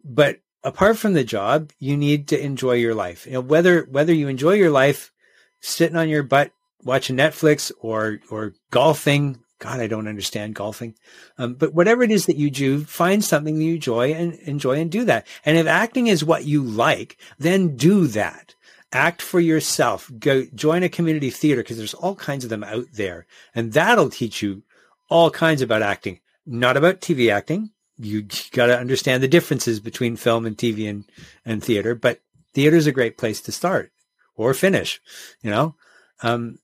but 0.03 0.39
apart 0.63 0.97
from 0.97 1.13
the 1.13 1.23
job, 1.23 1.71
you 1.79 1.97
need 1.97 2.27
to 2.29 2.39
enjoy 2.39 2.73
your 2.73 2.95
life. 2.95 3.25
You 3.25 3.33
know, 3.33 3.41
whether 3.41 3.83
whether 3.83 4.13
you 4.13 4.27
enjoy 4.27 4.53
your 4.53 4.71
life 4.71 5.11
sitting 5.59 5.97
on 5.97 6.09
your 6.09 6.23
butt 6.23 6.51
watching 6.83 7.17
Netflix 7.17 7.71
or 7.79 8.19
or 8.29 8.53
golfing. 8.71 9.39
God, 9.59 9.81
I 9.81 9.87
don't 9.87 10.07
understand 10.07 10.55
golfing. 10.55 10.95
Um, 11.37 11.55
but 11.55 11.73
whatever 11.73 12.01
it 12.03 12.11
is 12.11 12.27
that 12.27 12.37
you 12.37 12.49
do, 12.49 12.85
find 12.85 13.21
something 13.21 13.57
that 13.57 13.63
you 13.63 13.75
enjoy 13.75 14.13
and 14.13 14.35
enjoy 14.35 14.79
and 14.79 14.89
do 14.89 15.03
that. 15.03 15.27
And 15.45 15.57
if 15.57 15.67
acting 15.67 16.07
is 16.07 16.23
what 16.23 16.45
you 16.45 16.63
like, 16.63 17.17
then 17.37 17.75
do 17.75 18.07
that. 18.07 18.55
Act 18.93 19.21
for 19.21 19.41
yourself. 19.41 20.09
Go 20.17 20.45
join 20.55 20.83
a 20.83 20.89
community 20.89 21.29
theater 21.29 21.61
because 21.61 21.77
there's 21.77 21.93
all 21.93 22.15
kinds 22.15 22.45
of 22.45 22.49
them 22.49 22.63
out 22.63 22.85
there, 22.93 23.27
and 23.53 23.73
that'll 23.73 24.09
teach 24.09 24.41
you 24.41 24.63
all 25.09 25.29
kinds 25.29 25.61
about 25.61 25.81
acting. 25.81 26.21
Not 26.45 26.77
about 26.77 27.01
TV 27.01 27.31
acting, 27.31 27.71
you 27.99 28.23
got 28.51 28.67
to 28.67 28.79
understand 28.79 29.21
the 29.21 29.27
differences 29.27 29.79
between 29.79 30.15
film 30.15 30.45
and 30.45 30.57
TV 30.57 30.89
and, 30.89 31.05
and 31.45 31.63
theater, 31.63 31.95
but 31.95 32.21
theater 32.53 32.77
is 32.77 32.87
a 32.87 32.91
great 32.91 33.17
place 33.17 33.41
to 33.41 33.51
start 33.51 33.91
or 34.35 34.53
finish, 34.53 35.01
you 35.41 35.51
know? 35.51 35.75
Um, 36.23 36.59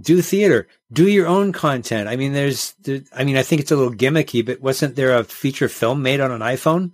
do 0.00 0.20
theater, 0.22 0.68
do 0.92 1.08
your 1.08 1.26
own 1.26 1.52
content. 1.52 2.08
I 2.08 2.16
mean, 2.16 2.32
there's, 2.32 2.72
there, 2.80 3.00
I 3.12 3.24
mean, 3.24 3.36
I 3.36 3.42
think 3.42 3.60
it's 3.60 3.72
a 3.72 3.76
little 3.76 3.94
gimmicky, 3.94 4.44
but 4.44 4.60
wasn't 4.60 4.96
there 4.96 5.16
a 5.16 5.24
feature 5.24 5.68
film 5.68 6.02
made 6.02 6.20
on 6.20 6.30
an 6.30 6.40
iPhone? 6.40 6.92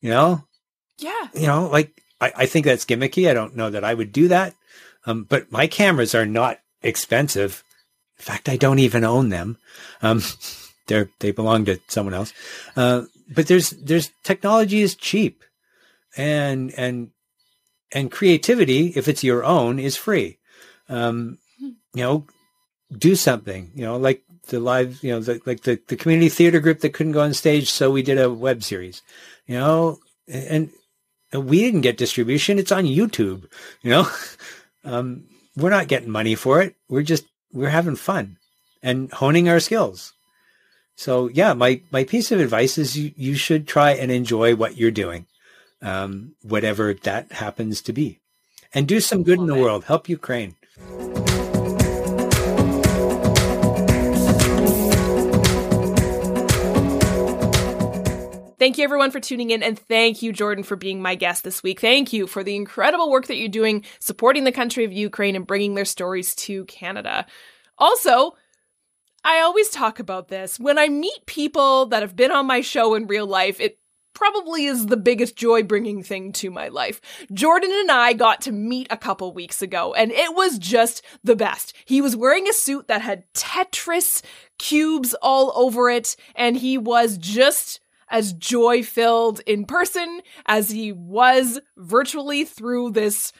You 0.00 0.10
know? 0.10 0.44
Yeah. 0.98 1.28
You 1.34 1.46
know, 1.46 1.68
like, 1.68 2.02
I, 2.20 2.32
I 2.36 2.46
think 2.46 2.66
that's 2.66 2.84
gimmicky. 2.84 3.30
I 3.30 3.34
don't 3.34 3.56
know 3.56 3.70
that 3.70 3.84
I 3.84 3.94
would 3.94 4.12
do 4.12 4.28
that. 4.28 4.54
Um, 5.06 5.24
but 5.24 5.50
my 5.52 5.66
cameras 5.66 6.14
are 6.14 6.26
not 6.26 6.58
expensive. 6.82 7.64
In 8.18 8.24
fact, 8.24 8.48
I 8.48 8.56
don't 8.56 8.78
even 8.78 9.04
own 9.04 9.28
them. 9.30 9.58
Um, 10.02 10.22
they 10.86 11.06
they 11.20 11.30
belong 11.30 11.64
to 11.66 11.80
someone 11.88 12.14
else. 12.14 12.32
Uh, 12.76 13.02
but 13.28 13.46
there's 13.46 13.70
there's 13.70 14.10
technology 14.22 14.80
is 14.80 14.94
cheap, 14.94 15.44
and 16.16 16.72
and 16.76 17.10
and 17.92 18.10
creativity, 18.10 18.92
if 18.96 19.08
it's 19.08 19.24
your 19.24 19.44
own, 19.44 19.78
is 19.78 19.96
free. 19.96 20.38
Um, 20.88 21.38
you 21.58 21.76
know, 21.94 22.26
do 22.96 23.14
something. 23.14 23.70
You 23.74 23.84
know, 23.84 23.96
like 23.96 24.22
the 24.48 24.60
live, 24.60 25.02
you 25.02 25.10
know, 25.10 25.20
the, 25.20 25.40
like 25.46 25.62
the 25.62 25.80
the 25.88 25.96
community 25.96 26.28
theater 26.28 26.60
group 26.60 26.80
that 26.80 26.92
couldn't 26.92 27.12
go 27.12 27.22
on 27.22 27.34
stage, 27.34 27.70
so 27.70 27.90
we 27.90 28.02
did 28.02 28.18
a 28.18 28.30
web 28.30 28.62
series. 28.62 29.02
You 29.46 29.58
know, 29.58 29.98
and, 30.28 30.70
and 31.32 31.46
we 31.46 31.60
didn't 31.60 31.82
get 31.82 31.96
distribution; 31.96 32.58
it's 32.58 32.72
on 32.72 32.84
YouTube. 32.84 33.46
You 33.82 33.90
know, 33.90 34.08
um, 34.84 35.24
we're 35.56 35.70
not 35.70 35.88
getting 35.88 36.10
money 36.10 36.34
for 36.34 36.60
it. 36.60 36.74
We're 36.88 37.02
just 37.02 37.24
we're 37.52 37.70
having 37.70 37.96
fun 37.96 38.38
and 38.82 39.10
honing 39.12 39.48
our 39.48 39.60
skills. 39.60 40.12
So 40.96 41.28
yeah, 41.28 41.52
my, 41.54 41.80
my 41.90 42.04
piece 42.04 42.30
of 42.32 42.40
advice 42.40 42.78
is 42.78 42.96
you, 42.96 43.12
you 43.16 43.34
should 43.34 43.66
try 43.66 43.92
and 43.92 44.10
enjoy 44.10 44.54
what 44.54 44.76
you're 44.76 44.90
doing, 44.90 45.26
um, 45.82 46.32
whatever 46.42 46.94
that 46.94 47.32
happens 47.32 47.80
to 47.82 47.92
be, 47.92 48.20
and 48.72 48.86
do 48.86 49.00
some 49.00 49.22
good 49.22 49.38
in 49.38 49.46
the 49.46 49.54
world. 49.54 49.84
Help 49.84 50.08
Ukraine. 50.08 50.54
Thank 58.56 58.78
you 58.78 58.84
everyone 58.84 59.10
for 59.10 59.20
tuning 59.20 59.50
in 59.50 59.62
and 59.62 59.78
thank 59.78 60.22
you 60.22 60.32
Jordan 60.32 60.64
for 60.64 60.74
being 60.74 61.02
my 61.02 61.16
guest 61.16 61.44
this 61.44 61.62
week. 61.62 61.80
Thank 61.80 62.14
you 62.14 62.26
for 62.26 62.42
the 62.42 62.56
incredible 62.56 63.10
work 63.10 63.26
that 63.26 63.36
you're 63.36 63.48
doing 63.48 63.84
supporting 63.98 64.44
the 64.44 64.52
country 64.52 64.84
of 64.84 64.92
Ukraine 64.92 65.36
and 65.36 65.46
bringing 65.46 65.74
their 65.74 65.84
stories 65.84 66.34
to 66.36 66.64
Canada. 66.64 67.26
Also, 67.76 68.36
I 69.24 69.40
always 69.40 69.70
talk 69.70 69.98
about 69.98 70.28
this. 70.28 70.60
When 70.60 70.78
I 70.78 70.88
meet 70.88 71.24
people 71.24 71.86
that 71.86 72.02
have 72.02 72.14
been 72.14 72.30
on 72.30 72.46
my 72.46 72.60
show 72.60 72.94
in 72.94 73.06
real 73.06 73.26
life, 73.26 73.58
it 73.58 73.78
probably 74.12 74.66
is 74.66 74.86
the 74.86 74.98
biggest 74.98 75.34
joy 75.34 75.62
bringing 75.62 76.02
thing 76.02 76.30
to 76.32 76.50
my 76.50 76.68
life. 76.68 77.00
Jordan 77.32 77.72
and 77.72 77.90
I 77.90 78.12
got 78.12 78.42
to 78.42 78.52
meet 78.52 78.86
a 78.90 78.96
couple 78.96 79.32
weeks 79.32 79.60
ago 79.62 79.92
and 79.94 80.12
it 80.12 80.34
was 80.34 80.58
just 80.58 81.02
the 81.24 81.34
best. 81.34 81.74
He 81.84 82.00
was 82.00 82.14
wearing 82.14 82.48
a 82.48 82.52
suit 82.52 82.86
that 82.88 83.00
had 83.02 83.24
Tetris 83.32 84.22
cubes 84.58 85.14
all 85.20 85.52
over 85.56 85.90
it 85.90 86.16
and 86.36 86.56
he 86.56 86.78
was 86.78 87.18
just 87.18 87.80
as 88.08 88.34
joy 88.34 88.82
filled 88.82 89.40
in 89.46 89.64
person 89.64 90.20
as 90.46 90.70
he 90.70 90.92
was 90.92 91.58
virtually 91.76 92.44
through 92.44 92.90
this 92.92 93.32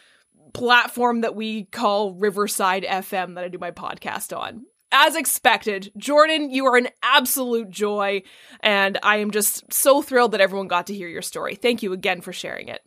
platform 0.55 1.21
that 1.21 1.37
we 1.37 1.65
call 1.65 2.15
Riverside 2.15 2.85
FM 2.85 3.35
that 3.35 3.45
I 3.45 3.49
do 3.49 3.59
my 3.59 3.71
podcast 3.71 4.37
on 4.37 4.65
as 4.95 5.17
expected, 5.17 5.91
Jordan, 5.97 6.51
you 6.51 6.67
are 6.67 6.77
an 6.77 6.89
absolute 7.03 7.69
joy, 7.69 8.23
and 8.61 8.97
I 9.03 9.17
am 9.17 9.33
just 9.33 9.71
so 9.73 10.01
thrilled 10.01 10.33
that 10.33 10.41
everyone 10.41 10.69
got 10.69 10.87
to 10.87 10.95
hear 10.95 11.09
your 11.09 11.21
story. 11.21 11.57
Thank 11.57 11.83
you 11.83 11.93
again 11.93 12.21
for 12.21 12.33
sharing 12.33 12.69
it. 12.69 12.81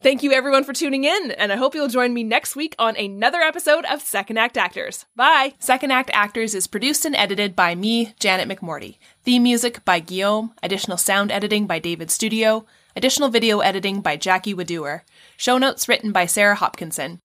Thank 0.00 0.22
you 0.22 0.32
everyone 0.32 0.62
for 0.62 0.72
tuning 0.72 1.02
in, 1.02 1.32
and 1.32 1.52
I 1.52 1.56
hope 1.56 1.74
you'll 1.74 1.88
join 1.88 2.14
me 2.14 2.22
next 2.22 2.54
week 2.54 2.76
on 2.78 2.96
another 2.96 3.40
episode 3.40 3.84
of 3.86 4.00
Second 4.00 4.38
Act 4.38 4.56
Actors. 4.56 5.04
Bye! 5.16 5.54
Second 5.58 5.90
Act 5.90 6.10
Actors 6.14 6.54
is 6.54 6.68
produced 6.68 7.04
and 7.04 7.16
edited 7.16 7.56
by 7.56 7.74
me, 7.74 8.14
Janet 8.20 8.48
McMordie. 8.48 8.98
Theme 9.24 9.42
music 9.42 9.84
by 9.84 9.98
Guillaume, 9.98 10.54
additional 10.62 10.96
sound 10.96 11.32
editing 11.32 11.66
by 11.66 11.80
David 11.80 12.12
Studio, 12.12 12.66
additional 12.94 13.28
video 13.28 13.58
editing 13.58 14.00
by 14.00 14.16
Jackie 14.16 14.54
Wadoer, 14.54 15.02
show 15.36 15.58
notes 15.58 15.88
written 15.88 16.12
by 16.12 16.24
Sarah 16.24 16.54
Hopkinson. 16.54 17.18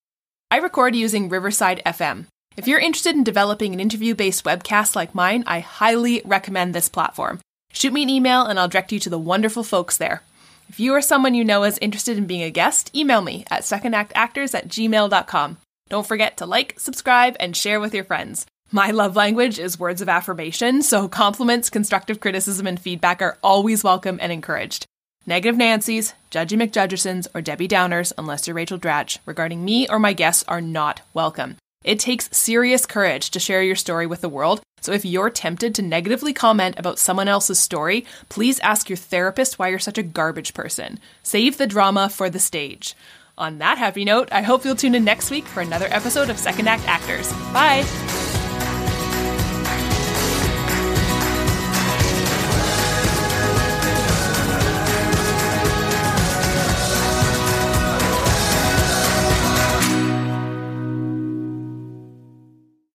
I 0.49 0.57
record 0.57 0.95
using 0.95 1.29
Riverside 1.29 1.83
FM. 1.85 2.25
If 2.55 2.67
you're 2.67 2.79
interested 2.79 3.15
in 3.15 3.23
developing 3.23 3.73
an 3.73 3.79
interview 3.79 4.13
based 4.13 4.43
webcast 4.43 4.95
like 4.95 5.15
mine, 5.15 5.43
I 5.47 5.59
highly 5.59 6.21
recommend 6.23 6.75
this 6.75 6.87
platform. 6.87 7.39
Shoot 7.71 7.93
me 7.93 8.03
an 8.03 8.09
email 8.09 8.45
and 8.45 8.59
I'll 8.59 8.67
direct 8.67 8.91
you 8.91 8.99
to 8.99 9.09
the 9.09 9.17
wonderful 9.17 9.63
folks 9.63 9.97
there. 9.97 10.21
If 10.69 10.79
you 10.79 10.93
or 10.93 11.01
someone 11.01 11.33
you 11.33 11.43
know 11.43 11.63
is 11.63 11.79
interested 11.79 12.17
in 12.17 12.27
being 12.27 12.43
a 12.43 12.51
guest, 12.51 12.95
email 12.95 13.21
me 13.21 13.43
at 13.49 13.63
secondactactors 13.63 14.53
at 14.53 14.67
gmail.com. 14.67 15.57
Don't 15.89 16.07
forget 16.07 16.37
to 16.37 16.45
like, 16.45 16.79
subscribe, 16.79 17.35
and 17.39 17.57
share 17.57 17.79
with 17.79 17.93
your 17.93 18.03
friends. 18.03 18.45
My 18.71 18.91
love 18.91 19.15
language 19.15 19.59
is 19.59 19.79
words 19.79 20.01
of 20.01 20.09
affirmation, 20.09 20.81
so 20.81 21.07
compliments, 21.07 21.69
constructive 21.69 22.19
criticism, 22.19 22.65
and 22.65 22.79
feedback 22.79 23.21
are 23.21 23.37
always 23.43 23.83
welcome 23.83 24.17
and 24.21 24.31
encouraged. 24.31 24.85
Negative 25.25 25.57
Nancy's, 25.57 26.13
Judgy 26.31 26.59
McJudgersons, 26.59 27.27
or 27.35 27.41
Debbie 27.41 27.67
Downers, 27.67 28.13
unless 28.17 28.47
you're 28.47 28.55
Rachel 28.55 28.79
Dratch, 28.79 29.19
regarding 29.25 29.63
me 29.63 29.87
or 29.87 29.99
my 29.99 30.13
guests 30.13 30.43
are 30.47 30.61
not 30.61 31.01
welcome. 31.13 31.57
It 31.83 31.99
takes 31.99 32.35
serious 32.35 32.85
courage 32.85 33.29
to 33.31 33.39
share 33.39 33.61
your 33.61 33.75
story 33.75 34.07
with 34.07 34.21
the 34.21 34.29
world. 34.29 34.61
So 34.81 34.91
if 34.91 35.05
you're 35.05 35.29
tempted 35.29 35.73
to 35.75 35.81
negatively 35.81 36.33
comment 36.33 36.75
about 36.77 36.99
someone 36.99 37.27
else's 37.27 37.59
story, 37.59 38.05
please 38.29 38.59
ask 38.59 38.89
your 38.89 38.97
therapist 38.97 39.57
why 39.57 39.69
you're 39.69 39.79
such 39.79 39.97
a 39.97 40.03
garbage 40.03 40.53
person. 40.53 40.99
Save 41.23 41.57
the 41.57 41.67
drama 41.67 42.09
for 42.09 42.29
the 42.29 42.39
stage. 42.39 42.95
On 43.37 43.57
that 43.57 43.77
happy 43.77 44.05
note, 44.05 44.29
I 44.31 44.41
hope 44.41 44.63
you'll 44.63 44.75
tune 44.75 44.95
in 44.95 45.03
next 45.03 45.31
week 45.31 45.45
for 45.45 45.61
another 45.61 45.87
episode 45.89 46.29
of 46.29 46.37
Second 46.37 46.67
Act 46.67 46.87
Actors. 46.87 47.31
Bye! 47.51 48.32